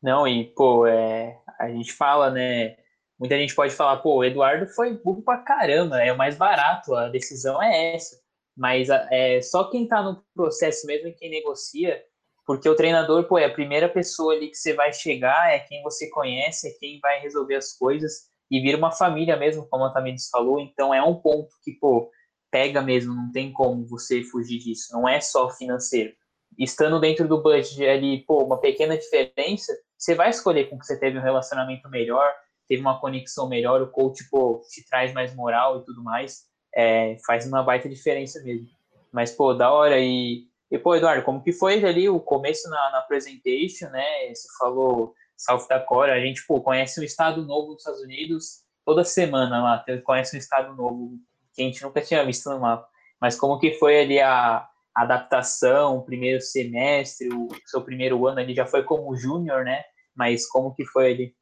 Não, 0.00 0.28
e, 0.28 0.44
pô, 0.54 0.86
é, 0.86 1.36
a 1.58 1.68
gente 1.68 1.92
fala, 1.92 2.30
né? 2.30 2.76
Muita 3.18 3.36
gente 3.36 3.56
pode 3.56 3.74
falar, 3.74 3.96
pô, 3.96 4.18
o 4.18 4.24
Eduardo 4.24 4.68
foi 4.68 4.96
burro 5.02 5.22
pra 5.22 5.38
caramba, 5.38 6.00
é 6.00 6.12
o 6.12 6.16
mais 6.16 6.36
barato, 6.36 6.94
a 6.94 7.08
decisão 7.08 7.60
é 7.60 7.96
essa. 7.96 8.16
Mas 8.56 8.88
é 9.10 9.40
só 9.42 9.68
quem 9.68 9.88
tá 9.88 10.04
no 10.04 10.22
processo 10.36 10.86
mesmo, 10.86 11.12
quem 11.16 11.28
negocia, 11.28 12.00
porque 12.46 12.68
o 12.68 12.76
treinador, 12.76 13.26
pô, 13.26 13.38
é 13.38 13.46
a 13.46 13.52
primeira 13.52 13.88
pessoa 13.88 14.34
ali 14.34 14.50
que 14.50 14.56
você 14.56 14.72
vai 14.72 14.92
chegar, 14.92 15.52
é 15.52 15.58
quem 15.58 15.82
você 15.82 16.08
conhece, 16.10 16.68
é 16.68 16.78
quem 16.78 17.00
vai 17.00 17.18
resolver 17.18 17.56
as 17.56 17.76
coisas 17.76 18.28
e 18.48 18.60
vira 18.60 18.78
uma 18.78 18.92
família 18.92 19.36
mesmo, 19.36 19.66
como 19.68 19.84
a 19.84 19.92
Tamires 19.92 20.28
falou. 20.30 20.60
Então 20.60 20.94
é 20.94 21.02
um 21.02 21.16
ponto 21.16 21.48
que, 21.64 21.72
pô, 21.72 22.08
pega 22.50 22.80
mesmo, 22.82 23.14
não 23.14 23.30
tem 23.30 23.52
como 23.52 23.86
você 23.86 24.22
fugir 24.22 24.58
disso. 24.58 24.92
Não 24.92 25.08
é 25.08 25.20
só 25.20 25.50
financeiro. 25.50 26.12
Estando 26.58 27.00
dentro 27.00 27.28
do 27.28 27.42
budget 27.42 27.84
ali, 27.86 28.24
pô, 28.24 28.44
uma 28.44 28.60
pequena 28.60 28.96
diferença, 28.96 29.72
você 29.96 30.14
vai 30.14 30.30
escolher 30.30 30.68
com 30.68 30.78
que 30.78 30.86
você 30.86 30.98
teve 30.98 31.18
um 31.18 31.22
relacionamento 31.22 31.88
melhor, 31.88 32.32
teve 32.66 32.80
uma 32.80 33.00
conexão 33.00 33.48
melhor, 33.48 33.82
o 33.82 33.90
coach, 33.90 34.28
pô, 34.30 34.60
te 34.70 34.84
traz 34.88 35.12
mais 35.12 35.34
moral 35.34 35.80
e 35.80 35.84
tudo 35.84 36.02
mais. 36.02 36.46
É, 36.74 37.16
faz 37.26 37.46
uma 37.46 37.62
baita 37.62 37.88
diferença 37.88 38.42
mesmo. 38.42 38.68
Mas, 39.12 39.30
pô, 39.30 39.54
da 39.54 39.70
hora. 39.70 39.98
E, 39.98 40.44
e 40.70 40.78
pô, 40.78 40.94
Eduardo, 40.94 41.24
como 41.24 41.42
que 41.42 41.52
foi 41.52 41.82
ali 41.84 42.08
o 42.08 42.20
começo 42.20 42.68
na, 42.68 42.90
na 42.90 43.02
presentation, 43.02 43.88
né? 43.90 44.28
Você 44.34 44.48
falou 44.58 45.14
South 45.36 45.66
Dakota, 45.68 46.12
a 46.12 46.20
gente, 46.20 46.44
pô, 46.46 46.60
conhece 46.60 47.00
um 47.00 47.04
estado 47.04 47.44
novo 47.44 47.72
nos 47.72 47.78
Estados 47.78 48.02
Unidos 48.02 48.62
toda 48.84 49.04
semana 49.04 49.62
lá, 49.62 49.84
conhece 50.02 50.34
um 50.34 50.38
estado 50.38 50.74
novo 50.74 51.18
que 51.58 51.62
a 51.64 51.66
gente 51.66 51.82
nunca 51.82 52.00
tinha 52.00 52.24
visto 52.24 52.48
no 52.48 52.60
mapa. 52.60 52.88
Mas 53.20 53.36
como 53.36 53.58
que 53.58 53.72
foi 53.74 54.00
ali 54.00 54.20
a 54.20 54.68
adaptação, 54.94 55.98
o 55.98 56.04
primeiro 56.04 56.40
semestre, 56.40 57.28
o 57.28 57.48
seu 57.66 57.82
primeiro 57.82 58.26
ano 58.26 58.38
ali 58.38 58.54
já 58.54 58.64
foi 58.64 58.84
como 58.84 59.14
júnior, 59.16 59.64
né? 59.64 59.82
Mas 60.14 60.46
como 60.46 60.72
que 60.74 60.84
foi 60.84 61.12
ali? 61.12 61.36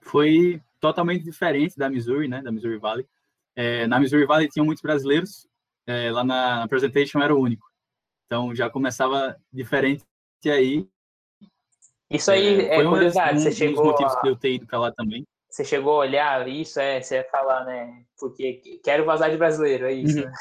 Foi 0.00 0.60
totalmente 0.80 1.24
diferente 1.24 1.76
da 1.76 1.88
Missouri, 1.88 2.28
né? 2.28 2.42
Da 2.42 2.52
Missouri 2.52 2.78
Valley. 2.78 3.06
É, 3.56 3.86
na 3.86 3.98
Missouri 3.98 4.26
Valley 4.26 4.48
tinham 4.48 4.64
muitos 4.64 4.82
brasileiros, 4.82 5.48
é, 5.86 6.10
lá 6.10 6.22
na, 6.22 6.60
na 6.60 6.68
presentation 6.68 7.20
era 7.20 7.34
o 7.34 7.40
único. 7.40 7.66
Então 8.26 8.54
já 8.54 8.70
começava 8.70 9.36
diferente 9.52 10.04
aí. 10.46 10.86
Isso 12.10 12.30
aí 12.30 12.60
é, 12.66 12.80
é 12.80 12.84
curiosidade, 12.84 13.38
um, 13.38 13.40
você 13.40 13.52
chegou. 13.52 13.82
Um 13.82 13.86
dos 13.86 13.92
motivos 13.92 14.16
a... 14.16 14.20
que 14.20 14.28
eu 14.28 14.36
ter 14.36 14.54
ido 14.54 14.66
para 14.66 14.78
lá 14.78 14.92
também. 14.92 15.26
Você 15.58 15.64
chegou 15.64 15.94
a 15.94 16.06
olhar 16.06 16.48
isso, 16.48 16.78
é, 16.78 17.02
você 17.02 17.16
ia 17.16 17.24
falar, 17.24 17.64
né? 17.64 18.04
Porque 18.16 18.80
quero 18.80 19.04
vazar 19.04 19.28
de 19.28 19.36
brasileiro, 19.36 19.86
é 19.86 19.92
isso, 19.92 20.20
uhum. 20.20 20.26
né? 20.26 20.32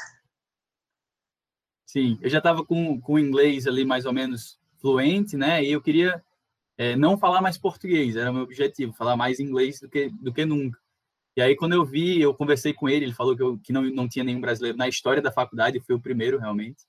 Sim, 1.88 2.20
eu 2.22 2.30
já 2.30 2.38
estava 2.38 2.64
com, 2.64 3.02
com 3.02 3.14
o 3.14 3.20
inglês 3.20 3.66
ali 3.66 3.84
mais 3.84 4.06
ou 4.06 4.14
menos 4.14 4.60
fluente, 4.80 5.36
né? 5.36 5.64
E 5.64 5.72
eu 5.72 5.82
queria 5.82 6.24
é, 6.78 6.96
não 6.96 7.18
falar 7.18 7.42
mais 7.42 7.58
português, 7.58 8.16
era 8.16 8.30
o 8.30 8.34
meu 8.36 8.44
objetivo, 8.44 8.94
falar 8.94 9.18
mais 9.18 9.40
inglês 9.40 9.80
do 9.80 9.90
que, 9.90 10.12
do 10.22 10.32
que 10.32 10.46
nunca. 10.46 10.80
E 11.36 11.42
aí, 11.42 11.56
quando 11.56 11.74
eu 11.74 11.84
vi, 11.84 12.22
eu 12.22 12.32
conversei 12.36 12.72
com 12.72 12.88
ele, 12.88 13.06
ele 13.06 13.14
falou 13.16 13.36
que, 13.36 13.42
eu, 13.42 13.58
que 13.58 13.74
não, 13.74 13.82
não 13.86 14.08
tinha 14.08 14.24
nenhum 14.24 14.40
brasileiro 14.40 14.78
na 14.78 14.88
história 14.88 15.20
da 15.22 15.32
faculdade, 15.32 15.80
foi 15.80 15.96
o 15.96 16.00
primeiro, 16.00 16.38
realmente. 16.38 16.84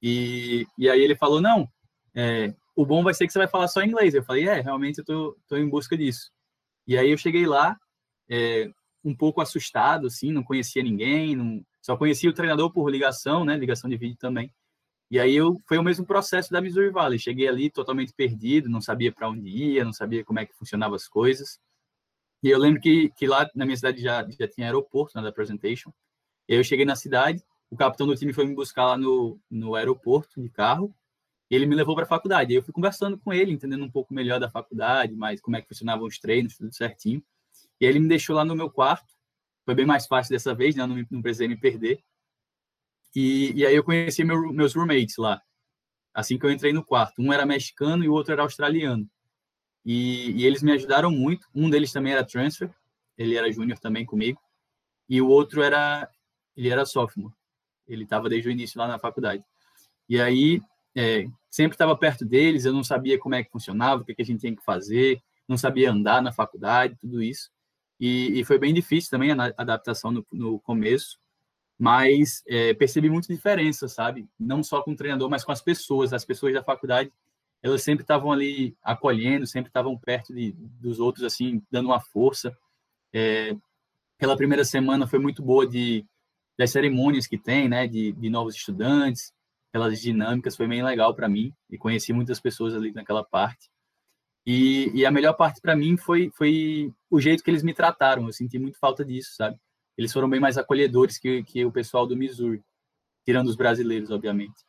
E, 0.00 0.64
e 0.78 0.88
aí 0.88 1.00
ele 1.00 1.16
falou, 1.16 1.40
não, 1.40 1.68
é, 2.14 2.54
o 2.76 2.86
bom 2.86 3.02
vai 3.02 3.14
ser 3.14 3.26
que 3.26 3.32
você 3.32 3.38
vai 3.40 3.48
falar 3.48 3.66
só 3.66 3.82
inglês. 3.82 4.14
Eu 4.14 4.22
falei, 4.22 4.48
é, 4.48 4.60
realmente 4.60 4.98
eu 4.98 5.04
tô, 5.04 5.36
tô 5.48 5.56
em 5.56 5.68
busca 5.68 5.96
disso. 5.96 6.30
E 6.88 6.96
aí 6.96 7.10
eu 7.10 7.18
cheguei 7.18 7.46
lá, 7.46 7.78
é, 8.30 8.70
um 9.04 9.14
pouco 9.14 9.42
assustado, 9.42 10.06
assim, 10.06 10.32
não 10.32 10.42
conhecia 10.42 10.82
ninguém, 10.82 11.36
não, 11.36 11.62
só 11.82 11.98
conhecia 11.98 12.30
o 12.30 12.32
treinador 12.32 12.72
por 12.72 12.88
ligação, 12.90 13.44
né, 13.44 13.58
ligação 13.58 13.90
de 13.90 13.98
vídeo 13.98 14.16
também. 14.18 14.50
E 15.10 15.20
aí 15.20 15.36
eu 15.36 15.60
foi 15.66 15.76
o 15.76 15.82
mesmo 15.82 16.06
processo 16.06 16.50
da 16.50 16.62
Missouri 16.62 16.90
Valley. 16.90 17.18
Cheguei 17.18 17.46
ali 17.46 17.70
totalmente 17.70 18.12
perdido, 18.14 18.70
não 18.70 18.80
sabia 18.80 19.12
para 19.12 19.28
onde 19.28 19.48
ia, 19.48 19.84
não 19.84 19.92
sabia 19.92 20.24
como 20.24 20.38
é 20.38 20.46
que 20.46 20.54
funcionavam 20.54 20.96
as 20.96 21.06
coisas. 21.06 21.60
E 22.42 22.48
eu 22.48 22.58
lembro 22.58 22.80
que, 22.80 23.10
que 23.10 23.26
lá 23.26 23.48
na 23.54 23.66
minha 23.66 23.76
cidade 23.76 24.00
já, 24.02 24.26
já 24.30 24.48
tinha 24.48 24.66
aeroporto, 24.66 25.12
na 25.14 25.22
né, 25.22 25.28
da 25.28 25.32
presentation. 25.32 25.92
Eu 26.46 26.64
cheguei 26.64 26.86
na 26.86 26.96
cidade, 26.96 27.42
o 27.70 27.76
capitão 27.76 28.06
do 28.06 28.16
time 28.16 28.32
foi 28.32 28.46
me 28.46 28.54
buscar 28.54 28.86
lá 28.86 28.96
no, 28.96 29.38
no 29.50 29.74
aeroporto 29.74 30.40
de 30.40 30.48
carro 30.48 30.94
ele 31.56 31.66
me 31.66 31.74
levou 31.74 31.94
para 31.94 32.04
a 32.04 32.08
faculdade. 32.08 32.54
Eu 32.54 32.62
fui 32.62 32.72
conversando 32.72 33.18
com 33.18 33.32
ele, 33.32 33.52
entendendo 33.52 33.84
um 33.84 33.90
pouco 33.90 34.12
melhor 34.12 34.38
da 34.38 34.50
faculdade, 34.50 35.14
mais 35.14 35.40
como 35.40 35.56
é 35.56 35.62
que 35.62 35.68
funcionavam 35.68 36.06
os 36.06 36.18
treinos, 36.18 36.56
tudo 36.56 36.74
certinho. 36.74 37.22
E 37.80 37.86
ele 37.86 37.98
me 37.98 38.08
deixou 38.08 38.36
lá 38.36 38.44
no 38.44 38.54
meu 38.54 38.70
quarto. 38.70 39.14
Foi 39.64 39.74
bem 39.74 39.86
mais 39.86 40.06
fácil 40.06 40.32
dessa 40.32 40.54
vez, 40.54 40.74
né? 40.76 40.82
Eu 40.82 40.86
não, 40.86 41.06
não 41.10 41.22
precisei 41.22 41.48
me 41.48 41.56
perder. 41.56 42.02
E, 43.14 43.52
e 43.52 43.66
aí 43.66 43.74
eu 43.74 43.82
conheci 43.82 44.24
meu, 44.24 44.52
meus 44.52 44.74
roommates 44.74 45.16
lá. 45.16 45.40
Assim 46.12 46.38
que 46.38 46.44
eu 46.44 46.50
entrei 46.50 46.72
no 46.72 46.84
quarto. 46.84 47.22
Um 47.22 47.32
era 47.32 47.46
mexicano 47.46 48.04
e 48.04 48.08
o 48.08 48.12
outro 48.12 48.32
era 48.32 48.42
australiano. 48.42 49.08
E, 49.84 50.32
e 50.32 50.44
eles 50.44 50.62
me 50.62 50.72
ajudaram 50.72 51.10
muito. 51.10 51.48
Um 51.54 51.70
deles 51.70 51.92
também 51.92 52.12
era 52.12 52.24
transfer. 52.24 52.70
Ele 53.16 53.36
era 53.36 53.50
júnior 53.50 53.78
também 53.78 54.04
comigo. 54.04 54.40
E 55.08 55.20
o 55.22 55.28
outro 55.28 55.62
era... 55.62 56.10
Ele 56.56 56.68
era 56.68 56.84
sophomore. 56.84 57.34
Ele 57.86 58.04
estava 58.04 58.28
desde 58.28 58.48
o 58.48 58.52
início 58.52 58.78
lá 58.78 58.86
na 58.86 58.98
faculdade. 58.98 59.42
E 60.08 60.20
aí 60.20 60.60
é, 60.96 61.26
sempre 61.50 61.74
estava 61.74 61.96
perto 61.96 62.24
deles, 62.24 62.64
eu 62.64 62.72
não 62.72 62.84
sabia 62.84 63.18
como 63.18 63.34
é 63.34 63.42
que 63.42 63.50
funcionava, 63.50 64.02
o 64.02 64.04
que, 64.04 64.14
que 64.14 64.22
a 64.22 64.24
gente 64.24 64.40
tinha 64.40 64.54
que 64.54 64.64
fazer, 64.64 65.20
não 65.48 65.56
sabia 65.56 65.90
andar 65.90 66.22
na 66.22 66.32
faculdade, 66.32 66.96
tudo 67.00 67.22
isso. 67.22 67.50
E, 68.00 68.40
e 68.40 68.44
foi 68.44 68.58
bem 68.58 68.72
difícil 68.72 69.10
também 69.10 69.32
a 69.32 69.52
adaptação 69.56 70.10
no, 70.10 70.26
no 70.32 70.60
começo, 70.60 71.18
mas 71.78 72.42
é, 72.46 72.74
percebi 72.74 73.08
muita 73.08 73.32
diferença, 73.32 73.88
sabe? 73.88 74.28
Não 74.38 74.62
só 74.62 74.82
com 74.82 74.92
o 74.92 74.96
treinador, 74.96 75.30
mas 75.30 75.44
com 75.44 75.52
as 75.52 75.62
pessoas. 75.62 76.12
As 76.12 76.24
pessoas 76.24 76.52
da 76.52 76.62
faculdade, 76.62 77.12
elas 77.62 77.82
sempre 77.82 78.02
estavam 78.02 78.32
ali 78.32 78.76
acolhendo, 78.82 79.46
sempre 79.46 79.68
estavam 79.68 79.96
perto 79.96 80.34
de, 80.34 80.52
dos 80.52 81.00
outros, 81.00 81.24
assim, 81.24 81.62
dando 81.70 81.86
uma 81.86 82.00
força. 82.00 82.56
É, 83.12 83.56
aquela 84.16 84.36
primeira 84.36 84.64
semana 84.64 85.06
foi 85.06 85.18
muito 85.18 85.42
boa 85.42 85.66
de 85.66 86.04
das 86.58 86.72
cerimônias 86.72 87.28
que 87.28 87.38
tem, 87.38 87.68
né, 87.68 87.86
de, 87.86 88.10
de 88.10 88.28
novos 88.28 88.56
estudantes, 88.56 89.32
pelas 89.72 90.00
dinâmicas, 90.00 90.56
foi 90.56 90.66
bem 90.66 90.82
legal 90.82 91.14
para 91.14 91.28
mim 91.28 91.52
e 91.70 91.76
conheci 91.76 92.12
muitas 92.12 92.40
pessoas 92.40 92.74
ali 92.74 92.92
naquela 92.92 93.24
parte. 93.24 93.70
E, 94.46 94.90
e 94.94 95.04
a 95.04 95.10
melhor 95.10 95.34
parte 95.34 95.60
para 95.60 95.76
mim 95.76 95.96
foi, 95.96 96.30
foi 96.34 96.92
o 97.10 97.20
jeito 97.20 97.44
que 97.44 97.50
eles 97.50 97.62
me 97.62 97.74
trataram. 97.74 98.26
Eu 98.26 98.32
senti 98.32 98.58
muito 98.58 98.78
falta 98.78 99.04
disso, 99.04 99.34
sabe? 99.34 99.58
Eles 99.96 100.12
foram 100.12 100.28
bem 100.28 100.40
mais 100.40 100.56
acolhedores 100.56 101.18
que, 101.18 101.42
que 101.42 101.64
o 101.64 101.72
pessoal 101.72 102.06
do 102.06 102.16
Missouri, 102.16 102.62
tirando 103.24 103.48
os 103.48 103.56
brasileiros, 103.56 104.10
obviamente. 104.10 104.64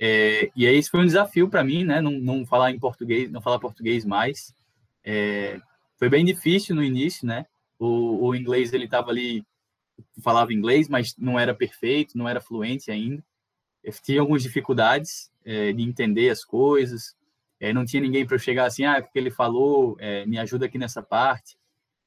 É, 0.00 0.50
e 0.56 0.66
aí 0.66 0.76
esse 0.76 0.88
foi 0.88 1.00
um 1.00 1.06
desafio 1.06 1.48
para 1.48 1.64
mim, 1.64 1.84
né? 1.84 2.00
Não, 2.00 2.12
não, 2.12 2.46
falar 2.46 2.70
em 2.70 2.78
português, 2.78 3.30
não 3.30 3.42
falar 3.42 3.58
português 3.58 4.04
mais. 4.04 4.54
É, 5.04 5.60
foi 5.98 6.08
bem 6.08 6.24
difícil 6.24 6.74
no 6.74 6.82
início, 6.82 7.26
né? 7.26 7.44
O, 7.78 8.28
o 8.28 8.34
inglês 8.34 8.72
ele 8.72 8.84
estava 8.86 9.10
ali, 9.10 9.44
falava 10.22 10.54
inglês, 10.54 10.88
mas 10.88 11.14
não 11.18 11.38
era 11.38 11.54
perfeito, 11.54 12.16
não 12.16 12.28
era 12.28 12.40
fluente 12.40 12.90
ainda 12.90 13.22
eu 13.88 13.94
tinha 14.02 14.20
algumas 14.20 14.42
dificuldades 14.42 15.30
é, 15.44 15.72
de 15.72 15.82
entender 15.82 16.28
as 16.28 16.44
coisas, 16.44 17.16
é, 17.58 17.72
não 17.72 17.86
tinha 17.86 18.02
ninguém 18.02 18.26
para 18.26 18.36
chegar 18.36 18.66
assim, 18.66 18.84
ah, 18.84 18.98
o 18.98 19.10
que 19.10 19.18
ele 19.18 19.30
falou, 19.30 19.96
é, 19.98 20.26
me 20.26 20.38
ajuda 20.38 20.66
aqui 20.66 20.76
nessa 20.76 21.02
parte. 21.02 21.56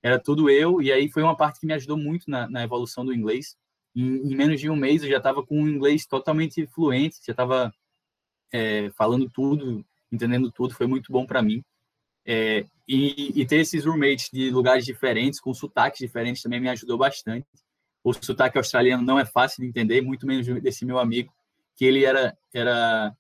Era 0.04 0.20
tudo 0.20 0.48
eu, 0.48 0.80
e 0.80 0.92
aí 0.92 1.10
foi 1.10 1.24
uma 1.24 1.36
parte 1.36 1.60
que 1.60 1.66
me 1.66 1.74
ajudou 1.74 1.98
muito 1.98 2.30
na, 2.30 2.48
na 2.48 2.64
evolução 2.64 3.04
do 3.04 3.12
inglês. 3.12 3.58
Em, 3.96 4.32
em, 4.32 4.36
menos 4.36 4.62
de 4.62 4.70
um 4.70 4.76
mês 4.76 5.02
eu 5.02 5.10
já 5.10 5.18
estava 5.18 5.44
com 5.44 5.60
um 5.60 5.68
inglês 5.68 6.06
totalmente 6.06 6.68
fluente, 6.68 7.18
já 7.26 7.32
estava 7.32 7.74
falando 8.96 9.30
tudo, 9.30 9.84
entendendo 10.12 10.52
tudo, 10.52 10.74
foi 10.74 10.86
muito 10.86 11.10
bom 11.10 11.26
para 11.26 11.42
mim. 11.42 11.64
E, 12.28 12.66
e, 12.88 13.46
ter 13.46 13.62
esses 13.62 13.86
roommates 13.86 14.30
de 14.32 14.52
lugares 14.52 14.86
diferentes, 14.86 15.40
com 15.40 15.54
sotaques 15.54 16.00
diferentes, 16.00 16.42
também 16.42 16.60
me 16.60 16.70
ajudou 16.70 16.98
bastante. 16.98 17.48
O 18.04 18.12
sotaque 18.14 18.58
australiano 18.58 19.04
não 19.04 19.18
é 19.18 19.26
fácil 19.26 19.64
de 19.64 19.70
entender, 19.70 20.02
muito 20.02 20.28
menos 20.28 20.46
desse 20.62 20.86
meu 20.86 21.00
amigo 21.00 21.34
que 21.76 21.86
ele 21.86 22.06
era, 22.06 22.38
era 22.54 23.16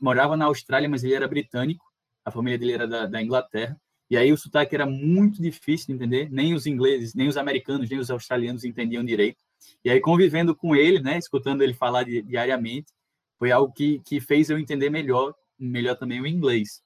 morava 0.00 0.36
na 0.36 0.46
Austrália, 0.46 0.88
mas 0.88 1.04
ele 1.04 1.14
era 1.14 1.28
britânico, 1.28 1.84
a 2.24 2.30
família 2.30 2.58
dele 2.58 2.72
era 2.72 2.88
da, 2.88 3.06
da 3.06 3.22
Inglaterra, 3.22 3.78
e 4.08 4.16
aí 4.16 4.32
o 4.32 4.36
sotaque 4.36 4.74
era 4.74 4.86
muito 4.86 5.42
difícil 5.42 5.88
de 5.88 5.92
entender, 5.94 6.30
nem 6.30 6.54
os 6.54 6.66
ingleses, 6.66 7.14
nem 7.14 7.28
os 7.28 7.36
americanos, 7.36 7.90
nem 7.90 7.98
os 7.98 8.10
australianos 8.10 8.64
entendiam 8.64 9.04
direito. 9.04 9.38
E 9.84 9.90
aí 9.90 10.00
convivendo 10.00 10.54
com 10.54 10.76
ele, 10.76 11.00
né, 11.00 11.18
escutando 11.18 11.62
ele 11.62 11.74
falar 11.74 12.04
diariamente, 12.04 12.92
foi 13.38 13.50
algo 13.50 13.72
que, 13.72 14.00
que 14.00 14.20
fez 14.20 14.48
eu 14.48 14.58
entender 14.58 14.90
melhor, 14.90 15.34
melhor 15.58 15.96
também 15.96 16.20
o 16.20 16.26
inglês. 16.26 16.82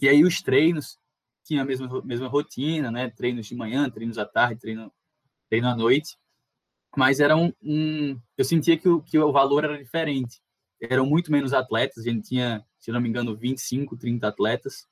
E 0.00 0.08
aí 0.08 0.22
os 0.24 0.40
treinos 0.40 0.96
tinha 1.44 1.62
a 1.62 1.64
mesma 1.64 2.02
mesma 2.02 2.28
rotina, 2.28 2.90
né, 2.90 3.10
treinos 3.10 3.46
de 3.46 3.54
manhã, 3.54 3.90
treinos 3.90 4.18
à 4.18 4.24
tarde, 4.24 4.60
treino 4.60 4.92
treino 5.48 5.68
à 5.68 5.74
noite 5.74 6.16
mas 6.96 7.20
era 7.20 7.36
um, 7.36 7.52
um, 7.62 8.18
eu 8.36 8.44
sentia 8.44 8.76
que 8.76 8.88
o, 8.88 9.00
que 9.00 9.18
o 9.18 9.32
valor 9.32 9.64
era 9.64 9.78
diferente. 9.78 10.40
Eram 10.80 11.06
muito 11.06 11.30
menos 11.30 11.52
atletas, 11.52 12.06
a 12.06 12.10
gente 12.10 12.28
tinha, 12.28 12.64
se 12.78 12.90
não 12.90 13.00
me 13.00 13.08
engano, 13.08 13.36
25, 13.36 13.96
30 13.96 14.26
atletas 14.26 14.86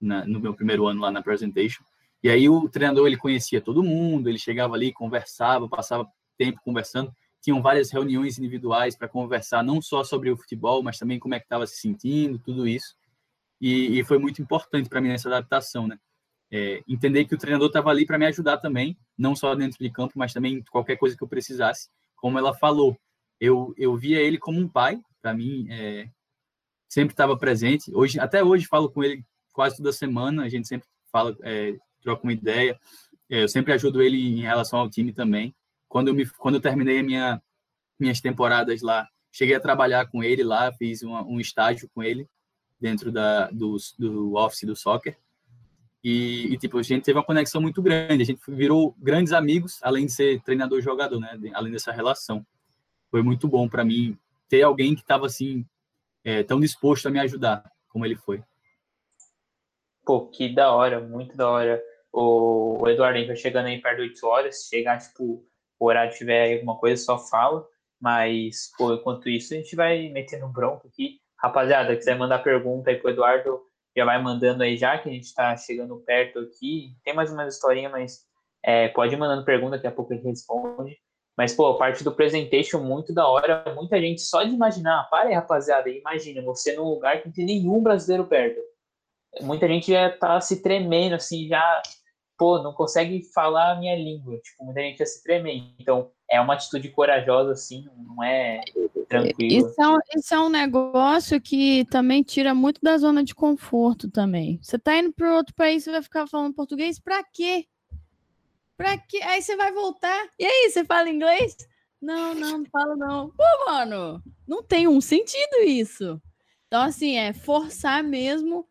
na, 0.00 0.26
no 0.26 0.40
meu 0.40 0.54
primeiro 0.54 0.86
ano 0.86 1.02
lá 1.02 1.10
na 1.10 1.22
presentation. 1.22 1.84
E 2.22 2.28
aí 2.28 2.48
o 2.48 2.68
treinador 2.68 3.06
ele 3.06 3.16
conhecia 3.16 3.60
todo 3.60 3.82
mundo, 3.82 4.28
ele 4.28 4.38
chegava 4.38 4.74
ali, 4.74 4.92
conversava, 4.92 5.68
passava 5.68 6.08
tempo 6.36 6.60
conversando. 6.64 7.12
Tinham 7.40 7.62
várias 7.62 7.90
reuniões 7.90 8.38
individuais 8.38 8.96
para 8.96 9.08
conversar 9.08 9.62
não 9.62 9.80
só 9.80 10.02
sobre 10.02 10.30
o 10.30 10.36
futebol, 10.36 10.82
mas 10.82 10.98
também 10.98 11.18
como 11.18 11.34
é 11.34 11.38
que 11.38 11.44
estava 11.44 11.66
se 11.66 11.76
sentindo, 11.76 12.38
tudo 12.38 12.66
isso. 12.66 12.96
e, 13.60 14.00
e 14.00 14.04
foi 14.04 14.18
muito 14.18 14.42
importante 14.42 14.88
para 14.88 15.00
mim 15.00 15.08
nessa 15.08 15.28
adaptação, 15.28 15.86
né? 15.86 15.98
É, 16.50 16.82
entender 16.88 17.24
que 17.24 17.34
o 17.34 17.38
treinador 17.38 17.68
estava 17.68 17.90
ali 17.90 18.06
para 18.06 18.18
me 18.18 18.26
ajudar 18.26 18.58
também, 18.58 18.96
não 19.16 19.34
só 19.34 19.54
dentro 19.54 19.78
de 19.78 19.90
campo, 19.90 20.14
mas 20.16 20.32
também 20.32 20.62
qualquer 20.70 20.96
coisa 20.96 21.16
que 21.16 21.22
eu 21.22 21.28
precisasse. 21.28 21.88
Como 22.16 22.38
ela 22.38 22.54
falou, 22.54 22.96
eu, 23.40 23.74
eu 23.76 23.96
via 23.96 24.20
ele 24.20 24.38
como 24.38 24.60
um 24.60 24.68
pai, 24.68 25.00
para 25.20 25.34
mim, 25.34 25.66
é, 25.70 26.08
sempre 26.88 27.12
estava 27.12 27.36
presente. 27.36 27.94
Hoje, 27.94 28.18
até 28.18 28.42
hoje, 28.42 28.66
falo 28.66 28.90
com 28.90 29.02
ele 29.02 29.24
quase 29.52 29.76
toda 29.76 29.92
semana, 29.92 30.44
a 30.44 30.48
gente 30.48 30.68
sempre 30.68 30.86
fala, 31.10 31.36
é, 31.42 31.76
troca 32.02 32.22
uma 32.22 32.32
ideia. 32.32 32.78
É, 33.28 33.42
eu 33.42 33.48
sempre 33.48 33.72
ajudo 33.72 34.02
ele 34.02 34.16
em 34.16 34.42
relação 34.42 34.78
ao 34.78 34.90
time 34.90 35.12
também. 35.12 35.54
Quando 35.88 36.08
eu, 36.08 36.14
me, 36.14 36.26
quando 36.26 36.56
eu 36.56 36.60
terminei 36.60 37.02
minha, 37.02 37.42
minhas 37.98 38.20
temporadas 38.20 38.82
lá, 38.82 39.08
cheguei 39.32 39.54
a 39.54 39.60
trabalhar 39.60 40.06
com 40.06 40.22
ele 40.22 40.42
lá, 40.42 40.72
fiz 40.72 41.02
uma, 41.02 41.22
um 41.22 41.40
estágio 41.40 41.88
com 41.94 42.02
ele 42.02 42.28
dentro 42.80 43.10
da, 43.10 43.50
do, 43.50 43.76
do 43.98 44.34
office 44.34 44.64
do 44.64 44.76
soccer. 44.76 45.18
E, 46.08 46.54
e, 46.54 46.56
tipo, 46.56 46.78
a 46.78 46.82
gente 46.84 47.02
teve 47.02 47.18
uma 47.18 47.24
conexão 47.24 47.60
muito 47.60 47.82
grande, 47.82 48.22
a 48.22 48.26
gente 48.26 48.40
virou 48.46 48.94
grandes 48.96 49.32
amigos, 49.32 49.80
além 49.82 50.06
de 50.06 50.12
ser 50.12 50.40
treinador-jogador, 50.42 51.18
né? 51.18 51.36
Além 51.52 51.72
dessa 51.72 51.90
relação. 51.90 52.46
Foi 53.10 53.22
muito 53.22 53.48
bom 53.48 53.68
para 53.68 53.84
mim 53.84 54.16
ter 54.48 54.62
alguém 54.62 54.94
que 54.94 55.00
estava 55.00 55.26
assim, 55.26 55.66
é, 56.22 56.44
tão 56.44 56.60
disposto 56.60 57.08
a 57.08 57.10
me 57.10 57.18
ajudar, 57.18 57.68
como 57.88 58.06
ele 58.06 58.14
foi. 58.14 58.40
Pô, 60.04 60.28
que 60.28 60.48
da 60.54 60.70
hora, 60.70 61.00
muito 61.00 61.36
da 61.36 61.50
hora. 61.50 61.82
O, 62.12 62.84
Eduardo 62.86 63.26
vai 63.26 63.34
chegando 63.34 63.66
aí 63.66 63.82
perto 63.82 63.96
de 63.96 64.02
8 64.02 64.26
horas, 64.28 64.62
se 64.62 64.68
chegar, 64.68 64.98
tipo, 64.98 65.44
o 65.76 65.86
horário 65.86 66.16
tiver 66.16 66.40
aí 66.40 66.54
alguma 66.54 66.78
coisa, 66.78 67.02
só 67.02 67.18
fala. 67.18 67.66
Mas, 68.00 68.70
pô, 68.78 68.94
enquanto 68.94 69.28
isso, 69.28 69.54
a 69.54 69.56
gente 69.56 69.74
vai 69.74 70.08
metendo 70.10 70.46
bronco 70.46 70.86
aqui. 70.86 71.18
Rapaziada, 71.36 71.96
quiser 71.96 72.16
mandar 72.16 72.44
pergunta 72.44 72.90
aí 72.90 72.96
pro 72.96 73.10
Eduardo, 73.10 73.60
já 73.96 74.04
vai 74.04 74.22
mandando 74.22 74.62
aí 74.62 74.76
já, 74.76 74.98
que 74.98 75.08
a 75.08 75.12
gente 75.12 75.24
está 75.24 75.56
chegando 75.56 75.96
perto 76.00 76.38
aqui. 76.40 76.94
Tem 77.02 77.14
mais 77.14 77.32
uma 77.32 77.46
historinha, 77.46 77.88
mas 77.88 78.20
é, 78.62 78.88
pode 78.88 79.14
ir 79.14 79.16
mandando 79.16 79.44
pergunta, 79.44 79.76
daqui 79.76 79.86
a 79.86 79.92
pouco 79.92 80.12
a 80.12 80.16
gente 80.16 80.26
responde. 80.26 80.98
Mas, 81.36 81.54
pô, 81.54 81.76
parte 81.76 82.02
do 82.02 82.12
presentation, 82.12 82.80
muito 82.80 83.12
da 83.12 83.26
hora. 83.28 83.74
Muita 83.74 84.00
gente 84.00 84.22
só 84.22 84.42
de 84.42 84.54
imaginar. 84.54 85.08
Para 85.10 85.28
aí, 85.28 85.34
rapaziada, 85.34 85.88
imagina 85.88 86.42
você 86.42 86.74
num 86.74 86.88
lugar 86.88 87.20
que 87.20 87.26
não 87.26 87.34
tem 87.34 87.44
nenhum 87.44 87.82
brasileiro 87.82 88.26
perto. 88.26 88.60
Muita 89.42 89.68
gente 89.68 89.92
já 89.92 90.10
tá 90.10 90.40
se 90.40 90.62
tremendo, 90.62 91.14
assim, 91.14 91.46
já, 91.46 91.82
pô, 92.38 92.62
não 92.62 92.72
consegue 92.72 93.22
falar 93.34 93.72
a 93.72 93.76
minha 93.76 93.94
língua. 93.94 94.38
Tipo, 94.38 94.64
muita 94.64 94.80
gente 94.80 94.98
já 94.98 95.06
se 95.06 95.22
tremendo. 95.22 95.74
Então, 95.78 96.10
é 96.28 96.40
uma 96.40 96.54
atitude 96.54 96.88
corajosa, 96.90 97.52
assim, 97.52 97.88
não 97.98 98.22
é 98.22 98.60
tranquilo. 99.08 99.68
Isso 99.68 99.80
é, 99.80 99.88
um, 99.88 99.98
isso 100.16 100.34
é 100.34 100.40
um 100.40 100.48
negócio 100.48 101.40
que 101.40 101.84
também 101.86 102.22
tira 102.22 102.54
muito 102.54 102.80
da 102.82 102.98
zona 102.98 103.22
de 103.22 103.34
conforto 103.34 104.10
também. 104.10 104.58
Você 104.62 104.78
tá 104.78 104.96
indo 104.98 105.12
para 105.12 105.34
outro 105.34 105.54
país, 105.54 105.84
você 105.84 105.90
vai 105.90 106.02
ficar 106.02 106.26
falando 106.26 106.54
português, 106.54 106.98
para 106.98 107.22
quê? 107.22 107.66
Para 108.76 108.98
quê? 108.98 109.20
Aí 109.22 109.40
você 109.40 109.56
vai 109.56 109.72
voltar. 109.72 110.28
E 110.38 110.44
aí, 110.44 110.70
você 110.70 110.84
fala 110.84 111.08
inglês? 111.08 111.56
Não, 112.00 112.34
não, 112.34 112.58
não 112.58 112.64
falo 112.66 112.96
não. 112.96 113.30
Pô, 113.30 113.44
mano, 113.66 114.22
não 114.46 114.62
tem 114.62 114.86
um 114.86 115.00
sentido 115.00 115.62
isso. 115.64 116.20
Então, 116.66 116.82
assim, 116.82 117.16
é 117.16 117.32
forçar 117.32 118.02
mesmo. 118.02 118.66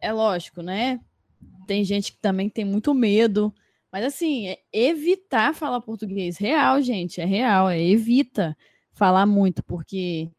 É 0.00 0.12
lógico, 0.12 0.62
né? 0.62 1.00
Tem 1.66 1.84
gente 1.84 2.12
que 2.12 2.18
também 2.18 2.48
tem 2.48 2.64
muito 2.64 2.92
medo 2.94 3.54
mas 3.92 4.04
assim, 4.04 4.48
é 4.48 4.58
evitar 4.72 5.54
falar 5.54 5.80
português 5.80 6.36
real, 6.36 6.80
gente, 6.80 7.20
é 7.20 7.24
real, 7.24 7.68
é 7.68 7.80
evita 7.80 8.56
falar 8.92 9.26
muito, 9.26 9.62
porque 9.62 10.30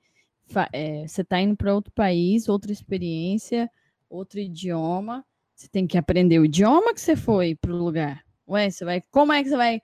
é, 0.73 1.07
você 1.07 1.21
está 1.21 1.39
indo 1.39 1.55
para 1.55 1.73
outro 1.73 1.91
país, 1.91 2.49
outra 2.49 2.71
experiência, 2.71 3.69
outro 4.09 4.39
idioma, 4.39 5.25
você 5.55 5.67
tem 5.67 5.85
que 5.85 5.97
aprender 5.97 6.39
o 6.39 6.45
idioma 6.45 6.93
que 6.93 7.01
você 7.01 7.15
foi 7.15 7.55
para 7.55 7.73
o 7.73 7.77
lugar. 7.77 8.23
Ué, 8.47 8.69
você 8.69 8.85
vai, 8.85 9.01
como 9.11 9.33
é 9.33 9.43
que 9.43 9.49
você 9.49 9.57
vai 9.57 9.81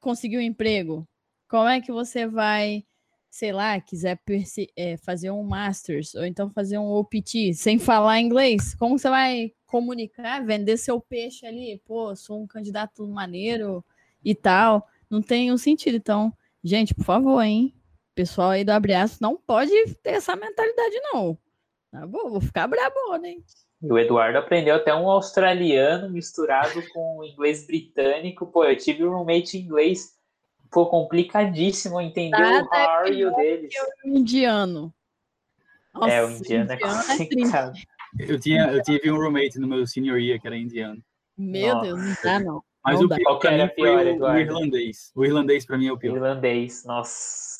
conseguir 0.00 0.38
um 0.38 0.42
emprego? 0.42 1.08
Como 1.48 1.68
é 1.68 1.80
que 1.80 1.92
você 1.92 2.26
vai, 2.26 2.84
sei 3.36 3.52
lá, 3.52 3.78
quiser 3.78 4.18
é, 4.74 4.96
fazer 4.96 5.30
um 5.30 5.42
masters 5.42 6.14
ou 6.14 6.24
então 6.24 6.48
fazer 6.48 6.78
um 6.78 6.90
OPT 6.90 7.52
sem 7.52 7.78
falar 7.78 8.18
inglês? 8.18 8.74
Como 8.74 8.98
você 8.98 9.10
vai 9.10 9.52
comunicar, 9.66 10.42
vender 10.42 10.78
seu 10.78 10.98
peixe 10.98 11.44
ali, 11.44 11.78
pô, 11.84 12.16
sou 12.16 12.42
um 12.42 12.46
candidato 12.46 13.06
maneiro 13.06 13.84
e 14.24 14.34
tal, 14.34 14.88
não 15.10 15.20
tem 15.20 15.52
um 15.52 15.58
sentido. 15.58 15.96
Então, 15.96 16.32
gente, 16.64 16.94
por 16.94 17.04
favor, 17.04 17.42
hein? 17.42 17.74
Pessoal 18.14 18.50
aí 18.50 18.64
do 18.64 18.70
Abriaço 18.70 19.18
não 19.20 19.36
pode 19.36 19.70
ter 20.02 20.12
essa 20.12 20.34
mentalidade, 20.34 20.96
não. 21.12 21.36
Tá 21.92 22.06
bom, 22.06 22.30
vou 22.30 22.40
ficar 22.40 22.66
brabona, 22.66 23.28
hein? 23.28 23.44
E 23.82 23.92
o 23.92 23.98
Eduardo 23.98 24.38
aprendeu 24.38 24.76
até 24.76 24.94
um 24.94 25.10
australiano 25.10 26.08
misturado 26.08 26.82
com 26.90 27.22
inglês 27.22 27.66
britânico. 27.66 28.46
Pô, 28.46 28.64
eu 28.64 28.78
tive 28.78 29.04
um 29.04 29.12
roommate 29.12 29.58
inglês, 29.58 30.15
pô, 30.76 30.84
complicadíssimo 30.84 31.98
entender 32.02 32.38
Nada 32.38 32.62
o 32.62 32.66
how 32.66 32.90
are 32.98 33.18
you 33.18 33.34
deles. 33.34 33.74
É 33.74 34.06
o 34.06 34.10
indiano. 34.10 34.92
Nossa, 35.94 36.12
é, 36.12 36.22
o 36.22 36.30
indiano, 36.30 36.70
é 36.70 36.74
indiano 36.74 37.00
é 37.00 37.16
complicado. 37.16 37.78
É 38.20 38.30
eu, 38.30 38.38
tinha, 38.38 38.66
eu 38.66 38.82
tive 38.82 39.10
um 39.10 39.16
roommate 39.16 39.58
no 39.58 39.66
meu 39.66 39.86
senior 39.86 40.18
year 40.18 40.38
que 40.38 40.46
era 40.46 40.54
indiano. 40.54 41.02
Meu 41.38 41.76
Nossa. 41.76 41.86
Deus, 41.86 42.00
não 42.02 42.16
dá 42.22 42.40
não. 42.40 42.62
Mas 42.84 43.00
não 43.00 43.06
o 43.06 43.08
pior 43.08 43.38
pra 43.38 43.52
mim 43.52 43.70
foi 43.74 43.90
o, 43.90 44.22
o, 44.22 44.38
irlandês. 44.38 45.12
O 45.14 45.24
irlandês 45.24 45.64
pra 45.64 45.78
mim 45.78 45.86
é 45.86 45.92
o 45.92 45.98
pior. 45.98 46.16
Irlandês, 46.16 46.84
nossa. 46.84 47.56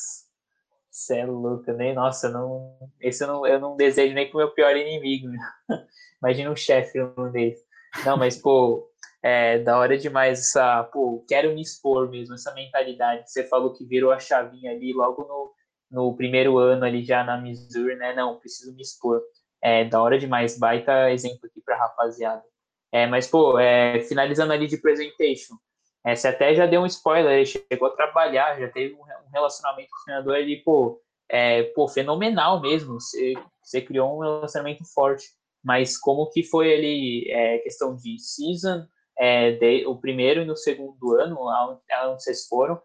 Você 0.91 1.21
é 1.21 1.27
louco, 1.27 1.73
nem. 1.73 1.95
Nossa, 1.95 2.29
não. 2.29 2.77
Esse 3.01 3.25
eu 3.25 3.29
não, 3.29 3.47
eu 3.47 3.59
não 3.59 3.77
desejo 3.77 4.15
nem 4.15 4.29
pro 4.29 4.39
meu 4.39 4.51
pior 4.51 4.77
inimigo. 4.77 5.29
Imagina 6.23 6.51
um 6.51 6.57
chefe 6.57 6.99
irlandês. 6.99 7.59
Não, 8.05 8.19
mas, 8.19 8.37
pô, 8.37 8.91
é 9.27 9.59
da 9.59 9.77
hora 9.77 9.99
demais 9.99 10.39
essa. 10.39 10.85
Pô, 10.85 11.25
quero 11.29 11.53
me 11.53 11.61
expor 11.61 12.09
mesmo, 12.09 12.35
essa 12.35 12.55
mentalidade. 12.55 13.29
Você 13.29 13.43
falou 13.43 13.73
que 13.73 13.85
virou 13.85 14.13
a 14.13 14.21
chavinha 14.21 14.71
ali 14.71 14.93
logo 14.93 15.25
no, 15.25 15.53
no 15.91 16.17
primeiro 16.17 16.59
ano 16.59 16.85
ali 16.85 17.03
já 17.05 17.25
na 17.25 17.37
Missouri, 17.37 17.97
né? 17.97 18.15
Não, 18.15 18.39
preciso 18.39 18.73
me 18.77 18.83
expor. 18.83 19.21
É 19.61 19.85
da 19.85 20.01
hora 20.01 20.17
demais, 20.17 20.57
baita 20.57 21.11
exemplo 21.11 21.41
aqui 21.45 21.61
para 21.61 21.77
rapaziada. 21.77 22.45
É, 22.93 23.09
mas, 23.09 23.27
pô, 23.27 23.59
é, 23.59 23.99
finalizando 24.01 24.53
ali 24.53 24.69
de 24.69 24.77
presentation, 24.77 25.57
é, 26.05 26.15
você 26.15 26.29
até 26.29 26.55
já 26.55 26.65
deu 26.67 26.83
um 26.83 26.87
spoiler, 26.87 27.33
ele 27.33 27.47
chegou 27.47 27.89
a 27.89 27.97
trabalhar, 27.97 28.61
já 28.61 28.69
teve 28.69 28.95
um, 28.95 29.03
relacionamento 29.33 29.91
com 29.91 29.97
o 29.97 30.05
treinador 30.05 30.37
ali, 30.37 30.63
pô, 30.63 31.03
é, 31.29 31.65
pô, 31.75 31.89
fenomenal 31.89 32.61
mesmo, 32.61 33.01
você, 33.01 33.35
você 33.61 33.81
criou 33.83 34.17
um 34.17 34.21
relacionamento 34.21 34.85
forte, 34.95 35.27
mas 35.65 35.99
como 35.99 36.31
que 36.31 36.45
foi 36.45 36.73
ali, 36.73 37.29
é, 37.29 37.59
questão 37.59 37.97
de 37.97 38.21
season, 38.21 38.87
é, 39.19 39.53
de, 39.53 39.87
o 39.87 39.97
primeiro 39.97 40.43
e 40.43 40.45
no 40.45 40.57
segundo 40.57 41.13
ano, 41.17 41.37
onde, 41.41 41.81
onde 42.05 42.23
vocês 42.23 42.47
foram, 42.47 42.81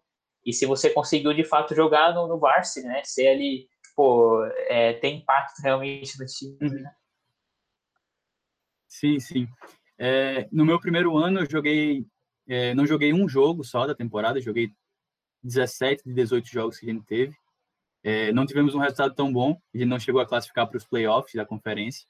e 0.45 0.53
se 0.53 0.65
você 0.65 0.89
conseguiu 0.89 1.34
de 1.34 1.43
fato 1.43 1.75
jogar 1.75 2.13
no, 2.13 2.27
no 2.27 2.39
Varsity, 2.39 2.88
né, 2.88 3.01
ser 3.03 3.27
ali 3.27 3.69
pô, 3.95 4.43
é, 4.67 4.93
tem 4.93 5.17
impacto 5.19 5.59
realmente 5.59 6.19
no 6.19 6.25
time, 6.25 6.57
uhum. 6.61 6.82
né? 6.82 6.95
Sim, 8.88 9.19
sim. 9.19 9.47
É, 9.97 10.47
no 10.51 10.65
meu 10.65 10.79
primeiro 10.79 11.15
ano 11.17 11.41
eu 11.41 11.49
joguei, 11.49 12.05
é, 12.47 12.73
não 12.73 12.86
joguei 12.86 13.13
um 13.13 13.27
jogo 13.27 13.63
só 13.63 13.86
da 13.86 13.95
temporada, 13.95 14.41
joguei 14.41 14.71
17 15.43 16.03
de 16.03 16.13
18 16.13 16.47
jogos 16.47 16.77
que 16.77 16.89
a 16.89 16.93
gente 16.93 17.05
teve. 17.05 17.36
É, 18.03 18.32
não 18.32 18.45
tivemos 18.45 18.73
um 18.73 18.79
resultado 18.79 19.13
tão 19.13 19.32
bom, 19.32 19.59
a 19.73 19.77
gente 19.77 19.88
não 19.88 19.99
chegou 19.99 20.19
a 20.19 20.27
classificar 20.27 20.67
para 20.67 20.77
os 20.77 20.86
playoffs 20.86 21.36
da 21.36 21.45
conferência. 21.45 22.07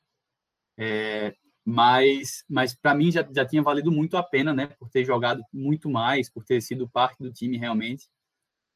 É, 0.78 1.36
mas 1.66 2.43
mas 2.49 2.74
para 2.76 2.95
mim 2.95 3.12
já, 3.12 3.28
já 3.34 3.45
tinha 3.45 3.62
valido 3.62 3.91
muito 3.91 4.18
a 4.18 4.24
pena, 4.24 4.53
né, 4.53 4.68
por 4.68 4.89
ter 4.89 5.05
jogado 5.05 5.43
muito 5.53 5.89
mais, 5.89 6.30
por 6.30 6.43
ter 6.43 6.62
sido 6.62 6.89
parte 6.89 7.20
do 7.22 7.32
time 7.32 7.57
realmente. 7.57 8.09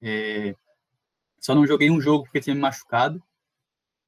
É, 0.01 0.55
só 1.39 1.53
não 1.55 1.67
joguei 1.67 1.89
um 1.89 2.01
jogo 2.01 2.23
porque 2.23 2.41
tinha 2.41 2.55
me 2.55 2.61
machucado. 2.61 3.21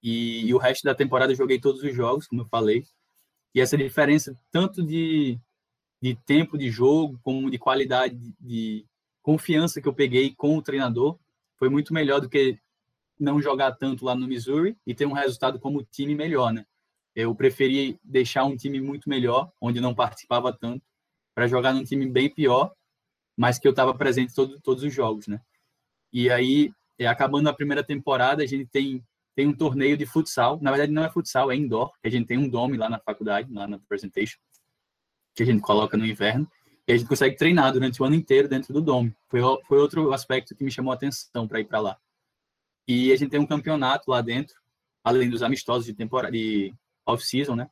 E, 0.02 0.48
e, 0.48 0.54
o 0.54 0.58
resto 0.58 0.84
da 0.84 0.96
temporada 0.96 1.36
joguei 1.36 1.60
todos 1.60 1.84
os 1.84 1.94
jogos, 1.94 2.28
como 2.28 2.42
eu 2.42 2.48
falei. 2.48 2.84
E 3.54 3.62
essa 3.62 3.78
diferença, 3.78 4.40
tanto 4.52 4.84
de, 4.84 5.40
de 6.02 6.16
tempo 6.16 6.58
de 6.58 6.70
jogo, 6.70 7.20
como 7.24 7.50
de 7.50 7.58
qualidade 7.58 8.16
de, 8.16 8.34
de 8.40 8.86
confiança 9.22 9.82
que 9.82 9.88
eu 9.88 9.94
peguei 9.94 10.34
com 10.36 10.58
o 10.58 10.62
treinador, 10.62 11.20
foi 11.58 11.70
muito 11.70 11.94
melhor 11.94 12.22
do 12.22 12.30
que 12.30 12.60
não 13.20 13.42
jogar 13.42 13.74
tanto 13.74 14.06
lá 14.06 14.16
no 14.16 14.28
Missouri 14.28 14.78
e 14.86 14.94
ter 14.94 15.06
um 15.06 15.14
resultado 15.14 15.60
como 15.60 15.84
time 15.84 16.16
melhor, 16.16 16.54
né? 16.54 16.66
Eu 17.18 17.34
preferi 17.34 18.00
deixar 18.04 18.44
um 18.44 18.56
time 18.56 18.80
muito 18.80 19.10
melhor, 19.10 19.52
onde 19.60 19.82
não 19.82 19.96
participava 19.96 20.54
tanto, 20.54 20.86
para 21.34 21.48
jogar 21.48 21.74
num 21.74 21.84
time 21.84 22.08
bem 22.08 22.30
pior, 22.30 22.72
mas 23.36 23.58
que 23.58 23.68
eu 23.68 23.72
estava 23.72 23.92
presente 23.96 24.36
todo, 24.36 24.62
todos 24.62 24.84
os 24.84 24.94
jogos, 24.94 25.26
né? 25.26 25.42
E 26.14 26.30
aí 26.30 26.72
é, 27.00 27.08
acabando 27.08 27.50
a 27.50 27.54
primeira 27.54 27.84
temporada, 27.84 28.44
a 28.44 28.46
gente 28.46 28.68
tem, 28.68 29.04
tem 29.36 29.48
um 29.48 29.54
torneio 29.54 29.98
de 29.98 30.06
futsal. 30.06 30.60
Na 30.62 30.70
verdade, 30.70 30.92
não 30.92 31.04
é 31.04 31.10
futsal, 31.10 31.52
é 31.52 31.56
indoor, 31.56 31.92
a 32.04 32.10
gente 32.10 32.28
tem 32.28 32.38
um 32.38 32.48
dome 32.48 32.78
lá 32.78 32.88
na 32.88 33.00
faculdade, 33.00 33.52
lá 33.52 33.68
na 33.68 33.80
presentation, 33.80 34.38
que 35.34 35.42
a 35.42 35.46
gente 35.48 35.62
coloca 35.62 35.98
no 35.98 36.06
inverno. 36.06 36.48
E 36.88 36.94
a 36.94 36.98
gente 36.98 37.08
consegue 37.08 37.36
treinar 37.36 37.74
durante 37.74 38.00
o 38.00 38.06
ano 38.06 38.14
inteiro 38.14 38.48
dentro 38.48 38.72
do 38.72 38.80
dome. 38.80 39.12
Foi, 39.28 39.42
foi 39.68 39.80
outro 39.80 40.14
aspecto 40.14 40.56
que 40.56 40.64
me 40.64 40.70
chamou 40.70 40.92
a 40.92 40.96
atenção 40.96 41.48
para 41.48 41.60
ir 41.60 41.66
para 41.66 41.80
lá. 41.80 41.98
E 42.88 43.12
a 43.12 43.16
gente 43.16 43.32
tem 43.32 43.40
um 43.40 43.46
campeonato 43.48 44.12
lá 44.12 44.22
dentro, 44.22 44.56
além 45.04 45.32
dos 45.32 45.42
amistosos 45.42 45.88
de 45.88 45.96
temporada 45.96 46.32
de 46.32 46.76
off-season, 47.08 47.56
né? 47.56 47.70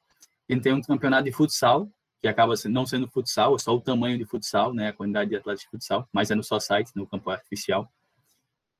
gente 0.49 0.63
tem 0.63 0.73
um 0.73 0.81
campeonato 0.81 1.25
de 1.25 1.31
futsal, 1.31 1.89
que 2.21 2.27
acaba 2.27 2.53
não 2.65 2.85
sendo 2.85 3.07
futsal, 3.07 3.55
é 3.55 3.59
só 3.59 3.75
o 3.75 3.81
tamanho 3.81 4.17
de 4.17 4.25
futsal, 4.25 4.73
né, 4.73 4.89
a 4.89 4.93
quantidade 4.93 5.29
de 5.29 5.35
atletas 5.35 5.61
de 5.61 5.69
futsal, 5.69 6.07
mas 6.11 6.31
é 6.31 6.35
no 6.35 6.43
só 6.43 6.59
site, 6.59 6.91
no 6.95 7.07
campo 7.07 7.29
artificial. 7.29 7.91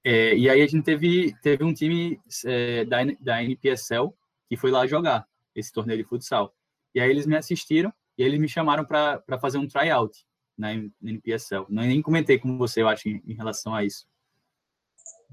É, 0.04 0.36
e 0.36 0.50
aí 0.50 0.62
a 0.62 0.68
gente 0.68 0.84
teve, 0.84 1.36
teve 1.42 1.64
um 1.64 1.74
time 1.74 2.20
é, 2.46 2.86
da, 2.86 2.98
da 3.20 3.44
NPSL 3.44 4.14
que 4.48 4.56
foi 4.56 4.72
lá 4.72 4.86
jogar 4.86 5.28
esse 5.56 5.72
torneio 5.72 5.98
de 5.98 6.08
futsal. 6.08 6.54
E 6.94 7.00
aí 7.00 7.10
eles 7.10 7.26
me 7.26 7.36
assistiram 7.36 7.92
e 8.18 8.24
eles 8.24 8.40
me 8.40 8.48
chamaram 8.48 8.86
para 8.86 9.40
fazer 9.40 9.58
um 9.58 9.68
tryout 9.68 10.26
na 10.58 10.74
NPSL. 10.74 11.66
Não, 11.70 11.84
nem 11.84 12.02
comentei 12.02 12.38
com 12.40 12.58
você, 12.58 12.82
eu 12.82 12.88
acho, 12.88 13.10
em, 13.10 13.22
em 13.26 13.34
relação 13.34 13.74
a 13.74 13.84
isso. 13.84 14.08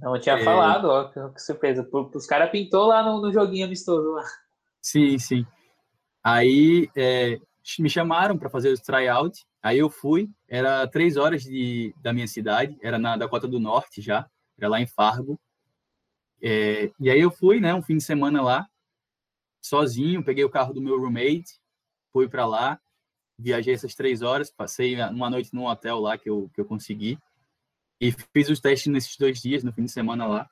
Não, 0.00 0.16
eu 0.16 0.20
tinha 0.20 0.36
é... 0.36 0.44
falado, 0.44 0.86
ó, 0.86 1.08
que 1.08 1.40
surpresa. 1.40 1.88
Os 2.14 2.26
caras 2.26 2.50
pintou 2.50 2.86
lá 2.86 3.02
no, 3.02 3.20
no, 3.20 3.32
joguinho 3.32 3.66
amistoso 3.66 4.10
lá. 4.10 4.24
Sim, 4.82 5.18
sim. 5.18 5.46
Aí 6.24 6.90
é, 6.96 7.38
me 7.78 7.90
chamaram 7.90 8.38
para 8.38 8.50
fazer 8.50 8.72
o 8.72 8.82
tryout. 8.82 9.44
Aí 9.62 9.78
eu 9.78 9.88
fui, 9.90 10.28
era 10.48 10.86
três 10.88 11.16
horas 11.16 11.42
de, 11.44 11.94
da 12.02 12.12
minha 12.12 12.26
cidade, 12.26 12.76
era 12.82 12.98
na 12.98 13.16
Dakota 13.16 13.46
do 13.48 13.60
Norte 13.60 14.02
já, 14.02 14.28
era 14.58 14.68
lá 14.68 14.80
em 14.80 14.86
Fargo. 14.86 15.40
É, 16.42 16.90
e 16.98 17.08
aí 17.08 17.20
eu 17.20 17.30
fui, 17.30 17.60
né, 17.60 17.72
um 17.72 17.82
fim 17.82 17.96
de 17.96 18.02
semana 18.02 18.42
lá, 18.42 18.66
sozinho, 19.62 20.24
peguei 20.24 20.44
o 20.44 20.50
carro 20.50 20.74
do 20.74 20.82
meu 20.82 20.98
roommate, 20.98 21.60
fui 22.12 22.28
para 22.28 22.44
lá, 22.44 22.80
viajei 23.38 23.74
essas 23.74 23.94
três 23.94 24.22
horas, 24.22 24.50
passei 24.50 25.00
uma 25.02 25.30
noite 25.30 25.54
num 25.54 25.66
hotel 25.66 26.00
lá 26.00 26.18
que 26.18 26.28
eu, 26.28 26.50
que 26.54 26.60
eu 26.60 26.64
consegui. 26.64 27.18
E 28.00 28.12
fiz 28.34 28.48
os 28.48 28.60
testes 28.60 28.92
nesses 28.92 29.16
dois 29.16 29.40
dias, 29.40 29.62
no 29.62 29.72
fim 29.72 29.84
de 29.84 29.92
semana 29.92 30.26
lá. 30.26 30.50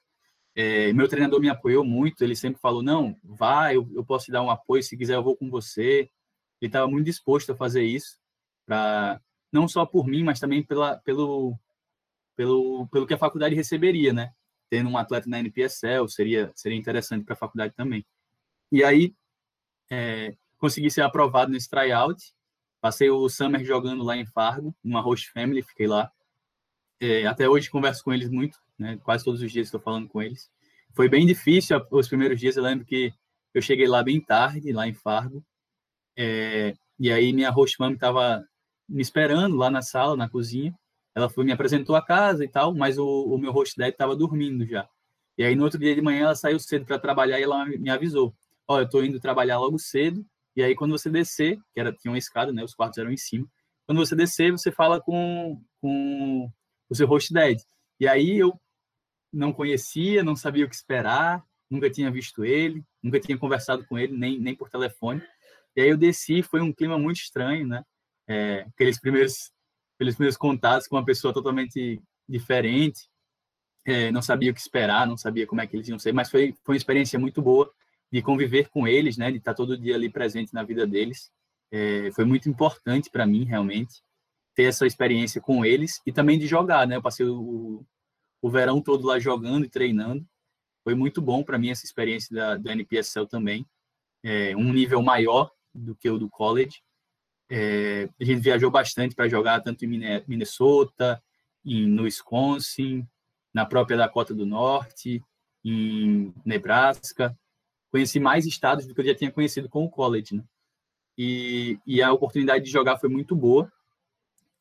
É, 0.62 0.92
meu 0.92 1.08
treinador 1.08 1.40
me 1.40 1.48
apoiou 1.48 1.82
muito, 1.82 2.22
ele 2.22 2.36
sempre 2.36 2.61
falou, 2.61 2.82
não, 2.82 3.16
vá, 3.24 3.72
eu, 3.72 3.88
eu 3.94 4.04
posso 4.04 4.26
te 4.26 4.32
dar 4.32 4.42
um 4.42 4.50
apoio, 4.50 4.82
se 4.82 4.94
quiser 4.94 5.14
eu 5.14 5.22
vou 5.22 5.34
com 5.34 5.48
você. 5.48 6.11
Ele 6.61 6.68
estava 6.68 6.86
muito 6.86 7.06
disposto 7.06 7.52
a 7.52 7.56
fazer 7.56 7.82
isso, 7.82 8.18
pra, 8.66 9.18
não 9.50 9.66
só 9.66 9.86
por 9.86 10.06
mim, 10.06 10.22
mas 10.22 10.38
também 10.38 10.62
pela, 10.62 10.98
pelo, 10.98 11.58
pelo, 12.36 12.86
pelo 12.88 13.06
que 13.06 13.14
a 13.14 13.18
faculdade 13.18 13.54
receberia, 13.54 14.12
né? 14.12 14.34
Tendo 14.68 14.90
um 14.90 14.98
atleta 14.98 15.30
na 15.30 15.38
NPSL, 15.40 16.06
seria, 16.11 16.52
seria 16.54 16.76
interessante 16.76 17.24
para 17.24 17.32
a 17.32 17.38
faculdade 17.38 17.74
também. 17.74 18.04
E 18.70 18.84
aí, 18.84 19.14
é, 19.90 20.36
consegui 20.58 20.90
ser 20.90 21.00
aprovado 21.00 21.50
nesse 21.50 21.70
tryout, 21.70 22.22
passei 22.82 23.08
o 23.08 23.26
summer 23.30 23.64
jogando 23.64 24.04
lá 24.04 24.14
em 24.14 24.26
Fargo, 24.26 24.76
numa 24.84 25.00
host 25.00 25.30
family, 25.32 25.62
fiquei 25.62 25.86
lá 25.86 26.12
é, 27.00 27.26
até 27.26 27.48
hoje 27.48 27.70
converso 27.70 28.04
com 28.04 28.12
eles 28.12 28.28
muito, 28.28 28.58
né? 28.81 28.99
Quase 29.05 29.24
todos 29.24 29.43
os 29.43 29.53
dias 29.53 29.66
estou 29.66 29.81
falando 29.81 30.09
com 30.09 30.22
eles. 30.22 30.51
Foi 30.95 31.09
bem 31.09 31.26
difícil 31.26 31.81
os 31.91 32.09
primeiros 32.09 32.41
dias. 32.41 32.57
Eu 32.57 32.62
lembro 32.62 32.85
que 32.85 33.12
eu 33.55 33.62
cheguei 33.62 33.87
lá 33.87 34.03
bem 34.03 34.20
tarde, 34.20 34.72
lá 34.72 34.89
em 34.89 34.95
Fargo. 34.95 35.45
É, 36.16 36.74
e 36.99 37.12
aí 37.12 37.33
minha 37.33 37.51
host 37.51 37.78
mom 37.81 37.93
estava 37.93 38.45
me 38.89 39.03
esperando 39.03 39.57
lá 39.57 39.70
na 39.70 39.83
sala, 39.83 40.16
na 40.16 40.28
cozinha. 40.28 40.74
Ela 41.14 41.28
foi 41.28 41.45
me 41.45 41.53
apresentou 41.53 41.95
a 41.97 42.05
casa 42.05 42.45
e 42.45 42.49
tal, 42.49 42.74
mas 42.74 42.99
o, 42.99 43.07
o 43.07 43.39
meu 43.39 43.53
host 43.53 43.76
dad 43.76 43.91
estava 43.91 44.16
dormindo 44.16 44.66
já. 44.66 44.89
E 45.37 45.45
aí 45.45 45.55
no 45.55 45.64
outro 45.64 45.78
dia 45.78 45.95
de 45.95 46.03
manhã 46.03 46.24
ela 46.24 46.35
saiu 46.35 46.59
cedo 46.59 46.85
para 46.85 46.99
trabalhar 46.99 47.39
e 47.39 47.43
ela 47.43 47.64
me 47.64 47.91
avisou: 47.91 48.35
"Ó, 48.66 48.76
oh, 48.76 48.78
eu 48.81 48.85
estou 48.85 49.05
indo 49.05 49.20
trabalhar 49.20 49.59
logo 49.59 49.78
cedo. 49.78 50.24
E 50.57 50.62
aí 50.62 50.74
quando 50.74 50.93
você 50.93 51.11
descer, 51.11 51.59
que 51.72 51.81
era 51.81 51.93
tinha 51.93 52.11
uma 52.11 52.18
escada, 52.18 52.53
né? 52.53 52.62
Os 52.64 52.74
quartos 52.74 52.99
eram 52.99 53.11
em 53.11 53.16
cima. 53.16 53.47
Quando 53.87 53.99
você 53.99 54.14
descer, 54.16 54.53
você 54.53 54.72
fala 54.72 55.01
com 55.01 55.61
com 55.81 56.51
o 56.89 56.95
seu 56.95 57.07
host 57.07 57.33
dad. 57.33 57.59
E 57.99 58.07
aí 58.09 58.39
eu 58.39 58.59
não 59.33 59.53
conhecia, 59.53 60.22
não 60.22 60.37
sabia 60.37 60.64
o 60.64 60.68
que 60.68 60.74
esperar, 60.74 61.45
nunca 61.70 61.91
tinha 61.91 62.11
visto 62.11 62.45
ele, 62.45 62.85
nunca 63.03 63.20
tinha 63.20 63.39
conversado 63.39 63.85
com 63.87 63.99
ele, 63.99 64.16
nem, 64.16 64.39
nem 64.39 64.55
por 64.55 64.68
telefone. 64.68 65.22
E 65.76 65.81
aí 65.81 65.89
eu 65.89 65.97
desci, 65.97 66.43
foi 66.43 66.61
um 66.61 66.72
clima 66.72 66.99
muito 66.99 67.18
estranho, 67.18 67.66
né? 67.66 67.85
É, 68.28 68.66
aqueles 68.74 69.01
primeiros 69.01 69.53
aqueles 69.95 70.14
primeiros 70.14 70.37
contatos 70.37 70.89
com 70.89 70.97
uma 70.97 71.05
pessoa 71.05 71.33
totalmente 71.33 72.01
diferente, 72.26 73.07
é, 73.85 74.11
não 74.11 74.22
sabia 74.22 74.51
o 74.51 74.55
que 74.55 74.61
esperar, 74.61 75.07
não 75.07 75.16
sabia 75.16 75.47
como 75.47 75.61
é 75.61 75.66
que 75.66 75.76
eles 75.76 75.89
iam 75.89 75.99
ser, 75.99 76.12
mas 76.12 76.31
foi, 76.31 76.55
foi 76.64 76.74
uma 76.74 76.78
experiência 76.78 77.18
muito 77.18 77.43
boa 77.43 77.70
de 78.11 78.22
conviver 78.22 78.70
com 78.70 78.89
eles, 78.89 79.16
né? 79.16 79.31
De 79.31 79.39
estar 79.39 79.55
todo 79.55 79.76
dia 79.76 79.95
ali 79.95 80.09
presente 80.09 80.55
na 80.55 80.62
vida 80.62 80.87
deles. 80.87 81.31
É, 81.70 82.11
foi 82.12 82.24
muito 82.24 82.49
importante 82.49 83.11
para 83.11 83.26
mim, 83.26 83.45
realmente 83.45 84.03
ter 84.55 84.64
essa 84.64 84.87
experiência 84.87 85.41
com 85.41 85.64
eles 85.64 86.01
e 86.05 86.12
também 86.12 86.39
de 86.39 86.47
jogar, 86.47 86.87
né? 86.87 86.97
Eu 86.97 87.03
passei 87.03 87.26
o, 87.26 87.85
o 88.43 88.51
verão 88.51 88.80
todo 88.80 89.07
lá 89.07 89.18
jogando 89.18 89.64
e 89.64 89.68
treinando. 89.68 90.26
Foi 90.82 90.95
muito 90.95 91.20
bom 91.20 91.43
para 91.43 91.59
mim 91.59 91.70
essa 91.70 91.84
experiência 91.84 92.34
da, 92.34 92.57
da 92.57 92.72
NPSL 92.72 93.26
também. 93.26 93.66
É, 94.22 94.57
um 94.57 94.72
nível 94.72 95.03
maior 95.03 95.51
do 95.74 95.95
que 95.95 96.09
o 96.09 96.18
do 96.18 96.28
college. 96.28 96.82
É, 97.51 98.09
a 98.20 98.24
gente 98.24 98.41
viajou 98.41 98.70
bastante 98.70 99.14
para 99.14 99.28
jogar 99.28 99.61
tanto 99.61 99.84
em 99.84 100.22
Minnesota, 100.26 101.22
em, 101.64 101.86
no 101.86 102.05
Wisconsin, 102.05 103.07
na 103.53 103.66
própria 103.66 103.97
Dakota 103.97 104.32
do 104.32 104.47
Norte, 104.47 105.22
em 105.64 106.32
Nebraska. 106.45 107.36
Conheci 107.91 108.20
mais 108.20 108.47
estados 108.47 108.86
do 108.86 108.95
que 108.95 109.01
eu 109.01 109.07
já 109.07 109.14
tinha 109.14 109.32
conhecido 109.32 109.68
com 109.68 109.84
o 109.84 109.91
college, 109.91 110.36
né? 110.36 110.45
E, 111.18 111.78
e 111.86 112.01
a 112.01 112.12
oportunidade 112.12 112.64
de 112.64 112.70
jogar 112.70 112.99
foi 112.99 113.09
muito 113.09 113.34
boa. 113.34 113.70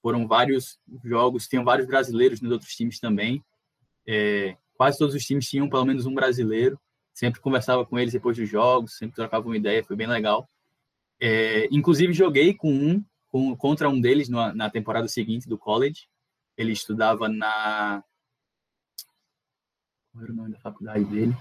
Foram 0.01 0.27
vários 0.27 0.79
jogos, 1.03 1.47
tinham 1.47 1.63
vários 1.63 1.87
brasileiros 1.87 2.41
nos 2.41 2.51
outros 2.51 2.75
times 2.75 2.99
também. 2.99 3.43
É, 4.11 4.57
quase 4.73 4.97
todos 4.97 5.13
os 5.13 5.23
times 5.23 5.47
tinham 5.47 5.69
pelo 5.69 5.85
menos 5.85 6.07
um 6.07 6.15
brasileiro. 6.15 6.79
Sempre 7.13 7.39
conversava 7.39 7.85
com 7.85 7.99
eles 7.99 8.13
depois 8.13 8.35
dos 8.35 8.49
jogos, 8.49 8.97
sempre 8.97 9.15
trocava 9.15 9.45
uma 9.45 9.55
ideia, 9.55 9.83
foi 9.83 9.95
bem 9.95 10.07
legal. 10.07 10.49
É, 11.21 11.67
inclusive, 11.71 12.11
joguei 12.11 12.55
com 12.55 12.71
um, 12.73 13.05
com, 13.27 13.55
contra 13.55 13.87
um 13.87 14.01
deles 14.01 14.27
na, 14.27 14.55
na 14.55 14.69
temporada 14.69 15.07
seguinte 15.07 15.47
do 15.47 15.59
college. 15.59 16.07
Ele 16.57 16.71
estudava 16.71 17.29
na. 17.29 18.03
Qual 20.11 20.23
era 20.23 20.33
o 20.33 20.35
nome 20.35 20.51
da 20.53 20.59
faculdade 20.59 21.05
dele? 21.05 21.35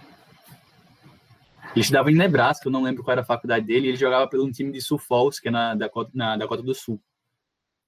Ele 1.72 1.80
estudava 1.80 2.10
em 2.10 2.16
Nebraska, 2.16 2.68
eu 2.68 2.72
não 2.72 2.82
lembro 2.82 3.02
qual 3.02 3.12
era 3.12 3.22
a 3.22 3.26
faculdade 3.26 3.64
dele. 3.64 3.88
Ele 3.88 3.96
jogava 3.96 4.28
pelo 4.28 4.50
time 4.52 4.72
de 4.72 4.82
Sul 4.82 4.98
Falls, 4.98 5.40
que 5.40 5.48
é 5.48 5.50
na 5.50 5.74
Dakota, 5.74 6.10
na 6.12 6.36
Dakota 6.36 6.62
do 6.62 6.74
Sul. 6.74 7.00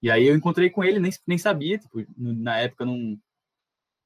E 0.02 0.10
aí 0.10 0.26
eu 0.26 0.34
encontrei 0.34 0.70
com 0.70 0.82
ele, 0.82 0.98
nem, 0.98 1.12
nem 1.26 1.36
sabia, 1.36 1.76
tipo, 1.76 2.02
na 2.16 2.56
época 2.58 2.86
não, 2.86 3.18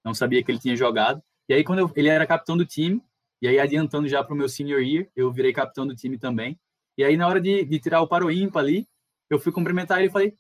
não 0.04 0.14
sabia 0.14 0.42
que 0.42 0.50
ele 0.50 0.58
tinha 0.58 0.76
jogado. 0.76 1.22
E 1.48 1.54
aí 1.54 1.64
quando 1.64 1.80
eu, 1.80 1.92
ele 1.96 2.08
era 2.08 2.26
capitão 2.26 2.56
do 2.56 2.66
time, 2.66 3.02
e 3.40 3.48
aí 3.48 3.58
adiantando 3.58 4.08
já 4.08 4.22
para 4.22 4.34
o 4.34 4.36
meu 4.36 4.48
senior 4.48 4.80
year, 4.80 5.08
eu 5.16 5.32
virei 5.32 5.52
capitão 5.52 5.86
do 5.86 5.94
time 5.94 6.18
também. 6.18 6.58
E 6.96 7.04
aí 7.04 7.16
na 7.16 7.26
hora 7.26 7.40
de, 7.40 7.64
de 7.64 7.78
tirar 7.78 8.00
o 8.00 8.08
paro 8.08 8.30
ímpar 8.30 8.60
ali, 8.60 8.86
eu 9.28 9.38
fui 9.38 9.52
cumprimentar 9.52 9.98
ele 9.98 10.08
e 10.08 10.12
falei, 10.12 10.36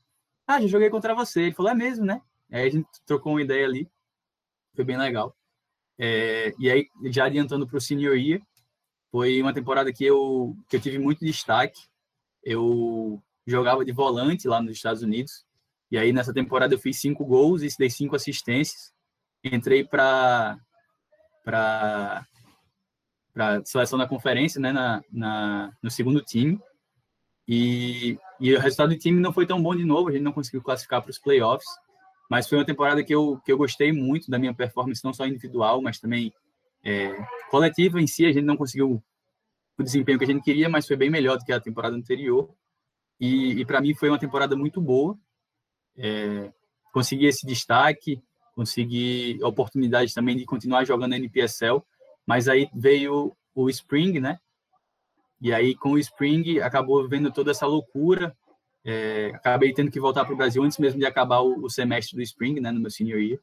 ah, 0.46 0.60
já 0.60 0.66
joguei 0.66 0.90
contra 0.90 1.14
você. 1.14 1.42
Ele 1.42 1.54
falou, 1.54 1.72
é 1.72 1.74
mesmo, 1.74 2.04
né? 2.04 2.20
Aí 2.50 2.68
a 2.68 2.70
gente 2.70 2.86
trocou 3.06 3.32
uma 3.32 3.42
ideia 3.42 3.66
ali, 3.66 3.88
foi 4.74 4.84
bem 4.84 4.96
legal. 4.96 5.36
É, 5.98 6.54
e 6.58 6.70
aí, 6.70 6.88
já 7.06 7.24
adiantando 7.24 7.66
para 7.66 7.76
o 7.76 7.80
senior 7.80 8.16
year, 8.16 8.40
foi 9.10 9.40
uma 9.40 9.54
temporada 9.54 9.92
que 9.92 10.04
eu, 10.04 10.56
que 10.68 10.76
eu 10.76 10.80
tive 10.80 10.98
muito 10.98 11.24
destaque. 11.24 11.80
Eu 12.42 13.22
jogava 13.46 13.84
de 13.84 13.92
volante 13.92 14.48
lá 14.48 14.60
nos 14.60 14.72
Estados 14.72 15.02
Unidos. 15.02 15.44
E 15.90 15.98
aí 15.98 16.12
nessa 16.12 16.32
temporada 16.32 16.74
eu 16.74 16.78
fiz 16.78 17.00
cinco 17.00 17.24
gols 17.24 17.62
e 17.62 17.68
dei 17.78 17.90
cinco 17.90 18.16
assistências. 18.16 18.93
Entrei 19.44 19.84
para 19.84 20.58
para 21.44 22.26
seleção 23.64 23.98
da 23.98 24.08
conferência, 24.08 24.60
né, 24.60 24.72
na, 24.72 25.02
na 25.12 25.72
no 25.82 25.90
segundo 25.90 26.22
time. 26.22 26.58
E, 27.46 28.18
e 28.40 28.54
o 28.54 28.58
resultado 28.58 28.90
do 28.90 28.98
time 28.98 29.20
não 29.20 29.32
foi 29.32 29.46
tão 29.46 29.62
bom 29.62 29.76
de 29.76 29.84
novo, 29.84 30.08
a 30.08 30.12
gente 30.12 30.22
não 30.22 30.32
conseguiu 30.32 30.62
classificar 30.62 31.02
para 31.02 31.10
os 31.10 31.18
playoffs, 31.18 31.68
mas 32.30 32.48
foi 32.48 32.56
uma 32.56 32.64
temporada 32.64 33.04
que 33.04 33.14
eu, 33.14 33.38
que 33.44 33.52
eu 33.52 33.58
gostei 33.58 33.92
muito 33.92 34.30
da 34.30 34.38
minha 34.38 34.54
performance, 34.54 35.04
não 35.04 35.12
só 35.12 35.26
individual, 35.26 35.82
mas 35.82 36.00
também 36.00 36.32
é, 36.82 37.14
coletiva 37.50 38.00
em 38.00 38.06
si. 38.06 38.24
A 38.24 38.32
gente 38.32 38.44
não 38.44 38.56
conseguiu 38.56 39.02
o 39.78 39.82
desempenho 39.82 40.18
que 40.18 40.24
a 40.24 40.28
gente 40.28 40.42
queria, 40.42 40.68
mas 40.68 40.86
foi 40.86 40.96
bem 40.96 41.10
melhor 41.10 41.36
do 41.36 41.44
que 41.44 41.52
a 41.52 41.60
temporada 41.60 41.94
anterior. 41.94 42.48
E, 43.20 43.60
e 43.60 43.64
para 43.66 43.80
mim 43.80 43.94
foi 43.94 44.08
uma 44.08 44.18
temporada 44.18 44.56
muito 44.56 44.80
boa. 44.80 45.18
É, 45.96 46.50
consegui 46.92 47.26
esse 47.26 47.46
destaque, 47.46 48.22
consegui 48.54 49.38
a 49.42 49.48
oportunidade 49.48 50.14
também 50.14 50.36
de 50.36 50.44
continuar 50.44 50.84
jogando 50.84 51.14
NPSL, 51.14 51.82
mas 52.26 52.48
aí 52.48 52.68
veio 52.74 53.36
o 53.54 53.68
Spring, 53.68 54.20
né? 54.20 54.38
E 55.40 55.52
aí 55.52 55.74
com 55.74 55.92
o 55.92 55.98
Spring 55.98 56.60
acabou 56.60 57.08
vendo 57.08 57.30
toda 57.30 57.50
essa 57.50 57.66
loucura. 57.66 58.36
É, 58.84 59.32
acabei 59.34 59.72
tendo 59.72 59.90
que 59.90 60.00
voltar 60.00 60.24
para 60.24 60.34
o 60.34 60.36
Brasil 60.36 60.62
antes 60.62 60.78
mesmo 60.78 60.98
de 60.98 61.06
acabar 61.06 61.40
o, 61.40 61.64
o, 61.64 61.70
semestre 61.70 62.16
do 62.16 62.22
Spring, 62.22 62.60
né, 62.60 62.70
no 62.70 62.80
meu 62.80 62.90
senior 62.90 63.20
year. 63.20 63.40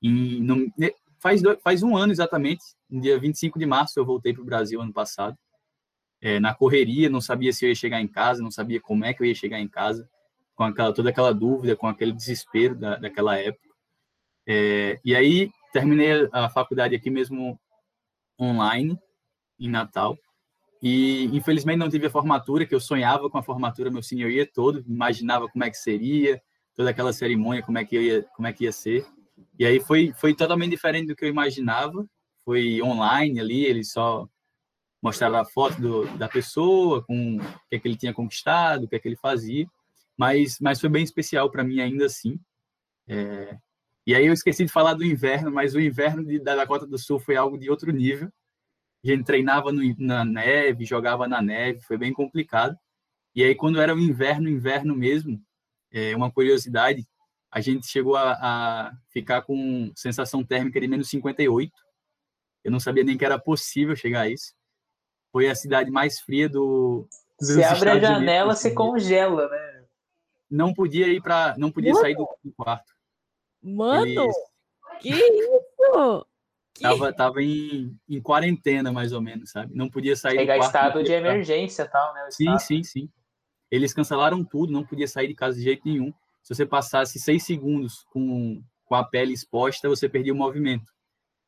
E 0.00 0.40
no, 0.40 0.72
faz, 1.18 1.42
faz 1.62 1.82
um 1.82 1.96
ano 1.96 2.12
exatamente, 2.12 2.62
no 2.88 3.00
dia 3.00 3.18
25 3.18 3.58
de 3.58 3.66
março 3.66 3.98
eu 3.98 4.04
voltei 4.04 4.32
para 4.32 4.42
o 4.42 4.46
Brasil 4.46 4.80
ano 4.80 4.92
passado 4.92 5.36
é, 6.24 6.40
na 6.40 6.54
correria, 6.54 7.10
não 7.10 7.20
sabia 7.20 7.52
se 7.52 7.66
eu 7.66 7.68
ia 7.68 7.74
chegar 7.74 8.00
em 8.00 8.08
casa, 8.08 8.42
não 8.42 8.50
sabia 8.50 8.80
como 8.80 9.04
é 9.04 9.12
que 9.12 9.22
eu 9.22 9.26
ia 9.26 9.34
chegar 9.34 9.60
em 9.60 9.68
casa, 9.68 10.08
com 10.54 10.64
aquela, 10.64 10.90
toda 10.90 11.10
aquela 11.10 11.34
dúvida, 11.34 11.76
com 11.76 11.86
aquele 11.86 12.12
desespero 12.12 12.74
da, 12.74 12.96
daquela 12.96 13.36
época. 13.36 13.68
É, 14.46 15.00
e 15.04 15.14
aí 15.14 15.50
terminei 15.72 16.28
a 16.32 16.48
faculdade 16.48 16.94
aqui 16.94 17.10
mesmo 17.10 17.58
online, 18.40 18.98
em 19.58 19.68
Natal, 19.68 20.18
E 20.82 21.24
infelizmente 21.32 21.78
não 21.78 21.88
tive 21.88 22.06
a 22.08 22.10
formatura, 22.10 22.66
que 22.66 22.74
eu 22.74 22.80
sonhava 22.80 23.30
com 23.30 23.38
a 23.38 23.42
formatura 23.42 23.90
meu 23.90 24.02
senior 24.02 24.30
year 24.30 24.50
todo, 24.52 24.84
imaginava 24.86 25.48
como 25.48 25.64
é 25.64 25.70
que 25.70 25.78
seria, 25.78 26.42
toda 26.76 26.90
aquela 26.90 27.12
cerimônia, 27.12 27.62
como 27.62 27.78
é 27.78 27.84
que 27.84 27.98
ia, 28.00 28.22
como 28.36 28.46
é 28.48 28.52
que 28.52 28.64
ia 28.64 28.72
ser. 28.72 29.06
E 29.58 29.64
aí 29.66 29.80
foi 29.80 30.12
foi 30.14 30.34
totalmente 30.34 30.70
diferente 30.72 31.08
do 31.08 31.16
que 31.16 31.24
eu 31.24 31.28
imaginava. 31.30 32.06
Foi 32.44 32.82
online 32.82 33.40
ali, 33.40 33.64
ele 33.64 33.84
só 33.84 34.28
mostrava 35.02 35.40
a 35.40 35.44
foto 35.44 35.80
do, 35.80 36.18
da 36.18 36.28
pessoa, 36.28 37.02
com 37.04 37.36
o 37.38 37.40
que 37.68 37.76
é 37.76 37.78
que 37.80 37.88
ele 37.88 37.96
tinha 37.96 38.14
conquistado, 38.14 38.84
o 38.84 38.88
que 38.88 38.96
é 38.96 38.98
que 38.98 39.08
ele 39.08 39.16
fazia. 39.16 39.66
Mas 40.16 40.58
mas 40.60 40.80
foi 40.80 40.90
bem 40.90 41.04
especial 41.04 41.50
para 41.50 41.64
mim 41.64 41.80
ainda 41.80 42.06
assim. 42.06 42.38
É... 43.08 43.58
E 44.06 44.14
aí 44.14 44.26
eu 44.26 44.32
esqueci 44.32 44.64
de 44.64 44.72
falar 44.72 44.94
do 44.94 45.04
inverno, 45.04 45.50
mas 45.50 45.74
o 45.74 45.80
inverno 45.80 46.24
de, 46.24 46.38
da 46.38 46.54
Dakota 46.54 46.86
do 46.86 46.98
Sul 46.98 47.18
foi 47.18 47.36
algo 47.36 47.58
de 47.58 47.70
outro 47.70 47.90
nível 47.90 48.30
a 49.04 49.14
gente 49.14 49.24
treinava 49.24 49.70
no, 49.70 49.82
na 49.98 50.24
neve, 50.24 50.84
jogava 50.84 51.28
na 51.28 51.42
neve, 51.42 51.80
foi 51.82 51.98
bem 51.98 52.12
complicado. 52.12 52.76
E 53.34 53.42
aí, 53.42 53.54
quando 53.54 53.80
era 53.80 53.94
o 53.94 53.98
inverno, 53.98 54.48
inverno 54.48 54.96
mesmo, 54.96 55.40
é, 55.92 56.16
uma 56.16 56.30
curiosidade, 56.30 57.06
a 57.50 57.60
gente 57.60 57.86
chegou 57.86 58.16
a, 58.16 58.32
a, 58.32 58.92
ficar 59.10 59.42
com 59.42 59.92
sensação 59.94 60.42
térmica 60.42 60.80
de 60.80 60.88
menos 60.88 61.08
58. 61.10 61.70
Eu 62.64 62.72
não 62.72 62.80
sabia 62.80 63.04
nem 63.04 63.18
que 63.18 63.24
era 63.24 63.38
possível 63.38 63.94
chegar 63.94 64.22
a 64.22 64.28
isso. 64.28 64.54
Foi 65.30 65.48
a 65.48 65.54
cidade 65.54 65.90
mais 65.90 66.20
fria 66.20 66.48
do. 66.48 67.06
Você 67.38 67.62
abre 67.62 67.90
a 67.90 68.00
janela, 68.00 68.54
você 68.54 68.72
congela, 68.72 69.48
né? 69.48 69.84
Não 70.48 70.72
podia 70.72 71.08
ir 71.08 71.20
para, 71.20 71.54
não 71.58 71.70
podia 71.70 71.94
sair 71.94 72.14
do 72.14 72.26
quarto. 72.56 72.93
Mano, 73.64 74.30
que 75.00 75.08
isso? 75.08 76.26
Tava, 76.80 77.12
tava 77.12 77.42
em, 77.42 77.96
em 78.08 78.20
quarentena, 78.20 78.92
mais 78.92 79.12
ou 79.12 79.20
menos, 79.22 79.50
sabe? 79.50 79.74
Não 79.74 79.88
podia 79.88 80.14
sair 80.16 80.38
Chegar 80.38 80.54
do 80.54 80.58
quarto. 80.58 80.74
estado 80.74 81.02
de 81.02 81.12
emergência 81.12 81.86
tal, 81.86 82.12
né? 82.12 82.26
Sim, 82.30 82.58
sim, 82.58 82.82
sim. 82.82 83.08
Eles 83.70 83.94
cancelaram 83.94 84.44
tudo, 84.44 84.72
não 84.72 84.84
podia 84.84 85.08
sair 85.08 85.28
de 85.28 85.34
casa 85.34 85.56
de 85.56 85.62
jeito 85.62 85.88
nenhum. 85.88 86.12
Se 86.42 86.54
você 86.54 86.66
passasse 86.66 87.18
seis 87.18 87.44
segundos 87.44 88.04
com, 88.12 88.62
com 88.84 88.94
a 88.94 89.04
pele 89.04 89.32
exposta, 89.32 89.88
você 89.88 90.08
perdia 90.08 90.32
o 90.32 90.36
movimento. 90.36 90.92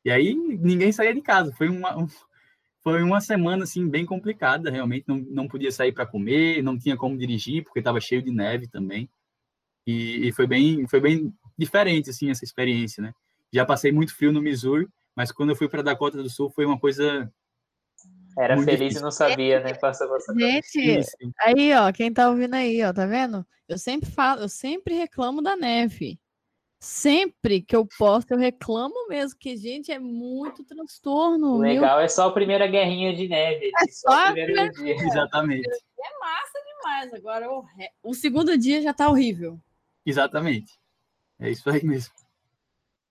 E 0.03 0.09
aí 0.09 0.33
ninguém 0.33 0.91
saía 0.91 1.13
de 1.13 1.21
casa. 1.21 1.53
Foi 1.53 1.67
uma, 1.69 1.97
um, 1.97 2.07
foi 2.81 3.03
uma 3.03 3.19
semana 3.19 3.65
assim 3.65 3.87
bem 3.87 4.05
complicada, 4.05 4.71
realmente. 4.71 5.05
Não, 5.07 5.17
não 5.17 5.47
podia 5.47 5.71
sair 5.71 5.91
para 5.91 6.05
comer, 6.05 6.63
não 6.63 6.79
tinha 6.79 6.95
como 6.95 7.17
dirigir 7.17 7.63
porque 7.63 7.79
estava 7.79 7.99
cheio 7.99 8.23
de 8.23 8.31
neve 8.31 8.67
também. 8.67 9.09
E, 9.85 10.27
e, 10.27 10.31
foi 10.31 10.47
bem, 10.47 10.87
foi 10.87 10.99
bem 10.99 11.33
diferente 11.57 12.09
assim 12.09 12.29
essa 12.29 12.43
experiência, 12.43 13.01
né? 13.01 13.13
Já 13.51 13.65
passei 13.65 13.91
muito 13.91 14.15
frio 14.15 14.31
no 14.31 14.41
Missouri 14.41 14.87
mas 15.17 15.31
quando 15.31 15.49
eu 15.49 15.55
fui 15.55 15.67
para 15.67 15.81
Dakota 15.81 16.21
do 16.21 16.29
Sul 16.29 16.51
foi 16.51 16.63
uma 16.63 16.79
coisa. 16.79 17.33
Era 18.37 18.55
feliz 18.57 18.77
difícil. 18.77 18.99
e 18.99 19.03
não 19.03 19.09
sabia, 19.09 19.59
né? 19.61 19.73
Passou, 19.73 20.07
passou. 20.07 20.37
Gente, 20.37 21.01
aí, 21.39 21.73
ó, 21.73 21.91
quem 21.91 22.13
tá 22.13 22.29
ouvindo 22.29 22.53
aí, 22.53 22.83
ó, 22.83 22.93
tá 22.93 23.07
vendo? 23.07 23.43
Eu 23.67 23.79
sempre 23.79 24.07
falo, 24.07 24.41
eu 24.41 24.47
sempre 24.47 24.93
reclamo 24.93 25.41
da 25.41 25.55
neve. 25.55 26.19
Sempre 26.79 27.63
que 27.63 27.75
eu 27.75 27.83
posto, 27.97 28.29
eu 28.29 28.37
reclamo 28.37 29.07
mesmo, 29.07 29.35
que, 29.39 29.57
gente, 29.57 29.91
é 29.91 29.97
muito 29.97 30.63
transtorno. 30.63 31.55
O 31.55 31.61
legal 31.61 31.95
meu... 31.95 32.05
é 32.05 32.07
só 32.07 32.27
a 32.27 32.31
primeira 32.31 32.67
guerrinha 32.67 33.15
de 33.15 33.27
neve. 33.27 33.71
É 33.75 33.87
só, 33.89 34.11
só 34.11 34.29
o 34.29 34.33
primeiro 34.33 34.71
dia. 34.73 34.93
Exatamente. 34.93 35.67
É 35.67 36.19
massa 36.19 36.59
demais. 36.63 37.13
Agora, 37.15 37.49
o, 37.49 37.61
re... 37.61 37.89
o 38.03 38.13
segundo 38.13 38.55
dia 38.55 38.83
já 38.83 38.93
tá 38.93 39.09
horrível. 39.09 39.59
Exatamente. 40.05 40.79
É 41.39 41.49
isso 41.49 41.69
aí 41.69 41.83
mesmo. 41.83 42.13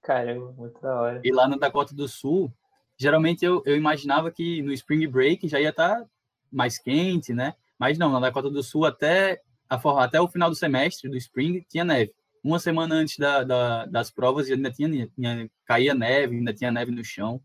Caramba, 0.02 0.52
muito 0.52 0.80
da 0.80 1.00
hora. 1.00 1.20
E 1.24 1.32
lá 1.32 1.48
na 1.48 1.56
Dakota 1.56 1.94
do 1.94 2.08
Sul, 2.08 2.52
geralmente 2.96 3.44
eu, 3.44 3.62
eu 3.66 3.76
imaginava 3.76 4.30
que 4.30 4.62
no 4.62 4.72
Spring 4.72 5.06
Break 5.06 5.48
já 5.48 5.60
ia 5.60 5.70
estar 5.70 6.00
tá 6.00 6.06
mais 6.50 6.78
quente, 6.78 7.32
né? 7.32 7.54
Mas 7.78 7.98
não, 7.98 8.10
na 8.10 8.20
Dakota 8.20 8.48
do 8.50 8.62
Sul 8.62 8.84
até, 8.84 9.42
a, 9.68 10.04
até 10.04 10.20
o 10.20 10.28
final 10.28 10.48
do 10.48 10.56
semestre, 10.56 11.10
do 11.10 11.16
Spring, 11.16 11.64
tinha 11.68 11.84
neve. 11.84 12.14
Uma 12.42 12.58
semana 12.58 12.94
antes 12.94 13.18
da, 13.18 13.42
da, 13.42 13.86
das 13.86 14.10
provas 14.10 14.48
ainda 14.48 14.70
tinha, 14.70 15.08
tinha, 15.08 15.50
caía 15.64 15.94
neve, 15.94 16.36
ainda 16.36 16.54
tinha 16.54 16.70
neve 16.70 16.92
no 16.92 17.04
chão. 17.04 17.40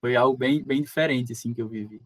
Foi 0.00 0.14
algo 0.14 0.36
bem, 0.36 0.62
bem 0.62 0.82
diferente, 0.82 1.32
assim, 1.32 1.54
que 1.54 1.62
eu 1.62 1.68
vivi. 1.68 2.02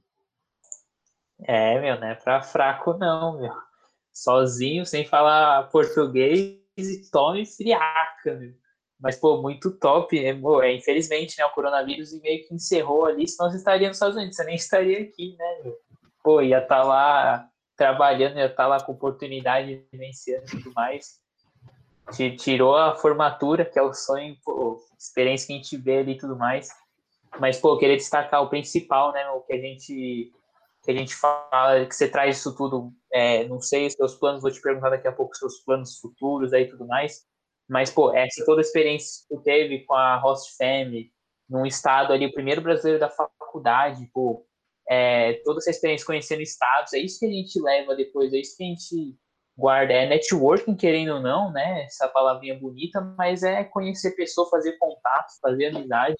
É, 1.40 1.80
meu, 1.80 1.98
não 2.00 2.08
é 2.08 2.14
pra 2.14 2.42
fraco 2.42 2.94
não, 2.94 3.40
meu. 3.40 3.52
Sozinho, 4.12 4.86
sem 4.86 5.04
falar 5.04 5.64
português 5.64 6.60
tome 7.10 7.46
friaca, 7.46 8.34
meu. 8.34 8.52
Mas, 9.00 9.16
pô, 9.16 9.40
muito 9.40 9.70
top. 9.78 10.18
É, 10.18 10.34
pô, 10.34 10.62
é, 10.62 10.74
infelizmente, 10.74 11.38
né, 11.38 11.44
o 11.44 11.50
coronavírus 11.50 12.12
meio 12.20 12.46
que 12.46 12.54
encerrou 12.54 13.06
ali, 13.06 13.28
senão 13.28 13.50
você 13.50 13.56
estaria 13.56 13.88
nos 13.88 13.96
Estados 13.96 14.16
Unidos, 14.16 14.36
você 14.36 14.44
nem 14.44 14.56
estaria 14.56 15.00
aqui, 15.00 15.36
né? 15.38 15.60
Meu? 15.64 15.76
Pô, 16.22 16.40
ia 16.40 16.58
estar 16.58 16.80
tá 16.80 16.82
lá 16.82 17.48
trabalhando, 17.76 18.38
ia 18.38 18.46
estar 18.46 18.64
tá 18.64 18.66
lá 18.66 18.82
com 18.82 18.92
oportunidade 18.92 19.86
de 19.90 19.98
vencer 19.98 20.42
e 20.42 20.50
tudo 20.50 20.72
mais. 20.74 21.20
Tirou 22.38 22.74
a 22.74 22.96
formatura, 22.96 23.64
que 23.64 23.78
é 23.78 23.82
o 23.82 23.92
sonho, 23.92 24.36
pô, 24.44 24.82
experiência 24.98 25.46
que 25.46 25.52
a 25.52 25.56
gente 25.56 25.76
vê 25.76 25.98
ali 25.98 26.12
e 26.12 26.18
tudo 26.18 26.36
mais. 26.36 26.70
Mas, 27.38 27.60
pô, 27.60 27.74
eu 27.74 27.78
queria 27.78 27.96
destacar 27.96 28.42
o 28.42 28.48
principal, 28.48 29.12
né, 29.12 29.28
o 29.30 29.40
que 29.42 29.52
a 29.52 29.60
gente 29.60 30.32
que 30.88 30.92
a 30.92 30.96
gente 30.96 31.14
fala, 31.14 31.84
que 31.84 31.94
você 31.94 32.08
traz 32.08 32.38
isso 32.38 32.56
tudo, 32.56 32.90
é, 33.12 33.46
não 33.46 33.60
sei 33.60 33.90
seus 33.90 34.14
planos, 34.14 34.40
vou 34.40 34.50
te 34.50 34.58
perguntar 34.62 34.88
daqui 34.88 35.06
a 35.06 35.12
pouco 35.12 35.36
seus 35.36 35.58
planos 35.58 35.98
futuros 35.98 36.54
aí 36.54 36.66
tudo 36.66 36.86
mais, 36.86 37.26
mas, 37.68 37.90
pô, 37.90 38.14
essa 38.14 38.42
toda 38.46 38.62
a 38.62 38.62
experiência 38.62 39.22
que 39.28 39.34
tu 39.36 39.42
teve 39.42 39.84
com 39.84 39.92
a 39.92 40.16
Host 40.16 40.56
Family, 40.56 41.12
num 41.46 41.66
estado 41.66 42.14
ali, 42.14 42.24
o 42.24 42.32
primeiro 42.32 42.62
brasileiro 42.62 42.98
da 42.98 43.10
faculdade, 43.10 44.08
pô, 44.14 44.46
é, 44.88 45.34
toda 45.44 45.58
essa 45.58 45.68
experiência 45.68 46.06
conhecendo 46.06 46.40
estados, 46.40 46.94
é 46.94 46.98
isso 46.98 47.18
que 47.18 47.26
a 47.26 47.30
gente 47.30 47.60
leva 47.60 47.94
depois, 47.94 48.32
é 48.32 48.38
isso 48.38 48.56
que 48.56 48.64
a 48.64 48.66
gente 48.68 49.14
guarda. 49.54 49.92
É 49.92 50.06
networking, 50.06 50.74
querendo 50.74 51.16
ou 51.16 51.20
não, 51.20 51.52
né? 51.52 51.82
Essa 51.82 52.08
palavrinha 52.08 52.58
bonita, 52.58 53.02
mas 53.18 53.42
é 53.42 53.62
conhecer 53.62 54.12
pessoa, 54.12 54.48
fazer 54.48 54.78
contatos, 54.78 55.38
fazer 55.42 55.66
amizade. 55.66 56.16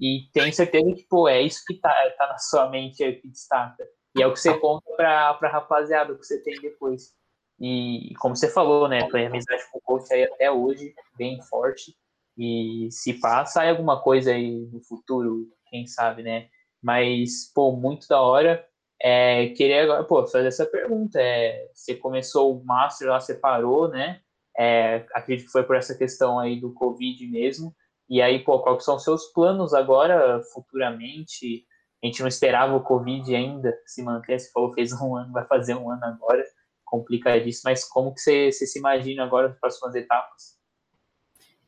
E 0.00 0.28
tenho 0.32 0.52
certeza 0.52 0.92
que, 0.92 1.06
pô, 1.08 1.28
é 1.28 1.40
isso 1.40 1.62
que 1.64 1.74
tá, 1.78 1.94
tá 2.18 2.26
na 2.26 2.38
sua 2.38 2.68
mente, 2.68 3.04
é 3.04 3.10
o 3.10 3.20
que 3.20 3.28
destaca. 3.28 3.86
E 4.18 4.22
é 4.22 4.26
o 4.26 4.32
que 4.32 4.40
você 4.40 4.58
conta 4.58 4.90
pra, 4.96 5.34
pra 5.34 5.48
rapaziada, 5.48 6.12
o 6.12 6.18
que 6.18 6.26
você 6.26 6.42
tem 6.42 6.60
depois. 6.60 7.12
E 7.60 8.12
como 8.20 8.36
você 8.36 8.48
falou, 8.48 8.88
né, 8.88 9.08
foi 9.10 9.26
amizade 9.26 9.62
com 9.70 9.78
o 9.78 9.82
coach 9.82 10.12
aí 10.12 10.24
até 10.24 10.50
hoje, 10.50 10.94
bem 11.16 11.40
forte. 11.42 11.94
E 12.36 12.88
se 12.92 13.14
passa 13.14 13.54
sai 13.54 13.70
alguma 13.70 14.00
coisa 14.00 14.30
aí 14.30 14.68
no 14.72 14.80
futuro, 14.84 15.48
quem 15.68 15.86
sabe, 15.86 16.22
né? 16.22 16.48
Mas, 16.80 17.50
pô, 17.52 17.72
muito 17.72 18.06
da 18.06 18.20
hora. 18.20 18.64
É, 19.00 19.48
queria 19.50 19.82
agora, 19.82 20.04
pô, 20.04 20.24
fazer 20.26 20.46
essa 20.46 20.64
pergunta. 20.64 21.20
É, 21.20 21.68
você 21.74 21.96
começou 21.96 22.56
o 22.56 22.64
Master 22.64 23.08
lá, 23.08 23.20
você 23.20 23.34
parou, 23.34 23.88
né? 23.88 24.20
É, 24.56 25.04
acredito 25.14 25.46
que 25.46 25.52
foi 25.52 25.64
por 25.64 25.76
essa 25.76 25.96
questão 25.96 26.38
aí 26.38 26.60
do 26.60 26.72
Covid 26.72 27.26
mesmo. 27.28 27.74
E 28.08 28.22
aí, 28.22 28.42
pô, 28.42 28.60
quais 28.60 28.84
são 28.84 28.96
os 28.96 29.04
seus 29.04 29.26
planos 29.32 29.74
agora, 29.74 30.40
futuramente? 30.52 31.66
A 32.02 32.06
gente 32.06 32.20
não 32.20 32.28
esperava 32.28 32.76
o 32.76 32.82
Covid 32.82 33.34
ainda 33.34 33.76
se 33.86 34.02
manter. 34.02 34.38
Você 34.38 34.50
falou, 34.52 34.72
fez 34.72 34.92
um 34.92 35.16
ano, 35.16 35.32
vai 35.32 35.44
fazer 35.46 35.74
um 35.74 35.90
ano 35.90 36.04
agora 36.04 36.44
complicadíssimo, 36.84 37.70
mas 37.70 37.84
como 37.84 38.14
que 38.14 38.20
você, 38.20 38.50
você 38.50 38.66
se 38.66 38.78
imagina 38.78 39.24
agora 39.24 39.48
as 39.48 39.58
próximas 39.58 39.94
etapas? 39.94 40.58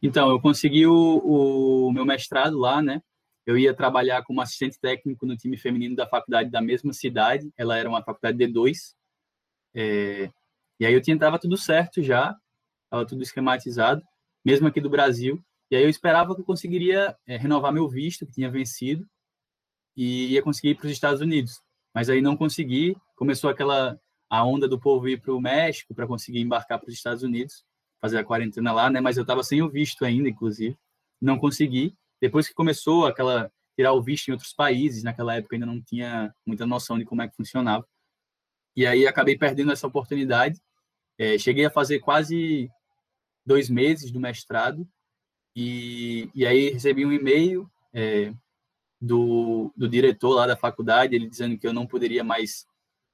Então, 0.02 0.30
eu 0.30 0.40
consegui 0.40 0.86
o, 0.86 1.18
o 1.86 1.92
meu 1.92 2.06
mestrado 2.06 2.58
lá, 2.58 2.80
né? 2.80 3.02
Eu 3.44 3.58
ia 3.58 3.74
trabalhar 3.74 4.22
como 4.22 4.40
assistente 4.40 4.78
técnico 4.80 5.26
no 5.26 5.36
time 5.36 5.56
feminino 5.56 5.94
da 5.94 6.06
faculdade 6.06 6.50
da 6.50 6.62
mesma 6.62 6.92
cidade, 6.92 7.50
ela 7.56 7.76
era 7.76 7.88
uma 7.88 8.02
faculdade 8.02 8.38
D2, 8.38 8.94
é, 9.74 10.30
e 10.78 10.86
aí 10.86 10.94
eu 10.94 11.00
tinha, 11.00 11.18
tava 11.18 11.38
tudo 11.38 11.56
certo 11.56 12.02
já, 12.02 12.36
estava 12.84 13.06
tudo 13.06 13.22
esquematizado, 13.22 14.02
mesmo 14.44 14.66
aqui 14.66 14.80
do 14.80 14.90
Brasil, 14.90 15.42
e 15.70 15.76
aí 15.76 15.82
eu 15.82 15.88
esperava 15.88 16.34
que 16.34 16.40
eu 16.40 16.44
conseguiria 16.44 17.16
é, 17.26 17.36
renovar 17.36 17.72
meu 17.72 17.88
visto, 17.88 18.26
que 18.26 18.32
tinha 18.32 18.50
vencido, 18.50 19.06
e 19.96 20.32
ia 20.32 20.42
conseguir 20.42 20.70
ir 20.70 20.74
para 20.76 20.86
os 20.86 20.92
Estados 20.92 21.20
Unidos. 21.20 21.60
Mas 21.94 22.08
aí 22.08 22.20
não 22.20 22.36
consegui, 22.36 22.96
começou 23.16 23.50
aquela 23.50 23.98
a 24.28 24.44
onda 24.44 24.68
do 24.68 24.78
povo 24.78 25.08
ir 25.08 25.20
para 25.20 25.34
o 25.34 25.40
México 25.40 25.92
para 25.92 26.06
conseguir 26.06 26.40
embarcar 26.40 26.78
para 26.78 26.88
os 26.88 26.94
Estados 26.94 27.24
Unidos, 27.24 27.64
fazer 28.00 28.18
a 28.18 28.24
quarentena 28.24 28.72
lá, 28.72 28.88
né? 28.88 29.00
Mas 29.00 29.16
eu 29.16 29.22
estava 29.22 29.42
sem 29.42 29.60
o 29.60 29.68
visto 29.68 30.04
ainda, 30.04 30.28
inclusive, 30.28 30.78
não 31.20 31.36
consegui. 31.36 31.96
Depois 32.20 32.46
que 32.46 32.54
começou 32.54 33.06
aquela 33.06 33.50
tirar 33.76 33.92
o 33.92 34.02
visto 34.02 34.28
em 34.28 34.32
outros 34.32 34.52
países, 34.52 35.02
naquela 35.02 35.34
época 35.34 35.56
ainda 35.56 35.66
não 35.66 35.82
tinha 35.82 36.32
muita 36.46 36.64
noção 36.66 36.98
de 36.98 37.04
como 37.04 37.22
é 37.22 37.28
que 37.28 37.34
funcionava. 37.34 37.84
E 38.76 38.86
aí 38.86 39.06
acabei 39.06 39.36
perdendo 39.36 39.72
essa 39.72 39.86
oportunidade. 39.86 40.60
É, 41.18 41.36
cheguei 41.36 41.64
a 41.64 41.70
fazer 41.70 41.98
quase 41.98 42.70
dois 43.44 43.68
meses 43.68 44.10
do 44.10 44.20
mestrado 44.20 44.88
e, 45.56 46.30
e 46.34 46.46
aí 46.46 46.70
recebi 46.70 47.04
um 47.04 47.12
e-mail 47.12 47.70
é, 47.92 48.32
do, 49.00 49.72
do 49.76 49.88
diretor 49.88 50.34
lá 50.34 50.46
da 50.46 50.56
faculdade, 50.56 51.14
ele 51.14 51.28
dizendo 51.28 51.56
que 51.56 51.66
eu 51.66 51.72
não 51.72 51.86
poderia 51.86 52.22
mais 52.22 52.66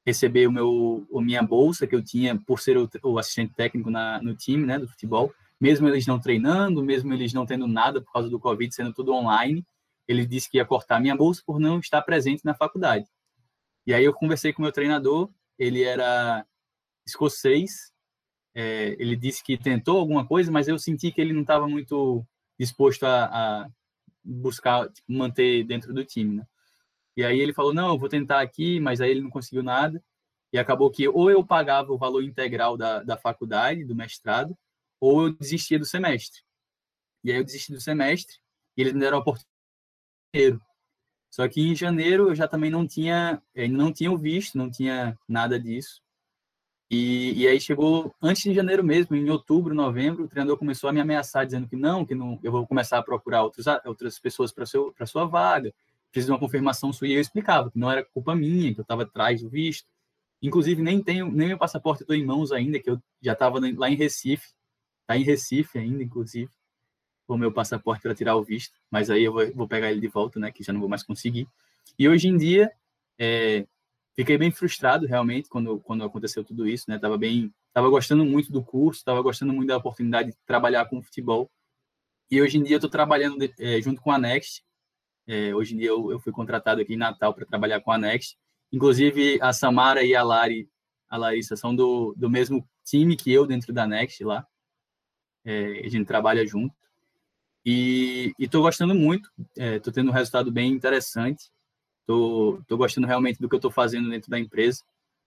receber 0.04 0.46
o 0.46 0.52
meu, 0.52 1.06
a 1.14 1.20
minha 1.20 1.42
bolsa 1.42 1.86
que 1.86 1.94
eu 1.94 2.02
tinha 2.02 2.36
por 2.36 2.60
ser 2.60 2.76
o, 2.76 2.88
o 3.02 3.18
assistente 3.18 3.54
técnico 3.54 3.90
na, 3.90 4.20
no 4.22 4.34
time, 4.34 4.66
né, 4.66 4.78
do 4.78 4.88
futebol, 4.88 5.32
mesmo 5.60 5.88
eles 5.88 6.06
não 6.06 6.18
treinando, 6.18 6.82
mesmo 6.82 7.12
eles 7.12 7.32
não 7.32 7.46
tendo 7.46 7.66
nada 7.66 8.00
por 8.00 8.12
causa 8.12 8.28
do 8.28 8.38
Covid, 8.38 8.74
sendo 8.74 8.92
tudo 8.92 9.12
online, 9.12 9.64
ele 10.06 10.26
disse 10.26 10.50
que 10.50 10.58
ia 10.58 10.64
cortar 10.64 11.00
minha 11.00 11.16
bolsa 11.16 11.42
por 11.44 11.58
não 11.58 11.80
estar 11.80 12.02
presente 12.02 12.44
na 12.44 12.54
faculdade. 12.54 13.06
E 13.86 13.94
aí 13.94 14.04
eu 14.04 14.12
conversei 14.12 14.52
com 14.52 14.62
o 14.62 14.64
meu 14.64 14.72
treinador, 14.72 15.30
ele 15.58 15.82
era 15.82 16.44
escocês, 17.06 17.92
é, 18.54 18.96
ele 18.98 19.16
disse 19.16 19.42
que 19.42 19.56
tentou 19.56 19.98
alguma 19.98 20.26
coisa, 20.26 20.50
mas 20.50 20.68
eu 20.68 20.78
senti 20.78 21.10
que 21.10 21.20
ele 21.20 21.32
não 21.32 21.42
estava 21.42 21.66
muito 21.68 22.24
disposto 22.58 23.04
a, 23.04 23.24
a 23.24 23.68
buscar 24.26 24.88
tipo, 24.90 25.12
manter 25.12 25.64
dentro 25.64 25.94
do 25.94 26.04
time, 26.04 26.36
né? 26.36 26.46
E 27.16 27.24
aí 27.24 27.40
ele 27.40 27.54
falou, 27.54 27.72
não, 27.72 27.88
eu 27.88 27.98
vou 27.98 28.08
tentar 28.08 28.40
aqui, 28.40 28.78
mas 28.80 29.00
aí 29.00 29.10
ele 29.10 29.22
não 29.22 29.30
conseguiu 29.30 29.62
nada. 29.62 30.02
E 30.52 30.58
acabou 30.58 30.90
que 30.90 31.08
ou 31.08 31.30
eu 31.30 31.44
pagava 31.44 31.92
o 31.92 31.98
valor 31.98 32.22
integral 32.22 32.76
da, 32.76 33.02
da 33.02 33.16
faculdade, 33.16 33.84
do 33.84 33.94
mestrado, 33.94 34.56
ou 35.00 35.26
eu 35.26 35.32
desistia 35.32 35.78
do 35.78 35.86
semestre. 35.86 36.42
E 37.24 37.32
aí 37.32 37.38
eu 37.38 37.44
desisti 37.44 37.72
do 37.72 37.80
semestre 37.80 38.36
e 38.76 38.82
eles 38.82 38.92
me 38.92 39.00
deram 39.00 39.18
a 39.18 39.20
oportunidade. 39.20 40.60
Só 41.30 41.48
que 41.48 41.60
em 41.60 41.74
janeiro 41.74 42.28
eu 42.28 42.34
já 42.34 42.46
também 42.48 42.70
não 42.70 42.86
tinha, 42.86 43.42
não 43.70 43.92
tinha 43.92 44.16
visto, 44.16 44.56
não 44.56 44.70
tinha 44.70 45.18
nada 45.28 45.58
disso. 45.58 46.00
E, 46.90 47.42
e 47.42 47.48
aí 47.48 47.60
chegou 47.60 48.14
antes 48.22 48.42
de 48.44 48.54
janeiro 48.54 48.84
mesmo, 48.84 49.16
em 49.16 49.28
outubro, 49.28 49.74
novembro, 49.74 50.24
o 50.24 50.28
treinador 50.28 50.56
começou 50.56 50.88
a 50.88 50.92
me 50.92 51.00
ameaçar 51.00 51.44
dizendo 51.44 51.66
que 51.66 51.74
não, 51.74 52.06
que 52.06 52.14
não, 52.14 52.38
eu 52.42 52.52
vou 52.52 52.66
começar 52.66 52.98
a 52.98 53.02
procurar 53.02 53.42
outros, 53.42 53.66
outras 53.84 54.18
pessoas 54.20 54.52
para 54.52 55.06
sua 55.06 55.24
vaga, 55.24 55.74
preciso 56.12 56.26
de 56.26 56.32
uma 56.32 56.38
confirmação 56.38 56.92
sua. 56.92 57.08
E 57.08 57.14
eu 57.14 57.20
explicava 57.20 57.70
que 57.70 57.78
não 57.78 57.90
era 57.90 58.04
culpa 58.04 58.36
minha, 58.36 58.72
que 58.72 58.80
eu 58.80 58.82
estava 58.82 59.02
atrás 59.02 59.42
do 59.42 59.48
visto. 59.48 59.88
Inclusive 60.40 60.82
nem 60.82 61.02
tenho 61.02 61.30
nem 61.30 61.48
meu 61.48 61.58
passaporte 61.58 62.02
estou 62.02 62.14
em 62.14 62.24
mãos 62.24 62.52
ainda, 62.52 62.78
que 62.78 62.90
eu 62.90 63.02
já 63.20 63.32
estava 63.32 63.58
lá 63.76 63.90
em 63.90 63.96
Recife, 63.96 64.48
tá 65.06 65.16
em 65.16 65.24
Recife 65.24 65.78
ainda, 65.78 66.02
inclusive 66.02 66.50
o 67.28 67.36
meu 67.36 67.52
passaporte 67.52 68.02
para 68.02 68.14
tirar 68.14 68.36
o 68.36 68.44
visto, 68.44 68.76
mas 68.90 69.10
aí 69.10 69.24
eu 69.24 69.32
vou, 69.32 69.52
vou, 69.52 69.68
pegar 69.68 69.90
ele 69.90 70.00
de 70.00 70.08
volta, 70.08 70.38
né, 70.38 70.52
que 70.52 70.62
já 70.62 70.72
não 70.72 70.80
vou 70.80 70.88
mais 70.88 71.02
conseguir. 71.02 71.48
E 71.98 72.08
hoje 72.08 72.28
em 72.28 72.36
dia, 72.36 72.70
é, 73.18 73.66
fiquei 74.16 74.38
bem 74.38 74.50
frustrado 74.50 75.06
realmente 75.06 75.48
quando, 75.48 75.78
quando 75.80 76.02
aconteceu 76.02 76.42
tudo 76.42 76.66
isso, 76.66 76.86
né, 76.88 76.98
tava 76.98 77.18
bem, 77.18 77.52
tava 77.72 77.88
gostando 77.90 78.24
muito 78.24 78.50
do 78.50 78.64
curso, 78.64 79.04
tava 79.04 79.20
gostando 79.20 79.52
muito 79.52 79.68
da 79.68 79.76
oportunidade 79.76 80.30
de 80.30 80.36
trabalhar 80.46 80.86
com 80.86 81.02
futebol, 81.02 81.50
e 82.30 82.40
hoje 82.40 82.58
em 82.58 82.62
dia 82.62 82.74
eu 82.74 82.78
estou 82.78 82.90
trabalhando 82.90 83.36
é, 83.58 83.80
junto 83.80 84.00
com 84.00 84.10
a 84.10 84.18
Next, 84.18 84.64
é, 85.26 85.54
hoje 85.54 85.74
em 85.74 85.78
dia 85.78 85.88
eu, 85.88 86.10
eu 86.10 86.18
fui 86.18 86.32
contratado 86.32 86.80
aqui 86.80 86.94
em 86.94 86.98
Natal 86.98 87.34
para 87.34 87.44
trabalhar 87.44 87.80
com 87.80 87.92
a 87.92 87.98
Next, 87.98 88.38
inclusive 88.72 89.38
a 89.42 89.52
Samara 89.52 90.02
e 90.02 90.14
a 90.14 90.22
Lari, 90.22 90.68
a 91.08 91.16
Larissa 91.18 91.54
são 91.54 91.76
do, 91.76 92.14
do 92.16 92.30
mesmo 92.30 92.66
time 92.84 93.16
que 93.16 93.30
eu 93.30 93.46
dentro 93.46 93.72
da 93.72 93.86
Next 93.86 94.24
lá, 94.24 94.46
é, 95.44 95.82
a 95.84 95.88
gente 95.88 96.06
trabalha 96.06 96.44
junto, 96.46 96.74
e 97.68 98.32
estou 98.38 98.62
gostando 98.62 98.94
muito, 98.94 99.28
estou 99.56 99.92
tendo 99.92 100.08
um 100.08 100.14
resultado 100.14 100.50
bem 100.52 100.70
interessante, 100.70 101.50
estou 102.06 102.78
gostando 102.78 103.06
realmente 103.06 103.40
do 103.40 103.48
que 103.48 103.54
eu 103.54 103.58
estou 103.58 103.70
fazendo 103.70 104.08
dentro 104.08 104.30
da 104.30 104.38
empresa. 104.38 104.82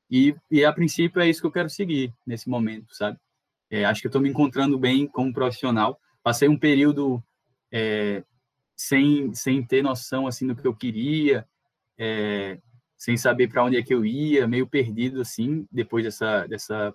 E, 0.09 0.35
e, 0.49 0.65
a 0.65 0.73
princípio 0.73 1.21
é 1.21 1.29
isso 1.29 1.41
que 1.41 1.47
eu 1.47 1.51
quero 1.51 1.69
seguir 1.69 2.13
nesse 2.25 2.49
momento, 2.49 2.95
sabe? 2.95 3.19
É, 3.69 3.85
acho 3.85 4.01
que 4.01 4.07
eu 4.07 4.09
estou 4.09 4.21
me 4.21 4.29
encontrando 4.29 4.79
bem 4.79 5.05
como 5.05 5.33
profissional. 5.33 5.99
Passei 6.23 6.47
um 6.47 6.57
período 6.57 7.23
é, 7.71 8.23
sem, 8.75 9.33
sem 9.33 9.63
ter 9.63 9.83
noção 9.83 10.25
assim 10.25 10.47
do 10.47 10.55
que 10.55 10.65
eu 10.65 10.75
queria, 10.75 11.47
é, 11.97 12.59
sem 12.97 13.15
saber 13.17 13.49
para 13.49 13.63
onde 13.63 13.77
é 13.77 13.83
que 13.83 13.93
eu 13.93 14.03
ia, 14.03 14.47
meio 14.47 14.65
perdido 14.67 15.21
assim, 15.21 15.67
depois 15.71 16.03
dessa, 16.03 16.47
dessa, 16.47 16.93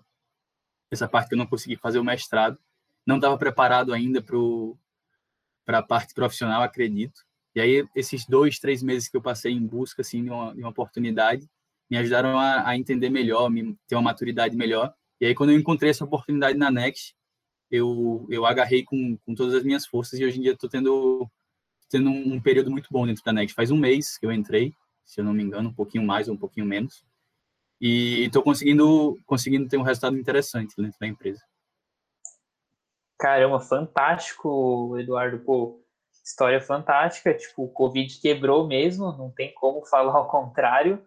dessa 0.90 1.08
parte 1.08 1.28
que 1.28 1.34
eu 1.34 1.38
não 1.38 1.46
consegui 1.46 1.76
fazer 1.76 1.98
o 1.98 2.04
mestrado. 2.04 2.58
Não 3.06 3.16
estava 3.16 3.38
preparado 3.38 3.92
ainda 3.92 4.22
para 4.22 5.78
a 5.78 5.82
parte 5.82 6.14
profissional, 6.14 6.62
acredito. 6.62 7.20
E 7.54 7.60
aí, 7.60 7.86
esses 7.94 8.26
dois, 8.26 8.58
três 8.58 8.82
meses 8.82 9.08
que 9.08 9.16
eu 9.16 9.22
passei 9.22 9.52
em 9.52 9.64
busca 9.64 10.02
assim, 10.02 10.24
de, 10.24 10.30
uma, 10.30 10.54
de 10.54 10.60
uma 10.60 10.70
oportunidade, 10.70 11.48
me 11.88 11.96
ajudaram 11.96 12.38
a, 12.38 12.68
a, 12.68 12.76
entender 12.76 13.10
melhor, 13.10 13.48
me, 13.48 13.76
ter 13.86 13.94
uma 13.94 14.02
maturidade 14.02 14.56
melhor. 14.56 14.92
E 15.20 15.26
aí, 15.26 15.34
quando 15.34 15.50
eu 15.50 15.58
encontrei 15.58 15.90
essa 15.90 16.04
oportunidade 16.04 16.58
na 16.58 16.70
Next, 16.70 17.14
eu, 17.70 18.26
eu 18.28 18.44
agarrei 18.44 18.84
com, 18.84 19.16
com 19.18 19.34
todas 19.34 19.54
as 19.54 19.62
minhas 19.62 19.86
forças 19.86 20.18
e 20.18 20.24
hoje 20.24 20.38
em 20.38 20.42
dia 20.42 20.52
estou 20.52 20.68
tendo, 20.68 21.28
tendo 21.88 22.10
um, 22.10 22.40
período 22.40 22.70
muito 22.70 22.88
bom 22.90 23.06
dentro 23.06 23.22
da 23.24 23.32
Next. 23.32 23.54
Faz 23.54 23.70
um 23.70 23.76
mês 23.76 24.18
que 24.18 24.26
eu 24.26 24.32
entrei, 24.32 24.74
se 25.04 25.20
eu 25.20 25.24
não 25.24 25.32
me 25.32 25.42
engano, 25.42 25.68
um 25.68 25.74
pouquinho 25.74 26.04
mais 26.04 26.28
ou 26.28 26.34
um 26.34 26.38
pouquinho 26.38 26.66
menos. 26.66 27.04
E 27.80 28.24
estou 28.24 28.42
conseguindo, 28.42 29.16
conseguindo 29.26 29.68
ter 29.68 29.76
um 29.76 29.82
resultado 29.82 30.16
interessante 30.16 30.74
dentro 30.76 30.98
da 30.98 31.06
empresa. 31.06 31.42
Caramba, 33.18 33.60
fantástico, 33.60 34.96
Eduardo. 34.98 35.38
Pô, 35.40 35.83
história 36.24 36.60
fantástica. 36.60 37.34
Tipo, 37.34 37.64
o 37.64 37.72
Covid 37.72 38.20
quebrou 38.20 38.66
mesmo, 38.66 39.12
não 39.12 39.30
tem 39.30 39.52
como 39.54 39.84
falar 39.84 40.14
ao 40.14 40.28
contrário. 40.28 41.04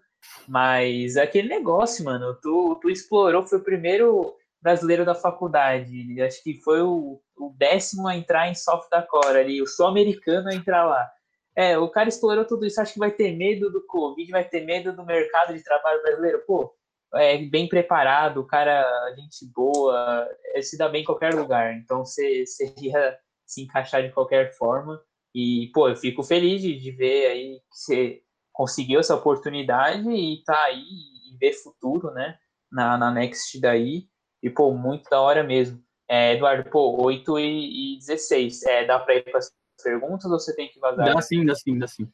Mas 0.47 1.15
é 1.15 1.23
aquele 1.23 1.47
negócio, 1.47 2.05
mano. 2.05 2.35
Tu, 2.41 2.79
tu 2.81 2.89
explorou, 2.89 3.45
foi 3.45 3.59
o 3.59 3.63
primeiro 3.63 4.35
brasileiro 4.61 5.05
da 5.05 5.15
faculdade. 5.15 6.21
Acho 6.21 6.43
que 6.43 6.55
foi 6.61 6.81
o, 6.81 7.21
o 7.37 7.53
décimo 7.57 8.07
a 8.07 8.15
entrar 8.15 8.49
em 8.49 8.55
softcore 8.55 9.37
ali, 9.37 9.61
o 9.61 9.67
sul-americano 9.67 10.49
a 10.49 10.53
entrar 10.53 10.85
lá. 10.85 11.09
É, 11.55 11.77
o 11.77 11.89
cara 11.89 12.09
explorou 12.09 12.45
tudo 12.45 12.65
isso. 12.65 12.79
Acho 12.79 12.93
que 12.93 12.99
vai 12.99 13.11
ter 13.11 13.35
medo 13.35 13.71
do 13.71 13.85
Covid, 13.85 14.29
vai 14.31 14.43
ter 14.43 14.65
medo 14.65 14.93
do 14.93 15.05
mercado 15.05 15.53
de 15.53 15.63
trabalho 15.63 16.01
brasileiro. 16.03 16.43
Pô, 16.45 16.73
é 17.15 17.37
bem 17.37 17.67
preparado, 17.67 18.41
o 18.41 18.45
cara, 18.45 18.85
gente 19.15 19.51
boa, 19.53 20.29
é, 20.53 20.61
se 20.61 20.77
dá 20.77 20.89
bem 20.89 21.01
em 21.01 21.05
qualquer 21.05 21.33
lugar. 21.33 21.73
Então 21.75 22.03
você 22.05 22.43
ia 22.81 23.17
se 23.45 23.63
encaixar 23.63 24.03
de 24.03 24.11
qualquer 24.11 24.53
forma. 24.55 25.01
E, 25.37 25.69
pô, 25.71 25.87
eu 25.87 25.95
fico 25.95 26.23
feliz 26.23 26.61
de, 26.61 26.79
de 26.79 26.91
ver 26.91 27.27
aí 27.27 27.59
que 27.59 27.77
você 27.77 28.21
conseguiu 28.51 28.99
essa 28.99 29.13
oportunidade 29.13 30.09
e 30.09 30.43
tá 30.43 30.63
aí 30.63 30.81
e 30.81 31.37
ver 31.37 31.53
futuro, 31.53 32.11
né? 32.11 32.37
Na, 32.71 32.97
na 32.97 33.11
Next 33.11 33.59
daí. 33.61 34.07
E, 34.41 34.49
pô, 34.49 34.73
muito 34.73 35.09
da 35.09 35.21
hora 35.21 35.43
mesmo. 35.43 35.79
É, 36.09 36.33
Eduardo, 36.33 36.67
pô, 36.69 37.03
8 37.03 37.37
e, 37.37 37.95
e 37.95 37.99
16. 37.99 38.63
É, 38.63 38.85
dá 38.85 38.97
para 38.97 39.15
ir 39.15 39.23
para 39.23 39.37
as 39.37 39.51
perguntas 39.83 40.25
ou 40.25 40.39
você 40.39 40.55
tem 40.55 40.69
que 40.69 40.79
vazar? 40.79 41.13
Dá 41.13 41.21
sim, 41.21 41.45
dá 41.45 41.53
sim, 41.53 41.77
dá 41.77 41.87
sim. 41.87 42.09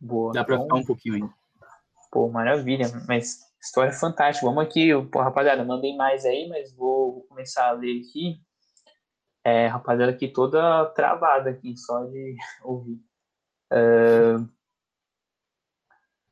Boa. 0.00 0.32
Dá 0.32 0.42
para 0.42 0.54
então, 0.54 0.64
ficar 0.64 0.76
um 0.76 0.84
pouquinho 0.86 1.14
ainda. 1.16 1.34
Pô, 2.10 2.30
maravilha. 2.30 2.86
Mas 3.06 3.48
História 3.60 3.92
fantástica. 3.92 4.46
Vamos 4.46 4.64
aqui, 4.64 4.90
pô, 5.10 5.20
rapaziada, 5.20 5.64
mandei 5.64 5.96
mais 5.96 6.24
aí, 6.24 6.48
mas 6.48 6.72
vou, 6.74 7.22
começar 7.28 7.68
a 7.68 7.72
ler 7.72 8.00
aqui. 8.00 8.40
É, 9.44 9.66
rapaziada 9.66 10.12
aqui 10.12 10.28
toda 10.28 10.86
travada 10.86 11.50
aqui, 11.50 11.76
só 11.76 12.04
de 12.04 12.36
ouvir. 12.62 13.00
Uh, 13.72 14.48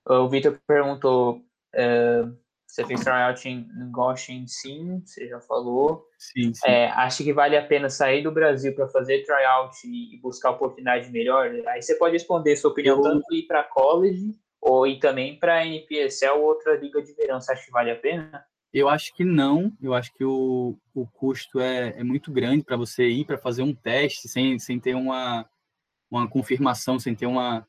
o 0.09 0.29
Vitor 0.29 0.59
perguntou 0.67 1.39
uh, 1.75 2.37
você 2.77 2.85
fez 2.85 3.01
tryout 3.01 3.49
em, 3.49 3.67
Goshen? 3.91 4.47
Sim, 4.47 5.01
você 5.03 5.27
já 5.29 5.41
falou. 5.41 6.07
Sim, 6.19 6.53
sim. 6.53 6.69
É, 6.69 6.91
acha 6.91 7.25
que 7.25 7.33
vale 7.33 7.57
a 7.57 7.67
pena 7.67 7.89
sair 7.89 8.23
do 8.23 8.31
Brasil 8.31 8.75
para 8.75 8.87
fazer 8.89 9.25
tryout 9.25 9.77
e 9.87 10.19
buscar 10.21 10.51
oportunidade 10.51 11.11
melhor? 11.11 11.51
Aí 11.69 11.81
você 11.81 11.95
pode 11.95 12.13
responder 12.13 12.55
sua 12.55 12.71
opinião, 12.71 12.99
Eu... 12.99 13.03
tanto 13.03 13.35
ir 13.35 13.47
para 13.47 13.65
college 13.65 14.35
ou 14.61 14.87
e 14.87 14.99
também 14.99 15.39
para 15.39 15.65
NPSL 15.65 16.39
outra 16.39 16.77
liga 16.77 17.01
de 17.01 17.15
verão, 17.15 17.41
você 17.41 17.53
acha 17.53 17.65
que 17.65 17.71
vale 17.71 17.91
a 17.91 17.97
pena? 17.97 18.45
Eu 18.73 18.89
acho 18.89 19.15
que 19.15 19.25
não. 19.25 19.73
Eu 19.81 19.95
acho 19.95 20.13
que 20.13 20.25
o, 20.25 20.77
o 20.95 21.07
custo 21.07 21.61
é, 21.61 21.99
é 21.99 22.05
muito 22.05 22.31
grande 22.33 22.65
para 22.65 22.77
você 22.77 23.09
ir 23.09 23.25
para 23.25 23.39
fazer 23.39 23.63
um 23.63 23.75
teste 23.75 24.29
sem, 24.29 24.59
sem 24.59 24.79
ter 24.79 24.95
uma, 24.95 25.49
uma 26.11 26.29
confirmação, 26.29 26.99
sem 26.99 27.15
ter 27.15 27.27
uma, 27.27 27.67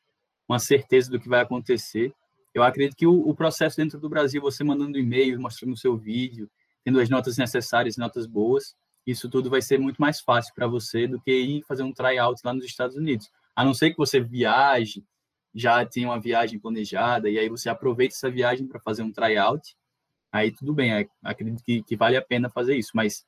uma 0.48 0.60
certeza 0.60 1.10
do 1.10 1.20
que 1.20 1.30
vai 1.30 1.42
acontecer. 1.42 2.14
Eu 2.54 2.64
acredito 2.64 2.96
que 2.96 3.08
o, 3.08 3.28
o 3.28 3.36
processo 3.36 3.78
dentro 3.78 4.00
do 4.00 4.10
Brasil, 4.10 4.42
você 4.42 4.64
mandando 4.64 4.98
e-mail, 4.98 5.40
mostrando 5.40 5.74
o 5.74 5.78
seu 5.78 5.96
vídeo, 5.96 6.50
tendo 6.84 7.00
as 7.00 7.10
notas 7.10 7.38
necessárias, 7.38 7.98
notas 7.98 8.26
boas, 8.26 8.76
isso 9.06 9.30
tudo 9.30 9.50
vai 9.50 9.62
ser 9.62 9.80
muito 9.80 10.02
mais 10.02 10.20
fácil 10.20 10.54
para 10.54 10.68
você 10.68 11.08
do 11.08 11.22
que 11.22 11.32
ir 11.32 11.64
fazer 11.64 11.84
um 11.84 11.94
tryout 11.94 12.42
lá 12.44 12.54
nos 12.54 12.66
Estados 12.66 12.96
Unidos. 12.96 13.30
A 13.56 13.64
não 13.64 13.74
ser 13.74 13.92
que 13.92 13.98
você 13.98 14.20
viaje, 14.20 15.04
já 15.54 15.86
tem 15.86 16.06
uma 16.06 16.20
viagem 16.20 16.60
planejada 16.60 17.30
e 17.30 17.40
aí 17.40 17.50
você 17.50 17.70
aproveita 17.70 18.14
essa 18.14 18.30
viagem 18.30 18.68
para 18.68 18.80
fazer 18.80 19.04
um 19.04 19.12
tryout, 19.12 19.76
aí 20.38 20.52
tudo 20.52 20.74
bem, 20.74 21.10
acredito 21.24 21.64
que, 21.64 21.84
que 21.84 21.96
vale 21.96 22.18
a 22.18 22.22
pena 22.22 22.50
fazer 22.50 22.76
isso, 22.76 22.92
mas 22.94 23.26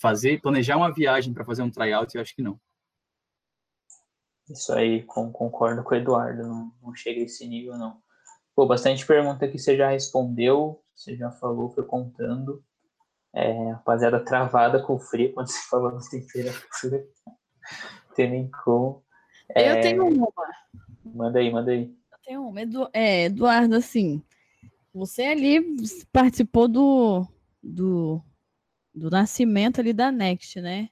fazer, 0.00 0.40
planejar 0.40 0.76
uma 0.76 0.92
viagem 0.92 1.32
para 1.32 1.44
fazer 1.44 1.62
um 1.62 1.70
tryout, 1.70 2.14
eu 2.14 2.20
acho 2.20 2.34
que 2.34 2.42
não. 2.42 2.58
Isso 4.50 4.72
aí, 4.72 5.02
com, 5.04 5.30
concordo 5.30 5.82
com 5.82 5.94
o 5.94 5.98
Eduardo, 5.98 6.42
não, 6.42 6.72
não 6.82 6.94
chega 6.94 7.20
a 7.20 7.24
esse 7.24 7.46
nível, 7.46 7.78
não. 7.78 8.02
Pô, 8.54 8.66
bastante 8.66 9.06
pergunta 9.06 9.48
que 9.48 9.58
você 9.58 9.76
já 9.76 9.88
respondeu, 9.88 10.82
você 10.94 11.16
já 11.16 11.30
falou, 11.30 11.70
foi 11.70 11.84
contando. 11.84 12.62
É, 13.34 13.70
rapaziada 13.70 14.22
travada 14.22 14.82
com 14.82 14.98
frio 14.98 15.32
quando 15.32 15.46
você 15.46 15.60
falou 15.70 15.96
de 15.96 16.10
temperatura. 16.10 17.06
Tem 18.14 18.30
nem 18.30 18.50
como. 18.50 19.02
É, 19.54 19.70
eu 19.70 19.80
tenho 19.80 20.06
uma. 20.06 20.28
Manda 21.04 21.38
aí, 21.38 21.50
manda 21.50 21.70
aí. 21.70 21.94
Tem 22.24 22.36
uma. 22.36 22.60
Edu, 22.60 22.88
é, 22.92 23.24
Eduardo, 23.24 23.76
assim, 23.76 24.22
você 24.92 25.22
ali 25.22 25.60
participou 26.12 26.68
do, 26.68 27.26
do, 27.62 28.22
do 28.94 29.10
nascimento 29.10 29.80
ali 29.80 29.92
da 29.92 30.12
Next, 30.12 30.60
né? 30.60 30.90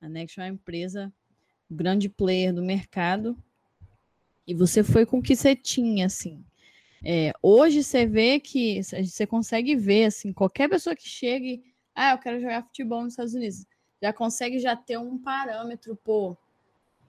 A 0.00 0.08
Next 0.08 0.38
é 0.38 0.44
uma 0.44 0.48
empresa, 0.48 1.12
grande 1.70 2.08
player 2.08 2.54
do 2.54 2.62
mercado. 2.62 3.36
E 4.46 4.54
você 4.54 4.82
foi 4.82 5.04
com 5.04 5.18
o 5.18 5.22
que 5.22 5.36
você 5.36 5.54
tinha, 5.54 6.06
assim. 6.06 6.44
É, 7.04 7.32
hoje 7.42 7.82
você 7.82 8.06
vê 8.06 8.38
que 8.38 8.82
você 8.82 9.26
consegue 9.26 9.74
ver 9.74 10.06
assim, 10.06 10.32
qualquer 10.32 10.68
pessoa 10.68 10.94
que 10.94 11.08
chegue, 11.08 11.62
ah, 11.94 12.12
eu 12.12 12.18
quero 12.18 12.40
jogar 12.40 12.62
futebol 12.62 13.02
nos 13.02 13.14
Estados 13.14 13.32
Unidos, 13.32 13.64
já 14.02 14.12
consegue 14.12 14.58
já 14.58 14.76
ter 14.76 14.98
um 14.98 15.16
parâmetro, 15.16 15.96
pô, 15.96 16.36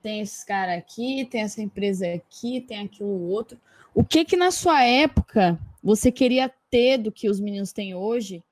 tem 0.01 0.21
esse 0.21 0.45
cara 0.45 0.75
aqui, 0.75 1.25
tem 1.25 1.41
essa 1.41 1.61
empresa 1.61 2.07
aqui, 2.13 2.61
tem 2.61 2.79
aquilo 2.79 3.27
outro. 3.27 3.59
O 3.93 4.03
que 4.03 4.23
que 4.23 4.37
na 4.37 4.49
sua 4.49 4.83
época 4.83 5.59
você 5.83 6.11
queria 6.11 6.51
ter 6.69 6.97
do 6.97 7.11
que 7.11 7.29
os 7.29 7.39
meninos 7.39 7.71
têm 7.71 7.95
hoje 7.95 8.43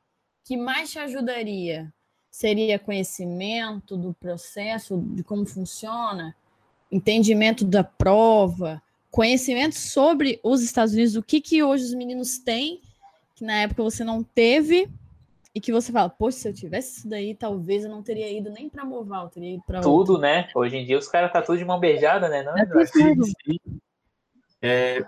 que 0.44 0.58
mais 0.58 0.92
te 0.92 1.00
ajudaria? 1.00 1.94
Seria 2.32 2.80
conhecimento 2.80 3.98
do 3.98 4.14
processo, 4.14 4.98
de 4.98 5.24
como 5.24 5.46
funciona, 5.46 6.36
entendimento 6.92 7.66
da 7.66 7.84
prova, 7.84 8.82
conhecimento 9.12 9.76
sobre 9.76 10.40
os 10.44 10.62
Estados 10.62 10.94
Unidos, 10.94 11.16
o 11.16 11.24
que, 11.24 11.42
que 11.42 11.64
hoje 11.64 11.86
os 11.86 11.94
meninos 11.94 12.38
têm, 12.38 12.82
que 13.36 13.44
na 13.44 13.62
época 13.62 13.84
você 13.84 14.04
não 14.04 14.24
teve, 14.24 14.90
e 15.54 15.60
que 15.60 15.72
você 15.72 15.92
fala, 15.92 16.10
poxa, 16.10 16.38
se 16.38 16.48
eu 16.48 16.54
tivesse 16.54 17.00
isso 17.00 17.10
daí, 17.10 17.34
talvez 17.34 17.84
eu 17.84 17.90
não 17.90 18.04
teria 18.04 18.32
ido 18.32 18.52
nem 18.52 18.70
para 18.70 18.86
Moval, 18.86 19.30
teria 19.30 19.56
ido 19.56 19.64
para 19.66 19.82
Tudo, 19.82 20.14
outro. 20.14 20.18
né? 20.20 20.48
Hoje 20.56 20.78
em 20.78 20.86
dia 20.86 20.98
os 20.98 21.08
caras 21.08 21.32
tá 21.32 21.42
tudo 21.42 21.58
de 21.58 21.66
mão 21.66 21.80
beijada, 21.80 22.30
né? 22.30 22.44
Não, 22.44 22.58
é 22.58 22.62
é, 22.62 22.66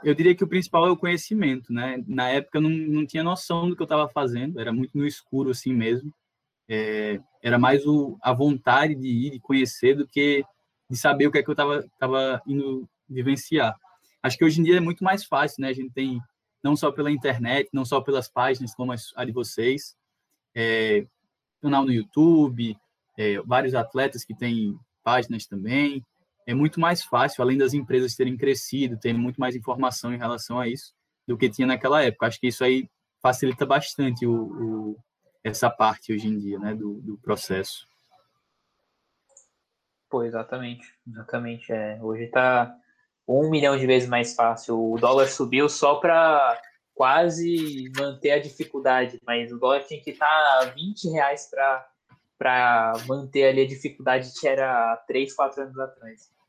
eu 0.03 0.15
diria 0.15 0.35
que 0.35 0.43
o 0.43 0.47
principal 0.47 0.87
é 0.87 0.91
o 0.91 0.97
conhecimento, 0.97 1.73
né? 1.73 2.03
Na 2.07 2.29
época 2.29 2.57
eu 2.57 2.61
não, 2.61 2.69
não 2.69 3.05
tinha 3.05 3.23
noção 3.23 3.69
do 3.69 3.75
que 3.75 3.81
eu 3.81 3.85
estava 3.85 4.07
fazendo, 4.09 4.59
era 4.59 4.71
muito 4.71 4.97
no 4.97 5.05
escuro 5.05 5.51
assim 5.51 5.73
mesmo. 5.73 6.13
É, 6.69 7.19
era 7.43 7.59
mais 7.59 7.85
o, 7.85 8.17
a 8.21 8.31
vontade 8.33 8.95
de 8.95 9.07
ir, 9.07 9.31
de 9.31 9.39
conhecer, 9.39 9.95
do 9.95 10.07
que 10.07 10.43
de 10.89 10.97
saber 10.97 11.27
o 11.27 11.31
que 11.31 11.37
é 11.37 11.43
que 11.43 11.49
eu 11.49 11.53
estava 11.53 11.85
tava 11.99 12.41
indo 12.47 12.87
vivenciar. 13.09 13.75
Acho 14.23 14.37
que 14.37 14.45
hoje 14.45 14.61
em 14.61 14.63
dia 14.63 14.77
é 14.77 14.81
muito 14.81 15.03
mais 15.03 15.25
fácil, 15.25 15.61
né? 15.61 15.69
A 15.69 15.73
gente 15.73 15.91
tem 15.91 16.21
não 16.63 16.75
só 16.75 16.91
pela 16.91 17.11
internet, 17.11 17.69
não 17.73 17.83
só 17.83 18.01
pelas 18.01 18.29
páginas 18.29 18.75
como 18.75 18.93
a 18.93 19.25
de 19.25 19.31
vocês, 19.31 19.95
é, 20.55 21.05
canal 21.61 21.83
no 21.83 21.91
YouTube, 21.91 22.77
é, 23.17 23.41
vários 23.41 23.73
atletas 23.73 24.23
que 24.23 24.35
têm 24.35 24.77
páginas 25.03 25.45
também. 25.45 26.05
É 26.51 26.53
muito 26.53 26.81
mais 26.81 27.01
fácil, 27.01 27.41
além 27.41 27.57
das 27.57 27.73
empresas 27.73 28.13
terem 28.13 28.35
crescido, 28.35 28.99
terem 28.99 29.17
muito 29.17 29.39
mais 29.39 29.55
informação 29.55 30.13
em 30.13 30.17
relação 30.17 30.59
a 30.59 30.67
isso 30.67 30.93
do 31.25 31.37
que 31.37 31.49
tinha 31.49 31.65
naquela 31.65 32.03
época. 32.03 32.27
Acho 32.27 32.41
que 32.41 32.47
isso 32.47 32.61
aí 32.61 32.89
facilita 33.21 33.65
bastante 33.65 34.27
o, 34.27 34.33
o 34.33 34.97
essa 35.41 35.69
parte 35.69 36.11
hoje 36.11 36.27
em 36.27 36.37
dia, 36.37 36.59
né, 36.59 36.75
do, 36.75 36.95
do 37.01 37.17
processo. 37.19 37.87
Pô, 40.09 40.23
exatamente, 40.23 40.93
exatamente. 41.07 41.71
É, 41.71 41.97
hoje 42.01 42.23
está 42.23 42.75
um 43.25 43.49
milhão 43.49 43.77
de 43.77 43.87
vezes 43.87 44.09
mais 44.09 44.35
fácil. 44.35 44.77
O 44.77 44.99
dólar 44.99 45.27
subiu 45.27 45.69
só 45.69 45.95
para 46.01 46.61
quase 46.93 47.89
manter 47.95 48.31
a 48.31 48.41
dificuldade, 48.41 49.17
mas 49.25 49.53
o 49.53 49.57
dólar 49.57 49.85
tinha 49.85 50.01
que 50.01 50.11
estar 50.11 50.27
tá 50.27 50.65
20 50.65 51.11
reais 51.11 51.49
para 52.37 52.93
manter 53.07 53.45
ali 53.45 53.61
a 53.61 53.67
dificuldade 53.67 54.33
que 54.37 54.45
era 54.45 54.97
3, 55.07 55.33
4 55.33 55.63
anos 55.63 55.79
atrás. 55.79 56.40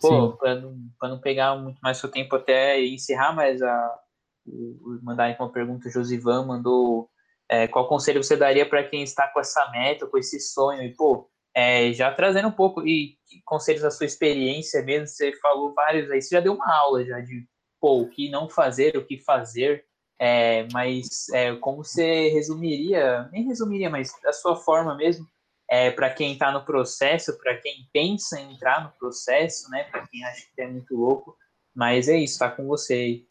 Pô, 0.00 0.32
para 0.32 0.56
não, 0.56 0.76
não 1.02 1.20
pegar 1.20 1.56
muito 1.56 1.78
mais 1.80 1.98
seu 1.98 2.10
tempo 2.10 2.36
até 2.36 2.80
encerrar, 2.84 3.32
mas 3.32 3.62
a, 3.62 3.98
o, 4.46 4.98
mandar 5.02 5.34
uma 5.38 5.52
pergunta, 5.52 5.88
o 5.88 5.90
Josivan 5.90 6.46
mandou 6.46 7.08
é, 7.48 7.68
qual 7.68 7.88
conselho 7.88 8.22
você 8.22 8.36
daria 8.36 8.68
para 8.68 8.84
quem 8.84 9.02
está 9.02 9.28
com 9.28 9.40
essa 9.40 9.70
meta, 9.70 10.06
com 10.06 10.18
esse 10.18 10.40
sonho? 10.40 10.82
E, 10.82 10.94
pô, 10.94 11.30
é, 11.54 11.92
já 11.92 12.12
trazendo 12.12 12.48
um 12.48 12.52
pouco, 12.52 12.86
e 12.86 13.16
conselhos 13.44 13.82
da 13.82 13.90
sua 13.90 14.06
experiência 14.06 14.82
mesmo, 14.82 15.06
você 15.06 15.32
falou 15.40 15.72
vários 15.74 16.10
aí, 16.10 16.20
você 16.20 16.34
já 16.34 16.40
deu 16.40 16.54
uma 16.54 16.74
aula 16.74 17.04
já 17.04 17.20
de 17.20 17.46
pô, 17.80 18.00
o 18.00 18.08
que 18.08 18.30
não 18.30 18.48
fazer, 18.48 18.96
o 18.96 19.04
que 19.04 19.18
fazer, 19.18 19.84
é, 20.18 20.66
mas 20.72 21.28
é, 21.34 21.54
como 21.56 21.84
você 21.84 22.28
resumiria, 22.30 23.28
nem 23.30 23.44
resumiria, 23.44 23.90
mas 23.90 24.12
a 24.24 24.32
sua 24.32 24.56
forma 24.56 24.96
mesmo, 24.96 25.26
é, 25.68 25.90
para 25.90 26.10
quem 26.10 26.32
está 26.34 26.52
no 26.52 26.64
processo, 26.64 27.36
para 27.38 27.56
quem 27.56 27.88
pensa 27.92 28.40
em 28.40 28.52
entrar 28.52 28.84
no 28.84 28.90
processo, 28.98 29.70
né, 29.70 29.84
para 29.84 30.06
quem 30.06 30.24
acha 30.24 30.46
que 30.54 30.62
é 30.62 30.68
muito 30.68 30.94
louco, 30.94 31.36
mas 31.74 32.08
é 32.08 32.16
isso, 32.16 32.34
está 32.34 32.50
com 32.50 32.66
você 32.66 32.94
aí. 32.94 33.26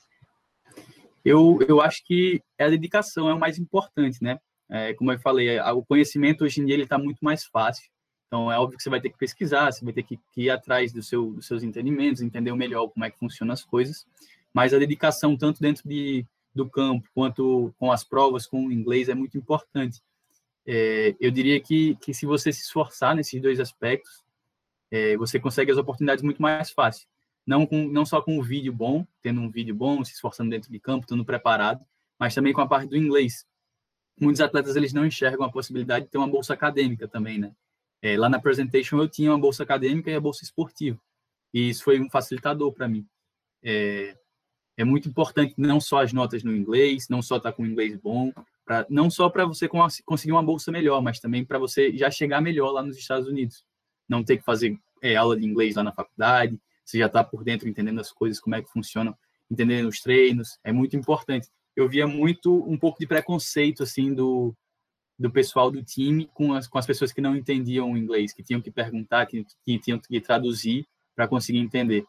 Eu, 1.23 1.59
eu 1.67 1.79
acho 1.79 2.03
que 2.05 2.41
a 2.59 2.67
dedicação 2.67 3.29
é 3.29 3.33
o 3.33 3.39
mais 3.39 3.57
importante, 3.57 4.21
né? 4.21 4.39
É, 4.69 4.93
como 4.93 5.11
eu 5.11 5.19
falei, 5.19 5.57
o 5.59 5.85
conhecimento 5.85 6.43
hoje 6.43 6.59
em 6.59 6.65
dia 6.65 6.75
ele 6.75 6.83
está 6.83 6.97
muito 6.97 7.19
mais 7.21 7.45
fácil. 7.45 7.89
Então, 8.27 8.51
é 8.51 8.57
óbvio 8.57 8.77
que 8.77 8.83
você 8.83 8.89
vai 8.89 8.99
ter 8.99 9.09
que 9.09 9.17
pesquisar, 9.17 9.71
você 9.71 9.85
vai 9.85 9.93
ter 9.93 10.03
que 10.03 10.19
ir 10.35 10.49
atrás 10.49 10.91
do 10.91 11.03
seu, 11.03 11.33
dos 11.33 11.45
seus 11.45 11.61
entendimentos, 11.61 12.21
entender 12.21 12.51
melhor 12.55 12.87
como 12.87 13.05
é 13.05 13.11
que 13.11 13.19
funcionam 13.19 13.53
as 13.53 13.63
coisas. 13.63 14.05
Mas 14.51 14.73
a 14.73 14.79
dedicação, 14.79 15.37
tanto 15.37 15.61
dentro 15.61 15.87
de, 15.87 16.25
do 16.53 16.67
campo 16.67 17.07
quanto 17.13 17.73
com 17.77 17.91
as 17.91 18.03
provas, 18.03 18.47
com 18.47 18.65
o 18.65 18.71
inglês, 18.71 19.07
é 19.07 19.13
muito 19.13 19.37
importante. 19.37 20.01
É, 20.65 21.15
eu 21.19 21.31
diria 21.31 21.59
que, 21.59 21.95
que 21.97 22.13
se 22.13 22.25
você 22.25 22.51
se 22.51 22.61
esforçar 22.61 23.15
nesses 23.15 23.41
dois 23.41 23.59
aspectos, 23.59 24.23
é, 24.91 25.17
você 25.17 25.39
consegue 25.39 25.71
as 25.71 25.77
oportunidades 25.77 26.23
muito 26.23 26.41
mais 26.41 26.71
fácil. 26.71 27.07
Não, 27.45 27.65
com, 27.65 27.87
não 27.87 28.05
só 28.05 28.21
com 28.21 28.37
um 28.37 28.41
vídeo 28.41 28.71
bom, 28.71 29.05
tendo 29.21 29.41
um 29.41 29.49
vídeo 29.49 29.75
bom, 29.75 30.03
se 30.03 30.13
esforçando 30.13 30.49
dentro 30.49 30.71
de 30.71 30.79
campo, 30.79 31.05
estando 31.05 31.25
preparado, 31.25 31.85
mas 32.17 32.33
também 32.33 32.53
com 32.53 32.61
a 32.61 32.67
parte 32.67 32.89
do 32.89 32.97
inglês. 32.97 33.45
Muitos 34.19 34.39
atletas 34.39 34.75
eles 34.75 34.93
não 34.93 35.05
enxergam 35.05 35.45
a 35.45 35.51
possibilidade 35.51 36.05
de 36.05 36.11
ter 36.11 36.17
uma 36.17 36.27
bolsa 36.27 36.53
acadêmica 36.53 37.07
também, 37.07 37.37
né? 37.37 37.53
É, 38.01 38.17
lá 38.17 38.29
na 38.29 38.39
presentation 38.39 38.97
eu 38.97 39.07
tinha 39.07 39.31
uma 39.31 39.39
bolsa 39.39 39.63
acadêmica 39.63 40.11
e 40.11 40.15
a 40.15 40.19
bolsa 40.19 40.43
esportiva. 40.43 40.99
E 41.53 41.69
isso 41.69 41.83
foi 41.83 41.99
um 41.99 42.09
facilitador 42.09 42.71
para 42.71 42.87
mim. 42.87 43.05
É, 43.63 44.17
é, 44.77 44.83
muito 44.83 45.09
importante 45.09 45.53
não 45.57 45.79
só 45.79 46.01
as 46.01 46.13
notas 46.13 46.43
no 46.43 46.55
inglês, 46.55 47.07
não 47.09 47.21
só 47.21 47.37
estar 47.37 47.51
tá 47.51 47.55
com 47.55 47.65
inglês 47.65 47.95
bom, 47.95 48.31
pra, 48.65 48.85
não 48.89 49.09
só 49.09 49.29
para 49.29 49.45
você 49.45 49.67
conseguir 49.67 50.31
uma 50.31 50.43
bolsa 50.43 50.71
melhor, 50.71 51.01
mas 51.01 51.19
também 51.19 51.45
para 51.45 51.59
você 51.59 51.95
já 51.95 52.09
chegar 52.09 52.41
melhor 52.41 52.71
lá 52.71 52.83
nos 52.83 52.97
Estados 52.97 53.27
Unidos. 53.27 53.65
Não 54.07 54.23
ter 54.23 54.37
que 54.37 54.43
fazer 54.43 54.77
é, 55.01 55.15
aula 55.15 55.37
de 55.37 55.45
inglês 55.45 55.75
lá 55.75 55.83
na 55.83 55.91
faculdade, 55.91 56.59
você 56.83 56.97
já 56.97 57.07
está 57.07 57.23
por 57.23 57.43
dentro 57.43 57.67
entendendo 57.67 57.99
as 57.99 58.11
coisas, 58.11 58.39
como 58.39 58.55
é 58.55 58.61
que 58.61 58.69
funcionam, 58.69 59.15
entendendo 59.49 59.87
os 59.87 59.99
treinos, 60.01 60.59
é 60.63 60.71
muito 60.71 60.95
importante. 60.95 61.47
Eu 61.75 61.87
via 61.87 62.05
muito 62.05 62.63
um 62.69 62.77
pouco 62.77 62.99
de 62.99 63.07
preconceito 63.07 63.83
assim 63.83 64.13
do 64.13 64.55
do 65.17 65.31
pessoal 65.31 65.69
do 65.69 65.83
time 65.83 66.27
com 66.33 66.53
as, 66.53 66.67
com 66.67 66.77
as 66.77 66.85
pessoas 66.85 67.11
que 67.11 67.21
não 67.21 67.35
entendiam 67.35 67.91
o 67.91 67.97
inglês, 67.97 68.33
que 68.33 68.43
tinham 68.43 68.59
que 68.59 68.71
perguntar, 68.71 69.25
que, 69.25 69.45
que 69.63 69.79
tinham 69.79 69.99
que 69.99 70.19
traduzir 70.19 70.87
para 71.15 71.27
conseguir 71.27 71.59
entender. 71.59 72.03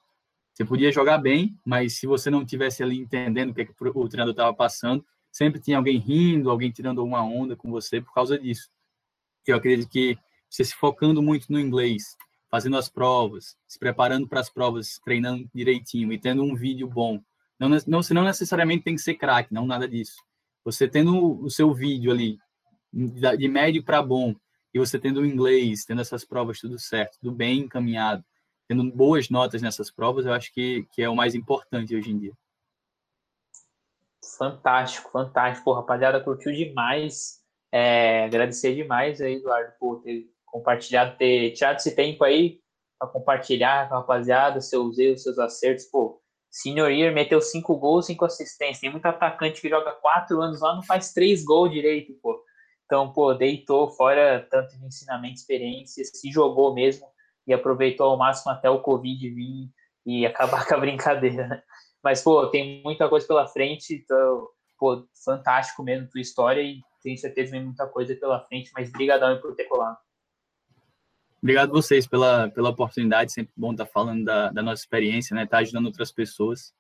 Você 0.52 0.64
podia 0.64 0.90
jogar 0.90 1.18
bem, 1.18 1.56
mas 1.64 1.98
se 1.98 2.06
você 2.06 2.30
não 2.30 2.44
tivesse 2.44 2.82
ali 2.82 2.98
entendendo 2.98 3.50
o 3.50 3.54
que, 3.54 3.62
é 3.62 3.64
que 3.64 3.72
o 3.78 4.08
treinador 4.08 4.32
estava 4.32 4.54
passando, 4.54 5.04
sempre 5.34 5.60
tinha 5.60 5.76
alguém 5.76 5.98
rindo, 5.98 6.48
alguém 6.48 6.70
tirando 6.70 7.02
uma 7.02 7.24
onda 7.24 7.56
com 7.56 7.68
você 7.68 8.00
por 8.00 8.14
causa 8.14 8.38
disso. 8.38 8.70
Eu 9.44 9.56
acredito 9.56 9.90
que 9.90 10.16
você 10.48 10.64
se 10.64 10.74
focando 10.76 11.20
muito 11.20 11.52
no 11.52 11.58
inglês, 11.58 12.16
fazendo 12.48 12.76
as 12.76 12.88
provas, 12.88 13.56
se 13.66 13.76
preparando 13.76 14.28
para 14.28 14.38
as 14.38 14.48
provas, 14.48 15.00
treinando 15.04 15.50
direitinho 15.52 16.12
e 16.12 16.18
tendo 16.18 16.44
um 16.44 16.54
vídeo 16.54 16.88
bom, 16.88 17.20
não, 17.58 17.68
não, 17.68 18.02
você 18.02 18.14
não 18.14 18.22
necessariamente 18.22 18.84
tem 18.84 18.94
que 18.94 19.02
ser 19.02 19.14
craque, 19.14 19.52
não 19.52 19.66
nada 19.66 19.88
disso. 19.88 20.16
Você 20.64 20.88
tendo 20.88 21.42
o 21.42 21.50
seu 21.50 21.74
vídeo 21.74 22.12
ali 22.12 22.38
de 22.92 23.48
médio 23.48 23.82
para 23.82 24.00
bom, 24.00 24.36
e 24.72 24.78
você 24.78 24.98
tendo 24.98 25.20
o 25.20 25.26
inglês, 25.26 25.84
tendo 25.84 26.00
essas 26.00 26.24
provas 26.24 26.60
tudo 26.60 26.78
certo, 26.78 27.18
tudo 27.20 27.32
bem 27.32 27.60
encaminhado, 27.60 28.24
tendo 28.68 28.88
boas 28.92 29.28
notas 29.28 29.62
nessas 29.62 29.90
provas, 29.90 30.26
eu 30.26 30.32
acho 30.32 30.52
que, 30.52 30.86
que 30.92 31.02
é 31.02 31.08
o 31.08 31.16
mais 31.16 31.34
importante 31.34 31.94
hoje 31.94 32.10
em 32.10 32.18
dia. 32.18 32.32
Fantástico, 34.38 35.10
fantástico. 35.10 35.72
Rapaziada, 35.72 36.20
curtiu 36.20 36.52
demais. 36.52 37.40
É, 37.72 38.24
agradecer 38.24 38.74
demais 38.74 39.20
aí, 39.20 39.34
Eduardo, 39.34 39.72
por 39.78 40.02
ter 40.02 40.26
compartilhado, 40.46 41.16
ter 41.16 41.50
tirado 41.52 41.76
esse 41.76 41.94
tempo 41.94 42.22
aí 42.24 42.60
para 42.98 43.08
compartilhar 43.08 43.88
com 43.88 43.96
a 43.96 43.98
rapaziada, 43.98 44.60
seus 44.60 44.98
erros, 44.98 45.22
seus 45.22 45.38
acertos. 45.38 45.84
Pô, 45.86 46.20
Senior 46.50 46.90
Year 46.90 47.12
meteu 47.12 47.40
cinco 47.40 47.76
gols, 47.76 48.06
cinco 48.06 48.24
assistências. 48.24 48.80
Tem 48.80 48.90
muito 48.90 49.06
atacante 49.06 49.60
que 49.60 49.68
joga 49.68 49.92
quatro 49.92 50.40
anos 50.40 50.60
lá, 50.60 50.74
não 50.74 50.82
faz 50.82 51.12
três 51.12 51.44
gols 51.44 51.72
direito, 51.72 52.14
pô. 52.22 52.40
Então, 52.84 53.12
pô, 53.12 53.34
deitou 53.34 53.90
fora 53.90 54.46
tanto 54.50 54.78
de 54.78 54.86
ensinamento, 54.86 55.34
experiência, 55.34 56.04
se 56.04 56.30
jogou 56.30 56.72
mesmo 56.72 57.06
e 57.46 57.52
aproveitou 57.52 58.10
ao 58.10 58.16
máximo 58.16 58.52
até 58.52 58.70
o 58.70 58.80
Covid 58.80 59.28
vir 59.30 59.70
e 60.06 60.26
acabar 60.26 60.64
com 60.68 60.74
a 60.74 60.78
brincadeira, 60.78 61.48
né? 61.48 61.62
Mas, 62.04 62.22
pô, 62.22 62.46
tem 62.48 62.82
muita 62.82 63.08
coisa 63.08 63.26
pela 63.26 63.46
frente, 63.46 63.94
então, 63.94 64.46
pô, 64.78 65.08
fantástico 65.24 65.82
mesmo 65.82 66.10
tua 66.10 66.20
história 66.20 66.60
e 66.60 66.82
tenho 67.02 67.16
certeza 67.16 67.52
que 67.52 67.60
muita 67.60 67.86
coisa 67.86 68.14
pela 68.14 68.44
frente, 68.46 68.70
mas 68.74 68.92
brigadão 68.92 69.40
por 69.40 69.54
ter 69.54 69.64
colado. 69.64 69.96
Obrigado 71.42 71.72
vocês 71.72 72.06
pela, 72.06 72.50
pela 72.50 72.70
oportunidade, 72.70 73.32
sempre 73.32 73.52
bom 73.56 73.72
estar 73.72 73.86
falando 73.86 74.24
da, 74.24 74.50
da 74.50 74.62
nossa 74.62 74.82
experiência, 74.82 75.34
né? 75.34 75.44
Estar 75.44 75.58
tá 75.58 75.62
ajudando 75.62 75.86
outras 75.86 76.12
pessoas. 76.12 76.74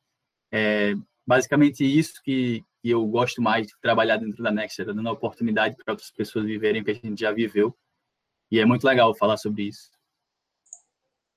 É 0.52 0.94
basicamente 1.26 1.84
isso 1.84 2.22
que, 2.22 2.62
que 2.82 2.90
eu 2.90 3.06
gosto 3.06 3.40
mais 3.40 3.66
de 3.66 3.74
trabalhar 3.80 4.18
dentro 4.18 4.42
da 4.42 4.50
Next, 4.50 4.84
dando 4.84 5.08
a 5.08 5.12
oportunidade 5.12 5.76
para 5.76 5.92
outras 5.92 6.10
pessoas 6.10 6.44
viverem 6.44 6.82
o 6.82 6.84
que 6.84 6.90
a 6.90 6.94
gente 6.94 7.20
já 7.20 7.32
viveu. 7.32 7.74
E 8.50 8.60
é 8.60 8.64
muito 8.64 8.84
legal 8.84 9.14
falar 9.14 9.36
sobre 9.36 9.64
isso. 9.64 9.90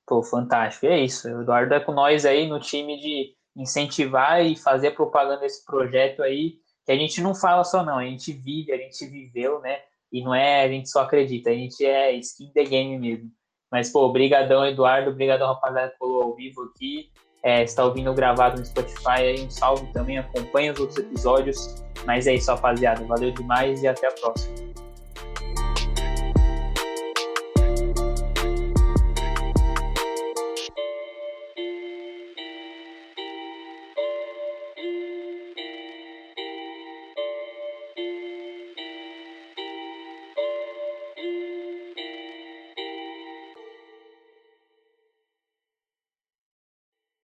Pô, 0.05 0.23
fantástico. 0.23 0.85
É 0.85 1.03
isso. 1.03 1.27
O 1.27 1.41
Eduardo 1.41 1.73
é 1.73 1.79
com 1.79 1.91
nós 1.91 2.25
aí 2.25 2.47
no 2.47 2.59
time 2.59 2.97
de, 2.97 3.35
incentivar 3.57 4.45
e 4.45 4.55
fazer 4.55 4.91
propaganda 4.91 5.41
desse 5.41 5.65
projeto 5.65 6.21
aí, 6.21 6.55
que 6.85 6.91
a 6.91 6.95
gente 6.95 7.21
não 7.21 7.35
fala 7.35 7.63
só 7.63 7.83
não, 7.83 7.97
a 7.97 8.05
gente 8.05 8.31
vive, 8.31 8.71
a 8.71 8.77
gente 8.77 9.05
viveu, 9.05 9.59
né? 9.59 9.79
E 10.11 10.23
não 10.23 10.33
é 10.33 10.63
a 10.63 10.67
gente 10.69 10.89
só 10.89 11.01
acredita, 11.01 11.49
a 11.49 11.53
gente 11.53 11.85
é 11.85 12.13
skin 12.13 12.51
the 12.53 12.63
game 12.63 12.97
mesmo. 12.97 13.29
Mas, 13.71 13.89
pô, 13.89 14.09
brigadão, 14.11 14.65
Eduardo, 14.65 15.13
brigadão, 15.13 15.47
rapaziada, 15.47 15.93
que 15.99 16.05
ao 16.05 16.35
vivo 16.35 16.63
aqui. 16.63 17.09
É, 17.43 17.63
está 17.63 17.85
ouvindo 17.85 18.13
gravado 18.13 18.59
no 18.59 18.65
Spotify 18.65 19.21
aí, 19.21 19.41
um 19.41 19.49
salve 19.49 19.85
também, 19.93 20.17
acompanha 20.17 20.73
os 20.73 20.79
outros 20.79 20.97
episódios. 20.97 21.83
Mas 22.05 22.27
é 22.27 22.35
isso, 22.35 22.49
rapaziada. 22.49 23.03
Valeu 23.05 23.31
demais 23.31 23.83
e 23.83 23.87
até 23.87 24.07
a 24.07 24.11
próxima. 24.11 24.66